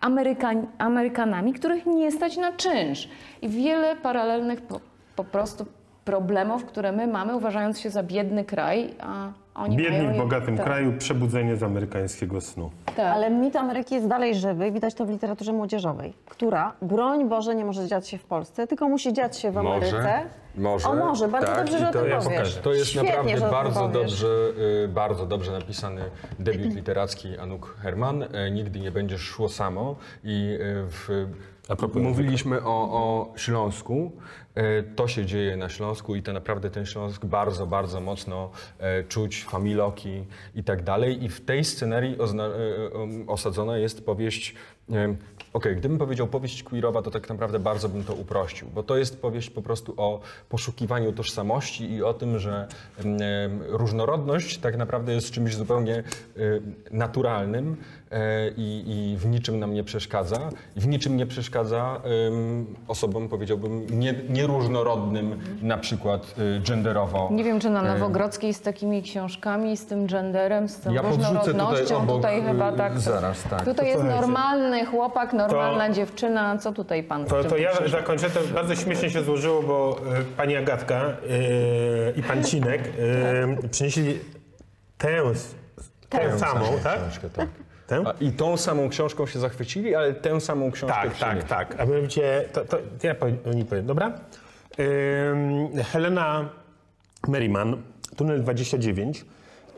Amerykan- 0.00 0.66
Amerykanami, 0.78 1.52
których 1.52 1.86
nie 1.86 2.12
stać 2.12 2.36
na 2.36 2.52
czynsz. 2.52 3.08
I 3.42 3.48
wiele 3.48 3.96
paralelnych 3.96 4.62
po, 4.62 4.80
po 5.16 5.24
prostu 5.24 5.66
problemów, 6.04 6.64
które 6.64 6.92
my 6.92 7.06
mamy, 7.06 7.36
uważając 7.36 7.80
się 7.80 7.90
za 7.90 8.02
biedny 8.02 8.44
kraj, 8.44 8.94
a 9.00 9.41
Oni 9.54 9.76
Biedni 9.76 9.98
mają 9.98 10.14
w 10.14 10.16
bogatym 10.16 10.56
tak. 10.56 10.66
kraju, 10.66 10.92
przebudzenie 10.98 11.56
z 11.56 11.62
amerykańskiego 11.62 12.40
snu. 12.40 12.70
Tak. 12.86 12.98
Ale 12.98 13.30
mit 13.30 13.56
Ameryki 13.56 13.94
jest 13.94 14.08
dalej 14.08 14.34
żywy 14.34 14.68
i 14.68 14.72
widać 14.72 14.94
to 14.94 15.06
w 15.06 15.10
literaturze 15.10 15.52
młodzieżowej, 15.52 16.14
która, 16.28 16.72
broń 16.82 17.28
Boże, 17.28 17.54
nie 17.54 17.64
może 17.64 17.86
dziać 17.88 18.08
się 18.08 18.18
w 18.18 18.24
Polsce, 18.24 18.66
tylko 18.66 18.88
musi 18.88 19.12
dziać 19.12 19.38
się 19.38 19.50
w 19.50 19.58
Ameryce. 19.58 20.22
może, 20.56 20.88
O 20.88 20.94
może, 20.94 21.28
bardzo 21.28 21.46
tak, 21.48 21.56
dobrze, 21.58 21.76
i 21.76 21.80
że 21.80 21.88
o 21.88 21.92
to 21.92 21.98
tym 22.00 22.08
jest- 22.10 22.26
powiesz. 22.26 22.56
To 22.62 22.72
jest 22.72 22.90
Świetnie, 22.90 23.08
naprawdę 23.10 23.30
że 23.30 23.36
o 23.36 23.40
tym 23.40 23.50
bardzo 23.50 23.80
powiesz. 23.80 23.92
dobrze, 23.94 24.26
y, 24.84 24.88
bardzo 24.88 25.26
dobrze 25.26 25.52
napisany 25.52 26.00
debiut 26.38 26.74
literacki 26.74 27.38
Anuk 27.38 27.76
Herman. 27.82 28.22
E, 28.22 28.50
Nigdy 28.50 28.80
nie 28.80 28.90
będziesz 28.90 29.20
szło 29.20 29.48
samo. 29.48 29.96
I 30.24 30.58
e, 30.60 30.64
w, 30.88 31.26
A 31.68 31.76
propos 31.76 32.02
mówiliśmy 32.02 32.62
o, 32.64 32.68
o 32.92 33.32
Śląsku. 33.36 34.12
E, 34.54 34.82
To 34.82 35.08
się 35.08 35.26
dzieje 35.26 35.56
na 35.56 35.68
Śląsku 35.68 36.16
i 36.16 36.22
to 36.22 36.32
naprawdę 36.32 36.70
ten 36.70 36.86
Śląsk 36.86 37.24
bardzo, 37.24 37.66
bardzo 37.66 38.00
mocno 38.00 38.50
e, 38.78 39.04
czuć, 39.04 39.44
familoki 39.44 40.24
i 40.54 40.64
tak 40.64 40.82
dalej. 40.82 41.24
I 41.24 41.28
w 41.28 41.40
tej 41.40 41.64
scenerii 41.64 42.16
e, 42.20 43.26
osadzona 43.26 43.78
jest 43.78 44.06
powieść. 44.06 44.54
Okej, 45.52 45.76
gdybym 45.76 45.98
powiedział 45.98 46.26
powieść 46.26 46.62
queerowa, 46.62 47.02
to 47.02 47.10
tak 47.10 47.28
naprawdę 47.28 47.58
bardzo 47.58 47.88
bym 47.88 48.04
to 48.04 48.14
uprościł, 48.14 48.68
bo 48.74 48.82
to 48.82 48.96
jest 48.96 49.22
powieść 49.22 49.50
po 49.50 49.62
prostu 49.62 49.94
o 49.96 50.20
poszukiwaniu 50.48 51.12
tożsamości 51.12 51.92
i 51.92 52.02
o 52.02 52.14
tym, 52.14 52.38
że 52.38 52.68
różnorodność 53.68 54.58
tak 54.58 54.76
naprawdę 54.76 55.12
jest 55.12 55.30
czymś 55.30 55.56
zupełnie 55.56 56.02
naturalnym 56.90 57.76
e, 58.10 58.48
i, 58.56 58.84
i 58.86 59.16
w 59.16 59.26
niczym 59.26 59.58
nam 59.58 59.74
nie 59.74 59.84
przeszkadza. 59.84 60.50
I 60.76 60.80
w 60.80 60.86
niczym 60.86 61.16
nie 61.16 61.26
przeszkadza 61.26 62.00
osobom, 62.88 63.28
powiedziałbym, 63.28 64.00
nie, 64.00 64.14
nieróżnorodnym, 64.28 65.40
na 65.62 65.78
przykład 65.78 66.34
e, 66.38 66.60
genderowo. 66.60 67.28
Nie 67.32 67.44
wiem, 67.44 67.60
czy 67.60 67.70
na 67.70 67.82
Nowogrodzkiej 67.82 68.54
z 68.54 68.60
takimi 68.60 69.02
książkami, 69.02 69.76
z 69.76 69.86
tym 69.86 70.06
genderem, 70.06 70.68
z 70.68 70.80
tą 70.80 70.92
Ja 70.92 71.02
podrzucę 71.02 71.28
tutaj 71.28 71.52
różnorodnością. 71.52 71.96
obok, 71.96 72.16
tutaj 72.16 72.40
y, 72.40 72.42
chyba 72.42 72.72
tak. 72.72 73.00
zaraz, 73.00 73.42
tak. 73.42 73.64
Tutaj 73.64 73.86
jest 73.86 74.00
Słuchajcie. 74.00 74.22
Normalny 74.72 74.86
chłopak, 74.90 75.32
normalna 75.32 75.90
dziewczyna. 75.90 76.58
Co 76.58 76.72
tutaj 76.72 77.02
pan 77.02 77.24
To, 77.24 77.44
to 77.44 77.56
ja 77.56 77.70
zakończę. 77.90 78.30
To 78.30 78.40
bardzo 78.54 78.74
śmiesznie 78.76 79.10
się 79.10 79.22
złożyło, 79.22 79.62
bo 79.62 80.00
e, 80.18 80.22
pani 80.36 80.56
Agatka 80.56 80.94
e, 81.04 81.12
i 82.16 82.22
pan 82.22 82.44
Cinek 82.48 82.80
e, 83.62 83.68
przynieśli 83.68 84.18
tę, 84.98 85.08
s- 85.30 85.54
tę 86.08 86.38
samą, 86.38 86.64
tak? 86.82 87.00
Książkę, 87.00 87.30
tak. 87.30 87.48
Tę? 87.86 88.02
A, 88.06 88.12
I 88.20 88.32
tą 88.32 88.56
samą 88.56 88.88
książką 88.88 89.26
się 89.26 89.38
zachwycili, 89.38 89.94
ale 89.94 90.12
tę 90.14 90.40
samą 90.40 90.70
książkę 90.72 90.96
Tak, 91.02 91.18
tak, 91.18 91.44
tak. 91.44 91.80
A 91.80 91.84
mianowicie, 91.86 92.44
to, 92.52 92.64
to 92.64 92.78
ja 93.02 93.14
powiem, 93.14 93.36
nie 93.54 93.64
powiem, 93.64 93.86
dobra? 93.86 94.06
Ym, 94.78 95.68
Helena 95.92 96.48
Merriman, 97.28 97.76
Tunel 98.16 98.42
29. 98.42 99.24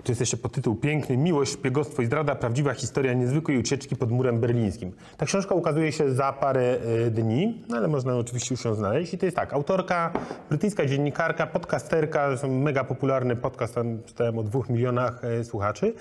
Tu 0.05 0.10
jest 0.10 0.20
jeszcze 0.20 0.36
podtytuł 0.36 0.74
Piękny, 0.74 1.16
Miłość, 1.16 1.52
Szpiegostwo 1.52 2.02
i 2.02 2.06
Zdrada, 2.06 2.35
prawdziwa 2.35 2.74
historia 2.74 3.12
niezwykłej 3.12 3.59
ucieczki 3.59 3.97
pod 3.97 4.10
murem 4.10 4.40
berlińskim. 4.40 4.93
Ta 5.16 5.26
książka 5.26 5.55
ukazuje 5.55 5.93
się 5.93 6.14
za 6.14 6.32
parę 6.32 6.76
y, 7.06 7.10
dni, 7.10 7.62
no 7.68 7.76
ale 7.76 7.89
można 7.89 8.16
oczywiście 8.16 8.55
już 8.55 8.64
ją 8.64 8.74
znaleźć. 8.74 9.14
I 9.14 9.18
to 9.18 9.26
jest 9.26 9.36
tak, 9.36 9.52
autorka, 9.52 10.12
brytyjska 10.48 10.86
dziennikarka, 10.86 11.47
podcasterka, 11.47 12.28
mega 12.48 12.85
popularny 12.85 13.36
podcast, 13.36 13.74
tam 13.74 14.02
czytałem 14.06 14.39
o 14.39 14.43
dwóch 14.43 14.68
milionach 14.68 15.24
y, 15.24 15.44
słuchaczy. 15.44 15.94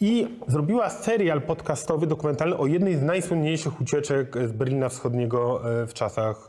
I 0.00 0.28
zrobiła 0.48 0.90
serial 0.90 1.42
podcastowy, 1.42 2.06
dokumentalny 2.06 2.56
o 2.56 2.66
jednej 2.66 2.96
z 2.96 3.02
najsłynniejszych 3.02 3.80
ucieczek 3.80 4.36
z 4.48 4.52
Berlina 4.52 4.88
Wschodniego 4.88 5.70
e, 5.82 5.86
w 5.86 5.94
czasach 5.94 6.46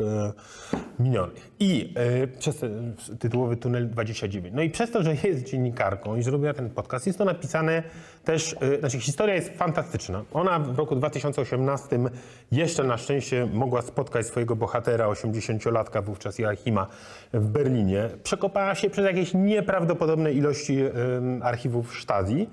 minionych. 1.00 1.52
I 1.60 1.94
przez 2.40 2.62
tytułowy 3.20 3.56
Tunel 3.58 3.90
29. 3.90 4.56
No 4.56 4.62
i 4.62 4.70
przez 4.70 4.92
to, 4.92 5.04
że 5.04 5.16
jest 5.24 5.44
dziennikarką 5.44 6.16
i 6.16 6.24
zrobiła 6.24 6.54
ten 6.54 6.70
podcast, 6.70 6.93
jest 7.06 7.18
to 7.18 7.26
napisane 7.26 7.84
też, 8.24 8.56
e, 8.62 8.80
znaczy 8.80 9.00
historia 9.00 9.36
jest 9.36 9.50
fantastyczna. 9.50 10.24
Ona 10.34 10.60
w 10.60 10.78
roku 10.78 10.96
2018 10.96 12.00
jeszcze 12.52 12.84
na 12.84 12.98
szczęście 12.98 13.48
mogła 13.54 13.82
spotkać 13.82 14.28
swojego 14.28 14.56
bohatera, 14.56 15.08
80-latka 15.08 16.04
wówczas 16.04 16.40
Joachima 16.40 16.88
w 17.34 17.48
Berlinie. 17.48 18.10
Przekopała 18.24 18.76
się 18.76 18.90
przez 18.90 19.06
jakieś 19.06 19.34
nieprawdopodobne 19.34 20.34
ilości 20.34 20.80
archiwów 21.42 22.02
Stasi. 22.02 22.48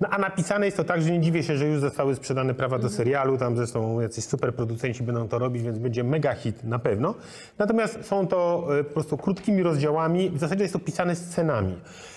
No, 0.00 0.08
a 0.10 0.18
napisane 0.18 0.66
jest 0.66 0.76
to 0.76 0.84
tak, 0.84 1.02
że 1.02 1.10
nie 1.10 1.20
dziwię 1.20 1.42
się, 1.42 1.56
że 1.56 1.66
już 1.66 1.80
zostały 1.80 2.14
sprzedane 2.14 2.54
prawa 2.54 2.78
do 2.78 2.88
serialu, 2.88 3.38
tam 3.38 3.56
zresztą 3.56 4.00
jacyś 4.00 4.24
super 4.24 4.54
producenci 4.54 5.02
będą 5.02 5.28
to 5.28 5.38
robić, 5.38 5.62
więc 5.62 5.78
będzie 5.78 6.04
mega 6.04 6.34
hit 6.34 6.64
na 6.64 6.78
pewno. 6.78 7.14
Natomiast 7.58 8.04
są 8.04 8.26
to 8.26 8.68
e, 8.80 8.84
po 8.84 8.90
prostu 8.94 9.16
krótkimi 9.16 9.62
rozdziałami, 9.62 10.30
w 10.30 10.38
zasadzie 10.38 10.62
jest 10.62 10.72
to 10.72 10.80
pisane 10.80 11.16
scenami. 11.16 11.74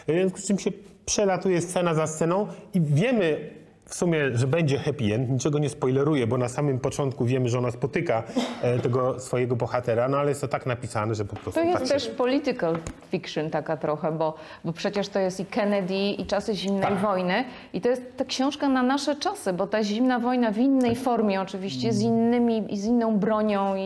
E, 0.08 0.30
W 0.30 0.44
czym 0.44 0.60
się 0.60 0.72
przelatuje 1.08 1.62
scena 1.62 1.94
za 1.94 2.08
sceną 2.08 2.48
i 2.74 2.82
wiemy 2.82 3.57
w 3.88 3.94
sumie, 3.96 4.38
że 4.38 4.48
będzie 4.48 4.78
happy 4.78 5.14
end, 5.14 5.30
niczego 5.30 5.60
nie 5.60 5.70
spoileruję, 5.70 6.28
bo 6.28 6.38
na 6.38 6.50
samym 6.50 6.80
początku 6.80 7.26
wiemy, 7.26 7.50
że 7.50 7.58
ona 7.58 7.72
spotyka 7.72 8.24
e, 8.62 8.80
tego 8.80 9.20
swojego 9.20 9.56
bohatera, 9.56 10.08
no 10.08 10.18
ale 10.18 10.30
jest 10.30 10.42
to 10.42 10.48
tak 10.48 10.66
napisane, 10.66 11.16
że 11.16 11.26
po 11.26 11.36
prostu 11.36 11.60
To 11.60 11.66
jest 11.66 11.78
tak 11.80 11.88
się- 11.88 11.94
też 11.94 12.08
political 12.08 12.78
fiction 13.12 13.50
taka 13.50 13.78
trochę, 13.78 14.12
bo, 14.12 14.34
bo 14.66 14.74
przecież 14.74 15.10
to 15.10 15.20
jest 15.20 15.40
i 15.40 15.46
Kennedy, 15.46 15.94
i 15.96 16.26
czasy 16.26 16.56
zimnej 16.56 16.82
Tak. 16.84 16.98
wojny. 16.98 17.44
I 17.74 17.82
to 17.82 17.90
jest 17.90 18.02
ta 18.18 18.26
książka 18.26 18.70
na 18.70 18.84
nasze 18.84 19.16
czasy, 19.16 19.54
bo 19.54 19.68
ta 19.68 19.84
zimna 19.84 20.20
wojna 20.20 20.52
w 20.52 20.58
innej 20.58 20.96
formie 20.96 21.42
oczywiście, 21.42 21.94
z, 21.94 22.02
innymi, 22.02 22.78
z 22.78 22.86
inną 22.86 23.18
bronią 23.18 23.76
i 23.76 23.82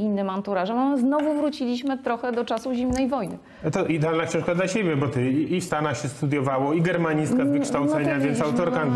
innym 0.00 0.30
anturażem. 0.30 0.78
A 0.78 0.96
znowu 0.96 1.34
wróciliśmy 1.34 1.98
trochę 1.98 2.32
do 2.32 2.44
czasu 2.44 2.74
zimnej 2.74 3.08
wojny. 3.08 3.38
To 3.72 3.86
idealna 3.86 4.26
książka 4.26 4.54
dla 4.54 4.68
ciebie, 4.68 4.96
bo 4.96 5.08
ty 5.08 5.30
i 5.30 5.60
w 5.60 5.64
Stanach 5.64 5.98
się 5.98 6.08
studiowało, 6.08 6.72
i 6.72 6.82
germanistka 6.82 7.44
z 7.46 7.48
wykształcenia, 7.48 8.18
no 8.18 8.24
więc 8.24 8.40
autorka 8.40 8.84
no. 8.84 8.90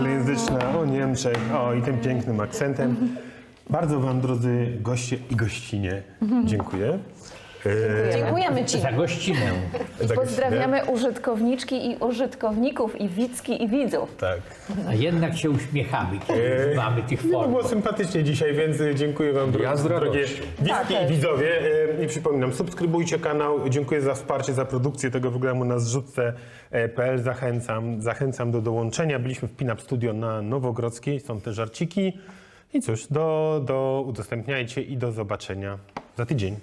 O 0.81 0.85
Niemczech, 0.85 1.55
o 1.55 1.75
i 1.75 1.83
tym 1.83 1.99
pięknym 1.99 2.41
akcentem. 2.41 3.17
Bardzo 3.71 4.01
wam, 4.01 4.21
drodzy 4.21 4.79
goście 4.81 5.19
i 5.31 5.37
gościnie, 5.37 6.03
dziękuję. 6.45 6.99
E, 7.67 8.13
Dziękujemy 8.13 8.65
Ci. 8.65 8.81
Za 8.81 8.93
gościnę. 8.93 9.53
I 10.05 10.07
Tak, 10.09 10.17
pozdrawiamy 10.17 10.85
użytkowniczki 10.85 11.91
i 11.91 11.97
użytkowników, 11.97 13.01
i 13.01 13.09
widzki, 13.09 13.63
i 13.65 13.69
widzów. 13.69 14.17
Tak. 14.17 14.41
A 14.89 14.95
jednak 14.95 15.37
się 15.39 15.51
uśmiechamy, 15.51 16.19
kiedy 16.27 16.73
mamy 16.77 17.03
tych 17.03 17.25
No, 17.25 17.31
form. 17.39 17.51
było 17.51 17.65
sympatycznie 17.65 18.25
dzisiaj, 18.25 18.55
więc 18.55 18.81
y, 18.81 18.95
dziękuję 18.95 19.33
wam, 19.33 19.53
dro- 19.53 19.63
Ja 19.63 19.77
drogie 19.77 20.25
widzki 20.59 20.95
i 21.05 21.09
widzowie. 21.09 21.63
Y, 22.01 22.05
I 22.05 22.07
przypominam, 22.07 22.53
subskrybujcie 22.53 23.19
kanał. 23.19 23.69
Dziękuję 23.69 24.01
za 24.01 24.15
wsparcie, 24.15 24.53
za 24.53 24.65
produkcję 24.65 25.11
tego 25.11 25.31
programu 25.31 25.65
na 25.65 25.79
zrzutce.pl. 25.79 27.19
Zachęcam, 27.23 28.03
zachęcam 28.03 28.51
do 28.51 28.61
dołączenia. 28.61 29.19
Byliśmy 29.19 29.49
w 29.49 29.57
Pinap 29.57 29.81
Studio 29.81 30.13
na 30.13 30.43
Nowogrodzkiej, 30.43 31.21
są 31.21 31.41
te 31.41 31.53
żarciki. 31.53 32.19
I 32.75 32.81
cóż, 32.81 33.07
do, 33.07 33.61
do 33.65 34.05
udostępniajcie 34.07 34.83
i 34.83 34.97
do 34.97 35.13
zobaczenia 35.13 35.79
za 36.17 36.27
tydzień. 36.27 36.57